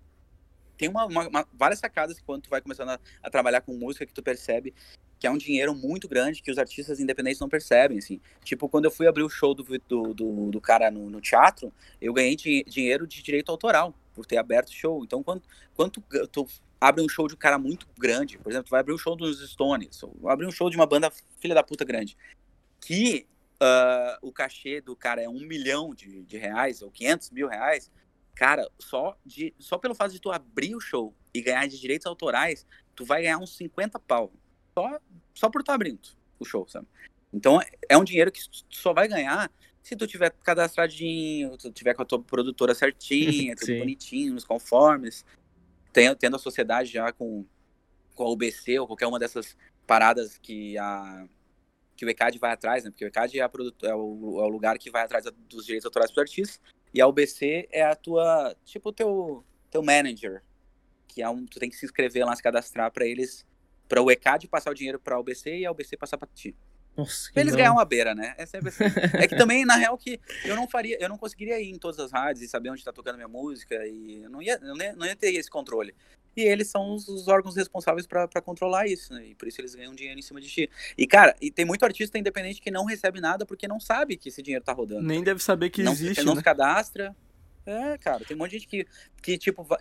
Tem 0.77 0.89
uma, 0.89 1.05
uma, 1.05 1.27
uma, 1.27 1.47
várias 1.53 1.79
sacadas 1.79 2.19
quando 2.19 2.43
tu 2.43 2.49
vai 2.49 2.61
começando 2.61 2.89
a, 2.89 2.99
a, 3.23 3.29
trabalhar 3.29 3.61
com 3.61 3.73
música 3.73 4.05
que 4.05 4.13
tu 4.13 4.21
percebe 4.21 4.73
que 5.25 5.27
é 5.27 5.31
um 5.31 5.37
dinheiro 5.37 5.73
muito 5.73 6.07
grande 6.07 6.39
que 6.39 6.51
os 6.51 6.57
artistas 6.59 6.99
independentes 6.99 7.39
não 7.39 7.49
percebem, 7.49 7.97
assim. 7.97 8.21
Tipo, 8.43 8.69
quando 8.69 8.85
eu 8.85 8.91
fui 8.91 9.07
abrir 9.07 9.23
o 9.23 9.29
show 9.29 9.55
do, 9.55 9.63
do, 9.63 10.13
do, 10.13 10.51
do 10.51 10.61
cara 10.61 10.91
no, 10.91 11.09
no, 11.09 11.19
teatro, 11.19 11.73
eu 11.99 12.13
ganhei 12.13 12.35
di 12.35 12.63
dinheiro 12.67 13.07
de 13.07 13.23
direito 13.23 13.51
autoral 13.51 13.91
por 14.13 14.23
ter 14.27 14.37
aberto 14.37 14.69
o 14.69 14.73
show. 14.73 15.03
Então, 15.03 15.23
quando, 15.23 15.41
quando 15.75 15.99
tu, 16.31 16.47
abre 16.79 17.01
um 17.01 17.09
show 17.09 17.27
de 17.27 17.33
um 17.33 17.37
cara 17.37 17.57
muito 17.57 17.87
grande, 17.97 18.37
por 18.37 18.51
exemplo, 18.51 18.67
tu 18.67 18.69
vai 18.69 18.81
abrir 18.81 18.93
um 18.93 18.99
show 18.99 19.15
dos 19.15 19.39
Stones, 19.49 20.03
ou 20.03 20.29
abrir 20.29 20.45
um 20.45 20.51
show 20.51 20.69
de 20.69 20.75
uma 20.75 20.85
banda 20.85 21.11
filha 21.39 21.55
da 21.55 21.63
puta 21.63 21.83
grande, 21.83 22.15
que 22.79 23.25
uh, 23.55 24.19
o 24.21 24.31
cachê 24.31 24.79
do 24.79 24.95
cara 24.95 25.23
é 25.23 25.27
um 25.27 25.39
milhão 25.39 25.95
de, 25.95 26.21
de 26.21 26.37
reais 26.37 26.83
ou 26.83 26.91
500 26.91 27.31
mil 27.31 27.47
reais, 27.47 27.91
cara, 28.35 28.69
só, 28.77 29.17
de, 29.25 29.55
só 29.57 29.79
pelo 29.79 29.95
fato 29.95 30.11
de 30.11 30.19
tu 30.19 30.31
abrir 30.31 30.75
o 30.75 30.79
show 30.79 31.15
e 31.33 31.41
ganhar 31.41 31.67
de 31.67 31.81
direitos 31.81 32.05
autorais, 32.05 32.67
tu 32.95 33.03
vai 33.03 33.23
ganhar 33.23 33.39
uns 33.39 33.57
50 33.57 33.97
pau. 33.97 34.31
Só, 34.77 34.99
só 35.33 35.49
por 35.49 35.63
tu 35.63 35.71
abrindo 35.71 36.09
o 36.39 36.45
show, 36.45 36.67
sabe? 36.67 36.87
Então 37.33 37.59
é 37.87 37.97
um 37.97 38.03
dinheiro 38.03 38.31
que 38.31 38.41
tu 38.49 38.65
só 38.69 38.93
vai 38.93 39.07
ganhar 39.07 39.51
se 39.85 39.95
tu 39.95 40.07
tiver 40.07 40.31
cadastradinho, 40.43 41.55
tu 41.57 41.71
tiver 41.71 41.93
com 41.93 42.01
a 42.01 42.05
tua 42.05 42.19
produtora 42.19 42.73
certinha, 42.73 43.53
tudo 43.55 43.77
bonitinho, 43.77 44.33
nos 44.33 44.43
conformes, 44.43 45.23
tendo, 45.93 46.15
tendo 46.15 46.35
a 46.35 46.39
sociedade 46.39 46.91
já 46.91 47.11
com, 47.11 47.45
com 48.15 48.23
a 48.23 48.29
UBC 48.31 48.79
ou 48.79 48.87
qualquer 48.87 49.05
uma 49.05 49.19
dessas 49.19 49.55
paradas 49.85 50.39
que 50.39 50.75
a, 50.79 51.27
que 51.95 52.03
o 52.03 52.09
ECAD 52.09 52.39
vai 52.39 52.51
atrás, 52.51 52.83
né? 52.83 52.89
Porque 52.89 53.05
o 53.05 53.07
ECAD 53.07 53.39
é, 53.39 53.43
a 53.43 53.51
é, 53.83 53.95
o, 53.95 54.41
é 54.41 54.43
o 54.43 54.47
lugar 54.47 54.77
que 54.79 54.89
vai 54.89 55.03
atrás 55.03 55.25
dos 55.47 55.65
direitos 55.65 55.85
autorais 55.85 56.09
dos 56.09 56.17
artistas. 56.17 56.59
E 56.91 56.99
a 56.99 57.07
UBC 57.07 57.67
é 57.71 57.83
a 57.83 57.95
tua, 57.95 58.55
tipo, 58.65 58.89
o 58.89 58.93
teu, 58.93 59.45
teu 59.69 59.83
manager. 59.83 60.41
Que 61.07 61.21
é 61.21 61.29
um, 61.29 61.45
tu 61.45 61.59
tem 61.59 61.69
que 61.69 61.75
se 61.75 61.85
inscrever 61.85 62.25
lá, 62.25 62.35
se 62.35 62.41
cadastrar 62.41 62.91
para 62.91 63.05
eles, 63.05 63.45
para 63.87 64.01
o 64.01 64.11
ECAD 64.11 64.47
passar 64.47 64.71
o 64.71 64.73
dinheiro 64.73 64.99
para 64.99 65.15
a 65.15 65.19
UBC 65.19 65.59
e 65.59 65.65
a 65.65 65.71
UBC 65.71 65.97
passar 65.97 66.17
para 66.17 66.27
ti. 66.33 66.55
Nossa, 66.95 67.29
eles 67.35 67.53
ganhar 67.53 67.73
uma 67.73 67.83
beira, 67.83 68.15
né? 68.15 68.35
É, 68.37 68.45
é 69.23 69.27
que 69.27 69.35
também, 69.35 69.65
na 69.65 69.75
real, 69.75 69.97
que 69.97 70.19
eu 70.45 70.55
não 70.55 70.65
faria, 70.65 70.97
eu 71.01 71.09
não 71.09 71.17
conseguiria 71.17 71.59
ir 71.59 71.69
em 71.69 71.77
todas 71.77 71.99
as 71.99 72.11
rádios 72.11 72.41
e 72.41 72.47
saber 72.47 72.69
onde 72.69 72.83
tá 72.83 72.93
tocando 72.93 73.15
minha 73.15 73.27
música 73.27 73.85
e 73.85 74.23
eu 74.23 74.29
não 74.29 74.41
ia, 74.41 74.59
ia, 74.61 74.93
não 74.93 75.05
ia 75.05 75.15
ter 75.15 75.33
esse 75.33 75.49
controle 75.49 75.93
e 76.35 76.41
eles 76.41 76.67
são 76.67 76.93
os, 76.93 77.07
os 77.07 77.27
órgãos 77.27 77.55
responsáveis 77.55 78.05
para 78.05 78.41
controlar 78.41 78.87
isso, 78.87 79.13
né? 79.13 79.27
E 79.27 79.35
por 79.35 79.47
isso 79.47 79.61
eles 79.61 79.73
ganham 79.73 79.95
dinheiro 79.95 80.19
em 80.19 80.21
cima 80.21 80.41
de 80.41 80.49
ti. 80.49 80.69
E, 80.97 81.07
cara, 81.07 81.33
e 81.39 81.49
tem 81.49 81.63
muito 81.63 81.85
artista 81.85 82.17
independente 82.17 82.61
que 82.61 82.69
não 82.69 82.85
recebe 82.85 83.21
nada 83.21 83.45
porque 83.45 83.67
não 83.67 83.79
sabe 83.79 84.17
que 84.17 84.29
esse 84.29 84.41
dinheiro 84.41 84.63
tá 84.63 84.73
rodando. 84.73 85.03
Nem 85.03 85.23
deve 85.23 85.41
saber 85.41 85.69
que 85.69 85.81
não, 85.81 85.93
existe. 85.93 86.23
Não 86.23 86.33
né? 86.33 86.39
se 86.39 86.43
cadastra. 86.43 87.15
É, 87.65 87.97
cara, 87.97 88.23
tem 88.25 88.35
um 88.35 88.39
monte 88.39 88.51
de 88.51 88.59
gente 88.59 88.67
que, 88.67 88.85
que 89.21 89.37
tipo, 89.37 89.63
vai, 89.63 89.79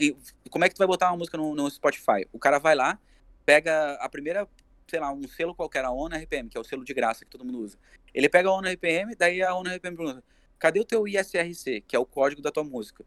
como 0.48 0.64
é 0.64 0.68
que 0.68 0.74
tu 0.74 0.78
vai 0.78 0.86
botar 0.86 1.10
uma 1.10 1.18
música 1.18 1.36
no, 1.36 1.54
no 1.54 1.68
Spotify? 1.68 2.26
O 2.32 2.38
cara 2.38 2.58
vai 2.58 2.74
lá, 2.74 2.98
pega 3.44 3.94
a 3.94 4.08
primeira, 4.08 4.48
sei 4.88 5.00
lá, 5.00 5.12
um 5.12 5.26
selo 5.28 5.54
qualquer, 5.54 5.84
a 5.84 5.90
ONU 5.90 6.16
RPM, 6.16 6.48
que 6.48 6.56
é 6.56 6.60
o 6.60 6.64
selo 6.64 6.84
de 6.84 6.94
graça 6.94 7.24
que 7.24 7.30
todo 7.30 7.44
mundo 7.44 7.60
usa. 7.60 7.78
Ele 8.12 8.28
pega 8.28 8.48
a 8.48 8.52
ONU 8.52 8.68
RPM, 8.68 9.14
daí 9.14 9.42
a 9.42 9.54
ONU 9.54 9.70
RPM 9.70 9.96
pergunta, 9.96 10.24
cadê 10.58 10.80
o 10.80 10.84
teu 10.84 11.06
ISRC, 11.06 11.82
que 11.86 11.96
é 11.96 11.98
o 11.98 12.06
código 12.06 12.42
da 12.42 12.50
tua 12.50 12.64
música? 12.64 13.04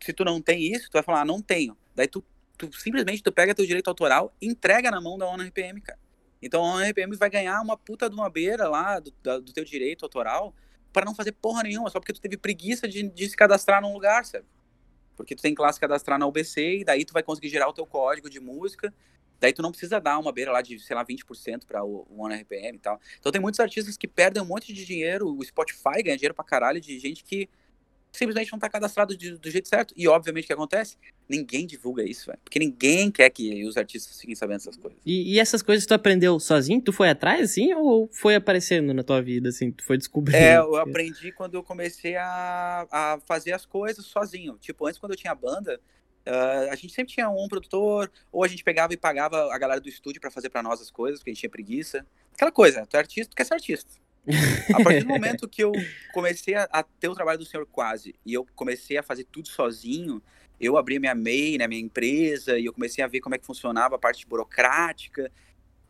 Se 0.00 0.12
tu 0.12 0.24
não 0.24 0.40
tem 0.40 0.72
isso, 0.72 0.90
tu 0.90 0.94
vai 0.94 1.02
falar, 1.02 1.22
ah, 1.22 1.24
não 1.24 1.40
tenho. 1.40 1.76
Daí 1.94 2.06
tu 2.06 2.24
tu 2.56 2.72
simplesmente 2.72 3.22
tu 3.22 3.30
pega 3.30 3.54
teu 3.54 3.66
direito 3.66 3.88
autoral 3.88 4.34
entrega 4.40 4.90
na 4.90 5.00
mão 5.00 5.18
da 5.18 5.26
ONU 5.26 5.44
RPM, 5.44 5.80
cara. 5.80 5.98
Então 6.40 6.64
a 6.64 6.74
ONU 6.74 6.84
RPM 6.84 7.16
vai 7.16 7.30
ganhar 7.30 7.60
uma 7.60 7.76
puta 7.76 8.08
de 8.08 8.14
uma 8.14 8.30
beira 8.30 8.68
lá 8.68 8.98
do, 8.98 9.12
da, 9.22 9.38
do 9.38 9.52
teu 9.52 9.64
direito 9.64 10.04
autoral 10.04 10.54
para 10.92 11.04
não 11.04 11.14
fazer 11.14 11.32
porra 11.32 11.62
nenhuma, 11.62 11.90
só 11.90 12.00
porque 12.00 12.12
tu 12.12 12.20
teve 12.20 12.36
preguiça 12.36 12.88
de, 12.88 13.02
de 13.02 13.28
se 13.28 13.36
cadastrar 13.36 13.82
num 13.82 13.92
lugar, 13.92 14.24
sabe? 14.24 14.46
Porque 15.14 15.34
tu 15.34 15.42
tem 15.42 15.54
que 15.54 15.60
lá 15.60 15.72
se 15.72 15.80
cadastrar 15.80 16.18
na 16.18 16.26
UBC 16.26 16.78
e 16.78 16.84
daí 16.84 17.04
tu 17.04 17.12
vai 17.12 17.22
conseguir 17.22 17.48
gerar 17.48 17.68
o 17.68 17.72
teu 17.72 17.86
código 17.86 18.30
de 18.30 18.40
música. 18.40 18.92
Daí 19.40 19.52
tu 19.52 19.62
não 19.62 19.70
precisa 19.70 20.00
dar 20.00 20.18
uma 20.18 20.32
beira 20.32 20.52
lá 20.52 20.62
de, 20.62 20.78
sei 20.78 20.96
lá, 20.96 21.04
20% 21.04 21.66
para 21.66 21.84
o, 21.84 22.06
o 22.08 22.22
ONU 22.22 22.34
RPM 22.34 22.76
e 22.76 22.80
tal. 22.80 23.00
Então 23.18 23.30
tem 23.30 23.40
muitos 23.40 23.60
artistas 23.60 23.96
que 23.96 24.08
perdem 24.08 24.42
um 24.42 24.46
monte 24.46 24.72
de 24.72 24.84
dinheiro, 24.84 25.28
o 25.28 25.44
Spotify 25.44 26.02
ganha 26.02 26.16
dinheiro 26.16 26.34
pra 26.34 26.44
caralho 26.44 26.80
de 26.80 26.98
gente 26.98 27.24
que 27.24 27.48
simplesmente 28.16 28.50
não 28.50 28.56
está 28.56 28.68
cadastrado 28.68 29.16
de, 29.16 29.36
do 29.36 29.50
jeito 29.50 29.68
certo. 29.68 29.92
E 29.96 30.08
obviamente 30.08 30.44
o 30.44 30.46
que 30.46 30.52
acontece? 30.52 30.96
Ninguém 31.28 31.66
divulga 31.66 32.02
isso, 32.02 32.26
velho. 32.26 32.38
Porque 32.42 32.58
ninguém 32.58 33.10
quer 33.10 33.28
que 33.30 33.64
os 33.64 33.76
artistas 33.76 34.18
fiquem 34.18 34.34
sabendo 34.34 34.56
essas 34.58 34.76
coisas. 34.76 34.98
E, 35.04 35.34
e, 35.34 35.40
essas 35.40 35.62
coisas 35.62 35.84
tu 35.86 35.92
aprendeu 35.92 36.38
sozinho? 36.40 36.80
Tu 36.80 36.92
foi 36.92 37.10
atrás, 37.10 37.50
assim? 37.50 37.74
Ou 37.74 38.08
foi 38.12 38.34
aparecendo 38.34 38.94
na 38.94 39.02
tua 39.02 39.20
vida, 39.20 39.48
assim? 39.50 39.70
Tu 39.70 39.84
foi 39.84 39.98
descobrindo? 39.98 40.38
É, 40.38 40.56
eu 40.56 40.76
aprendi 40.80 41.32
quando 41.32 41.54
eu 41.54 41.62
comecei 41.62 42.16
a, 42.16 42.86
a 42.90 43.20
fazer 43.26 43.52
as 43.52 43.66
coisas 43.66 44.04
sozinho. 44.06 44.56
Tipo, 44.58 44.86
antes 44.86 44.98
quando 44.98 45.12
eu 45.12 45.18
tinha 45.18 45.34
banda, 45.34 45.80
Uh, 46.26 46.72
a 46.72 46.74
gente 46.74 46.92
sempre 46.92 47.12
tinha 47.12 47.30
um 47.30 47.46
produtor, 47.46 48.10
ou 48.32 48.42
a 48.42 48.48
gente 48.48 48.64
pegava 48.64 48.92
e 48.92 48.96
pagava 48.96 49.54
a 49.54 49.58
galera 49.58 49.80
do 49.80 49.88
estúdio 49.88 50.20
para 50.20 50.30
fazer 50.30 50.50
para 50.50 50.62
nós 50.62 50.80
as 50.80 50.90
coisas, 50.90 51.20
porque 51.20 51.30
a 51.30 51.32
gente 51.32 51.40
tinha 51.40 51.50
preguiça. 51.50 52.04
Aquela 52.34 52.50
coisa, 52.50 52.84
tu 52.84 52.96
é 52.96 52.98
artista, 52.98 53.30
tu 53.30 53.36
quer 53.36 53.44
ser 53.44 53.54
artista. 53.54 53.90
A 54.74 54.82
partir 54.82 55.04
do 55.04 55.08
momento 55.08 55.48
que 55.48 55.62
eu 55.62 55.70
comecei 56.12 56.54
a, 56.54 56.68
a, 56.72 56.82
ter 56.82 57.08
o 57.08 57.14
trabalho 57.14 57.38
do 57.38 57.44
Senhor 57.44 57.64
Quase 57.66 58.14
e 58.24 58.34
eu 58.34 58.44
comecei 58.56 58.96
a 58.96 59.02
fazer 59.02 59.24
tudo 59.24 59.48
sozinho, 59.48 60.20
eu 60.60 60.76
abri 60.76 60.98
minha 60.98 61.14
MEI, 61.14 61.58
né, 61.58 61.68
minha 61.68 61.80
empresa, 61.80 62.58
e 62.58 62.64
eu 62.64 62.72
comecei 62.72 63.04
a 63.04 63.06
ver 63.06 63.20
como 63.20 63.34
é 63.34 63.38
que 63.38 63.46
funcionava 63.46 63.94
a 63.94 63.98
parte 63.98 64.26
burocrática, 64.26 65.30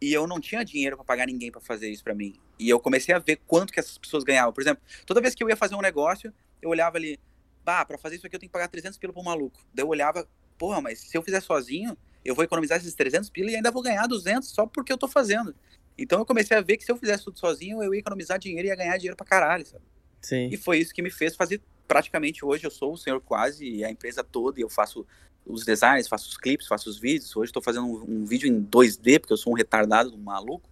e 0.01 0.13
eu 0.13 0.27
não 0.27 0.39
tinha 0.39 0.63
dinheiro 0.65 0.97
para 0.97 1.05
pagar 1.05 1.27
ninguém 1.27 1.51
para 1.51 1.61
fazer 1.61 1.89
isso 1.89 2.05
para 2.05 2.15
mim. 2.15 2.35
E 2.59 2.69
eu 2.69 2.79
comecei 2.79 3.15
a 3.15 3.19
ver 3.19 3.41
quanto 3.47 3.73
que 3.73 3.81
essas 3.81 3.97
pessoas 3.97 4.25
ganhavam. 4.25 4.53
Por 4.53 4.61
exemplo, 4.61 4.83
toda 5.07 5.21
vez 5.21 5.35
que 5.35 5.43
eu 5.43 5.49
ia 5.49 5.57
fazer 5.57 5.75
um 5.75 5.81
negócio, 5.81 6.33
eu 6.61 6.69
olhava 6.69 6.99
ali, 6.99 7.19
bah, 7.67 7.85
para 7.85 7.99
fazer 7.99 8.15
isso 8.15 8.25
aqui 8.25 8.37
eu 8.37 8.41
tenho 8.41 8.49
que 8.49 8.53
pagar 8.53 8.69
300 8.69 8.97
pila 8.97 9.13
pro 9.13 9.25
maluco. 9.25 9.59
Daí 9.75 9.85
eu 9.85 9.89
olhava, 9.89 10.29
porra, 10.57 10.81
mas 10.81 11.01
se 11.01 11.19
eu 11.19 11.23
fizer 11.23 11.41
sozinho, 11.41 11.99
eu 12.25 12.33
vou 12.33 12.45
economizar 12.45 12.79
esses 12.79 12.95
300 12.95 13.29
pila 13.29 13.51
e 13.51 13.57
ainda 13.57 13.73
vou 13.73 13.83
ganhar 13.83 14.07
200 14.07 14.49
só 14.49 14.67
porque 14.67 14.93
eu 14.93 14.97
tô 14.97 15.09
fazendo. 15.09 15.53
Então 15.99 16.21
eu 16.21 16.25
comecei 16.25 16.57
a 16.57 16.61
ver 16.61 16.77
que 16.77 16.85
se 16.85 16.93
eu 16.93 16.97
fizesse 16.97 17.25
tudo 17.25 17.41
sozinho, 17.41 17.83
eu 17.83 17.93
ia 17.93 17.99
economizar 17.99 18.39
dinheiro 18.39 18.69
e 18.69 18.71
ia 18.71 18.77
ganhar 18.77 18.97
dinheiro 18.97 19.17
pra 19.17 19.27
caralho, 19.27 19.67
sabe? 19.67 19.83
Sim. 20.23 20.49
E 20.53 20.57
foi 20.57 20.79
isso 20.79 20.95
que 20.95 21.03
me 21.03 21.11
fez 21.11 21.35
fazer 21.35 21.61
praticamente 21.89 22.45
hoje 22.45 22.65
eu 22.65 22.71
sou 22.71 22.93
o 22.95 22.97
senhor 22.97 23.21
quase 23.21 23.65
e 23.65 23.85
a 23.85 23.91
empresa 23.91 24.23
toda 24.23 24.59
e 24.59 24.63
eu 24.63 24.69
faço 24.69 25.07
os 25.45 25.65
designs, 25.65 26.09
faço 26.09 26.29
os 26.29 26.37
clipes, 26.37 26.69
faço 26.69 26.89
os 26.89 26.99
vídeos. 26.99 27.35
Hoje 27.37 27.51
estou 27.51 27.63
fazendo 27.63 27.87
um, 27.87 28.21
um, 28.21 28.25
vídeo 28.25 28.49
em 28.49 28.63
2D 28.63 29.21
porque 29.21 29.33
eu 29.33 29.37
sou 29.37 29.53
um 29.53 29.57
retardado, 29.57 30.15
um 30.15 30.19
maluco. 30.19 30.69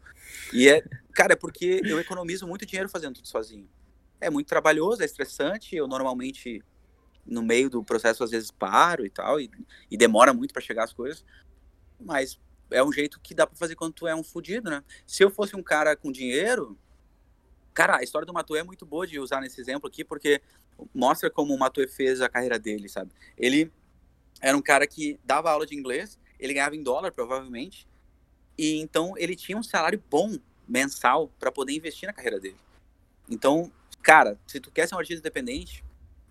E 0.52 0.68
é, 0.68 0.82
cara, 1.12 1.32
é 1.32 1.36
porque 1.36 1.80
eu 1.84 1.98
economizo 1.98 2.46
muito 2.46 2.66
dinheiro 2.66 2.88
fazendo 2.88 3.14
tudo 3.14 3.28
sozinho. 3.28 3.68
É 4.20 4.30
muito 4.30 4.46
trabalhoso, 4.46 5.02
é 5.02 5.04
estressante. 5.04 5.74
Eu 5.74 5.86
normalmente 5.86 6.62
no 7.26 7.42
meio 7.42 7.70
do 7.70 7.82
processo 7.82 8.22
às 8.22 8.30
vezes 8.30 8.51
paro 8.51 9.05
e 9.05 9.10
tal 9.10 9.40
e, 9.40 9.51
e 9.90 9.96
demora 9.96 10.32
muito 10.32 10.52
para 10.52 10.62
chegar 10.62 10.84
as 10.84 10.92
coisas. 10.92 11.24
Mas 12.01 12.38
é 12.70 12.82
um 12.82 12.92
jeito 12.92 13.20
que 13.20 13.34
dá 13.34 13.46
para 13.46 13.56
fazer 13.56 13.74
quando 13.74 13.92
tu 13.92 14.06
é 14.06 14.14
um 14.14 14.24
fudido, 14.24 14.70
né? 14.70 14.82
Se 15.06 15.22
eu 15.22 15.30
fosse 15.30 15.56
um 15.56 15.62
cara 15.62 15.96
com 15.96 16.10
dinheiro, 16.10 16.78
cara, 17.72 17.98
a 17.98 18.02
história 18.02 18.26
do 18.26 18.32
Matuê 18.32 18.60
é 18.60 18.64
muito 18.64 18.84
boa 18.84 19.06
de 19.06 19.18
usar 19.18 19.40
nesse 19.40 19.60
exemplo 19.60 19.88
aqui, 19.88 20.05
porque 20.05 20.40
mostra 20.94 21.30
como 21.30 21.55
o 21.55 21.59
Matuê 21.59 21.86
fez 21.86 22.20
a 22.20 22.28
carreira 22.28 22.59
dele, 22.59 22.88
sabe? 22.88 23.12
Ele 23.36 23.72
era 24.40 24.56
um 24.56 24.62
cara 24.62 24.86
que 24.86 25.18
dava 25.24 25.51
aula 25.51 25.66
de 25.66 25.74
inglês, 25.74 26.18
ele 26.38 26.55
ganhava 26.55 26.76
em 26.76 26.82
dólar, 26.82 27.12
provavelmente, 27.12 27.86
e 28.59 28.80
então 28.80 29.14
ele 29.16 29.34
tinha 29.34 29.56
um 29.56 29.62
salário 29.62 30.02
bom 30.10 30.38
mensal 30.66 31.28
para 31.38 31.52
poder 31.52 31.72
investir 31.72 32.06
na 32.06 32.12
carreira 32.12 32.40
dele. 32.40 32.56
Então, 33.28 33.70
cara, 34.02 34.38
se 34.46 34.60
tu 34.60 34.70
quer 34.70 34.88
ser 34.88 34.94
um 34.94 34.98
artista 34.98 35.20
independente, 35.20 35.84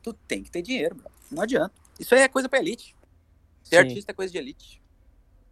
tu 0.03 0.13
tem 0.13 0.43
que 0.43 0.51
ter 0.51 0.61
dinheiro, 0.61 0.95
bro. 0.95 1.09
não 1.31 1.41
adianta. 1.41 1.73
Isso 1.99 2.13
aí 2.13 2.21
é 2.21 2.27
coisa 2.27 2.49
pra 2.49 2.59
elite. 2.59 2.95
Ser 3.63 3.77
Sim. 3.77 3.81
artista 3.87 4.11
é 4.11 4.13
coisa 4.13 4.31
de 4.31 4.37
elite. 4.37 4.83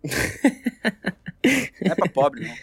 não 1.82 1.92
é 1.92 1.96
pra 1.96 2.10
pobre, 2.10 2.48
não. 2.48 2.56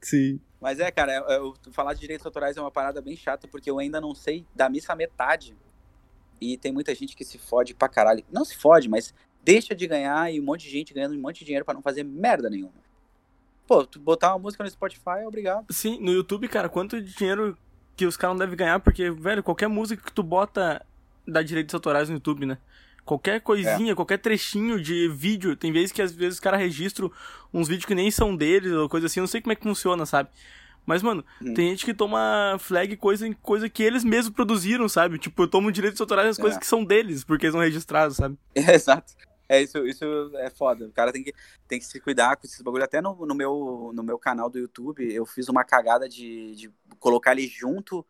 Sim. 0.00 0.38
Mas 0.60 0.78
é, 0.78 0.90
cara, 0.90 1.14
eu, 1.14 1.24
eu, 1.64 1.72
falar 1.72 1.94
de 1.94 2.00
direitos 2.00 2.26
autorais 2.26 2.56
é 2.56 2.60
uma 2.60 2.70
parada 2.70 3.00
bem 3.00 3.16
chata, 3.16 3.48
porque 3.48 3.70
eu 3.70 3.78
ainda 3.78 4.00
não 4.00 4.14
sei 4.14 4.46
da 4.54 4.68
missa 4.68 4.92
a 4.92 4.96
metade. 4.96 5.56
E 6.40 6.58
tem 6.58 6.72
muita 6.72 6.94
gente 6.94 7.16
que 7.16 7.24
se 7.24 7.38
fode 7.38 7.74
pra 7.74 7.88
caralho. 7.88 8.24
Não 8.30 8.44
se 8.44 8.56
fode, 8.56 8.88
mas 8.88 9.14
deixa 9.42 9.74
de 9.74 9.86
ganhar 9.86 10.32
e 10.32 10.38
um 10.40 10.44
monte 10.44 10.64
de 10.64 10.70
gente 10.70 10.92
ganhando 10.92 11.14
um 11.14 11.20
monte 11.20 11.38
de 11.38 11.46
dinheiro 11.46 11.64
para 11.64 11.74
não 11.74 11.82
fazer 11.82 12.02
merda 12.02 12.50
nenhuma. 12.50 12.74
Pô, 13.66 13.84
tu 13.86 13.98
botar 13.98 14.32
uma 14.32 14.38
música 14.38 14.62
no 14.62 14.70
Spotify, 14.70 15.24
obrigado. 15.26 15.72
Sim, 15.72 15.98
no 16.00 16.12
YouTube, 16.12 16.46
cara, 16.48 16.68
quanto 16.68 17.00
de 17.00 17.14
dinheiro 17.14 17.56
que 17.96 18.06
os 18.06 18.16
caras 18.16 18.34
não 18.34 18.40
devem 18.40 18.56
ganhar, 18.56 18.78
porque, 18.80 19.10
velho, 19.10 19.42
qualquer 19.42 19.68
música 19.68 20.02
que 20.04 20.12
tu 20.12 20.22
bota 20.22 20.84
dá 21.26 21.42
direitos 21.42 21.74
autorais 21.74 22.08
no 22.08 22.16
YouTube, 22.16 22.46
né? 22.46 22.58
Qualquer 23.04 23.40
coisinha, 23.40 23.92
é. 23.92 23.94
qualquer 23.94 24.18
trechinho 24.18 24.80
de 24.80 25.08
vídeo. 25.08 25.56
Tem 25.56 25.72
vezes 25.72 25.92
que 25.92 26.02
às 26.02 26.12
vezes 26.12 26.34
os 26.34 26.40
caras 26.40 26.60
registram 26.60 27.10
uns 27.54 27.68
vídeos 27.68 27.86
que 27.86 27.94
nem 27.94 28.10
são 28.10 28.34
deles 28.34 28.72
ou 28.72 28.88
coisa 28.88 29.06
assim. 29.06 29.20
Eu 29.20 29.22
não 29.22 29.28
sei 29.28 29.40
como 29.40 29.52
é 29.52 29.56
que 29.56 29.62
funciona, 29.62 30.04
sabe? 30.04 30.28
Mas, 30.84 31.02
mano, 31.02 31.24
hum. 31.40 31.54
tem 31.54 31.70
gente 31.70 31.84
que 31.84 31.94
toma 31.94 32.56
flag 32.60 32.96
coisa 32.96 33.26
em 33.26 33.32
coisa 33.32 33.68
que 33.68 33.82
eles 33.82 34.04
mesmos 34.04 34.34
produziram, 34.34 34.88
sabe? 34.88 35.18
Tipo, 35.18 35.46
tomam 35.46 35.70
direitos 35.70 36.00
autorais 36.00 36.28
das 36.28 36.38
é. 36.38 36.40
coisas 36.40 36.58
que 36.58 36.66
são 36.66 36.84
deles, 36.84 37.24
porque 37.24 37.46
eles 37.46 37.54
não 37.54 37.62
registraram, 37.62 38.10
sabe? 38.10 38.36
É, 38.54 38.74
exato. 38.74 39.12
É, 39.48 39.62
isso, 39.62 39.78
isso 39.86 40.04
é 40.36 40.50
foda. 40.50 40.86
O 40.86 40.92
cara 40.92 41.12
tem 41.12 41.22
que, 41.22 41.32
tem 41.68 41.78
que 41.78 41.84
se 41.84 42.00
cuidar 42.00 42.36
com 42.36 42.46
esses 42.46 42.60
bagulho. 42.60 42.84
Até 42.84 43.00
no, 43.00 43.14
no, 43.26 43.34
meu, 43.34 43.92
no 43.94 44.02
meu 44.02 44.18
canal 44.18 44.50
do 44.50 44.58
YouTube, 44.58 45.12
eu 45.12 45.24
fiz 45.24 45.48
uma 45.48 45.64
cagada 45.64 46.08
de, 46.08 46.54
de 46.56 46.72
colocar 46.98 47.32
ele 47.32 47.46
junto. 47.46 48.04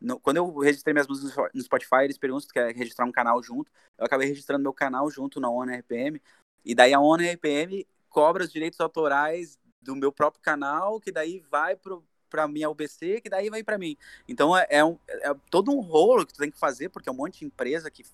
No, 0.00 0.18
quando 0.20 0.36
eu 0.38 0.58
registrei 0.58 0.92
minhas 0.92 1.08
músicas 1.08 1.50
no 1.54 1.62
Spotify, 1.62 2.04
eles 2.04 2.18
perguntam 2.18 2.46
se 2.46 2.52
quer 2.52 2.74
registrar 2.74 3.06
um 3.06 3.12
canal 3.12 3.42
junto. 3.42 3.70
Eu 3.96 4.04
acabei 4.04 4.28
registrando 4.28 4.62
meu 4.62 4.72
canal 4.72 5.10
junto 5.10 5.40
na 5.40 5.48
ONU 5.48 5.72
RPM. 5.72 6.20
E 6.64 6.74
daí 6.74 6.92
a 6.92 7.00
ONU 7.00 7.24
RPM 7.24 7.86
cobra 8.08 8.44
os 8.44 8.52
direitos 8.52 8.80
autorais 8.80 9.58
do 9.80 9.96
meu 9.96 10.12
próprio 10.12 10.42
canal, 10.42 11.00
que 11.00 11.10
daí 11.10 11.40
vai 11.50 11.74
pro, 11.74 12.04
pra 12.28 12.46
minha 12.46 12.70
UBC, 12.70 13.20
que 13.20 13.30
daí 13.30 13.50
vai 13.50 13.62
para 13.62 13.78
mim. 13.78 13.96
Então 14.28 14.56
é, 14.56 14.66
é, 14.70 14.84
um, 14.84 14.98
é, 15.08 15.34
todo 15.50 15.70
um 15.70 15.80
rolo 15.80 16.26
que 16.26 16.34
tu 16.34 16.38
tem 16.38 16.50
que 16.50 16.58
fazer, 16.58 16.88
porque 16.88 17.08
é 17.08 17.12
um 17.12 17.16
monte 17.16 17.40
de 17.40 17.46
empresa 17.46 17.90
que, 17.90 18.04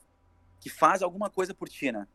que 0.60 0.70
faz 0.70 1.02
alguma 1.02 1.28
coisa 1.28 1.52
por 1.52 1.68
ti, 1.68 1.92
né? 1.92 2.06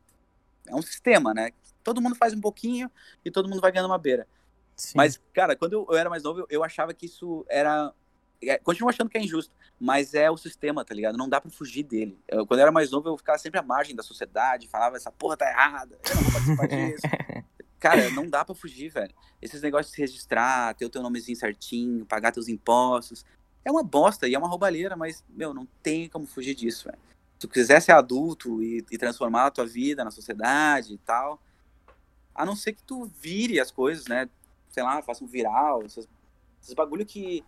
É 0.68 0.76
um 0.76 0.82
sistema, 0.82 1.34
né? 1.34 1.52
Todo 1.84 2.02
mundo 2.02 2.16
faz 2.16 2.34
um 2.34 2.42
pouquinho 2.42 2.90
e 3.24 3.32
todo 3.32 3.50
mundo 3.50 3.62
vai 3.62 3.72
ganhando 3.72 3.90
uma 3.90 3.98
beira. 3.98 4.28
Sim. 4.76 4.94
Mas, 4.96 5.22
cara, 5.34 5.56
quando 5.56 5.74
eu, 5.74 5.88
eu 5.90 5.98
era 5.98 6.10
mais 6.10 6.24
novo, 6.24 6.42
eu, 6.42 6.48
eu 6.50 6.64
achava 6.64 6.94
que 6.94 7.06
isso 7.06 7.46
era 7.50 7.94
é, 8.50 8.58
continuo 8.58 8.90
achando 8.90 9.10
que 9.10 9.18
é 9.18 9.22
injusto, 9.22 9.56
mas 9.80 10.14
é 10.14 10.30
o 10.30 10.38
sistema, 10.38 10.84
tá 10.84 10.94
ligado? 10.94 11.18
Não 11.18 11.30
dá 11.30 11.40
pra 11.40 11.50
fugir 11.50 11.84
dele. 11.84 12.20
Eu, 12.28 12.46
quando 12.46 12.60
eu 12.60 12.64
era 12.64 12.72
mais 12.72 12.92
novo, 12.92 13.10
eu 13.10 13.18
ficava 13.18 13.38
sempre 13.38 13.60
à 13.60 13.64
margem 13.64 13.96
da 13.96 14.04
sociedade, 14.04 14.68
falava, 14.68 14.98
essa 14.98 15.12
porra 15.12 15.38
tá 15.38 15.50
errada, 15.50 15.98
eu 16.10 16.16
não 16.16 16.24
vou 16.24 16.32
participar 16.32 16.68
disso. 16.68 17.04
Cara, 17.80 18.10
não 18.12 18.30
dá 18.30 18.46
pra 18.46 18.56
fugir, 18.56 18.90
velho. 18.90 19.14
Esses 19.42 19.62
negócios 19.62 19.92
de 19.92 19.96
se 19.96 20.02
registrar, 20.02 20.74
ter 20.76 20.86
o 20.86 20.90
teu 20.90 21.02
nomezinho 21.02 21.38
certinho, 21.38 22.06
pagar 22.06 22.32
teus 22.32 22.48
impostos, 22.48 23.26
é 23.66 23.72
uma 23.72 23.84
bosta 23.84 24.28
e 24.28 24.36
é 24.36 24.40
uma 24.40 24.48
roubalheira, 24.48 24.96
mas, 24.96 25.24
meu, 25.30 25.54
não 25.54 25.66
tem 25.82 26.08
como 26.10 26.26
fugir 26.26 26.56
disso, 26.56 26.86
velho. 26.86 27.00
Se 27.44 27.48
tu 27.48 27.50
quiser 27.50 27.82
ser 27.82 27.92
adulto 27.92 28.64
e, 28.64 28.86
e 28.90 28.98
transformar 28.98 29.48
a 29.48 29.52
tua 29.52 29.66
vida 29.66 30.06
na 30.06 30.12
sociedade 30.12 30.94
e 30.94 30.98
tal, 31.00 31.38
a 32.34 32.46
não 32.46 32.56
ser 32.56 32.72
que 32.72 32.82
tu 32.82 33.12
vire 33.20 33.60
as 33.60 33.70
coisas, 33.70 34.08
né? 34.08 34.30
Sei 34.70 34.82
lá, 34.82 35.02
faça 35.02 35.26
um 35.26 35.28
viral, 35.28 35.84
esses, 35.84 36.08
esses 36.62 36.74
bagulho 36.74 37.06
que 37.06 37.44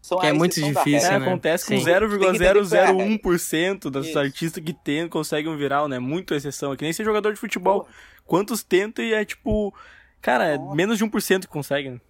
são 0.00 0.20
que 0.20 0.26
é 0.28 0.32
muito 0.32 0.54
difícil, 0.54 1.10
né? 1.10 1.16
Acontece 1.16 1.66
com 1.66 1.74
0,001% 1.74 3.90
dos 3.90 4.16
artistas 4.16 4.62
que 4.62 4.72
tem, 4.72 5.08
conseguem 5.08 5.50
um 5.50 5.56
viral, 5.56 5.88
né? 5.88 5.98
Muito 5.98 6.32
exceção. 6.32 6.72
É 6.72 6.76
que 6.76 6.84
nem 6.84 6.92
ser 6.92 7.02
jogador 7.02 7.34
de 7.34 7.40
futebol. 7.40 7.80
Pô. 7.80 7.88
Quantos 8.24 8.62
tentam 8.62 9.04
e 9.04 9.14
é 9.14 9.24
tipo... 9.24 9.74
Cara, 10.22 10.46
é 10.46 10.58
menos 10.58 10.96
de 10.96 11.04
1% 11.04 11.40
que 11.40 11.48
consegue, 11.48 11.90
né? 11.90 12.00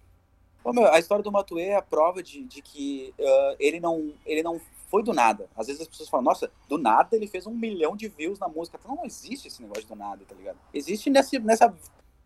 Pô, 0.61 0.71
meu, 0.71 0.85
a 0.93 0.99
história 0.99 1.23
do 1.23 1.31
Matuê 1.31 1.69
é 1.69 1.75
a 1.75 1.81
prova 1.81 2.21
de, 2.21 2.43
de 2.43 2.61
que 2.61 3.15
uh, 3.17 3.55
ele, 3.59 3.79
não, 3.79 4.13
ele 4.27 4.43
não 4.43 4.61
foi 4.89 5.03
do 5.03 5.13
nada. 5.13 5.47
Às 5.55 5.67
vezes 5.67 5.81
as 5.81 5.87
pessoas 5.87 6.09
falam, 6.09 6.25
nossa, 6.25 6.51
do 6.67 6.77
nada 6.77 7.15
ele 7.15 7.27
fez 7.27 7.45
um 7.45 7.53
milhão 7.53 7.95
de 7.95 8.07
views 8.07 8.39
na 8.39 8.47
música. 8.47 8.77
Então, 8.81 8.95
não 8.95 9.05
existe 9.05 9.47
esse 9.47 9.61
negócio 9.61 9.87
do 9.87 9.95
nada, 9.95 10.23
tá 10.27 10.35
ligado? 10.35 10.57
Existe 10.73 11.09
nessa, 11.09 11.39
nessa 11.39 11.73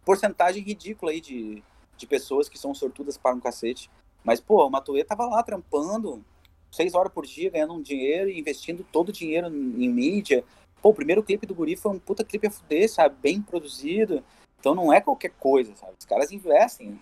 porcentagem 0.06 0.64
ridícula 0.64 1.12
aí 1.12 1.20
de, 1.20 1.62
de 1.98 2.08
pessoas 2.08 2.48
que 2.48 2.58
são 2.58 2.74
sortudas 2.74 3.18
para 3.18 3.36
um 3.36 3.40
cacete. 3.40 3.90
Mas, 4.24 4.40
pô, 4.40 4.66
o 4.66 4.70
Matuê 4.70 5.04
tava 5.04 5.26
lá 5.26 5.44
trampando 5.44 6.24
seis 6.72 6.96
horas 6.96 7.12
por 7.12 7.26
dia, 7.26 7.52
ganhando 7.52 7.74
um 7.74 7.82
dinheiro 7.82 8.30
e 8.30 8.40
investindo 8.40 8.86
todo 8.92 9.10
o 9.10 9.14
dinheiro 9.14 9.48
em 9.48 9.90
mídia. 9.90 10.44
Pô, 10.82 10.90
o 10.90 10.94
primeiro 10.94 11.22
clipe 11.22 11.46
do 11.46 11.54
Guri 11.54 11.76
foi 11.76 11.92
um 11.92 12.00
puta 12.00 12.24
clipe 12.24 12.48
a 12.48 12.52
fuder, 12.52 12.90
sabe? 12.90 13.16
Bem 13.22 13.42
produzido. 13.42 14.24
Então 14.60 14.74
não 14.74 14.94
é 14.94 15.02
qualquer 15.02 15.32
coisa, 15.32 15.76
sabe? 15.76 15.94
Os 16.00 16.06
caras 16.06 16.32
investem. 16.32 17.00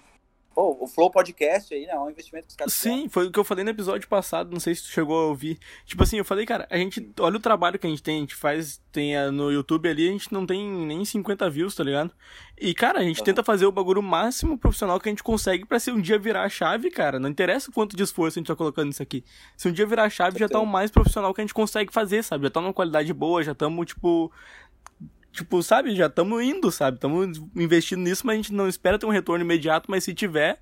Pô, 0.53 0.77
o 0.81 0.85
Flow 0.85 1.09
Podcast 1.09 1.73
aí, 1.73 1.85
né? 1.85 1.93
É 1.93 1.99
um 1.99 2.09
investimento 2.09 2.45
que 2.45 2.51
os 2.51 2.57
caras 2.57 2.73
Sim, 2.73 3.07
foi 3.07 3.27
o 3.27 3.31
que 3.31 3.39
eu 3.39 3.43
falei 3.43 3.63
no 3.63 3.69
episódio 3.69 4.07
passado, 4.07 4.51
não 4.51 4.59
sei 4.59 4.75
se 4.75 4.83
tu 4.83 4.89
chegou 4.89 5.17
a 5.17 5.27
ouvir. 5.27 5.57
Tipo 5.85 6.03
assim, 6.03 6.17
eu 6.17 6.25
falei, 6.25 6.45
cara, 6.45 6.67
a 6.69 6.77
gente, 6.77 7.09
olha 7.19 7.37
o 7.37 7.39
trabalho 7.39 7.79
que 7.79 7.87
a 7.87 7.89
gente 7.89 8.03
tem, 8.03 8.17
a 8.17 8.19
gente 8.19 8.35
faz, 8.35 8.81
tem 8.91 9.15
a, 9.15 9.31
no 9.31 9.49
YouTube 9.49 9.87
ali, 9.87 10.09
a 10.09 10.11
gente 10.11 10.31
não 10.33 10.45
tem 10.45 10.69
nem 10.69 11.05
50 11.05 11.49
views, 11.49 11.73
tá 11.73 11.83
ligado? 11.83 12.11
E, 12.59 12.73
cara, 12.73 12.99
a 12.99 13.03
gente 13.03 13.19
uhum. 13.19 13.25
tenta 13.25 13.43
fazer 13.43 13.65
o 13.65 13.71
bagulho 13.71 14.03
máximo 14.03 14.57
profissional 14.57 14.99
que 14.99 15.07
a 15.07 15.11
gente 15.11 15.23
consegue 15.23 15.65
para 15.65 15.79
se 15.79 15.89
um 15.89 16.01
dia 16.01 16.19
virar 16.19 16.43
a 16.43 16.49
chave, 16.49 16.91
cara. 16.91 17.17
Não 17.17 17.29
interessa 17.29 17.71
quanto 17.71 17.95
de 17.95 18.03
esforço 18.03 18.37
a 18.37 18.39
gente 18.39 18.47
tá 18.47 18.55
colocando 18.55 18.87
nisso 18.87 19.01
aqui. 19.01 19.23
Se 19.55 19.69
um 19.69 19.71
dia 19.71 19.85
virar 19.85 20.03
a 20.03 20.09
chave, 20.09 20.37
já 20.37 20.49
tá 20.49 20.59
o 20.59 20.65
mais 20.65 20.91
profissional 20.91 21.33
que 21.33 21.41
a 21.41 21.43
gente 21.43 21.53
consegue 21.53 21.93
fazer, 21.93 22.23
sabe? 22.23 22.43
Já 22.43 22.49
tá 22.49 22.61
numa 22.61 22.73
qualidade 22.73 23.11
boa, 23.13 23.41
já 23.41 23.53
estamos, 23.53 23.85
tipo, 23.87 24.31
tipo, 25.31 25.61
sabe, 25.63 25.95
já 25.95 26.07
estamos 26.07 26.43
indo, 26.43 26.71
sabe? 26.71 26.95
Estamos 26.95 27.39
investindo 27.55 28.01
nisso, 28.01 28.25
mas 28.25 28.33
a 28.33 28.37
gente 28.37 28.53
não 28.53 28.67
espera 28.67 28.99
ter 28.99 29.05
um 29.05 29.09
retorno 29.09 29.43
imediato, 29.43 29.89
mas 29.89 30.03
se 30.03 30.13
tiver, 30.13 30.59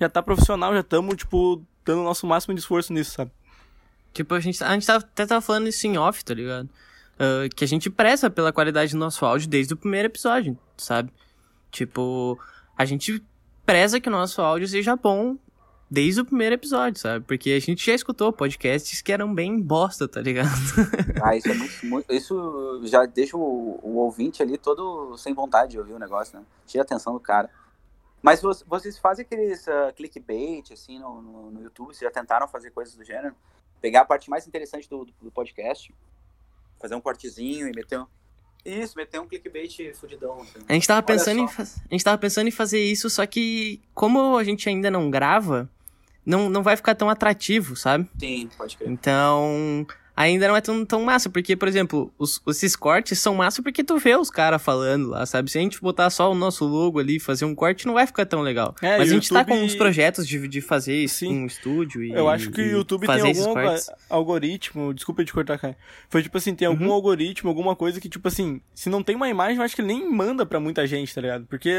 já 0.00 0.08
tá 0.08 0.22
profissional, 0.22 0.72
já 0.72 0.80
estamos, 0.80 1.16
tipo, 1.16 1.62
dando 1.84 2.00
o 2.00 2.04
nosso 2.04 2.26
máximo 2.26 2.54
de 2.54 2.60
esforço 2.60 2.92
nisso, 2.92 3.12
sabe? 3.12 3.30
Tipo, 4.12 4.34
a 4.34 4.40
gente, 4.40 4.62
a 4.62 4.72
gente 4.72 4.86
tava, 4.86 5.04
até 5.04 5.26
tava 5.26 5.40
falando 5.40 5.68
isso 5.68 5.86
em 5.86 5.96
off, 5.98 6.24
tá 6.24 6.34
ligado? 6.34 6.68
Uh, 7.14 7.54
que 7.54 7.64
a 7.64 7.68
gente 7.68 7.90
preza 7.90 8.30
pela 8.30 8.52
qualidade 8.52 8.92
do 8.92 8.98
nosso 8.98 9.24
áudio 9.24 9.48
desde 9.48 9.74
o 9.74 9.76
primeiro 9.76 10.06
episódio, 10.06 10.58
sabe? 10.76 11.10
Tipo, 11.70 12.38
a 12.76 12.84
gente 12.84 13.22
preza 13.64 14.00
que 14.00 14.08
o 14.08 14.12
nosso 14.12 14.40
áudio 14.42 14.68
seja 14.68 14.96
bom 14.96 15.36
desde 15.92 16.22
o 16.22 16.24
primeiro 16.24 16.54
episódio, 16.54 16.98
sabe? 16.98 17.22
Porque 17.26 17.50
a 17.50 17.60
gente 17.60 17.84
já 17.84 17.92
escutou 17.92 18.32
podcasts 18.32 19.02
que 19.02 19.12
eram 19.12 19.34
bem 19.34 19.60
bosta, 19.60 20.08
tá 20.08 20.22
ligado? 20.22 20.48
Ah, 21.22 21.36
isso 21.36 21.50
é 21.50 21.52
muito, 21.54 21.86
muito 21.86 22.14
Isso 22.14 22.80
já 22.84 23.04
deixa 23.04 23.36
o, 23.36 23.78
o, 23.82 23.96
ouvinte 23.96 24.42
ali 24.42 24.56
todo 24.56 25.14
sem 25.18 25.34
vontade 25.34 25.72
de 25.72 25.78
ouvir 25.78 25.92
o 25.92 25.98
negócio, 25.98 26.38
né? 26.38 26.46
Tira 26.66 26.82
a 26.82 26.86
atenção 26.86 27.12
do 27.12 27.20
cara. 27.20 27.50
Mas 28.22 28.40
vocês 28.66 28.96
fazem 28.98 29.22
aqueles 29.22 29.66
uh, 29.66 29.92
clickbait, 29.94 30.72
assim, 30.72 30.98
no, 30.98 31.20
no, 31.20 31.50
no, 31.50 31.62
YouTube? 31.62 31.88
Vocês 31.88 32.00
já 32.00 32.10
tentaram 32.10 32.48
fazer 32.48 32.70
coisas 32.70 32.94
do 32.94 33.04
gênero? 33.04 33.34
Pegar 33.78 34.00
a 34.00 34.04
parte 34.06 34.30
mais 34.30 34.46
interessante 34.46 34.88
do, 34.88 35.04
do, 35.04 35.12
do 35.20 35.30
podcast, 35.30 35.94
fazer 36.80 36.94
um 36.94 37.02
cortezinho 37.02 37.68
e 37.68 37.72
meter 37.72 38.00
um... 38.00 38.06
Isso, 38.64 38.96
meter 38.96 39.20
um 39.20 39.26
clickbait 39.26 39.92
fudidão. 39.94 40.40
Assim. 40.40 40.60
A 40.66 40.72
gente 40.72 40.86
tava 40.86 41.02
pensando 41.02 41.40
em 41.40 41.44
a 41.44 41.64
gente 41.90 42.04
tava 42.04 42.16
pensando 42.16 42.46
em 42.46 42.52
fazer 42.52 42.80
isso, 42.80 43.10
só 43.10 43.26
que 43.26 43.82
como 43.92 44.38
a 44.38 44.44
gente 44.44 44.68
ainda 44.68 44.88
não 44.88 45.10
grava, 45.10 45.68
não, 46.24 46.48
não 46.48 46.62
vai 46.62 46.76
ficar 46.76 46.94
tão 46.94 47.10
atrativo, 47.10 47.76
sabe? 47.76 48.08
Sim, 48.18 48.48
pode 48.56 48.76
crer. 48.76 48.88
Então, 48.88 49.86
ainda 50.16 50.46
não 50.48 50.56
é 50.56 50.60
tão, 50.60 50.84
tão 50.84 51.02
massa, 51.02 51.28
porque, 51.28 51.56
por 51.56 51.66
exemplo, 51.66 52.12
os, 52.18 52.40
esses 52.46 52.76
cortes 52.76 53.18
são 53.18 53.34
massa 53.34 53.62
porque 53.62 53.82
tu 53.82 53.98
vê 53.98 54.16
os 54.16 54.30
caras 54.30 54.62
falando 54.62 55.08
lá, 55.08 55.26
sabe? 55.26 55.50
Se 55.50 55.58
a 55.58 55.60
gente 55.60 55.80
botar 55.80 56.10
só 56.10 56.30
o 56.30 56.34
nosso 56.34 56.64
logo 56.64 56.98
ali 56.98 57.18
fazer 57.18 57.44
um 57.44 57.54
corte, 57.54 57.86
não 57.86 57.94
vai 57.94 58.06
ficar 58.06 58.26
tão 58.26 58.40
legal. 58.40 58.74
É, 58.80 58.98
Mas 58.98 59.10
a 59.10 59.14
gente 59.14 59.28
tá 59.28 59.44
com 59.44 59.54
uns 59.54 59.74
projetos 59.74 60.26
de, 60.26 60.46
de 60.46 60.60
fazer 60.60 60.94
isso 60.94 61.24
em 61.24 61.42
um 61.42 61.46
estúdio 61.46 62.02
e 62.02 62.12
Eu 62.12 62.28
acho 62.28 62.50
que 62.50 62.60
o 62.60 62.70
YouTube 62.70 63.06
tem 63.06 63.20
algum 63.20 63.54
algoritmo, 64.08 64.94
desculpa 64.94 65.24
te 65.24 65.32
cortar, 65.32 65.58
cara. 65.58 65.76
Foi 66.08 66.22
tipo 66.22 66.36
assim, 66.36 66.54
tem 66.54 66.68
algum 66.68 66.86
uhum. 66.86 66.92
algoritmo, 66.92 67.48
alguma 67.48 67.74
coisa 67.74 68.00
que, 68.00 68.08
tipo 68.08 68.28
assim, 68.28 68.60
se 68.74 68.88
não 68.88 69.02
tem 69.02 69.16
uma 69.16 69.28
imagem, 69.28 69.56
eu 69.56 69.62
acho 69.62 69.74
que 69.74 69.80
ele 69.80 69.88
nem 69.88 70.10
manda 70.10 70.46
pra 70.46 70.60
muita 70.60 70.86
gente, 70.86 71.14
tá 71.14 71.20
ligado? 71.20 71.46
Porque 71.46 71.70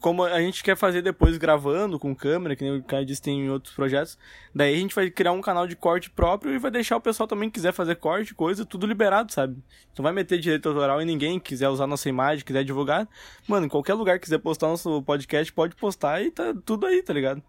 como 0.00 0.24
a 0.24 0.40
gente 0.40 0.62
quer 0.62 0.76
fazer 0.76 1.02
depois 1.02 1.36
gravando 1.36 1.98
com 1.98 2.14
câmera, 2.14 2.56
que 2.56 2.64
nem 2.64 2.78
o 2.78 2.82
Caio 2.82 3.04
disse 3.04 3.22
tem 3.22 3.40
em 3.40 3.50
outros 3.50 3.74
projetos, 3.74 4.18
daí 4.54 4.74
a 4.74 4.78
gente 4.78 4.94
vai 4.94 5.10
criar 5.10 5.32
um 5.32 5.40
canal 5.40 5.66
de 5.66 5.76
corte 5.76 6.10
próprio 6.10 6.52
e 6.52 6.58
vai 6.58 6.70
deixar 6.70 6.96
o 6.96 7.00
pessoal 7.00 7.26
também 7.26 7.48
que 7.48 7.54
quiser 7.54 7.72
fazer 7.72 7.96
corte, 7.96 8.34
coisa, 8.34 8.64
tudo 8.64 8.86
liberado, 8.86 9.32
sabe? 9.32 9.62
Não 9.96 10.02
vai 10.02 10.12
meter 10.12 10.38
direito 10.38 10.68
autoral 10.68 11.00
em 11.00 11.04
ninguém, 11.04 11.40
quiser 11.40 11.68
usar 11.68 11.86
nossa 11.86 12.08
imagem, 12.08 12.44
quiser 12.44 12.64
divulgar. 12.64 13.08
Mano, 13.48 13.66
em 13.66 13.68
qualquer 13.68 13.94
lugar 13.94 14.18
que 14.18 14.24
quiser 14.24 14.38
postar 14.38 14.68
nosso 14.68 15.02
podcast, 15.02 15.52
pode 15.52 15.74
postar 15.76 16.22
e 16.22 16.30
tá 16.30 16.54
tudo 16.64 16.86
aí, 16.86 17.02
tá 17.02 17.12
ligado? 17.12 17.42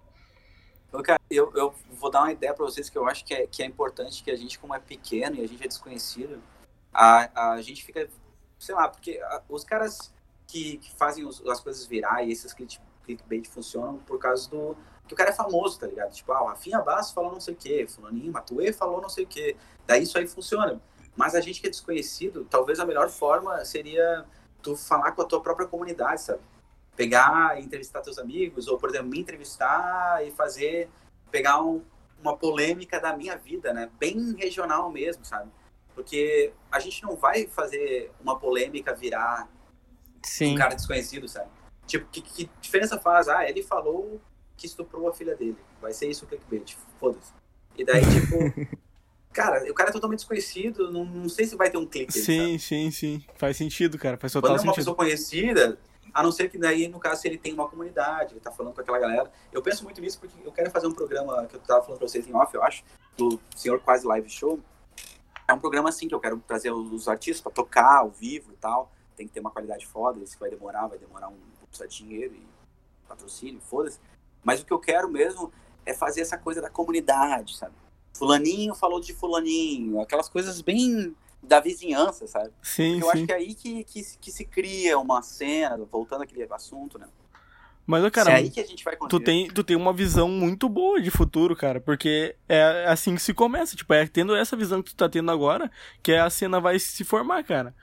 Cara, 1.04 1.22
eu, 1.30 1.52
eu 1.56 1.74
vou 1.92 2.10
dar 2.10 2.22
uma 2.22 2.32
ideia 2.32 2.54
pra 2.54 2.66
vocês 2.66 2.90
que 2.90 2.98
eu 2.98 3.08
acho 3.08 3.24
que 3.26 3.34
é, 3.34 3.46
que 3.46 3.62
é 3.62 3.66
importante, 3.66 4.24
que 4.24 4.32
a 4.32 4.36
gente, 4.36 4.58
como 4.58 4.74
é 4.74 4.80
pequeno 4.80 5.36
e 5.36 5.44
a 5.44 5.48
gente 5.48 5.64
é 5.64 5.68
desconhecido, 5.68 6.42
a, 6.94 7.54
a 7.54 7.62
gente 7.62 7.84
fica, 7.84 8.10
sei 8.58 8.74
lá, 8.74 8.88
porque 8.88 9.20
a, 9.22 9.44
os 9.50 9.64
caras 9.64 10.14
que, 10.48 10.78
que 10.78 10.92
fazem 10.96 11.26
os, 11.26 11.46
as 11.48 11.60
coisas 11.60 11.86
virar 11.86 12.24
e 12.24 12.32
esses 12.32 12.54
clickbait 12.54 13.48
funcionam 13.48 13.98
por 14.00 14.18
causa 14.18 14.50
do 14.50 14.76
que 15.08 15.14
o 15.14 15.18
cara 15.18 15.30
é 15.30 15.34
famoso, 15.34 15.80
tá 15.80 15.88
ligado? 15.88 16.12
Tipo, 16.12 16.34
ah, 16.34 16.44
o 16.44 16.48
Rafinha 16.48 16.82
Basso 16.82 17.14
falou 17.14 17.32
não 17.32 17.40
sei 17.40 17.54
o 17.54 17.58
quê, 17.58 17.88
fulaninho 17.88 18.32
Matuê 18.32 18.74
falou 18.74 19.02
não 19.02 19.10
sei 19.10 19.24
o 19.24 19.28
quê. 19.28 19.56
Daí 19.86 20.04
isso 20.04 20.18
aí 20.18 20.28
funciona. 20.28 20.82
Mas 21.16 21.34
a 21.34 21.40
gente 21.40 21.62
que 21.62 21.68
é 21.68 21.70
desconhecido, 21.70 22.46
talvez 22.50 22.80
a 22.80 22.86
melhor 22.86 23.10
forma 23.10 23.64
seria 23.64 24.26
tu 24.62 24.76
falar 24.76 25.14
com 25.14 25.22
a 25.22 25.26
tua 25.26 25.42
própria 25.42 25.68
comunidade, 25.68 26.22
sabe? 26.22 26.42
Pegar 26.96 27.60
e 27.60 27.64
entrevistar 27.64 28.02
teus 28.02 28.20
amigos, 28.20 28.68
ou, 28.68 28.78
por 28.78 28.90
exemplo, 28.90 29.08
me 29.08 29.20
entrevistar 29.20 30.26
e 30.26 30.32
fazer, 30.32 30.90
pegar 31.32 31.62
um, 31.64 31.82
uma 32.22 32.36
polêmica 32.36 33.00
da 33.00 33.16
minha 33.16 33.38
vida, 33.38 33.74
né? 33.74 33.90
Bem 33.98 34.36
regional 34.36 34.92
mesmo, 34.92 35.24
sabe? 35.24 35.50
Porque 35.96 36.54
a 36.72 36.80
gente 36.80 37.02
não 37.04 37.16
vai 37.16 37.48
fazer 37.48 38.12
uma 38.22 38.38
polêmica 38.38 38.94
virar 38.94 39.48
Sim. 40.24 40.54
um 40.54 40.58
cara 40.58 40.76
desconhecido, 40.76 41.28
sabe? 41.28 41.50
Tipo, 41.86 42.06
que, 42.12 42.22
que 42.22 42.50
diferença 42.62 43.00
faz? 43.00 43.28
Ah, 43.28 43.50
ele 43.50 43.64
falou 43.64 44.20
que 44.58 44.66
estuprou 44.66 45.08
a 45.08 45.14
filha 45.14 45.36
dele. 45.36 45.58
Vai 45.82 45.94
ser 45.94 46.10
isso 46.10 46.26
o 46.26 46.28
clickbait. 46.28 46.76
Foda-se. 47.00 47.32
E 47.78 47.86
daí, 47.86 48.02
tipo. 48.02 48.78
cara, 49.32 49.64
o 49.70 49.74
cara 49.74 49.90
é 49.90 49.94
totalmente 49.94 50.20
desconhecido, 50.20 50.92
não, 50.92 51.06
não 51.06 51.30
sei 51.30 51.46
se 51.46 51.56
vai 51.56 51.70
ter 51.70 51.78
um 51.78 51.86
clique. 51.86 52.12
Sim, 52.12 52.58
sim, 52.58 52.90
sim. 52.92 53.24
Faz 53.36 53.56
sentido, 53.56 53.98
cara. 53.98 54.18
Faz 54.18 54.34
total 54.34 54.52
Quando 54.52 54.58
sentido. 54.60 54.68
é 54.68 54.72
uma 54.72 54.76
pessoa 54.76 54.96
conhecida, 54.96 55.78
A 56.14 56.24
não 56.24 56.32
ser 56.32 56.50
que 56.50 56.58
daí, 56.58 56.88
no 56.88 57.00
caso, 57.00 57.22
se 57.22 57.28
ele 57.28 57.38
tem 57.38 57.54
uma 57.54 57.70
comunidade, 57.70 58.34
ele 58.34 58.40
tá 58.40 58.52
falando 58.52 58.74
com 58.74 58.82
aquela 58.82 59.00
galera. 59.00 59.32
Eu 59.54 59.62
penso 59.62 59.84
muito 59.84 60.02
nisso 60.02 60.20
porque 60.20 60.36
eu 60.44 60.52
quero 60.52 60.72
fazer 60.72 60.88
um 60.88 60.94
programa 60.94 61.46
que 61.46 61.56
eu 61.56 61.60
tava 61.60 61.84
falando 61.84 62.00
pra 62.00 62.08
vocês 62.08 62.28
em 62.28 62.34
off, 62.34 62.54
eu 62.54 62.64
acho, 62.64 62.84
do 63.16 63.40
Senhor 63.56 63.80
Quase 63.80 64.06
Live 64.08 64.30
Show. 64.30 64.60
É 65.48 65.54
um 65.54 65.60
programa 65.60 65.90
assim 65.90 66.08
que 66.08 66.16
eu 66.16 66.20
quero 66.20 66.38
trazer 66.46 66.72
os 66.72 67.08
artistas 67.08 67.42
para 67.42 67.52
tocar 67.52 68.00
ao 68.00 68.10
vivo 68.10 68.52
e 68.52 68.56
tal. 68.58 68.92
Tem 69.18 69.28
que 69.28 69.34
ter 69.34 69.42
uma 69.42 69.52
qualidade 69.52 69.86
foda, 69.86 70.24
isso 70.24 70.38
vai 70.40 70.50
demorar, 70.50 70.88
vai 70.88 70.98
demorar 70.98 71.28
um 71.28 71.38
de 71.70 71.88
dinheiro 71.90 72.34
e 72.34 72.48
patrocínio, 73.08 73.60
foda-se. 73.60 74.00
Mas 74.44 74.62
o 74.62 74.66
que 74.66 74.72
eu 74.72 74.80
quero 74.80 75.10
mesmo 75.10 75.52
é 75.86 75.94
fazer 75.94 76.22
essa 76.22 76.38
coisa 76.38 76.62
da 76.62 76.70
comunidade, 76.70 77.58
sabe? 77.58 77.74
Fulaninho 78.14 78.74
falou 78.74 79.00
de 79.00 79.14
fulaninho, 79.14 80.00
aquelas 80.02 80.30
coisas 80.30 80.62
bem 80.62 81.16
da 81.42 81.60
vizinhança, 81.60 82.28
sabe? 82.28 82.52
Sim, 82.62 83.00
eu 83.00 83.06
sim. 83.06 83.12
acho 83.12 83.26
que 83.26 83.32
é 83.32 83.36
aí 83.36 83.54
que, 83.54 83.84
que, 83.84 84.04
que, 84.20 84.32
se 84.32 84.46
cria 84.46 84.98
uma 84.98 85.22
cena, 85.22 85.78
voltando 85.92 86.24
àquele 86.24 86.48
assunto, 86.52 86.98
né? 86.98 87.08
Mas, 87.86 88.10
cara, 88.10 88.32
é 88.32 88.36
aí 88.36 88.50
que 88.50 88.60
a 88.60 88.66
gente 88.66 88.84
vai 88.84 88.98
tu 88.98 89.18
tem, 89.18 89.48
tu 89.48 89.64
tem 89.64 89.78
uma 89.78 89.94
visão 89.94 90.28
muito 90.28 90.68
boa 90.68 91.00
de 91.00 91.10
futuro, 91.10 91.56
cara, 91.56 91.80
porque 91.80 92.36
é 92.50 92.86
assim 92.86 93.16
que 93.16 93.22
se 93.22 93.34
começa, 93.34 93.78
tipo, 93.78 93.94
é 93.94 94.06
tendo 94.06 94.36
essa 94.36 94.58
visão 94.58 94.84
que 94.84 94.90
tu 94.90 94.96
tá 94.96 95.08
tendo 95.08 95.32
agora, 95.32 95.72
que 96.04 96.12
a 96.12 96.30
cena 96.30 96.60
vai 96.60 96.78
se 96.80 97.06
formar, 97.06 97.46
cara. 97.46 97.74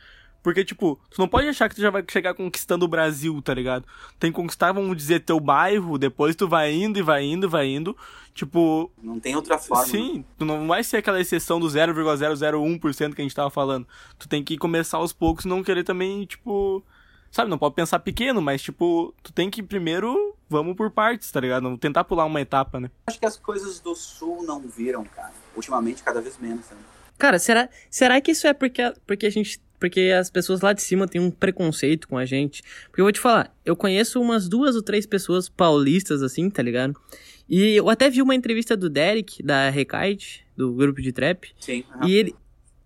Porque, 0.45 0.63
tipo, 0.63 1.01
tu 1.09 1.19
não 1.19 1.27
pode 1.27 1.49
achar 1.49 1.71
que 1.71 1.75
tu 1.75 1.81
já 1.81 1.89
vai 1.89 2.05
chegar 2.07 2.35
conquistando 2.35 2.85
o 2.85 2.89
Brasil, 2.89 3.41
tá 3.41 3.55
ligado? 3.55 3.87
Tem 4.21 4.31
que 4.31 4.37
conquistar, 4.37 4.73
vamos 4.73 4.95
dizer, 4.95 5.21
teu 5.21 5.41
bairro, 5.41 5.97
depois 5.97 6.37
tu 6.37 6.47
vai 6.47 6.71
indo 6.71 6.99
e 6.99 7.03
vai 7.03 7.25
indo 7.25 7.47
e 7.47 7.49
vai 7.49 7.67
indo. 7.67 7.97
Tipo. 8.35 8.93
Não 9.03 9.19
tem 9.19 9.35
outra 9.35 9.59
forma. 9.59 9.87
Sim, 9.87 10.23
tu 10.39 10.45
não 10.45 10.69
vai 10.69 10.85
ser 10.85 10.99
aquela 10.99 11.19
exceção 11.19 11.59
do 11.59 11.67
0,001% 11.67 13.15
que 13.15 13.23
a 13.23 13.25
gente 13.25 13.35
tava 13.35 13.49
falando. 13.49 13.89
Tu 14.19 14.29
tem 14.29 14.45
que 14.45 14.59
começar 14.59 14.99
aos 14.99 15.15
poucos 15.15 15.47
e 15.47 15.49
não 15.49 15.65
querer 15.65 15.83
também, 15.83 16.27
tipo. 16.27 16.85
Sabe, 17.31 17.49
não 17.49 17.57
pode 17.57 17.75
pensar 17.75 17.99
pequeno, 18.01 18.43
mas, 18.43 18.61
tipo, 18.61 19.15
tu 19.23 19.33
tem 19.33 19.49
que 19.49 19.63
primeiro. 19.63 20.37
Vamos 20.47 20.77
por 20.77 20.91
partes, 20.91 21.31
tá 21.31 21.41
ligado? 21.41 21.63
Não 21.63 21.79
tentar 21.79 22.05
pular 22.05 22.27
uma 22.27 22.41
etapa, 22.43 22.79
né? 22.79 22.91
Acho 23.07 23.19
que 23.19 23.25
as 23.25 23.39
coisas 23.39 23.81
do 23.81 23.95
sul 23.95 24.43
não 24.43 24.61
viram, 24.61 25.05
cara. 25.05 25.33
Ultimamente, 25.57 26.03
cada 26.03 26.21
vez 26.21 26.37
menos, 26.37 26.69
né? 26.69 26.77
Cara, 27.17 27.39
será, 27.39 27.71
será 27.89 28.21
que 28.21 28.33
isso 28.33 28.47
é 28.47 28.53
porque 28.53 28.93
porque 29.07 29.25
a 29.25 29.31
gente 29.31 29.59
porque 29.85 30.15
as 30.19 30.31
pessoas 30.31 30.63
lá 30.63 30.73
de 30.73 30.81
cima 30.81 31.07
têm 31.07 31.21
um 31.21 31.31
preconceito 31.31 32.09
com 32.09 32.17
a 32.17 32.25
gente. 32.25 32.63
Porque 32.87 33.03
eu 33.03 33.05
vou 33.05 33.13
te 33.13 33.21
falar, 33.21 33.55
eu 33.67 33.77
conheço 33.77 34.19
umas 34.19 34.49
duas 34.49 34.75
ou 34.75 34.83
três 34.83 35.05
pessoas 35.05 35.47
paulistas, 35.47 36.23
assim, 36.23 36.49
tá 36.49 36.63
ligado? 36.63 36.99
E 37.47 37.77
eu 37.77 37.91
até 37.91 38.09
vi 38.09 38.23
uma 38.23 38.35
entrevista 38.35 38.75
do 38.75 38.89
Derek, 38.89 39.43
da 39.43 39.69
Rekite, 39.69 40.47
do 40.57 40.73
grupo 40.73 41.03
de 41.03 41.13
trap. 41.13 41.53
Sim. 41.61 41.85
Uhum. 41.97 42.09
E 42.09 42.15
ele. 42.15 42.35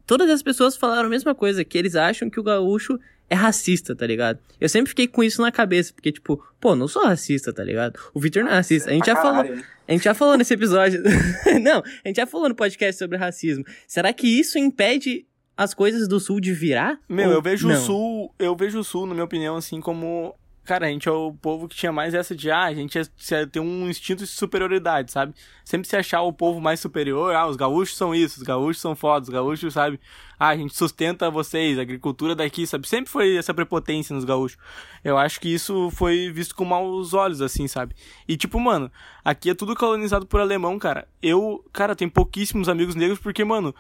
Todas 0.05 0.29
as 0.29 0.43
pessoas 0.43 0.77
falaram 0.77 1.07
a 1.07 1.09
mesma 1.09 1.37
coisa, 1.37 1.65
que 1.65 1.79
eles 1.79 1.95
acham 1.95 2.29
que 2.29 2.41
o 2.41 2.43
gaúcho 2.43 2.99
é 3.31 3.35
racista, 3.37 3.95
tá 3.95 4.05
ligado? 4.05 4.41
Eu 4.61 4.69
sempre 4.69 4.89
fiquei 4.89 5.07
com 5.07 5.23
isso 5.23 5.41
na 5.41 5.53
cabeça, 5.53 5.93
porque, 5.95 6.11
tipo, 6.11 6.45
pô, 6.59 6.75
não 6.75 6.89
sou 6.89 7.05
racista, 7.05 7.53
tá 7.53 7.63
ligado? 7.63 7.97
O 8.13 8.19
Victor 8.19 8.43
não 8.43 8.51
é 8.51 8.55
racista. 8.55 8.91
A 8.91 8.93
gente 8.93 9.07
já 9.07 9.15
falou. 9.15 9.45
A 9.87 9.93
gente 9.93 10.03
já 10.03 10.15
falou 10.15 10.37
nesse 10.37 10.53
episódio. 10.53 11.01
não, 11.63 11.81
a 12.05 12.09
gente 12.09 12.17
já 12.17 12.27
falou 12.27 12.49
no 12.49 12.57
podcast 12.57 12.99
sobre 12.99 13.17
racismo. 13.17 13.65
Será 13.87 14.13
que 14.13 14.27
isso 14.27 14.59
impede 14.59 15.28
as 15.59 15.75
coisas 15.75 16.07
do 16.07 16.21
sul 16.21 16.39
de 16.39 16.55
virar? 16.55 17.01
Meu, 17.09 17.33
eu 17.33 17.43
vejo 17.43 17.67
não? 17.67 17.75
o 17.75 17.79
sul, 17.79 18.35
eu 18.39 18.55
vejo 18.55 18.79
o 18.79 18.85
sul, 18.85 19.07
na 19.07 19.13
minha 19.13 19.25
opinião, 19.25 19.57
assim, 19.57 19.81
como. 19.81 20.33
Cara, 20.65 20.87
a 20.87 20.91
gente 20.91 21.09
é 21.09 21.11
o 21.11 21.33
povo 21.33 21.67
que 21.67 21.75
tinha 21.75 21.91
mais 21.91 22.13
essa 22.13 22.37
de, 22.37 22.51
ah, 22.51 22.65
a 22.65 22.75
gente 22.75 22.99
é, 22.99 23.47
tem 23.47 23.61
um 23.61 23.89
instinto 23.89 24.23
de 24.23 24.27
superioridade, 24.27 25.11
sabe? 25.11 25.35
Sempre 25.65 25.89
se 25.89 25.97
achar 25.97 26.21
o 26.21 26.33
povo 26.33 26.61
mais 26.61 26.79
superior, 26.79 27.35
ah, 27.35 27.49
os 27.49 27.57
gaúchos 27.57 27.97
são 27.97 28.15
isso, 28.15 28.37
os 28.37 28.43
gaúchos 28.43 28.79
são 28.79 28.95
fodas, 28.95 29.29
os 29.29 29.35
gaúchos, 29.35 29.73
sabe? 29.73 29.99
Ah, 30.39 30.49
a 30.49 30.57
gente 30.57 30.77
sustenta 30.77 31.31
vocês, 31.31 31.79
a 31.79 31.83
agricultura 31.83 32.37
daqui, 32.37 32.67
sabe? 32.67 32.87
Sempre 32.87 33.11
foi 33.11 33.35
essa 33.35 33.55
prepotência 33.55 34.15
nos 34.15 34.27
gaúchos. 34.27 34.59
Eu 35.03 35.17
acho 35.17 35.41
que 35.41 35.53
isso 35.53 35.91
foi 35.91 36.31
visto 36.31 36.55
com 36.55 36.67
maus 36.67 37.15
olhos, 37.15 37.41
assim, 37.41 37.67
sabe? 37.67 37.95
E 38.29 38.37
tipo, 38.37 38.61
mano, 38.61 38.93
aqui 39.25 39.49
é 39.49 39.55
tudo 39.55 39.75
colonizado 39.75 40.27
por 40.27 40.39
alemão, 40.39 40.79
cara. 40.79 41.09
Eu, 41.23 41.65
cara, 41.73 41.97
tenho 41.97 42.11
pouquíssimos 42.11 42.69
amigos 42.69 42.95
negros 42.95 43.19
porque, 43.19 43.43
mano, 43.43 43.75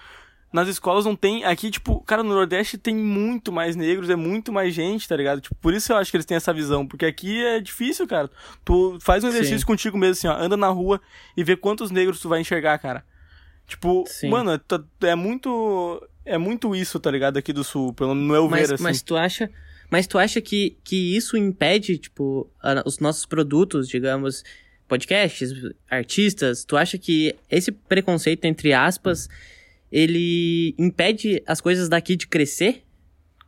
nas 0.52 0.68
escolas 0.68 1.04
não 1.04 1.14
tem. 1.14 1.44
Aqui, 1.44 1.70
tipo, 1.70 2.00
cara, 2.00 2.22
no 2.22 2.30
Nordeste 2.34 2.78
tem 2.78 2.94
muito 2.94 3.52
mais 3.52 3.76
negros, 3.76 4.08
é 4.08 4.16
muito 4.16 4.52
mais 4.52 4.74
gente, 4.74 5.06
tá 5.06 5.16
ligado? 5.16 5.40
Tipo, 5.40 5.54
por 5.56 5.74
isso 5.74 5.92
eu 5.92 5.96
acho 5.96 6.10
que 6.10 6.16
eles 6.16 6.26
têm 6.26 6.36
essa 6.36 6.52
visão. 6.52 6.86
Porque 6.86 7.04
aqui 7.04 7.44
é 7.44 7.60
difícil, 7.60 8.06
cara. 8.06 8.30
Tu 8.64 8.98
faz 9.00 9.22
um 9.24 9.28
exercício 9.28 9.60
Sim. 9.60 9.66
contigo 9.66 9.98
mesmo, 9.98 10.12
assim, 10.12 10.28
ó. 10.28 10.42
Anda 10.42 10.56
na 10.56 10.68
rua 10.68 11.00
e 11.36 11.44
vê 11.44 11.56
quantos 11.56 11.90
negros 11.90 12.20
tu 12.20 12.28
vai 12.28 12.40
enxergar, 12.40 12.78
cara. 12.78 13.04
Tipo, 13.66 14.04
Sim. 14.06 14.30
mano, 14.30 14.52
é, 14.52 15.08
é 15.08 15.14
muito. 15.14 16.02
É 16.24 16.36
muito 16.36 16.74
isso, 16.74 16.98
tá 16.98 17.10
ligado? 17.10 17.38
Aqui 17.38 17.52
do 17.52 17.64
sul, 17.64 17.92
pelo 17.92 18.14
meu 18.14 18.48
mas, 18.48 18.68
ver, 18.68 18.74
assim. 18.74 18.82
Mas 18.82 19.02
tu 19.02 19.16
acha. 19.16 19.50
Mas 19.90 20.06
tu 20.06 20.18
acha 20.18 20.40
que, 20.40 20.76
que 20.84 21.16
isso 21.16 21.36
impede, 21.36 21.96
tipo, 21.96 22.50
a, 22.62 22.82
os 22.84 22.98
nossos 22.98 23.24
produtos, 23.24 23.88
digamos, 23.88 24.44
podcasts, 24.86 25.50
artistas, 25.90 26.64
tu 26.64 26.76
acha 26.76 26.98
que 26.98 27.34
esse 27.50 27.72
preconceito, 27.72 28.44
entre 28.44 28.72
aspas, 28.74 29.28
ele 29.90 30.74
impede 30.78 31.42
as 31.46 31.60
coisas 31.60 31.88
daqui 31.88 32.16
de 32.16 32.26
crescer? 32.26 32.84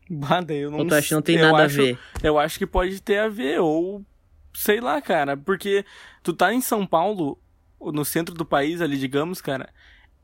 Bada, 0.09 0.53
eu 0.53 0.71
não 0.71 0.81
Ou 0.81 0.87
tu 0.87 0.95
acha 0.95 1.09
que 1.09 1.15
não 1.15 1.23
tem 1.23 1.39
nada 1.39 1.65
acho, 1.65 1.81
a 1.81 1.85
ver? 1.85 1.99
Eu 2.23 2.39
acho 2.39 2.59
que 2.59 2.67
pode 2.67 3.01
ter 3.01 3.19
a 3.19 3.29
ver, 3.29 3.61
ou 3.61 4.05
sei 4.53 4.81
lá, 4.81 5.01
cara, 5.01 5.37
porque 5.37 5.85
tu 6.23 6.33
tá 6.33 6.53
em 6.53 6.61
São 6.61 6.85
Paulo, 6.85 7.39
no 7.81 8.05
centro 8.05 8.35
do 8.35 8.45
país 8.45 8.81
ali, 8.81 8.99
digamos, 8.99 9.41
cara, 9.41 9.69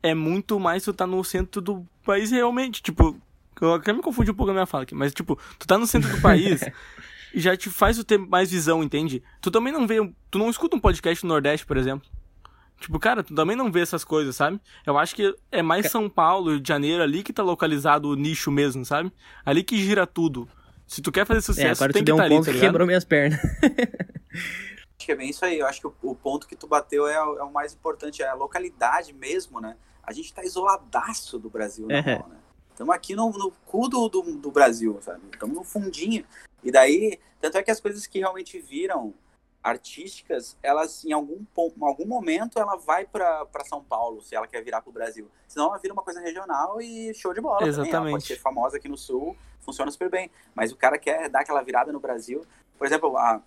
é 0.03 0.13
muito 0.13 0.59
mais 0.59 0.83
tu 0.83 0.93
tá 0.93 1.07
no 1.07 1.23
centro 1.23 1.61
do 1.61 1.87
país 2.05 2.31
realmente, 2.31 2.83
tipo, 2.83 3.19
eu 3.61 3.75
até 3.75 3.93
me 3.93 4.01
confundi 4.01 4.31
um 4.31 4.35
pouco 4.35 4.51
a 4.51 4.53
minha 4.53 4.65
fala 4.65 4.83
aqui, 4.83 4.93
mas 4.93 5.13
tipo, 5.13 5.39
tu 5.57 5.65
tá 5.65 5.77
no 5.77 5.87
centro 5.87 6.09
do 6.09 6.21
país 6.21 6.61
e 7.33 7.39
já 7.39 7.55
te 7.55 7.69
faz 7.69 7.95
tu 7.95 8.03
ter 8.03 8.17
mais 8.17 8.51
visão, 8.51 8.83
entende? 8.83 9.23
Tu 9.41 9.49
também 9.49 9.71
não 9.71 9.87
vê, 9.87 9.97
tu 10.29 10.37
não 10.37 10.49
escuta 10.49 10.75
um 10.75 10.79
podcast 10.79 11.23
no 11.23 11.29
Nordeste, 11.29 11.65
por 11.65 11.77
exemplo. 11.77 12.09
Tipo, 12.79 12.99
cara, 12.99 13.23
tu 13.23 13.33
também 13.33 13.55
não 13.55 13.71
vê 13.71 13.81
essas 13.81 14.03
coisas, 14.03 14.35
sabe? 14.35 14.61
Eu 14.85 14.97
acho 14.97 15.15
que 15.15 15.35
é 15.51 15.61
mais 15.61 15.89
São 15.89 16.09
Paulo, 16.09 16.51
Rio 16.51 16.59
de 16.59 16.67
Janeiro, 16.67 17.01
ali 17.01 17.23
que 17.23 17.33
tá 17.33 17.41
localizado 17.41 18.09
o 18.09 18.15
nicho 18.15 18.51
mesmo, 18.51 18.85
sabe? 18.85 19.11
Ali 19.43 19.63
que 19.63 19.77
gira 19.77 20.05
tudo. 20.05 20.47
Se 20.85 21.01
tu 21.01 21.11
quer 21.11 21.25
fazer 21.25 21.41
sucesso, 21.41 21.83
é, 21.83 21.87
tu 21.87 21.93
tem 21.93 22.03
que 22.03 22.11
estar 22.11 22.23
um 22.23 22.25
ali, 22.25 22.35
tá 22.35 22.51
ligado? 22.51 22.61
quebrou 22.61 22.87
minhas 22.87 23.03
pernas. 23.03 23.39
acho 24.97 25.05
que 25.05 25.11
é 25.11 25.15
bem 25.15 25.29
isso 25.29 25.43
aí. 25.43 25.59
Eu 25.59 25.67
acho 25.67 25.81
que 25.81 25.87
o, 25.87 25.93
o 26.03 26.15
ponto 26.15 26.47
que 26.47 26.55
tu 26.55 26.67
bateu 26.67 27.07
é, 27.07 27.21
o, 27.21 27.39
é, 27.39 27.43
o 27.43 27.51
mais 27.51 27.73
importante, 27.73 28.21
é 28.21 28.27
a 28.27 28.33
localidade 28.33 29.11
mesmo, 29.11 29.59
né? 29.59 29.75
A 30.03 30.13
gente 30.13 30.33
tá 30.33 30.43
isoladaço 30.43 31.37
do 31.37 31.49
Brasil, 31.49 31.87
né? 31.87 32.03
É. 32.05 32.23
Estamos 32.71 32.93
aqui 32.95 33.15
no, 33.15 33.29
no 33.31 33.51
cu 33.65 33.89
do, 33.89 34.07
do, 34.07 34.21
do 34.37 34.51
Brasil, 34.51 34.97
sabe? 35.01 35.21
Estamos 35.33 35.55
no 35.55 35.63
fundinho. 35.63 36.23
E 36.63 36.71
daí, 36.71 37.19
tanto 37.41 37.57
é 37.57 37.63
que 37.63 37.71
as 37.71 37.81
coisas 37.81 38.05
que 38.05 38.19
realmente 38.19 38.59
viram 38.59 39.13
artísticas, 39.63 40.57
elas 40.63 41.03
em 41.03 41.11
algum, 41.11 41.39
em 41.57 41.83
algum 41.85 42.05
momento 42.05 42.59
ela 42.59 42.77
vai 42.77 43.05
para 43.05 43.45
São 43.65 43.83
Paulo, 43.83 44.21
se 44.21 44.35
ela 44.35 44.47
quer 44.47 44.63
virar 44.63 44.81
para 44.81 44.89
o 44.89 44.93
Brasil. 44.93 45.29
Senão 45.47 45.67
ela 45.67 45.77
vira 45.77 45.93
uma 45.93 46.03
coisa 46.03 46.21
regional 46.21 46.81
e 46.81 47.13
show 47.13 47.33
de 47.33 47.41
bola 47.41 47.67
Exatamente. 47.67 47.91
também. 47.91 48.11
Ela 48.11 48.19
pode 48.19 48.27
ser 48.27 48.39
famosa 48.39 48.77
aqui 48.77 48.87
no 48.87 48.97
Sul, 48.97 49.35
funciona 49.61 49.91
super 49.91 50.09
bem. 50.09 50.31
Mas 50.55 50.71
o 50.71 50.75
cara 50.75 50.97
quer 50.97 51.29
dar 51.29 51.41
aquela 51.41 51.61
virada 51.61 51.91
no 51.91 51.99
Brasil. 51.99 52.45
Por 52.77 52.87
exemplo, 52.87 53.17
a 53.17 53.41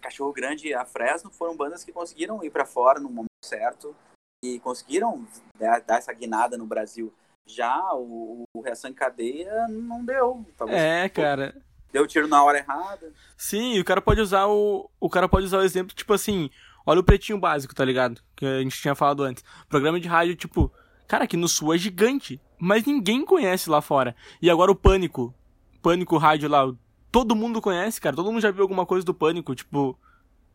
Cachorro 0.00 0.32
Grande 0.32 0.68
e 0.68 0.74
a 0.74 0.84
Fresno 0.84 1.30
foram 1.30 1.56
bandas 1.56 1.84
que 1.84 1.92
conseguiram 1.92 2.42
ir 2.42 2.50
para 2.50 2.64
fora 2.64 3.00
no 3.00 3.08
momento 3.08 3.28
certo 3.42 3.94
e 4.42 4.58
conseguiram 4.60 5.26
dar, 5.58 5.80
dar 5.80 5.98
essa 5.98 6.12
guinada 6.12 6.56
no 6.56 6.66
Brasil. 6.66 7.12
Já 7.46 7.92
o, 7.94 8.44
o 8.54 8.60
Reação 8.62 8.90
em 8.90 8.94
Cadeia 8.94 9.68
não 9.68 10.04
deu. 10.04 10.44
Talvez, 10.56 10.80
é, 10.80 11.08
cara 11.08 11.54
deu 11.94 12.06
tiro 12.08 12.26
na 12.26 12.42
hora 12.42 12.58
errada. 12.58 13.12
Sim, 13.36 13.78
o 13.78 13.84
cara 13.84 14.02
pode 14.02 14.20
usar 14.20 14.46
o. 14.46 14.90
O 14.98 15.08
cara 15.08 15.28
pode 15.28 15.46
usar 15.46 15.58
o 15.58 15.62
exemplo, 15.62 15.94
tipo 15.94 16.12
assim, 16.12 16.50
olha 16.84 16.98
o 16.98 17.04
pretinho 17.04 17.38
básico, 17.38 17.74
tá 17.74 17.84
ligado? 17.84 18.20
Que 18.34 18.44
a 18.44 18.60
gente 18.60 18.80
tinha 18.80 18.96
falado 18.96 19.22
antes. 19.22 19.44
Programa 19.68 20.00
de 20.00 20.08
rádio, 20.08 20.34
tipo, 20.34 20.72
cara, 21.06 21.24
aqui 21.24 21.36
no 21.36 21.48
sul 21.48 21.72
é 21.72 21.78
gigante. 21.78 22.40
Mas 22.58 22.84
ninguém 22.84 23.24
conhece 23.24 23.70
lá 23.70 23.80
fora. 23.80 24.16
E 24.42 24.50
agora 24.50 24.72
o 24.72 24.74
pânico. 24.74 25.32
Pânico 25.80 26.16
rádio 26.16 26.48
lá. 26.48 26.72
Todo 27.12 27.36
mundo 27.36 27.60
conhece, 27.60 28.00
cara. 28.00 28.16
Todo 28.16 28.32
mundo 28.32 28.42
já 28.42 28.50
viu 28.50 28.62
alguma 28.62 28.84
coisa 28.84 29.06
do 29.06 29.14
pânico. 29.14 29.54
Tipo, 29.54 29.96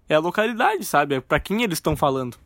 é 0.10 0.16
a 0.16 0.20
localidade, 0.20 0.84
sabe? 0.84 1.16
É 1.16 1.22
pra 1.22 1.40
quem 1.40 1.64
eles 1.64 1.78
estão 1.78 1.95
falando. 1.95 2.38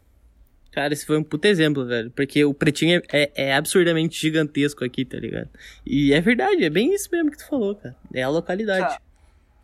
Cara, 0.74 0.92
esse 0.92 1.06
foi 1.06 1.20
um 1.20 1.24
puto 1.24 1.48
exemplo, 1.48 1.86
velho. 1.86 2.10
Porque 2.12 2.44
o 2.44 2.54
pretinho 2.54 3.00
é, 3.12 3.26
é, 3.26 3.50
é, 3.50 3.56
absurdamente 3.56 4.20
gigantesco 4.20 4.84
aqui, 4.84 5.06
tá 5.06 5.18
ligado? 5.18 5.48
E 5.86 6.12
é 6.12 6.20
verdade, 6.20 6.66
é 6.66 6.70
bem 6.70 6.92
isso 6.92 7.10
mesmo 7.12 7.30
que 7.30 7.38
tu 7.38 7.48
falou, 7.48 7.76
cara. 7.76 7.96
É 8.12 8.24
a 8.24 8.30
localidade. 8.30 9.00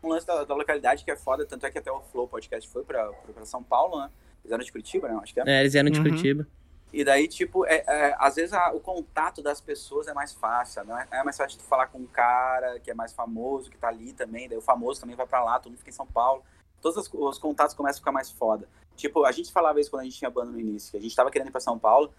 Um 0.03 0.10
lance 0.10 0.27
da, 0.27 0.44
da, 0.44 0.53
localidade 0.53 1.03
que 1.03 1.10
é 1.10 1.15
foda, 1.15 1.45
tanto 1.48 1.65
é 1.65 1.72
que 1.72 1.80
até 1.80 1.91
o 1.91 1.99
Flow 1.99 2.27
Podcast 2.27 2.69
foi 2.69 2.84
pra, 2.84 3.11
pra 3.34 3.44
São 3.44 3.64
Paulo, 3.64 3.99
né? 3.99 4.10
Eles 4.44 4.53
eram 4.53 4.64
de 4.64 4.72
Curitiba, 4.72 5.07
né? 5.10 5.19
Acho 5.22 5.34
que 5.34 5.40
é. 5.40 5.44
É, 5.48 5.60
eles 5.61 5.73
eram 5.73 5.90
de 5.90 5.98
uhum. 5.98 6.06
Curitiba. 6.06 6.48
E 6.94 7.03
daí, 7.03 7.27
tipo, 7.27 7.65
é, 7.65 7.84
é, 7.88 8.15
às 8.19 8.36
vezes 8.36 8.53
a, 8.53 8.72
o 8.72 8.80
contato 8.80 9.41
das 9.41 9.60
pessoas 9.60 10.07
é 10.07 10.14
mais 10.14 10.34
fácil, 10.34 10.86
não 10.86 10.98
é, 10.98 11.07
é 11.11 11.23
mais 11.23 11.38
fácil 11.38 11.57
de 11.57 11.64
falar 11.65 11.88
com 11.88 11.98
um 11.98 12.06
cara 12.06 12.80
que 12.80 12.90
é 12.91 12.94
mais 12.94 13.14
famoso, 13.14 13.69
que 13.69 13.77
tá 13.77 13.88
ali 13.88 14.14
também, 14.14 14.48
daí 14.48 14.57
o 14.57 14.61
famoso 14.61 15.02
também 15.02 15.15
vai 15.15 15.26
para 15.26 15.44
lá, 15.44 15.60
todo 15.60 15.72
mundo 15.72 15.80
fica 15.80 15.90
em 15.90 15.94
São 15.94 16.07
Paulo. 16.07 16.44
Todos 16.81 16.97
os, 16.97 17.14
os 17.14 17.38
contatos 17.38 17.76
começam 17.76 17.97
a 17.97 18.01
ficar 18.01 18.11
mais 18.11 18.31
foda. 18.31 18.68
Tipo, 18.95 19.26
a 19.26 19.31
gente 19.31 19.51
falava 19.51 19.80
isso 19.80 19.89
quando 19.89 20.01
a 20.01 20.06
gente 20.06 20.18
tinha 20.18 20.30
banda 20.30 20.51
no 20.51 20.60
início, 20.60 20.91
que 20.91 20.97
a 20.97 21.01
gente 21.01 21.15
tava 21.15 21.31
querendo 21.31 21.47
ir 21.47 21.51
pra 21.51 21.61
São 21.61 21.80
Paulo 21.80 22.14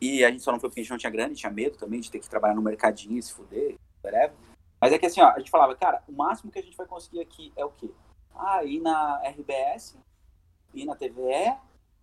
e 0.00 0.24
a 0.24 0.30
gente 0.30 0.42
só 0.42 0.52
não 0.52 0.60
foi 0.60 0.68
porque 0.68 0.80
a 0.80 0.82
gente 0.82 0.90
não 0.90 0.98
tinha 0.98 1.10
grana, 1.10 1.34
tinha 1.34 1.50
medo 1.50 1.78
também 1.78 2.00
de 2.00 2.10
ter 2.10 2.18
que 2.18 2.28
trabalhar 2.28 2.54
no 2.54 2.62
mercadinho, 2.62 3.22
se 3.22 3.32
fuder, 3.32 3.76
whatever. 4.02 4.34
Mas 4.80 4.92
é 4.92 4.98
que 4.98 5.06
assim, 5.06 5.20
ó, 5.20 5.30
a 5.30 5.38
gente 5.38 5.50
falava, 5.50 5.74
cara, 5.74 6.02
o 6.06 6.12
máximo 6.12 6.50
que 6.50 6.58
a 6.58 6.62
gente 6.62 6.76
vai 6.76 6.86
conseguir 6.86 7.20
aqui 7.20 7.52
é 7.56 7.64
o 7.64 7.70
quê? 7.70 7.90
Ah, 8.34 8.62
ir 8.64 8.80
na 8.80 9.22
RBS, 9.24 9.96
ir 10.74 10.84
na 10.84 10.94
TVE, 10.94 11.56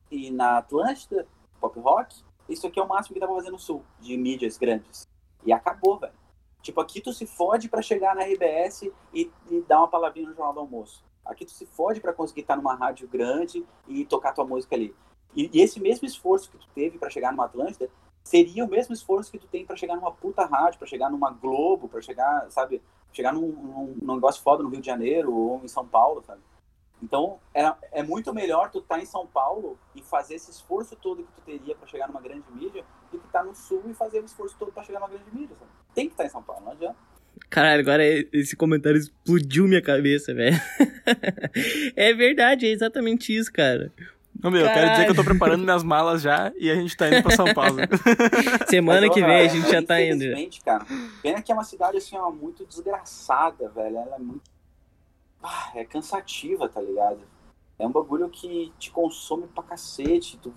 ir 0.09 0.31
na 0.31 0.57
Atlântida, 0.57 1.27
Pop 1.59 1.79
Rock. 1.79 2.23
Isso 2.49 2.65
aqui 2.67 2.79
é 2.79 2.83
o 2.83 2.87
máximo 2.87 3.13
que 3.13 3.19
dá 3.19 3.27
pra 3.27 3.35
fazer 3.35 3.51
no 3.51 3.59
Sul, 3.59 3.85
de 3.99 4.17
mídias 4.17 4.57
grandes. 4.57 5.07
E 5.45 5.53
acabou, 5.53 5.99
velho. 5.99 6.13
Tipo, 6.61 6.81
aqui 6.81 7.01
tu 7.01 7.13
se 7.13 7.25
fode 7.25 7.69
para 7.69 7.81
chegar 7.81 8.15
na 8.15 8.23
RBS 8.23 8.83
e, 9.13 9.31
e, 9.51 9.61
dar 9.67 9.79
uma 9.79 9.87
palavrinha 9.87 10.29
no 10.29 10.33
Jornal 10.33 10.53
do 10.53 10.59
Almoço. 10.61 11.03
Aqui 11.25 11.45
tu 11.45 11.51
se 11.51 11.65
fode 11.65 12.01
para 12.01 12.13
conseguir 12.13 12.41
estar 12.41 12.55
numa 12.55 12.75
rádio 12.75 13.07
grande 13.07 13.65
e 13.87 14.05
tocar 14.05 14.33
tua 14.33 14.45
música 14.45 14.75
ali. 14.75 14.95
E, 15.35 15.49
e 15.53 15.61
esse 15.61 15.79
mesmo 15.79 16.07
esforço 16.07 16.49
que 16.49 16.57
tu 16.57 16.67
teve 16.75 16.97
para 16.97 17.09
chegar 17.09 17.31
numa 17.31 17.45
Atlântida 17.45 17.89
seria 18.23 18.63
o 18.63 18.69
mesmo 18.69 18.93
esforço 18.93 19.31
que 19.31 19.39
tu 19.39 19.47
tem 19.47 19.65
para 19.65 19.75
chegar 19.75 19.95
numa 19.95 20.11
puta 20.11 20.45
rádio, 20.45 20.79
para 20.79 20.87
chegar 20.87 21.09
numa 21.09 21.31
Globo, 21.31 21.89
para 21.89 22.01
chegar, 22.01 22.49
sabe, 22.49 22.81
chegar 23.11 23.33
num, 23.33 23.47
num, 23.47 23.95
num, 24.01 24.15
negócio 24.15 24.41
foda 24.41 24.63
no 24.63 24.69
Rio 24.69 24.79
de 24.79 24.87
Janeiro 24.87 25.33
ou 25.33 25.61
em 25.63 25.67
São 25.67 25.85
Paulo, 25.85 26.23
sabe? 26.23 26.41
Então, 27.01 27.39
é, 27.53 27.73
é 27.91 28.03
muito 28.03 28.33
melhor 28.33 28.71
tu 28.71 28.79
estar 28.79 28.95
tá 28.95 29.01
em 29.01 29.05
São 29.05 29.27
Paulo 29.27 29.77
e 29.93 30.01
fazer 30.01 30.35
esse 30.35 30.49
esforço 30.51 30.95
todo 30.95 31.23
que 31.23 31.31
tu 31.33 31.41
teria 31.41 31.75
para 31.75 31.87
chegar 31.87 32.07
numa 32.07 32.21
grande 32.21 32.49
mídia 32.51 32.85
do 33.11 33.19
que 33.19 33.25
estar 33.25 33.39
tá 33.39 33.45
no 33.45 33.53
Sul 33.53 33.83
e 33.87 33.93
fazer 33.93 34.21
o 34.21 34.25
esforço 34.25 34.55
todo 34.57 34.71
para 34.71 34.83
chegar 34.83 35.01
numa 35.01 35.09
grande 35.09 35.29
mídia, 35.35 35.55
sabe? 35.57 35.71
Tem 35.93 36.07
que 36.07 36.13
estar 36.13 36.23
tá 36.23 36.27
em 36.27 36.31
São 36.31 36.41
Paulo, 36.41 36.63
não 36.63 36.71
adianta. 36.71 36.95
Caralho, 37.49 37.81
agora 37.81 38.03
esse 38.33 38.55
comentário 38.55 38.97
explodiu 38.97 39.67
minha 39.67 39.81
cabeça, 39.81 40.33
velho. 40.33 40.59
é 41.95 42.13
verdade, 42.13 42.65
é 42.65 42.69
exatamente 42.69 43.35
isso, 43.35 43.51
cara. 43.51 43.91
Não, 44.41 44.51
meu, 44.51 44.65
eu 44.65 44.73
quero 44.73 44.91
dizer 44.91 45.05
que 45.05 45.11
eu 45.11 45.15
tô 45.15 45.23
preparando 45.23 45.63
minhas 45.63 45.83
malas 45.83 46.21
já 46.21 46.51
e 46.57 46.69
a 46.69 46.75
gente 46.75 46.97
tá 46.97 47.07
indo 47.07 47.21
pra 47.21 47.35
São 47.35 47.53
Paulo. 47.53 47.77
Semana 48.67 49.09
que 49.09 49.21
vem 49.21 49.41
a 49.41 49.47
gente 49.47 49.69
já 49.69 49.81
tá 49.81 50.01
indo. 50.01 50.25
cara. 50.65 50.85
Pena 51.21 51.41
que 51.41 51.51
é 51.51 51.55
uma 51.55 51.63
cidade, 51.63 51.97
assim, 51.97 52.17
ó, 52.17 52.31
muito 52.31 52.65
desgraçada, 52.65 53.69
velho. 53.69 53.97
Ela 53.97 54.15
é 54.15 54.19
muito. 54.19 54.41
Ah, 55.41 55.71
é 55.75 55.85
cansativa, 55.85 56.67
tá 56.67 56.81
ligado? 56.81 57.21
É 57.77 57.85
um 57.85 57.91
bagulho 57.91 58.29
que 58.29 58.73
te 58.77 58.91
consome 58.91 59.47
pra 59.47 59.63
cacete. 59.63 60.37
Tu 60.41 60.53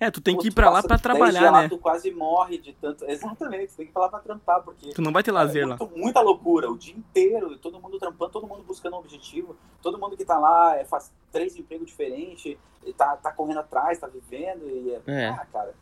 é, 0.00 0.10
tu 0.12 0.20
tem 0.20 0.36
Pô, 0.36 0.42
que 0.42 0.48
ir 0.48 0.54
pra 0.54 0.70
lá 0.70 0.80
pra 0.80 0.96
trabalhar, 0.96 1.50
né? 1.50 1.68
tu 1.68 1.76
quase 1.76 2.10
morre 2.12 2.58
de 2.58 2.72
tanto. 2.74 3.04
Exatamente, 3.04 3.72
tu 3.72 3.76
tem 3.78 3.86
que 3.86 3.90
ir 3.90 3.92
pra 3.92 4.02
lá 4.02 4.08
pra 4.08 4.20
trampar, 4.20 4.62
porque. 4.62 4.90
Tu 4.90 5.02
não 5.02 5.12
vai 5.12 5.24
ter 5.24 5.32
lazer 5.32 5.64
é 5.64 5.66
muito, 5.66 5.84
lá. 5.84 5.90
Muita 5.96 6.20
loucura, 6.20 6.70
o 6.70 6.78
dia 6.78 6.94
inteiro, 6.96 7.58
todo 7.58 7.80
mundo 7.80 7.98
trampando, 7.98 8.30
todo 8.30 8.46
mundo 8.46 8.62
buscando 8.62 8.94
um 8.94 9.00
objetivo, 9.00 9.56
todo 9.82 9.98
mundo 9.98 10.16
que 10.16 10.24
tá 10.24 10.38
lá 10.38 10.76
é, 10.76 10.84
faz 10.84 11.12
três 11.32 11.56
empregos 11.56 11.88
diferentes, 11.88 12.56
tá, 12.96 13.16
tá 13.16 13.32
correndo 13.32 13.58
atrás, 13.58 13.98
tá 13.98 14.06
vivendo, 14.06 14.68
e 14.68 14.94
é. 14.94 15.02
é. 15.06 15.28
Ah, 15.30 15.46
cara. 15.52 15.74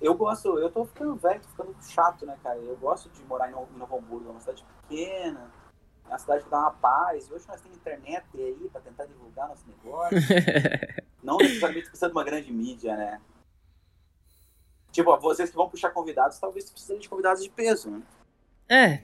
Eu 0.00 0.14
gosto, 0.14 0.58
eu 0.58 0.70
tô 0.70 0.84
ficando 0.84 1.16
velho, 1.16 1.40
tô 1.40 1.48
ficando 1.48 1.74
chato, 1.82 2.26
né, 2.26 2.36
cara? 2.42 2.58
Eu 2.58 2.76
gosto 2.76 3.08
de 3.08 3.22
morar 3.24 3.48
em 3.48 3.52
Novo 3.52 3.96
Hamburgo, 3.96 4.28
é 4.28 4.30
uma 4.30 4.40
cidade 4.40 4.64
pequena, 4.82 5.50
é 6.04 6.08
uma 6.08 6.18
cidade 6.18 6.44
que 6.44 6.50
dá 6.50 6.60
uma 6.60 6.70
paz. 6.72 7.30
Hoje 7.30 7.46
nós 7.48 7.60
temos 7.60 7.78
internet 7.78 8.24
aí 8.34 8.68
pra 8.70 8.80
tentar 8.82 9.06
divulgar 9.06 9.48
nosso 9.48 9.64
negócio. 9.66 10.18
não 11.22 11.38
necessariamente 11.38 11.88
precisa 11.88 12.08
de 12.08 12.12
uma 12.12 12.24
grande 12.24 12.52
mídia, 12.52 12.96
né? 12.96 13.20
Tipo, 14.92 15.18
vocês 15.18 15.50
que 15.50 15.56
vão 15.56 15.68
puxar 15.68 15.90
convidados, 15.90 16.38
talvez 16.38 16.70
precisem 16.70 16.98
de 16.98 17.08
convidados 17.08 17.42
de 17.42 17.48
peso, 17.48 17.90
né? 17.90 18.02
É. 18.68 19.00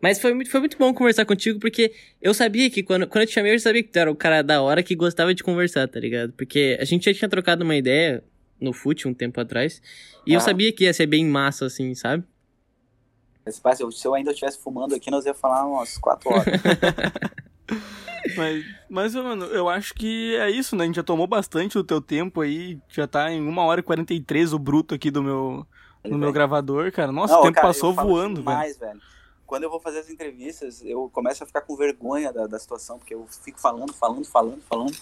Mas 0.00 0.20
foi 0.20 0.32
muito, 0.32 0.50
foi 0.50 0.60
muito 0.60 0.78
bom 0.78 0.94
conversar 0.94 1.24
contigo, 1.24 1.60
porque 1.60 1.92
eu 2.20 2.32
sabia 2.32 2.70
que 2.70 2.82
quando, 2.82 3.06
quando 3.06 3.22
eu 3.22 3.26
te 3.26 3.32
chamei, 3.32 3.54
eu 3.54 3.58
sabia 3.58 3.82
que 3.82 3.90
tu 3.90 3.98
era 3.98 4.10
o 4.10 4.16
cara 4.16 4.42
da 4.42 4.62
hora 4.62 4.82
que 4.82 4.96
gostava 4.96 5.34
de 5.34 5.44
conversar, 5.44 5.86
tá 5.88 6.00
ligado? 6.00 6.32
Porque 6.32 6.76
a 6.80 6.84
gente 6.84 7.04
já 7.04 7.14
tinha 7.16 7.28
trocado 7.28 7.62
uma 7.62 7.76
ideia 7.76 8.22
no 8.60 8.72
FUT 8.72 9.06
um 9.06 9.14
tempo 9.14 9.40
atrás, 9.40 9.82
e 10.26 10.32
ah. 10.32 10.36
eu 10.36 10.40
sabia 10.40 10.72
que 10.72 10.84
ia 10.84 10.94
ser 10.94 11.06
bem 11.06 11.24
massa, 11.24 11.66
assim, 11.66 11.94
sabe? 11.94 12.24
Se 13.48 14.06
eu 14.06 14.14
ainda 14.14 14.30
estivesse 14.30 14.58
fumando 14.58 14.94
aqui, 14.94 15.10
nós 15.10 15.26
ia 15.26 15.34
falar 15.34 15.66
umas 15.66 15.98
quatro 15.98 16.30
horas. 16.30 16.46
Mas, 18.36 18.64
mas 18.88 19.14
mano, 19.14 19.46
eu 19.46 19.68
acho 19.68 19.94
que 19.94 20.36
é 20.36 20.50
isso, 20.50 20.76
né? 20.76 20.84
A 20.84 20.86
gente 20.86 20.96
já 20.96 21.02
tomou 21.02 21.26
bastante 21.26 21.74
do 21.74 21.84
teu 21.84 22.00
tempo 22.00 22.40
aí. 22.40 22.78
Já 22.88 23.06
tá 23.06 23.30
em 23.30 23.40
1 23.40 23.58
hora 23.58 23.80
e 23.80 23.84
43 23.84 24.52
o 24.52 24.58
bruto 24.58 24.94
aqui 24.94 25.10
do 25.10 25.22
meu, 25.22 25.66
no 26.04 26.18
meu 26.18 26.32
gravador, 26.32 26.90
cara. 26.92 27.12
Nossa, 27.12 27.34
Não, 27.34 27.40
o 27.40 27.42
tempo 27.44 27.54
cara, 27.54 27.66
passou 27.68 27.92
voando, 27.92 28.40
demais, 28.40 28.78
velho. 28.78 28.92
velho. 28.92 29.02
Quando 29.46 29.64
eu 29.64 29.70
vou 29.70 29.80
fazer 29.80 29.98
as 29.98 30.08
entrevistas, 30.08 30.82
eu 30.82 31.10
começo 31.12 31.44
a 31.44 31.46
ficar 31.46 31.60
com 31.60 31.76
vergonha 31.76 32.32
da, 32.32 32.46
da 32.46 32.58
situação, 32.58 32.98
porque 32.98 33.14
eu 33.14 33.26
fico 33.44 33.60
falando, 33.60 33.92
falando, 33.92 34.24
falando, 34.24 34.62
falando. 34.62 34.96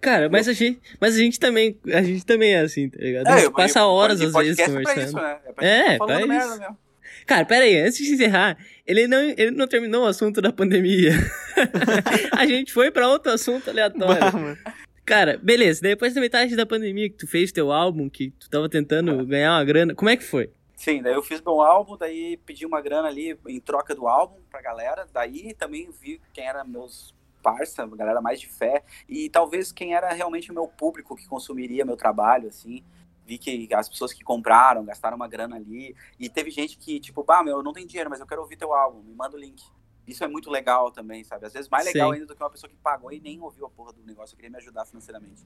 Cara, 0.00 0.28
mas 0.28 0.46
a 0.46 0.52
gente, 0.52 0.80
mas 1.00 1.14
a 1.16 1.18
gente 1.18 1.40
também, 1.40 1.76
a 1.92 2.02
gente 2.02 2.24
também 2.24 2.54
é 2.54 2.60
assim, 2.60 2.88
tá 2.88 2.98
ligado? 2.98 3.26
A 3.26 3.38
gente 3.38 3.48
é, 3.48 3.50
passa 3.50 3.84
horas 3.84 4.20
às 4.20 4.32
vezes 4.32 4.64
conversando. 4.64 4.78
É, 4.78 4.82
pra 4.82 5.02
isso, 5.02 5.16
né? 5.16 5.38
É, 5.44 5.52
pra 5.52 5.66
é, 5.66 5.96
falando 5.96 6.18
pra 6.18 6.26
merda 6.26 6.46
isso. 6.46 6.60
mesmo. 6.60 6.78
Cara, 7.24 7.44
pera 7.44 7.64
aí, 7.64 7.76
antes 7.76 7.98
de 7.98 8.12
encerrar, 8.12 8.58
ele 8.86 9.06
não, 9.06 9.18
ele 9.18 9.50
não 9.50 9.66
terminou 9.66 10.04
o 10.04 10.06
assunto 10.06 10.40
da 10.40 10.52
pandemia. 10.52 11.12
a 12.36 12.46
gente 12.46 12.72
foi 12.72 12.90
pra 12.90 13.08
outro 13.08 13.32
assunto 13.32 13.70
aleatório. 13.70 14.58
Cara, 15.04 15.38
beleza, 15.40 15.80
depois 15.80 16.14
da 16.14 16.20
metade 16.20 16.56
da 16.56 16.66
pandemia 16.66 17.08
que 17.08 17.16
tu 17.16 17.28
fez 17.28 17.52
teu 17.52 17.72
álbum, 17.72 18.10
que 18.10 18.30
tu 18.30 18.50
tava 18.50 18.68
tentando 18.68 19.24
ganhar 19.24 19.52
uma 19.52 19.64
grana, 19.64 19.94
como 19.94 20.10
é 20.10 20.16
que 20.16 20.24
foi? 20.24 20.50
Sim, 20.74 21.00
daí 21.00 21.14
eu 21.14 21.22
fiz 21.22 21.40
meu 21.40 21.62
álbum, 21.62 21.96
daí 21.96 22.36
pedi 22.44 22.66
uma 22.66 22.80
grana 22.80 23.08
ali 23.08 23.38
em 23.46 23.60
troca 23.60 23.94
do 23.94 24.08
álbum 24.08 24.36
pra 24.50 24.60
galera, 24.60 25.06
daí 25.12 25.54
também 25.54 25.88
vi 26.02 26.20
quem 26.34 26.46
era 26.46 26.64
meus 26.64 27.14
parça, 27.42 27.86
galera 27.86 28.20
mais 28.20 28.40
de 28.40 28.48
fé, 28.48 28.82
e 29.08 29.30
talvez 29.30 29.70
quem 29.70 29.94
era 29.94 30.12
realmente 30.12 30.50
o 30.50 30.54
meu 30.54 30.66
público 30.66 31.14
que 31.14 31.28
consumiria 31.28 31.84
meu 31.84 31.96
trabalho, 31.96 32.48
assim 32.48 32.82
vi 33.26 33.38
que 33.38 33.68
as 33.74 33.88
pessoas 33.88 34.12
que 34.12 34.22
compraram 34.22 34.84
gastaram 34.84 35.16
uma 35.16 35.26
grana 35.26 35.56
ali. 35.56 35.94
E 36.18 36.28
teve 36.28 36.50
gente 36.50 36.78
que, 36.78 37.00
tipo, 37.00 37.24
bah, 37.24 37.42
meu, 37.42 37.58
eu 37.58 37.62
não 37.62 37.72
tenho 37.72 37.86
dinheiro, 37.86 38.08
mas 38.08 38.20
eu 38.20 38.26
quero 38.26 38.40
ouvir 38.40 38.56
teu 38.56 38.72
álbum, 38.72 39.02
me 39.02 39.14
manda 39.14 39.36
o 39.36 39.40
link. 39.40 39.62
Isso 40.06 40.22
é 40.22 40.28
muito 40.28 40.48
legal 40.48 40.92
também, 40.92 41.24
sabe? 41.24 41.44
Às 41.46 41.52
vezes 41.52 41.68
mais 41.68 41.84
legal 41.84 42.10
Sim. 42.10 42.14
ainda 42.14 42.26
do 42.26 42.36
que 42.36 42.42
uma 42.42 42.50
pessoa 42.50 42.70
que 42.70 42.76
pagou 42.76 43.12
e 43.12 43.20
nem 43.20 43.40
ouviu 43.40 43.66
a 43.66 43.70
porra 43.70 43.92
do 43.92 44.04
negócio, 44.04 44.34
eu 44.34 44.36
queria 44.36 44.50
me 44.50 44.56
ajudar 44.58 44.86
financeiramente. 44.86 45.44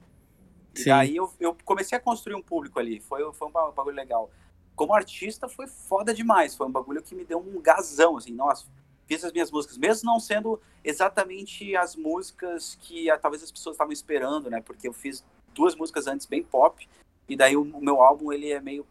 Sim. 0.75 0.89
E 0.89 0.91
aí 0.91 1.15
eu, 1.15 1.33
eu 1.39 1.57
comecei 1.65 1.97
a 1.97 2.01
construir 2.01 2.35
um 2.35 2.41
público 2.43 2.79
ali, 2.79 2.99
foi, 2.99 3.33
foi 3.33 3.47
um 3.47 3.51
bagulho 3.51 3.95
legal. 3.95 4.29
Como 4.75 4.93
artista 4.93 5.49
foi 5.49 5.67
foda 5.67 6.13
demais, 6.13 6.55
foi 6.55 6.67
um 6.67 6.71
bagulho 6.71 7.01
que 7.01 7.15
me 7.15 7.25
deu 7.25 7.39
um 7.39 7.59
gazão, 7.59 8.17
assim, 8.17 8.31
nossa, 8.31 8.67
fiz 9.07 9.23
as 9.25 9.31
minhas 9.33 9.51
músicas, 9.51 9.77
mesmo 9.77 10.09
não 10.09 10.19
sendo 10.19 10.61
exatamente 10.83 11.75
as 11.75 11.95
músicas 11.95 12.75
que 12.75 13.09
ah, 13.09 13.17
talvez 13.17 13.43
as 13.43 13.51
pessoas 13.51 13.73
estavam 13.73 13.91
esperando, 13.91 14.49
né? 14.49 14.61
Porque 14.61 14.87
eu 14.87 14.93
fiz 14.93 15.25
duas 15.53 15.75
músicas 15.75 16.07
antes 16.07 16.25
bem 16.25 16.43
pop, 16.43 16.87
e 17.27 17.35
daí 17.35 17.55
o, 17.55 17.61
o, 17.61 17.81
meu 17.81 18.01
álbum, 18.01 18.31
ele 18.31 18.51
é 18.51 18.59
meio... 18.59 18.85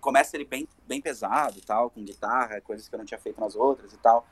Começa 0.00 0.36
ele 0.36 0.44
bem, 0.44 0.66
bem 0.86 1.00
pesado 1.00 1.60
tal, 1.60 1.90
com 1.90 2.02
guitarra, 2.02 2.60
coisas 2.60 2.88
que 2.88 2.94
eu 2.94 2.98
não 2.98 3.04
tinha 3.04 3.20
feito 3.20 3.40
nas 3.40 3.54
outras 3.54 3.92
e 3.92 3.98
tal. 3.98 4.26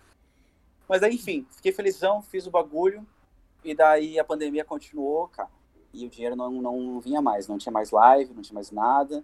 Mas 0.88 1.02
aí, 1.02 1.14
enfim, 1.14 1.46
fiquei 1.50 1.72
felizão, 1.72 2.22
fiz 2.22 2.46
o 2.46 2.50
bagulho. 2.50 3.06
E 3.62 3.74
daí 3.74 4.18
a 4.18 4.24
pandemia 4.24 4.64
continuou, 4.64 5.28
cara. 5.28 5.50
E 5.92 6.06
o 6.06 6.10
dinheiro 6.10 6.36
não, 6.36 6.50
não 6.50 7.00
vinha 7.00 7.20
mais. 7.20 7.46
Não 7.46 7.58
tinha 7.58 7.72
mais 7.72 7.90
live, 7.90 8.32
não 8.32 8.42
tinha 8.42 8.54
mais 8.54 8.70
nada. 8.70 9.22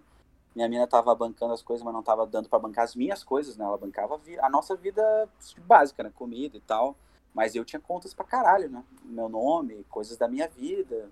Minha 0.55 0.69
mina 0.69 0.87
tava 0.87 1.13
bancando 1.15 1.53
as 1.53 1.61
coisas, 1.61 1.83
mas 1.83 1.93
não 1.93 2.03
tava 2.03 2.25
dando 2.25 2.47
para 2.47 2.59
bancar 2.59 2.85
as 2.85 2.95
minhas 2.95 3.23
coisas, 3.23 3.57
né? 3.57 3.65
Ela 3.65 3.77
bancava 3.77 4.19
a 4.39 4.49
nossa 4.49 4.75
vida 4.75 5.27
básica, 5.65 6.03
né? 6.03 6.11
Comida 6.15 6.55
e 6.55 6.61
tal. 6.61 6.95
Mas 7.33 7.55
eu 7.55 7.65
tinha 7.65 7.79
contas 7.79 8.13
pra 8.13 8.23
caralho, 8.23 8.69
né? 8.69 8.83
Meu 9.03 9.27
nome, 9.27 9.83
coisas 9.89 10.15
da 10.15 10.27
minha 10.27 10.47
vida. 10.47 11.09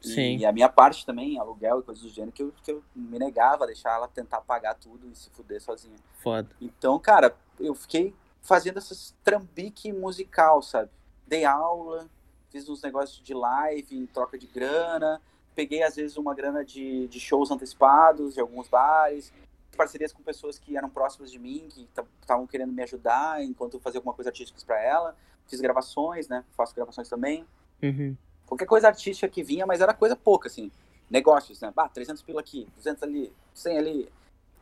Sim. 0.00 0.38
E, 0.38 0.46
a 0.46 0.52
minha 0.52 0.68
parte 0.68 1.04
também, 1.04 1.38
aluguel 1.38 1.80
e 1.80 1.82
coisas 1.82 2.02
do 2.02 2.08
gênero, 2.08 2.32
que 2.32 2.42
eu, 2.42 2.52
que 2.62 2.70
eu 2.70 2.82
me 2.94 3.18
negava 3.18 3.64
a 3.64 3.66
deixar 3.66 3.94
ela 3.94 4.06
tentar 4.06 4.40
pagar 4.40 4.74
tudo 4.74 5.08
e 5.10 5.14
se 5.14 5.28
fuder 5.30 5.60
sozinha. 5.60 5.96
Foda. 6.18 6.48
Então, 6.60 6.98
cara, 6.98 7.34
eu 7.58 7.74
fiquei 7.74 8.14
fazendo 8.40 8.78
essas 8.78 9.14
trambique 9.24 9.92
musical, 9.92 10.62
sabe? 10.62 10.90
Dei 11.26 11.44
aula, 11.44 12.08
fiz 12.50 12.68
uns 12.68 12.80
negócios 12.82 13.20
de 13.22 13.34
live 13.34 13.96
em 13.96 14.06
troca 14.06 14.38
de 14.38 14.46
grana, 14.46 15.20
peguei 15.54 15.82
às 15.82 15.96
vezes 15.96 16.16
uma 16.16 16.34
grana 16.34 16.64
de, 16.64 17.08
de 17.08 17.18
shows 17.18 17.50
antecipados 17.50 18.34
de 18.34 18.40
alguns 18.40 18.68
bares, 18.68 19.32
parcerias 19.76 20.12
com 20.12 20.22
pessoas 20.22 20.58
que 20.58 20.76
eram 20.76 20.88
próximas 20.88 21.30
de 21.30 21.38
mim, 21.38 21.68
que 21.68 21.88
estavam 22.20 22.46
querendo 22.46 22.72
me 22.72 22.82
ajudar 22.82 23.42
enquanto 23.42 23.74
eu 23.74 23.80
fazia 23.80 23.98
alguma 23.98 24.14
coisa 24.14 24.30
artística 24.30 24.58
para 24.64 24.80
ela. 24.80 25.16
Fiz 25.46 25.60
gravações, 25.60 26.28
né? 26.28 26.44
Faço 26.56 26.74
gravações 26.74 27.08
também. 27.08 27.46
Uhum 27.82 28.16
qualquer 28.48 28.66
coisa 28.66 28.88
artística 28.88 29.28
que 29.28 29.42
vinha, 29.42 29.66
mas 29.66 29.80
era 29.80 29.92
coisa 29.92 30.16
pouca, 30.16 30.48
assim. 30.48 30.70
Negócios, 31.10 31.60
né? 31.60 31.72
Ah, 31.76 31.88
300 31.88 32.22
pila 32.22 32.40
aqui, 32.40 32.66
200 32.76 33.02
ali, 33.02 33.32
100 33.54 33.78
ali. 33.78 34.08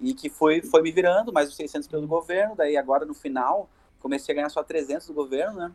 E 0.00 0.12
que 0.12 0.28
foi, 0.28 0.60
foi 0.60 0.82
me 0.82 0.92
virando, 0.92 1.32
mais 1.32 1.48
os 1.48 1.56
600 1.56 1.88
pelo 1.88 2.06
governo. 2.06 2.54
Daí 2.54 2.76
agora 2.76 3.04
no 3.04 3.14
final, 3.14 3.68
comecei 4.00 4.32
a 4.32 4.36
ganhar 4.36 4.48
só 4.50 4.62
300 4.62 5.06
do 5.06 5.14
governo, 5.14 5.58
né? 5.58 5.72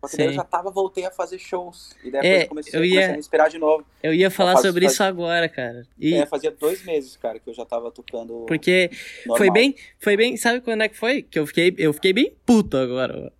Porque 0.00 0.18
daí 0.18 0.26
eu 0.26 0.32
já 0.32 0.44
tava, 0.44 0.70
voltei 0.70 1.06
a 1.06 1.10
fazer 1.10 1.38
shows. 1.38 1.96
E 2.04 2.10
daí 2.10 2.26
é, 2.26 2.46
comecei, 2.46 2.78
eu 2.78 2.84
ia, 2.84 2.90
comecei 2.90 3.10
a 3.10 3.12
me 3.12 3.18
inspirar 3.18 3.48
de 3.48 3.58
novo. 3.58 3.84
Eu 4.02 4.12
ia 4.12 4.30
falar 4.30 4.56
sobre 4.58 4.84
isso 4.86 5.02
agora, 5.02 5.48
cara. 5.48 5.86
E... 5.98 6.14
É, 6.14 6.26
fazia 6.26 6.50
dois 6.50 6.84
meses, 6.84 7.16
cara, 7.16 7.38
que 7.38 7.48
eu 7.48 7.54
já 7.54 7.64
tava 7.64 7.90
tocando. 7.90 8.44
Porque 8.46 8.90
normal. 9.26 9.38
foi 9.38 9.50
bem. 9.50 9.74
Foi 9.98 10.16
bem. 10.16 10.36
Sabe 10.36 10.60
quando 10.60 10.82
é 10.82 10.88
que 10.88 10.96
foi? 10.96 11.22
Que 11.22 11.38
eu 11.38 11.46
fiquei, 11.46 11.74
eu 11.78 11.92
fiquei 11.94 12.12
bem 12.12 12.34
puto 12.44 12.76
agora. 12.76 13.32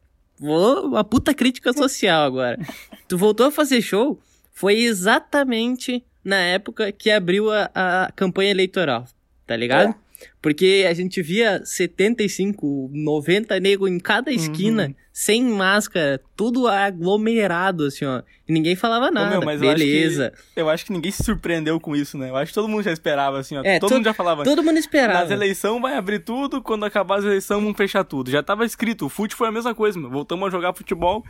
Vou. 0.45 0.89
Uma 0.89 1.03
puta 1.03 1.33
crítica 1.33 1.73
social 1.73 2.25
agora. 2.25 2.59
tu 3.09 3.17
voltou 3.17 3.47
a 3.47 3.51
fazer 3.51 3.81
show 3.81 4.21
foi 4.53 4.81
exatamente 4.81 6.05
na 6.23 6.37
época 6.37 6.93
que 6.93 7.11
abriu 7.11 7.51
a, 7.51 7.71
a 7.75 8.13
campanha 8.15 8.51
eleitoral, 8.51 9.07
tá 9.47 9.57
ligado? 9.57 9.91
É. 9.91 10.04
Porque 10.41 10.87
a 10.89 10.93
gente 10.93 11.23
via 11.23 11.65
75, 11.65 12.91
90 12.93 13.59
nego 13.61 13.89
em 13.89 13.99
cada 13.99 14.31
esquina, 14.31 14.87
uhum. 14.87 14.95
sem 15.13 15.43
máscara, 15.43 16.21
tudo 16.37 16.69
aglomerado, 16.69 17.85
assim, 17.85 18.05
ó. 18.05 18.23
E 18.47 18.53
ninguém 18.53 18.77
falava 18.77 19.11
nada. 19.11 19.39
Ô, 19.39 19.45
meu, 19.45 19.59
Beleza. 19.59 20.25
Eu 20.25 20.29
acho, 20.29 20.55
que, 20.55 20.61
eu 20.61 20.71
acho, 20.71 20.87
que, 20.87 20.93
ninguém 20.93 21.11
se 21.11 21.23
surpreendeu 21.25 21.81
com 21.81 21.97
isso, 21.97 22.19
né? 22.19 22.29
Eu 22.31 22.37
acho 22.37 22.51
que 22.51 22.55
todo 22.55 22.69
mundo 22.69 22.83
já 22.83 22.93
esperava, 22.93 23.39
assim, 23.39 23.57
ó. 23.57 23.63
É, 23.65 23.79
todo, 23.79 23.95
mundo 23.95 24.05
já 24.05 24.15
falava. 24.15 24.45
Todo 24.45 24.63
mundo 24.63 24.79
esperava. 24.79 25.21
Nas 25.21 25.31
eleições 25.31 25.81
vai 25.81 25.97
abrir 25.97 26.19
tudo, 26.19 26.61
quando 26.61 26.85
acabar 26.85 27.19
as 27.19 27.25
eleições 27.25 27.63
vão 27.63 27.75
fechar 27.75 28.05
tudo. 28.05 28.31
Já 28.31 28.43
tava 28.43 28.65
escrito, 28.65 29.07
o 29.07 29.09
fute 29.09 29.35
foi 29.35 29.49
a 29.49 29.53
mesma 29.53 29.75
coisa, 29.75 29.99
meu. 29.99 30.11
Voltamos 30.11 30.47
a 30.47 30.51
jogar 30.51 30.75
futebol, 30.75 31.25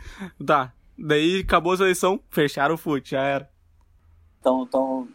tá. 0.45 0.73
Daí 0.97 1.41
acabou 1.41 1.73
a 1.73 1.75
eleição, 1.75 2.19
fecharam 2.29 2.75
o 2.75 2.77
fute, 2.77 3.11
já 3.11 3.21
era. 3.21 3.49
Então, 4.39 4.63
então 4.63 5.07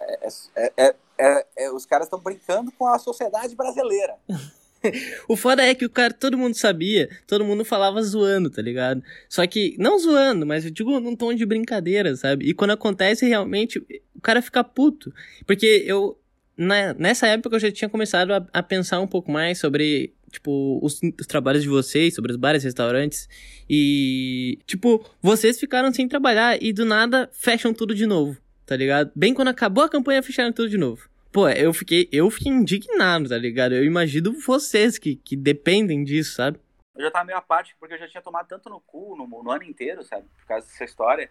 é, 0.00 0.28
é, 0.56 0.72
é, 0.76 0.94
é, 1.18 1.46
é 1.56 1.70
os 1.70 1.86
caras 1.86 2.06
estão 2.06 2.20
brincando 2.20 2.72
com 2.72 2.86
a 2.86 2.98
sociedade 2.98 3.54
brasileira. 3.54 4.14
o 5.28 5.36
foda 5.36 5.62
é 5.62 5.74
que 5.74 5.84
o 5.84 5.90
cara, 5.90 6.12
todo 6.12 6.38
mundo 6.38 6.54
sabia, 6.54 7.08
todo 7.26 7.44
mundo 7.44 7.64
falava 7.64 8.02
zoando, 8.02 8.50
tá 8.50 8.62
ligado? 8.62 9.02
Só 9.28 9.46
que, 9.46 9.74
não 9.78 9.98
zoando, 9.98 10.46
mas 10.46 10.64
eu 10.64 10.70
digo 10.70 10.98
num 11.00 11.16
tom 11.16 11.34
de 11.34 11.46
brincadeira, 11.46 12.14
sabe? 12.16 12.48
E 12.48 12.54
quando 12.54 12.72
acontece 12.72 13.26
realmente, 13.26 13.78
o 14.14 14.20
cara 14.20 14.42
fica 14.42 14.62
puto. 14.62 15.12
Porque 15.46 15.84
eu, 15.86 16.18
na, 16.56 16.94
nessa 16.94 17.26
época 17.26 17.56
eu 17.56 17.60
já 17.60 17.72
tinha 17.72 17.88
começado 17.88 18.32
a, 18.32 18.46
a 18.52 18.62
pensar 18.62 19.00
um 19.00 19.06
pouco 19.06 19.30
mais 19.30 19.58
sobre 19.58 20.14
tipo, 20.30 20.78
os, 20.82 21.00
os, 21.18 21.26
trabalhos 21.26 21.62
de 21.62 21.68
vocês, 21.68 22.14
sobre 22.14 22.32
os 22.32 22.36
bares 22.36 22.62
restaurantes. 22.62 23.28
E, 23.68 24.58
tipo, 24.66 25.04
vocês 25.22 25.58
ficaram 25.58 25.92
sem 25.92 26.06
trabalhar 26.08 26.62
e 26.62 26.72
do 26.72 26.84
nada 26.84 27.28
fecham 27.32 27.72
tudo 27.72 27.94
de 27.94 28.06
novo, 28.06 28.36
tá 28.66 28.76
ligado? 28.76 29.12
Bem 29.14 29.32
quando 29.32 29.48
acabou 29.48 29.84
a 29.84 29.88
campanha, 29.88 30.22
fecharam 30.22 30.52
tudo 30.52 30.68
de 30.68 30.76
novo. 30.76 31.08
Pô, 31.32 31.48
eu 31.48 31.72
fiquei, 31.72 32.08
eu 32.10 32.28
fiquei 32.30 32.50
indignado, 32.50 33.28
tá 33.28 33.38
ligado? 33.38 33.74
Eu 33.74 33.84
imagino 33.84 34.32
vocês 34.40 34.98
que, 34.98 35.16
que 35.16 35.36
dependem 35.36 36.02
disso, 36.02 36.34
sabe? 36.34 36.58
Eu 36.94 37.02
já 37.02 37.10
tava 37.10 37.26
meio 37.26 37.38
apático, 37.38 37.78
porque 37.78 37.94
eu 37.94 37.98
já 37.98 38.08
tinha 38.08 38.22
tomado 38.22 38.48
tanto 38.48 38.70
no 38.70 38.80
cu 38.80 39.14
no, 39.16 39.26
no 39.26 39.50
ano 39.50 39.62
inteiro, 39.62 40.02
sabe? 40.02 40.26
Por 40.38 40.46
causa 40.46 40.66
dessa 40.66 40.84
história, 40.84 41.30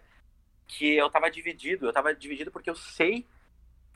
que 0.66 0.94
eu 0.94 1.10
tava 1.10 1.30
dividido. 1.30 1.86
Eu 1.86 1.92
tava 1.92 2.14
dividido 2.14 2.50
porque 2.50 2.70
eu 2.70 2.76
sei 2.76 3.26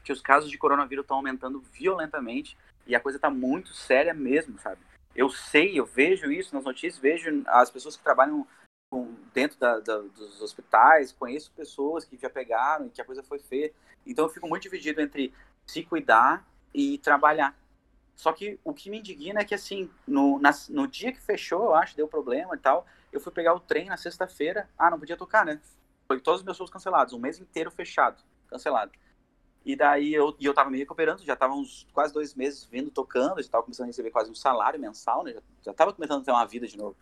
que 0.02 0.12
os 0.12 0.20
casos 0.20 0.50
de 0.50 0.58
coronavírus 0.58 1.04
estão 1.04 1.18
aumentando 1.18 1.60
violentamente 1.72 2.56
e 2.86 2.94
a 2.94 3.00
coisa 3.00 3.18
tá 3.18 3.30
muito 3.30 3.72
séria 3.72 4.12
mesmo, 4.12 4.58
sabe? 4.58 4.80
Eu 5.14 5.28
sei, 5.28 5.78
eu 5.78 5.86
vejo 5.86 6.30
isso 6.30 6.54
nas 6.54 6.64
notícias, 6.64 6.98
vejo 6.98 7.42
as 7.46 7.70
pessoas 7.70 7.96
que 7.96 8.02
trabalham 8.02 8.46
com, 8.90 9.14
dentro 9.32 9.58
da, 9.58 9.78
da, 9.78 9.98
dos 9.98 10.42
hospitais, 10.42 11.12
conheço 11.12 11.52
pessoas 11.52 12.04
que 12.04 12.18
já 12.18 12.28
pegaram 12.28 12.86
e 12.86 12.90
que 12.90 13.00
a 13.00 13.04
coisa 13.04 13.22
foi 13.22 13.38
feia. 13.38 13.72
Então 14.04 14.24
eu 14.24 14.28
fico 14.28 14.48
muito 14.48 14.64
dividido 14.64 15.00
entre 15.00 15.32
se 15.64 15.84
cuidar 15.84 16.44
e 16.74 16.98
trabalhar. 16.98 17.56
Só 18.16 18.32
que 18.32 18.58
o 18.62 18.74
que 18.74 18.90
me 18.90 18.98
indigna 18.98 19.40
é 19.40 19.44
que, 19.44 19.54
assim, 19.54 19.88
no, 20.06 20.38
na, 20.38 20.50
no 20.68 20.86
dia 20.86 21.12
que 21.12 21.20
fechou, 21.20 21.64
eu 21.64 21.74
acho, 21.74 21.96
deu 21.96 22.06
problema 22.06 22.54
e 22.54 22.58
tal, 22.58 22.84
eu 23.10 23.20
fui 23.20 23.32
pegar 23.32 23.54
o 23.54 23.60
trem 23.60 23.86
na 23.86 23.96
sexta-feira. 23.96 24.68
Ah, 24.76 24.90
não 24.90 24.98
podia 24.98 25.16
tocar, 25.16 25.46
né? 25.46 25.58
Foi 26.06 26.20
todos 26.20 26.40
os 26.40 26.44
meus 26.44 26.56
shows 26.56 26.68
cancelados, 26.68 27.14
um 27.14 27.18
mês 27.18 27.38
inteiro 27.38 27.70
fechado, 27.70 28.22
cancelado. 28.48 28.92
E 29.64 29.76
daí 29.76 30.12
eu, 30.12 30.34
e 30.38 30.44
eu 30.44 30.52
tava 30.52 30.68
me 30.68 30.78
recuperando, 30.78 31.22
já 31.24 31.36
tava 31.36 31.54
uns 31.54 31.86
quase 31.92 32.12
dois 32.12 32.34
meses 32.34 32.64
vindo 32.64 32.90
tocando, 32.90 33.42
já 33.42 33.48
tava 33.48 33.62
começando 33.62 33.84
a 33.84 33.86
receber 33.86 34.10
quase 34.10 34.30
um 34.30 34.34
salário 34.34 34.80
mensal, 34.80 35.22
né? 35.22 35.32
Já, 35.32 35.40
já 35.62 35.72
tava 35.72 35.92
começando 35.92 36.22
a 36.22 36.24
ter 36.24 36.30
uma 36.30 36.46
vida 36.46 36.66
de 36.66 36.76
novo. 36.76 36.96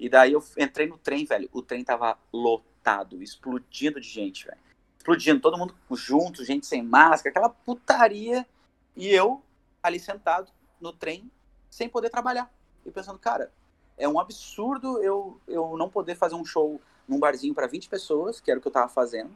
E 0.00 0.08
daí 0.08 0.32
eu 0.32 0.42
entrei 0.58 0.88
no 0.88 0.98
trem, 0.98 1.24
velho. 1.24 1.48
O 1.52 1.62
trem 1.62 1.84
tava 1.84 2.18
lotado, 2.32 3.22
explodindo 3.22 4.00
de 4.00 4.08
gente, 4.08 4.46
velho 4.46 4.58
explodindo, 5.00 5.40
todo 5.40 5.56
mundo 5.56 5.74
junto, 5.92 6.44
gente 6.44 6.66
sem 6.66 6.82
máscara, 6.82 7.30
aquela 7.30 7.48
putaria. 7.48 8.46
E 8.94 9.08
eu 9.08 9.42
ali 9.82 9.98
sentado 9.98 10.52
no 10.80 10.92
trem, 10.92 11.30
sem 11.70 11.88
poder 11.88 12.10
trabalhar. 12.10 12.52
E 12.84 12.90
pensando, 12.90 13.18
cara, 13.18 13.50
é 13.96 14.08
um 14.08 14.20
absurdo 14.20 15.02
eu, 15.02 15.40
eu 15.48 15.76
não 15.76 15.88
poder 15.88 16.14
fazer 16.14 16.34
um 16.34 16.44
show 16.44 16.80
num 17.08 17.18
barzinho 17.18 17.54
para 17.54 17.66
20 17.66 17.88
pessoas, 17.88 18.40
que 18.40 18.50
era 18.50 18.58
o 18.58 18.62
que 18.62 18.68
eu 18.68 18.72
tava 18.72 18.88
fazendo, 18.88 19.34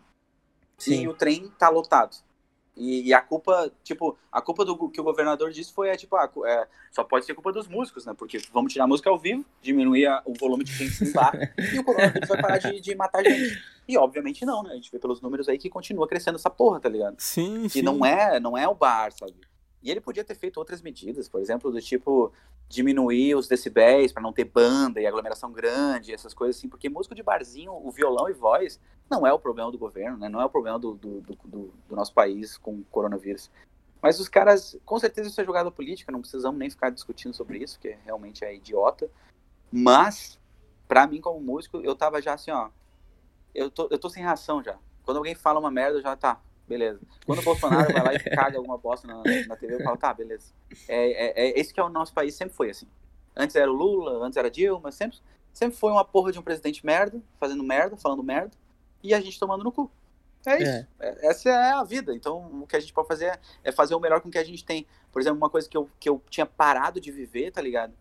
Sim. 0.78 1.02
e 1.02 1.08
o 1.08 1.14
trem 1.14 1.48
tá 1.58 1.68
lotado. 1.68 2.16
E, 2.76 3.08
e, 3.08 3.14
a 3.14 3.20
culpa, 3.20 3.70
tipo, 3.84 4.18
a 4.32 4.42
culpa 4.42 4.64
do 4.64 4.88
que 4.88 5.00
o 5.00 5.04
governador 5.04 5.52
disse 5.52 5.72
foi, 5.72 5.90
é, 5.90 5.96
tipo, 5.96 6.16
ah, 6.16 6.28
é, 6.44 6.66
só 6.90 7.04
pode 7.04 7.24
ser 7.24 7.32
culpa 7.34 7.52
dos 7.52 7.68
músicos, 7.68 8.04
né? 8.04 8.14
Porque 8.18 8.40
vamos 8.52 8.72
tirar 8.72 8.84
a 8.84 8.88
música 8.88 9.08
ao 9.08 9.18
vivo, 9.18 9.44
diminuir 9.62 10.06
a, 10.06 10.22
o 10.24 10.34
volume 10.34 10.64
de 10.64 10.72
gente 10.72 11.04
no 11.04 11.12
bar, 11.12 11.32
e 11.72 11.78
o 11.78 11.84
coronavírus 11.84 12.28
vai 12.28 12.40
parar 12.42 12.58
de, 12.58 12.80
de, 12.80 12.94
matar 12.96 13.22
gente. 13.22 13.62
E 13.86 13.96
obviamente 13.96 14.44
não, 14.44 14.62
né? 14.64 14.72
A 14.72 14.74
gente 14.74 14.90
vê 14.90 14.98
pelos 14.98 15.20
números 15.20 15.48
aí 15.48 15.56
que 15.56 15.70
continua 15.70 16.08
crescendo 16.08 16.36
essa 16.36 16.50
porra, 16.50 16.80
tá 16.80 16.88
ligado? 16.88 17.14
Sim, 17.18 17.68
sim. 17.68 17.78
E 17.78 17.82
não 17.82 18.04
é, 18.04 18.40
não 18.40 18.58
é 18.58 18.66
o 18.66 18.74
bar, 18.74 19.12
sabe? 19.12 19.34
E 19.80 19.90
ele 19.90 20.00
podia 20.00 20.24
ter 20.24 20.34
feito 20.34 20.56
outras 20.56 20.82
medidas, 20.82 21.28
por 21.28 21.40
exemplo, 21.40 21.70
do 21.70 21.80
tipo 21.80 22.32
diminuir 22.68 23.34
os 23.34 23.46
decibéis 23.46 24.12
para 24.12 24.22
não 24.22 24.32
ter 24.32 24.44
banda 24.44 25.00
e 25.00 25.06
aglomeração 25.06 25.52
grande, 25.52 26.12
essas 26.12 26.34
coisas 26.34 26.56
assim, 26.56 26.68
porque 26.68 26.88
músico 26.88 27.14
de 27.14 27.22
barzinho, 27.22 27.72
o 27.72 27.90
violão 27.90 28.28
e 28.28 28.32
voz, 28.32 28.80
não 29.10 29.26
é 29.26 29.32
o 29.32 29.38
problema 29.38 29.70
do 29.70 29.78
governo, 29.78 30.16
né? 30.18 30.28
Não 30.28 30.40
é 30.40 30.44
o 30.44 30.50
problema 30.50 30.78
do, 30.78 30.94
do, 30.94 31.20
do, 31.20 31.74
do 31.88 31.96
nosso 31.96 32.12
país 32.12 32.56
com 32.56 32.72
o 32.72 32.84
coronavírus. 32.90 33.50
Mas 34.02 34.20
os 34.20 34.28
caras, 34.28 34.78
com 34.84 34.98
certeza 34.98 35.28
isso 35.28 35.40
é 35.40 35.44
jogada 35.44 35.70
política, 35.70 36.12
não 36.12 36.20
precisamos 36.20 36.58
nem 36.58 36.68
ficar 36.68 36.90
discutindo 36.90 37.34
sobre 37.34 37.58
isso, 37.58 37.78
que 37.78 37.96
realmente 38.04 38.44
é 38.44 38.54
idiota. 38.54 39.10
Mas, 39.72 40.38
para 40.86 41.06
mim 41.06 41.20
como 41.20 41.40
músico, 41.40 41.78
eu 41.78 41.94
tava 41.94 42.20
já 42.20 42.34
assim, 42.34 42.50
ó, 42.50 42.68
eu 43.54 43.70
tô, 43.70 43.88
eu 43.90 43.98
tô 43.98 44.10
sem 44.10 44.22
reação 44.22 44.62
já. 44.62 44.76
Quando 45.04 45.18
alguém 45.18 45.34
fala 45.34 45.60
uma 45.60 45.70
merda, 45.70 45.98
eu 45.98 46.02
já 46.02 46.16
tá, 46.16 46.40
beleza. 46.68 47.00
Quando 47.26 47.40
o 47.40 47.42
Bolsonaro 47.42 47.92
vai 47.92 48.02
lá 48.02 48.14
e 48.14 48.18
caga 48.30 48.58
alguma 48.58 48.78
bosta 48.78 49.06
na, 49.06 49.22
na 49.46 49.56
TV, 49.56 49.74
eu 49.74 49.82
falo, 49.82 49.96
tá, 49.96 50.12
beleza. 50.12 50.52
É, 50.88 51.10
é, 51.10 51.46
é, 51.46 51.60
esse 51.60 51.72
que 51.72 51.80
é 51.80 51.84
o 51.84 51.88
nosso 51.88 52.12
país, 52.12 52.34
sempre 52.34 52.54
foi 52.54 52.70
assim. 52.70 52.86
Antes 53.36 53.56
era 53.56 53.70
o 53.70 53.74
Lula, 53.74 54.24
antes 54.24 54.36
era 54.36 54.50
Dilma, 54.50 54.92
sempre, 54.92 55.18
sempre 55.52 55.76
foi 55.76 55.90
uma 55.90 56.04
porra 56.04 56.32
de 56.32 56.38
um 56.38 56.42
presidente 56.42 56.84
merda, 56.84 57.20
fazendo 57.38 57.62
merda, 57.62 57.96
falando 57.96 58.22
merda, 58.22 58.52
e 59.02 59.12
a 59.12 59.20
gente 59.20 59.38
tomando 59.38 59.64
no 59.64 59.72
cu. 59.72 59.90
É 60.46 60.62
isso. 60.62 60.70
É. 60.70 60.86
é 61.00 61.26
essa 61.26 61.48
é 61.48 61.72
a 61.72 61.82
vida. 61.84 62.14
Então, 62.14 62.62
o 62.62 62.66
que 62.66 62.76
a 62.76 62.80
gente 62.80 62.92
pode 62.92 63.08
fazer 63.08 63.38
é 63.62 63.72
fazer 63.72 63.94
o 63.94 64.00
melhor 64.00 64.20
com 64.20 64.28
o 64.28 64.30
que 64.30 64.38
a 64.38 64.44
gente 64.44 64.64
tem. 64.64 64.86
Por 65.10 65.20
exemplo, 65.20 65.38
uma 65.38 65.50
coisa 65.50 65.68
que 65.68 65.76
eu, 65.76 65.88
que 65.98 66.08
eu 66.08 66.22
tinha 66.28 66.46
parado 66.46 67.00
de 67.00 67.10
viver, 67.10 67.50
tá 67.50 67.60
ligado? 67.60 67.94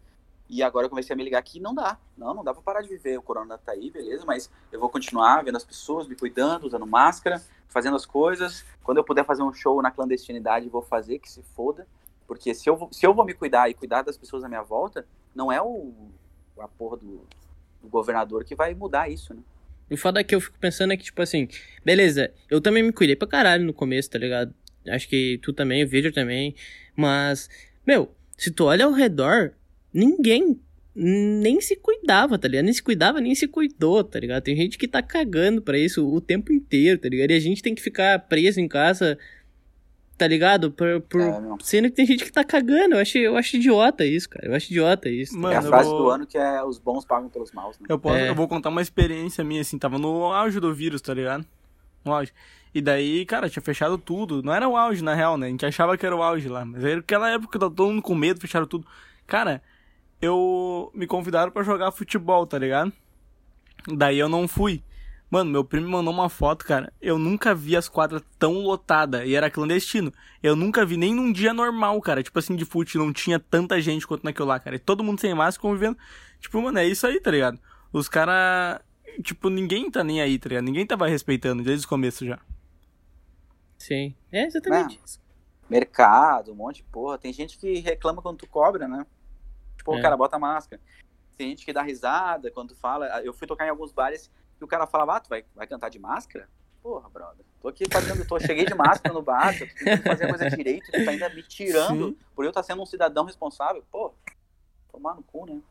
E 0.49 0.61
agora 0.61 0.85
eu 0.85 0.89
comecei 0.89 1.13
a 1.13 1.17
me 1.17 1.23
ligar 1.23 1.41
que 1.41 1.59
não 1.59 1.73
dá. 1.73 1.97
Não, 2.17 2.33
não 2.33 2.43
dá 2.43 2.53
pra 2.53 2.61
parar 2.61 2.81
de 2.81 2.89
viver. 2.89 3.17
O 3.17 3.21
corona 3.21 3.57
tá 3.57 3.71
aí, 3.71 3.89
beleza, 3.89 4.25
mas 4.25 4.51
eu 4.71 4.79
vou 4.79 4.89
continuar 4.89 5.43
vendo 5.43 5.55
as 5.55 5.63
pessoas, 5.63 6.07
me 6.07 6.15
cuidando, 6.15 6.65
usando 6.65 6.85
máscara, 6.85 7.41
fazendo 7.67 7.95
as 7.95 8.05
coisas. 8.05 8.65
Quando 8.83 8.97
eu 8.97 9.03
puder 9.03 9.25
fazer 9.25 9.43
um 9.43 9.53
show 9.53 9.81
na 9.81 9.91
clandestinidade, 9.91 10.69
vou 10.69 10.81
fazer, 10.81 11.19
que 11.19 11.29
se 11.29 11.41
foda. 11.55 11.87
Porque 12.27 12.53
se 12.53 12.69
eu, 12.69 12.87
se 12.91 13.05
eu 13.05 13.13
vou 13.13 13.25
me 13.25 13.33
cuidar 13.33 13.69
e 13.69 13.73
cuidar 13.73 14.01
das 14.01 14.17
pessoas 14.17 14.43
à 14.43 14.47
minha 14.47 14.63
volta, 14.63 15.05
não 15.35 15.51
é 15.51 15.61
o, 15.61 15.93
a 16.59 16.67
porra 16.67 16.97
do, 16.97 17.25
do 17.81 17.89
governador 17.89 18.43
que 18.43 18.55
vai 18.55 18.73
mudar 18.73 19.09
isso, 19.09 19.33
né? 19.33 19.41
O 19.91 19.97
foda 19.97 20.19
é 20.19 20.23
que 20.23 20.33
eu 20.33 20.41
fico 20.41 20.57
pensando 20.59 20.93
é 20.93 20.97
que, 20.97 21.03
tipo 21.03 21.21
assim, 21.21 21.47
beleza, 21.83 22.33
eu 22.49 22.61
também 22.61 22.81
me 22.81 22.91
cuidei 22.91 23.15
pra 23.15 23.27
caralho 23.27 23.65
no 23.65 23.73
começo, 23.73 24.09
tá 24.09 24.17
ligado? 24.17 24.53
Acho 24.87 25.07
que 25.07 25.39
tu 25.43 25.53
também, 25.53 25.83
o 25.83 25.87
vídeo 25.87 26.11
também. 26.11 26.55
Mas, 26.95 27.49
meu, 27.85 28.11
se 28.37 28.49
tu 28.51 28.65
olha 28.65 28.85
ao 28.85 28.91
redor, 28.91 29.53
ninguém 29.93 30.59
nem 30.95 31.59
se 31.59 31.75
cuidava, 31.75 32.37
tá 32.37 32.47
ligado? 32.47 32.65
Nem 32.65 32.73
se 32.73 32.83
cuidava, 32.83 33.19
nem 33.19 33.33
se 33.33 33.47
cuidou, 33.47 34.03
tá 34.03 34.19
ligado? 34.19 34.43
Tem 34.43 34.55
gente 34.55 34.77
que 34.77 34.87
tá 34.87 35.01
cagando 35.01 35.61
pra 35.61 35.77
isso 35.77 36.07
o 36.07 36.21
tempo 36.21 36.53
inteiro, 36.53 36.99
tá 36.99 37.09
ligado? 37.09 37.31
E 37.31 37.35
a 37.35 37.39
gente 37.39 37.63
tem 37.63 37.73
que 37.73 37.81
ficar 37.81 38.19
preso 38.19 38.59
em 38.59 38.67
casa, 38.67 39.17
tá 40.15 40.27
ligado? 40.27 40.71
Por, 40.71 41.01
por... 41.01 41.21
É, 41.21 41.41
sendo 41.61 41.89
que 41.89 41.95
tem 41.95 42.05
gente 42.05 42.23
que 42.23 42.31
tá 42.31 42.43
cagando. 42.43 42.95
Eu 42.95 42.99
acho, 42.99 43.17
eu 43.17 43.35
acho 43.35 43.55
idiota 43.55 44.05
isso, 44.05 44.29
cara. 44.29 44.47
Eu 44.47 44.53
acho 44.53 44.71
idiota 44.71 45.09
isso. 45.09 45.33
Tá 45.33 45.39
Mano, 45.39 45.53
é 45.55 45.57
a 45.57 45.61
frase 45.63 45.89
vou... 45.89 45.97
do 45.97 46.09
ano 46.09 46.27
que 46.27 46.37
é 46.37 46.63
os 46.63 46.77
bons 46.77 47.05
pagam 47.05 47.27
pelos 47.27 47.51
maus, 47.51 47.79
né? 47.79 47.87
Eu, 47.89 47.97
posso, 47.97 48.17
é. 48.17 48.29
eu 48.29 48.35
vou 48.35 48.47
contar 48.47 48.69
uma 48.69 48.81
experiência 48.81 49.43
minha, 49.43 49.61
assim, 49.61 49.79
tava 49.79 49.97
no 49.97 50.31
auge 50.31 50.59
do 50.59 50.73
vírus, 50.73 51.01
tá 51.01 51.13
ligado? 51.13 51.43
No 52.05 52.13
auge. 52.13 52.31
E 52.71 52.81
daí, 52.81 53.25
cara, 53.25 53.49
tinha 53.49 53.63
fechado 53.63 53.97
tudo. 53.97 54.43
Não 54.43 54.53
era 54.53 54.69
o 54.69 54.77
auge, 54.77 55.03
na 55.03 55.15
real, 55.15 55.37
né? 55.37 55.47
A 55.47 55.49
gente 55.49 55.65
achava 55.65 55.97
que 55.97 56.05
era 56.05 56.15
o 56.15 56.21
auge 56.21 56.47
lá. 56.49 56.63
Mas 56.65 56.83
era 56.83 56.99
aquela 56.99 57.29
época, 57.31 57.57
tava 57.57 57.73
todo 57.73 57.89
mundo 57.89 58.01
com 58.01 58.13
medo, 58.13 58.39
fecharam 58.39 58.67
tudo. 58.67 58.85
Cara, 59.25 59.61
eu 60.23 60.89
me 60.93 61.05
convidaram 61.05 61.51
para 61.51 61.63
jogar 61.63 61.91
futebol, 61.91 62.47
tá 62.47 62.57
ligado? 62.57 62.93
Daí 63.87 64.17
eu 64.17 64.29
não 64.29 64.47
fui. 64.47 64.81
Mano, 65.29 65.51
meu 65.51 65.65
primo 65.65 65.89
mandou 65.89 66.13
uma 66.13 66.29
foto, 66.29 66.63
cara. 66.63 66.93
Eu 67.01 67.17
nunca 67.17 67.53
vi 67.53 67.75
as 67.75 67.89
quadras 67.89 68.21
tão 68.39 68.53
lotadas. 68.61 69.27
E 69.27 69.35
era 69.35 69.49
clandestino. 69.49 70.13
Eu 70.41 70.55
nunca 70.55 70.85
vi 70.85 70.95
nem 70.95 71.13
num 71.13 71.31
dia 71.31 71.53
normal, 71.53 71.99
cara. 72.01 72.23
Tipo 72.23 72.39
assim, 72.39 72.55
de 72.55 72.63
fute, 72.63 72.97
não 72.97 73.11
tinha 73.11 73.37
tanta 73.37 73.81
gente 73.81 74.07
quanto 74.07 74.23
naquilo 74.23 74.47
lá, 74.47 74.59
cara. 74.59 74.77
E 74.77 74.79
todo 74.79 75.03
mundo 75.03 75.19
sem 75.19 75.33
máscara 75.33 75.61
convivendo. 75.61 75.97
Tipo, 76.39 76.61
mano, 76.61 76.79
é 76.79 76.85
isso 76.85 77.05
aí, 77.05 77.19
tá 77.19 77.31
ligado? 77.31 77.59
Os 77.91 78.07
caras. 78.07 78.79
Tipo, 79.21 79.49
ninguém 79.49 79.91
tá 79.91 80.03
nem 80.03 80.21
aí, 80.21 80.39
tá 80.39 80.47
ligado? 80.47 80.65
Ninguém 80.65 80.85
tava 80.85 81.07
respeitando 81.07 81.63
desde 81.63 81.85
o 81.85 81.89
começo 81.89 82.25
já. 82.25 82.39
Sim. 83.77 84.15
É 84.31 84.45
exatamente 84.45 84.99
isso. 85.03 85.19
Mercado, 85.69 86.51
um 86.53 86.55
monte 86.55 86.77
de 86.77 86.83
porra. 86.83 87.17
Tem 87.17 87.33
gente 87.33 87.57
que 87.57 87.79
reclama 87.79 88.21
quando 88.21 88.37
tu 88.37 88.47
cobra, 88.47 88.87
né? 88.87 89.05
Tipo, 89.83 89.97
é. 89.97 90.01
cara, 90.01 90.15
bota 90.15 90.39
máscara. 90.39 90.81
Tem 91.37 91.49
gente 91.49 91.65
que 91.65 91.73
dá 91.73 91.81
risada 91.81 92.49
quando 92.49 92.75
fala. 92.75 93.07
Eu 93.21 93.33
fui 93.33 93.45
tocar 93.45 93.65
em 93.65 93.69
alguns 93.69 93.91
bares 93.91 94.31
e 94.59 94.63
o 94.63 94.67
cara 94.67 94.87
falava, 94.87 95.17
ah, 95.17 95.19
tu 95.19 95.29
vai, 95.29 95.43
vai 95.55 95.67
cantar 95.67 95.89
de 95.89 95.99
máscara? 95.99 96.47
porra, 96.83 97.09
brother. 97.09 97.45
Tô 97.61 97.69
aqui 97.69 97.85
fazendo, 97.89 98.27
tô, 98.27 98.37
cheguei 98.41 98.65
de 98.65 98.75
máscara 98.75 99.13
no 99.13 99.21
bar, 99.21 99.57
tô 99.57 99.65
tentando 99.65 100.03
fazer 100.03 100.25
a 100.25 100.29
coisa 100.29 100.49
direito, 100.49 100.91
tu 100.91 101.05
tá 101.05 101.11
ainda 101.11 101.29
me 101.29 101.41
tirando 101.41 102.09
Sim. 102.09 102.17
por 102.35 102.43
eu 102.43 102.49
estar 102.49 102.61
tá 102.61 102.67
sendo 102.67 102.81
um 102.81 102.85
cidadão 102.85 103.23
responsável. 103.23 103.81
Pô, 103.89 104.13
tomar 104.91 105.15
no 105.15 105.23
cu, 105.23 105.45
né? 105.45 105.61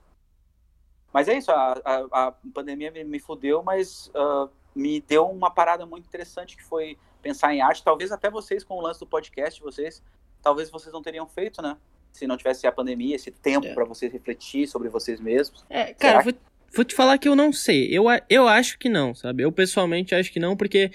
Mas 1.13 1.29
é 1.29 1.37
isso, 1.37 1.53
a, 1.53 1.75
a, 1.85 2.29
a 2.29 2.33
pandemia 2.55 2.91
me, 2.91 3.05
me 3.05 3.21
fudeu, 3.21 3.63
mas 3.63 4.11
uh, 4.15 4.51
me 4.75 5.03
deu 5.03 5.29
uma 5.29 5.51
parada 5.51 5.85
muito 5.85 6.07
interessante 6.07 6.57
que 6.57 6.65
foi 6.65 6.99
pensar 7.21 7.53
em 7.53 7.61
arte. 7.61 7.85
Talvez 7.85 8.11
até 8.11 8.31
vocês, 8.31 8.65
com 8.65 8.75
o 8.77 8.81
lance 8.81 8.99
do 8.99 9.07
podcast, 9.07 9.61
vocês, 9.61 10.03
talvez 10.41 10.71
vocês 10.71 10.95
não 10.95 11.03
teriam 11.03 11.29
feito, 11.29 11.61
né? 11.61 11.77
Se 12.13 12.27
não 12.27 12.37
tivesse 12.37 12.67
a 12.67 12.73
pandemia, 12.73 13.17
esse 13.17 13.31
tempo 13.31 13.67
é. 13.67 13.75
para 13.75 13.85
vocês 13.85 14.13
refletir 14.13 14.69
sobre 14.69 14.89
vocês 14.89 15.21
mesmos. 15.21 15.65
É, 15.69 15.95
cara, 15.95 16.23
vou, 16.23 16.33
vou, 16.75 16.85
te 16.85 16.95
falar 16.95 17.19
que 17.19 17.29
eu 17.29 17.35
não 17.35 17.53
sei. 17.53 17.89
Eu, 17.91 18.05
eu 18.29 18.47
acho 18.47 18.79
que 18.79 18.89
não, 18.89 19.15
sabe? 19.15 19.43
Eu 19.43 19.51
pessoalmente 19.51 20.15
acho 20.15 20.31
que 20.31 20.39
não, 20.39 20.57
porque 20.57 20.91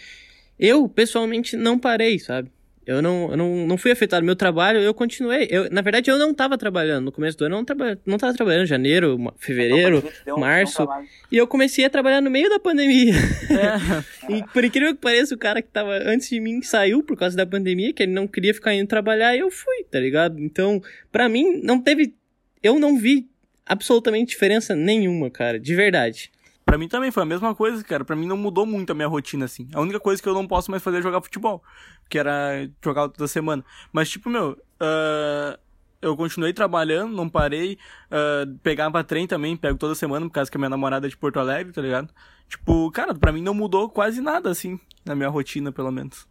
eu 0.59 0.87
pessoalmente 0.87 1.57
não 1.57 1.77
parei, 1.77 2.19
sabe? 2.19 2.51
Eu 2.87 3.01
não, 3.01 3.31
eu 3.31 3.35
não, 3.35 3.67
não 3.67 3.77
fui 3.77 3.91
afetado. 3.91 4.25
Meu 4.25 4.35
trabalho, 4.35 4.79
eu 4.79 4.93
continuei. 4.93 5.45
Eu, 5.51 5.69
na 5.69 5.81
verdade, 5.81 6.09
eu 6.09 6.17
não 6.17 6.31
estava 6.31 6.57
trabalhando. 6.57 7.03
No 7.03 7.11
começo 7.11 7.37
do 7.37 7.43
ano, 7.43 7.55
eu 7.55 7.57
não, 7.57 7.65
traba, 7.65 7.99
não 8.05 8.17
tava 8.17 8.33
trabalhando. 8.33 8.65
Janeiro, 8.65 9.33
fevereiro, 9.37 10.01
um, 10.25 10.39
março. 10.39 10.83
Um 10.83 11.05
e 11.29 11.35
eu 11.35 11.45
comecei 11.45 11.83
a 11.83 11.89
trabalhar 11.89 12.21
no 12.21 12.31
meio 12.31 12.49
da 12.49 12.57
pandemia. 12.59 13.13
É. 13.13 14.31
e 14.33 14.43
por 14.53 14.63
incrível 14.63 14.95
que 14.95 15.01
pareça, 15.01 15.35
o 15.35 15.37
cara 15.37 15.61
que 15.61 15.67
estava 15.67 15.91
antes 16.05 16.29
de 16.29 16.39
mim 16.39 16.61
saiu 16.61 17.03
por 17.03 17.17
causa 17.17 17.35
da 17.35 17.45
pandemia, 17.45 17.91
que 17.91 18.03
ele 18.03 18.13
não 18.13 18.25
queria 18.25 18.53
ficar 18.53 18.73
indo 18.73 18.87
trabalhar, 18.87 19.35
e 19.35 19.39
eu 19.39 19.51
fui, 19.51 19.83
tá 19.91 19.99
ligado? 19.99 20.39
Então, 20.39 20.81
para 21.11 21.27
mim, 21.27 21.59
não 21.61 21.81
teve. 21.81 22.15
Eu 22.63 22.79
não 22.79 22.97
vi 22.97 23.27
absolutamente 23.65 24.29
diferença 24.29 24.73
nenhuma, 24.73 25.29
cara. 25.29 25.59
De 25.59 25.75
verdade. 25.75 26.31
Pra 26.67 26.77
mim 26.77 26.89
também 26.89 27.11
foi 27.11 27.23
a 27.23 27.25
mesma 27.25 27.55
coisa, 27.55 27.81
cara. 27.81 28.03
Pra 28.03 28.13
mim 28.13 28.27
não 28.27 28.35
mudou 28.35 28.65
muito 28.65 28.91
a 28.91 28.93
minha 28.93 29.07
rotina, 29.07 29.45
assim. 29.45 29.69
A 29.73 29.79
única 29.79 30.01
coisa 30.01 30.21
que 30.21 30.27
eu 30.27 30.33
não 30.33 30.45
posso 30.45 30.69
mais 30.69 30.83
fazer 30.83 30.97
é 30.97 31.01
jogar 31.01 31.21
futebol. 31.21 31.63
Que 32.09 32.19
era 32.19 32.69
jogar 32.83 33.07
toda 33.07 33.25
semana. 33.25 33.63
Mas, 33.89 34.09
tipo, 34.09 34.29
meu, 34.29 34.51
uh, 34.51 35.57
eu 36.01 36.17
continuei 36.17 36.51
trabalhando, 36.51 37.15
não 37.15 37.29
parei. 37.29 37.77
Uh, 38.11 38.57
pegava 38.61 39.01
trem 39.01 39.25
também, 39.25 39.55
pego 39.55 39.77
toda 39.77 39.95
semana, 39.95 40.25
por 40.25 40.33
causa 40.33 40.51
que 40.51 40.57
a 40.57 40.59
minha 40.59 40.69
namorada 40.69 41.07
é 41.07 41.09
de 41.09 41.15
Porto 41.15 41.39
Alegre, 41.39 41.71
tá 41.71 41.81
ligado? 41.81 42.13
Tipo, 42.49 42.91
cara, 42.91 43.15
pra 43.15 43.31
mim 43.31 43.41
não 43.41 43.53
mudou 43.53 43.89
quase 43.89 44.19
nada, 44.19 44.49
assim, 44.49 44.77
na 45.05 45.15
minha 45.15 45.29
rotina, 45.29 45.71
pelo 45.71 45.89
menos. 45.89 46.27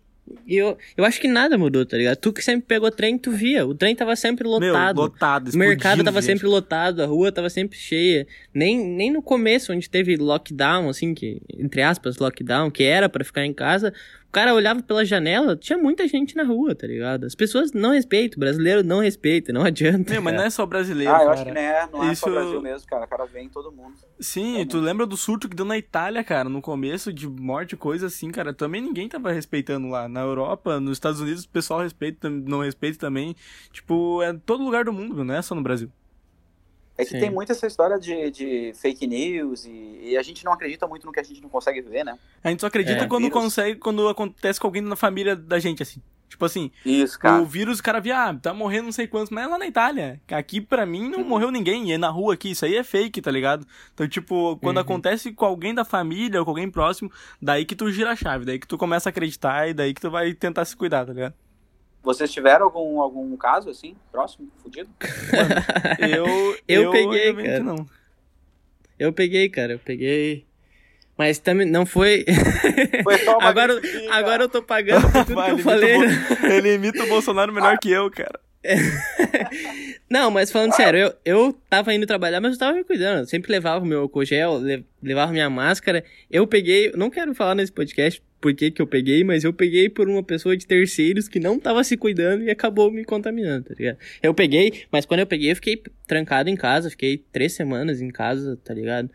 E 0.46 0.56
eu, 0.56 0.76
eu 0.96 1.04
acho 1.04 1.20
que 1.20 1.28
nada 1.28 1.56
mudou, 1.56 1.84
tá 1.86 1.96
ligado? 1.96 2.16
Tu 2.16 2.32
que 2.32 2.42
sempre 2.42 2.66
pegou 2.66 2.90
trem, 2.90 3.16
tu 3.16 3.30
via. 3.30 3.66
O 3.66 3.74
trem 3.74 3.94
tava 3.94 4.14
sempre 4.16 4.46
lotado. 4.46 4.96
Meu, 4.96 5.04
lotado, 5.04 5.50
O 5.52 5.56
mercado 5.56 6.02
tava 6.04 6.20
gente. 6.20 6.26
sempre 6.32 6.46
lotado, 6.46 7.02
a 7.02 7.06
rua 7.06 7.30
tava 7.30 7.48
sempre 7.48 7.78
cheia. 7.78 8.26
Nem, 8.52 8.78
nem 8.78 9.10
no 9.10 9.22
começo, 9.22 9.72
onde 9.72 9.88
teve 9.88 10.16
lockdown, 10.16 10.88
assim, 10.88 11.14
que, 11.14 11.40
entre 11.56 11.82
aspas, 11.82 12.18
lockdown, 12.18 12.70
que 12.70 12.82
era 12.82 13.08
para 13.08 13.24
ficar 13.24 13.44
em 13.44 13.52
casa, 13.52 13.92
cara 14.36 14.52
olhava 14.54 14.82
pela 14.82 15.02
janela, 15.02 15.56
tinha 15.56 15.78
muita 15.78 16.06
gente 16.06 16.36
na 16.36 16.44
rua, 16.44 16.74
tá 16.74 16.86
ligado? 16.86 17.24
As 17.24 17.34
pessoas 17.34 17.72
não 17.72 17.92
respeitam, 17.92 18.36
o 18.36 18.40
brasileiro 18.40 18.84
não 18.84 19.00
respeita, 19.00 19.50
não 19.50 19.62
adianta. 19.64 20.12
Meu, 20.12 20.20
mas 20.20 20.34
não 20.34 20.42
é 20.42 20.50
só 20.50 20.66
brasileiro, 20.66 21.10
Ah, 21.10 21.14
eu 21.14 21.18
cara. 21.20 21.32
acho 21.32 21.44
que 21.44 21.50
não 21.52 21.60
é, 21.60 21.88
não 21.90 22.04
é 22.04 22.12
Isso... 22.12 22.20
só 22.20 22.30
Brasil 22.30 22.60
mesmo, 22.60 22.86
cara. 22.86 23.04
O 23.06 23.08
cara 23.08 23.24
vem 23.24 23.46
em 23.46 23.48
todo 23.48 23.72
mundo. 23.72 23.94
Sim, 24.20 24.56
todo 24.58 24.68
tu 24.68 24.76
mundo. 24.76 24.84
lembra 24.86 25.06
do 25.06 25.16
surto 25.16 25.48
que 25.48 25.56
deu 25.56 25.64
na 25.64 25.78
Itália, 25.78 26.22
cara, 26.22 26.48
no 26.50 26.60
começo 26.60 27.12
de 27.12 27.26
morte, 27.26 27.76
coisa 27.76 28.08
assim, 28.08 28.30
cara. 28.30 28.52
Também 28.52 28.82
ninguém 28.82 29.08
tava 29.08 29.32
respeitando 29.32 29.88
lá. 29.88 30.06
Na 30.06 30.20
Europa, 30.20 30.78
nos 30.78 30.92
Estados 30.92 31.20
Unidos, 31.20 31.44
o 31.44 31.48
pessoal 31.48 31.80
respeita, 31.80 32.28
não 32.28 32.60
respeita 32.60 32.98
também. 32.98 33.34
Tipo, 33.72 34.22
é 34.22 34.34
todo 34.44 34.62
lugar 34.62 34.84
do 34.84 34.92
mundo, 34.92 35.24
não 35.24 35.34
é 35.34 35.40
só 35.40 35.54
no 35.54 35.62
Brasil. 35.62 35.90
É 36.98 37.04
que 37.04 37.10
Sim. 37.10 37.20
tem 37.20 37.30
muito 37.30 37.52
essa 37.52 37.66
história 37.66 37.98
de, 37.98 38.30
de 38.30 38.72
fake 38.74 39.06
news 39.06 39.66
e, 39.66 40.00
e, 40.02 40.16
a 40.16 40.22
gente 40.22 40.44
não 40.44 40.52
acredita 40.52 40.86
muito 40.86 41.06
no 41.06 41.12
que 41.12 41.20
a 41.20 41.22
gente 41.22 41.42
não 41.42 41.48
consegue 41.48 41.82
ver, 41.82 42.04
né? 42.04 42.18
A 42.42 42.48
gente 42.48 42.60
só 42.60 42.68
acredita 42.68 43.04
é. 43.04 43.06
quando 43.06 43.24
vírus. 43.24 43.38
consegue, 43.38 43.78
quando 43.78 44.08
acontece 44.08 44.58
com 44.58 44.66
alguém 44.66 44.82
na 44.82 44.96
família 44.96 45.36
da 45.36 45.58
gente, 45.58 45.82
assim. 45.82 46.00
Tipo 46.28 46.44
assim, 46.44 46.70
Isso, 46.84 47.18
cara. 47.18 47.40
o 47.40 47.46
vírus, 47.46 47.78
o 47.78 47.82
cara 47.82 48.00
via, 48.00 48.28
ah, 48.28 48.34
tá 48.34 48.52
morrendo 48.52 48.86
não 48.86 48.92
sei 48.92 49.06
quantos, 49.06 49.30
mas 49.30 49.44
é 49.44 49.46
lá 49.46 49.58
na 49.58 49.66
Itália. 49.66 50.20
Aqui, 50.28 50.60
pra 50.60 50.84
mim, 50.84 51.08
não 51.08 51.20
uhum. 51.20 51.28
morreu 51.28 51.50
ninguém. 51.50 51.88
E 51.88 51.92
é 51.92 51.98
na 51.98 52.08
rua 52.08 52.34
aqui, 52.34 52.50
isso 52.50 52.64
aí 52.64 52.76
é 52.76 52.82
fake, 52.82 53.22
tá 53.22 53.30
ligado? 53.30 53.66
Então, 53.94 54.08
tipo, 54.08 54.56
quando 54.58 54.76
uhum. 54.76 54.82
acontece 54.82 55.32
com 55.32 55.44
alguém 55.44 55.74
da 55.74 55.84
família 55.84 56.40
ou 56.40 56.44
com 56.44 56.50
alguém 56.50 56.70
próximo, 56.70 57.10
daí 57.40 57.64
que 57.64 57.76
tu 57.76 57.90
gira 57.92 58.10
a 58.10 58.16
chave, 58.16 58.44
daí 58.44 58.58
que 58.58 58.66
tu 58.66 58.76
começa 58.76 59.08
a 59.08 59.10
acreditar 59.10 59.68
e 59.68 59.74
daí 59.74 59.94
que 59.94 60.00
tu 60.00 60.10
vai 60.10 60.34
tentar 60.34 60.64
se 60.64 60.76
cuidar, 60.76 61.06
tá 61.06 61.12
ligado? 61.12 61.34
Vocês 62.06 62.32
tiveram 62.32 62.66
algum, 62.66 63.00
algum 63.00 63.36
caso 63.36 63.68
assim, 63.68 63.96
próximo, 64.12 64.48
fudido? 64.62 64.88
eu, 65.98 66.56
eu, 66.68 66.82
eu 66.84 66.90
peguei, 66.92 67.34
cara. 67.34 67.64
Não. 67.64 67.86
Eu 68.96 69.12
peguei, 69.12 69.48
cara, 69.48 69.72
eu 69.72 69.80
peguei. 69.80 70.46
Mas 71.18 71.40
também 71.40 71.66
não 71.66 71.84
foi. 71.84 72.24
Foi 73.02 73.18
só 73.18 73.38
uma 73.38 73.48
agora, 73.48 73.80
agora 74.10 74.44
eu 74.44 74.48
tô 74.48 74.62
pagando 74.62 75.10
por 75.10 75.24
tudo 75.24 75.44
que 75.44 75.50
eu 75.50 75.58
falei. 75.58 75.96
Ele 76.44 76.74
imita 76.74 77.02
o 77.02 77.08
Bolsonaro 77.08 77.52
melhor 77.52 77.76
que 77.78 77.90
eu, 77.90 78.08
cara. 78.08 78.38
Não, 80.08 80.30
mas 80.30 80.52
falando 80.52 80.74
sério, 80.74 81.00
eu, 81.00 81.14
eu 81.24 81.52
tava 81.68 81.92
indo 81.94 82.06
trabalhar, 82.06 82.40
mas 82.40 82.52
eu 82.52 82.58
tava 82.58 82.74
me 82.74 82.84
cuidando. 82.84 83.20
Eu 83.20 83.26
sempre 83.26 83.50
levava 83.50 83.84
o 83.84 83.88
meu 83.88 84.02
álcool 84.02 84.24
gel, 84.24 84.60
levava 85.02 85.32
minha 85.32 85.50
máscara. 85.50 86.04
Eu 86.30 86.46
peguei, 86.46 86.92
não 86.94 87.10
quero 87.10 87.34
falar 87.34 87.54
nesse 87.54 87.72
podcast 87.72 88.22
por 88.40 88.54
que, 88.54 88.70
que 88.70 88.80
eu 88.80 88.86
peguei, 88.86 89.24
mas 89.24 89.44
eu 89.44 89.52
peguei 89.52 89.88
por 89.88 90.08
uma 90.08 90.22
pessoa 90.22 90.56
de 90.56 90.66
terceiros 90.66 91.28
que 91.28 91.40
não 91.40 91.58
tava 91.58 91.82
se 91.82 91.96
cuidando 91.96 92.44
e 92.44 92.50
acabou 92.50 92.90
me 92.90 93.04
contaminando, 93.04 93.66
tá 93.66 93.74
ligado? 93.74 93.98
Eu 94.22 94.34
peguei, 94.34 94.84
mas 94.90 95.06
quando 95.06 95.20
eu 95.20 95.26
peguei, 95.26 95.50
eu 95.50 95.56
fiquei 95.56 95.82
trancado 96.06 96.48
em 96.48 96.56
casa, 96.56 96.90
fiquei 96.90 97.18
três 97.18 97.52
semanas 97.54 98.00
em 98.00 98.10
casa, 98.10 98.56
tá 98.64 98.74
ligado? 98.74 99.10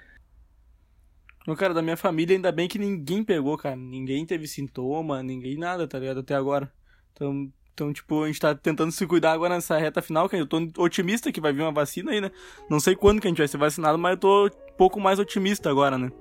No 1.47 1.55
cara, 1.55 1.73
da 1.73 1.81
minha 1.81 1.97
família, 1.97 2.35
ainda 2.35 2.51
bem 2.51 2.67
que 2.67 2.77
ninguém 2.77 3.23
pegou, 3.23 3.57
cara. 3.57 3.75
Ninguém 3.75 4.25
teve 4.25 4.47
sintoma, 4.47 5.23
ninguém 5.23 5.57
nada, 5.57 5.87
tá 5.87 5.97
ligado? 5.97 6.19
Até 6.19 6.35
agora. 6.35 6.71
Então, 7.13 7.51
então, 7.73 7.91
tipo, 7.91 8.23
a 8.23 8.27
gente 8.27 8.39
tá 8.39 8.53
tentando 8.53 8.91
se 8.91 9.07
cuidar 9.07 9.31
agora 9.31 9.55
nessa 9.55 9.77
reta 9.77 10.01
final, 10.01 10.29
que 10.29 10.35
eu 10.35 10.45
tô 10.45 10.69
otimista 10.77 11.31
que 11.31 11.41
vai 11.41 11.51
vir 11.51 11.61
uma 11.61 11.71
vacina 11.71 12.11
aí, 12.11 12.21
né? 12.21 12.29
Não 12.69 12.79
sei 12.79 12.95
quando 12.95 13.19
que 13.19 13.27
a 13.27 13.29
gente 13.29 13.39
vai 13.39 13.47
ser 13.47 13.57
vacinado, 13.57 13.97
mas 13.97 14.11
eu 14.11 14.17
tô 14.17 14.45
um 14.47 14.77
pouco 14.77 14.99
mais 14.99 15.17
otimista 15.17 15.69
agora, 15.69 15.97
né? 15.97 16.11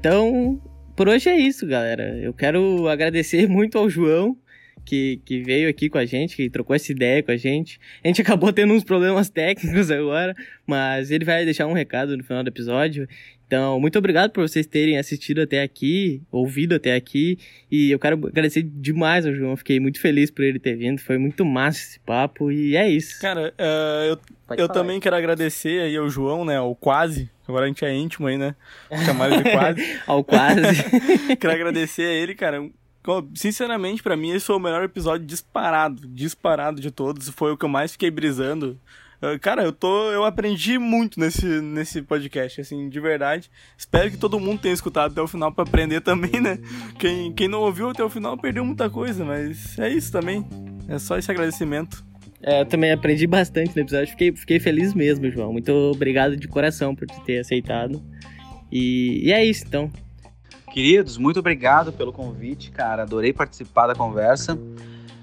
Então, 0.00 0.58
por 0.96 1.10
hoje 1.10 1.28
é 1.28 1.36
isso, 1.36 1.66
galera. 1.66 2.16
Eu 2.16 2.32
quero 2.32 2.88
agradecer 2.88 3.46
muito 3.46 3.76
ao 3.76 3.90
João, 3.90 4.34
que, 4.82 5.20
que 5.26 5.42
veio 5.42 5.68
aqui 5.68 5.90
com 5.90 5.98
a 5.98 6.06
gente, 6.06 6.34
que 6.34 6.48
trocou 6.48 6.74
essa 6.74 6.90
ideia 6.90 7.22
com 7.22 7.30
a 7.30 7.36
gente. 7.36 7.78
A 8.02 8.08
gente 8.08 8.22
acabou 8.22 8.50
tendo 8.50 8.72
uns 8.72 8.82
problemas 8.82 9.28
técnicos 9.28 9.90
agora, 9.90 10.34
mas 10.66 11.10
ele 11.10 11.26
vai 11.26 11.44
deixar 11.44 11.66
um 11.66 11.74
recado 11.74 12.16
no 12.16 12.24
final 12.24 12.42
do 12.42 12.48
episódio. 12.48 13.06
Então, 13.46 13.78
muito 13.78 13.98
obrigado 13.98 14.30
por 14.30 14.48
vocês 14.48 14.66
terem 14.66 14.96
assistido 14.96 15.42
até 15.42 15.60
aqui, 15.60 16.22
ouvido 16.32 16.76
até 16.76 16.94
aqui. 16.94 17.36
E 17.70 17.90
eu 17.90 17.98
quero 17.98 18.26
agradecer 18.26 18.62
demais 18.62 19.26
ao 19.26 19.34
João. 19.34 19.54
Fiquei 19.54 19.78
muito 19.78 20.00
feliz 20.00 20.30
por 20.30 20.42
ele 20.46 20.58
ter 20.58 20.76
vindo. 20.76 20.98
Foi 21.00 21.18
muito 21.18 21.44
massa 21.44 21.78
esse 21.80 22.00
papo. 22.00 22.50
E 22.50 22.74
é 22.74 22.88
isso. 22.88 23.20
Cara, 23.20 23.52
uh, 23.58 24.04
eu, 24.04 24.56
eu 24.56 24.68
também 24.68 24.98
quero 24.98 25.16
agradecer 25.16 25.82
aí 25.82 25.96
ao 25.96 26.08
João, 26.08 26.42
né? 26.42 26.58
O 26.58 26.74
quase. 26.74 27.28
Agora 27.50 27.64
a 27.64 27.68
gente 27.68 27.84
é 27.84 27.94
íntimo 27.94 28.26
aí, 28.26 28.38
né? 28.38 28.54
Chamar 29.04 29.30
ele 29.30 29.42
de 29.42 29.50
quase. 29.50 30.00
ao 30.06 30.24
quase. 30.24 30.60
quero 31.36 31.52
agradecer 31.52 32.02
a 32.02 32.12
ele, 32.12 32.34
cara. 32.34 32.70
Sinceramente, 33.34 34.02
para 34.02 34.16
mim, 34.16 34.30
esse 34.30 34.46
foi 34.46 34.56
o 34.56 34.60
melhor 34.60 34.84
episódio 34.84 35.26
disparado. 35.26 36.06
Disparado 36.06 36.80
de 36.80 36.90
todos. 36.90 37.28
Foi 37.30 37.52
o 37.52 37.56
que 37.56 37.64
eu 37.64 37.68
mais 37.68 37.92
fiquei 37.92 38.10
brisando. 38.10 38.78
Ah, 39.20 39.38
cara, 39.38 39.62
eu 39.62 39.72
tô. 39.72 40.10
Eu 40.10 40.24
aprendi 40.24 40.78
muito 40.78 41.20
nesse, 41.20 41.46
nesse 41.60 42.00
podcast, 42.02 42.60
assim, 42.60 42.88
de 42.88 43.00
verdade. 43.00 43.50
Espero 43.76 44.10
que 44.10 44.16
todo 44.16 44.40
mundo 44.40 44.60
tenha 44.60 44.74
escutado 44.74 45.12
até 45.12 45.20
o 45.20 45.28
final 45.28 45.52
para 45.52 45.64
aprender 45.64 46.00
também, 46.00 46.40
né? 46.40 46.58
Quem, 46.98 47.32
quem 47.32 47.48
não 47.48 47.60
ouviu 47.60 47.90
até 47.90 48.02
o 48.02 48.08
final 48.08 48.38
perdeu 48.38 48.64
muita 48.64 48.88
coisa, 48.88 49.24
mas 49.24 49.78
é 49.78 49.88
isso 49.90 50.10
também. 50.10 50.46
É 50.88 50.98
só 50.98 51.18
esse 51.18 51.30
agradecimento. 51.30 52.09
É, 52.42 52.62
eu 52.62 52.66
também 52.66 52.90
aprendi 52.90 53.26
bastante 53.26 53.74
no 53.74 53.82
episódio. 53.82 54.08
Fiquei, 54.08 54.32
fiquei 54.32 54.60
feliz 54.60 54.94
mesmo, 54.94 55.30
João. 55.30 55.52
Muito 55.52 55.70
obrigado 55.72 56.36
de 56.36 56.48
coração 56.48 56.94
por 56.94 57.06
ter 57.24 57.40
aceitado. 57.40 58.02
E, 58.72 59.26
e 59.26 59.32
é 59.32 59.44
isso, 59.44 59.64
então. 59.66 59.90
Queridos, 60.72 61.18
muito 61.18 61.40
obrigado 61.40 61.92
pelo 61.92 62.12
convite, 62.12 62.70
cara. 62.70 63.02
Adorei 63.02 63.32
participar 63.32 63.88
da 63.88 63.94
conversa. 63.94 64.58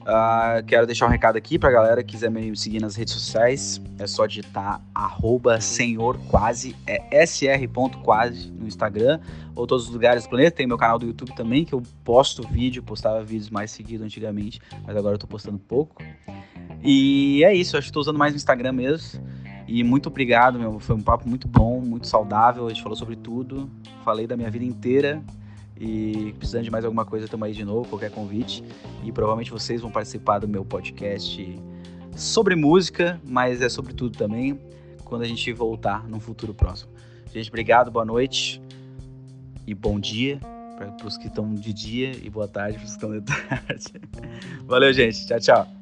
Uh, 0.07 0.63
quero 0.65 0.85
deixar 0.85 1.05
um 1.05 1.09
recado 1.09 1.35
aqui 1.35 1.59
pra 1.59 1.69
galera 1.69 2.01
que 2.01 2.13
quiser 2.13 2.31
me 2.31 2.55
seguir 2.55 2.79
nas 2.79 2.95
redes 2.95 3.13
sociais. 3.13 3.81
É 3.99 4.07
só 4.07 4.25
digitar 4.25 4.81
arroba 4.95 5.59
senhorquase, 5.59 6.77
é 6.87 7.25
sr.quase 7.25 8.49
no 8.49 8.65
Instagram 8.65 9.19
ou 9.53 9.67
todos 9.67 9.87
os 9.87 9.91
lugares 9.91 10.23
do 10.23 10.29
planeta. 10.29 10.55
Tem 10.55 10.65
meu 10.65 10.77
canal 10.77 10.97
do 10.97 11.05
YouTube 11.05 11.35
também, 11.35 11.65
que 11.65 11.73
eu 11.73 11.83
posto 12.05 12.47
vídeo, 12.47 12.81
postava 12.81 13.21
vídeos 13.21 13.49
mais 13.49 13.69
seguido 13.69 14.05
antigamente, 14.05 14.61
mas 14.85 14.95
agora 14.95 15.15
eu 15.15 15.19
tô 15.19 15.27
postando 15.27 15.59
pouco. 15.59 16.01
E 16.81 17.43
é 17.43 17.53
isso, 17.53 17.75
acho 17.75 17.87
que 17.87 17.93
tô 17.93 17.99
usando 17.99 18.17
mais 18.17 18.33
o 18.33 18.37
Instagram 18.37 18.71
mesmo. 18.71 19.21
E 19.67 19.83
muito 19.83 20.07
obrigado, 20.07 20.57
meu. 20.57 20.79
Foi 20.79 20.95
um 20.95 21.01
papo 21.01 21.27
muito 21.27 21.49
bom, 21.49 21.81
muito 21.81 22.07
saudável. 22.07 22.65
A 22.65 22.69
gente 22.69 22.81
falou 22.81 22.95
sobre 22.95 23.17
tudo. 23.17 23.69
Falei 24.05 24.25
da 24.25 24.37
minha 24.37 24.49
vida 24.49 24.63
inteira. 24.63 25.21
E 25.79 26.33
precisando 26.37 26.63
de 26.63 26.71
mais 26.71 26.83
alguma 26.83 27.05
coisa, 27.05 27.25
estamos 27.25 27.45
aí 27.45 27.53
de 27.53 27.63
novo, 27.63 27.87
qualquer 27.89 28.11
convite. 28.11 28.63
E 29.03 29.11
provavelmente 29.11 29.51
vocês 29.51 29.81
vão 29.81 29.91
participar 29.91 30.39
do 30.39 30.47
meu 30.47 30.65
podcast 30.65 31.59
sobre 32.15 32.55
música, 32.55 33.21
mas 33.23 33.61
é 33.61 33.69
sobre 33.69 33.93
tudo 33.93 34.17
também, 34.17 34.59
quando 35.03 35.21
a 35.21 35.27
gente 35.27 35.51
voltar 35.53 36.07
num 36.07 36.19
futuro 36.19 36.53
próximo. 36.53 36.91
Gente, 37.33 37.49
obrigado, 37.49 37.91
boa 37.91 38.05
noite 38.05 38.61
e 39.65 39.73
bom 39.73 39.99
dia 39.99 40.39
para 40.77 41.07
os 41.07 41.17
que 41.17 41.27
estão 41.27 41.53
de 41.53 41.73
dia 41.73 42.11
e 42.23 42.29
boa 42.29 42.47
tarde 42.47 42.77
para 42.77 42.85
os 42.85 42.95
que 42.95 42.97
estão 42.97 43.11
de 43.11 43.21
tarde. 43.25 43.93
Valeu, 44.65 44.93
gente. 44.93 45.25
Tchau, 45.25 45.39
tchau. 45.39 45.76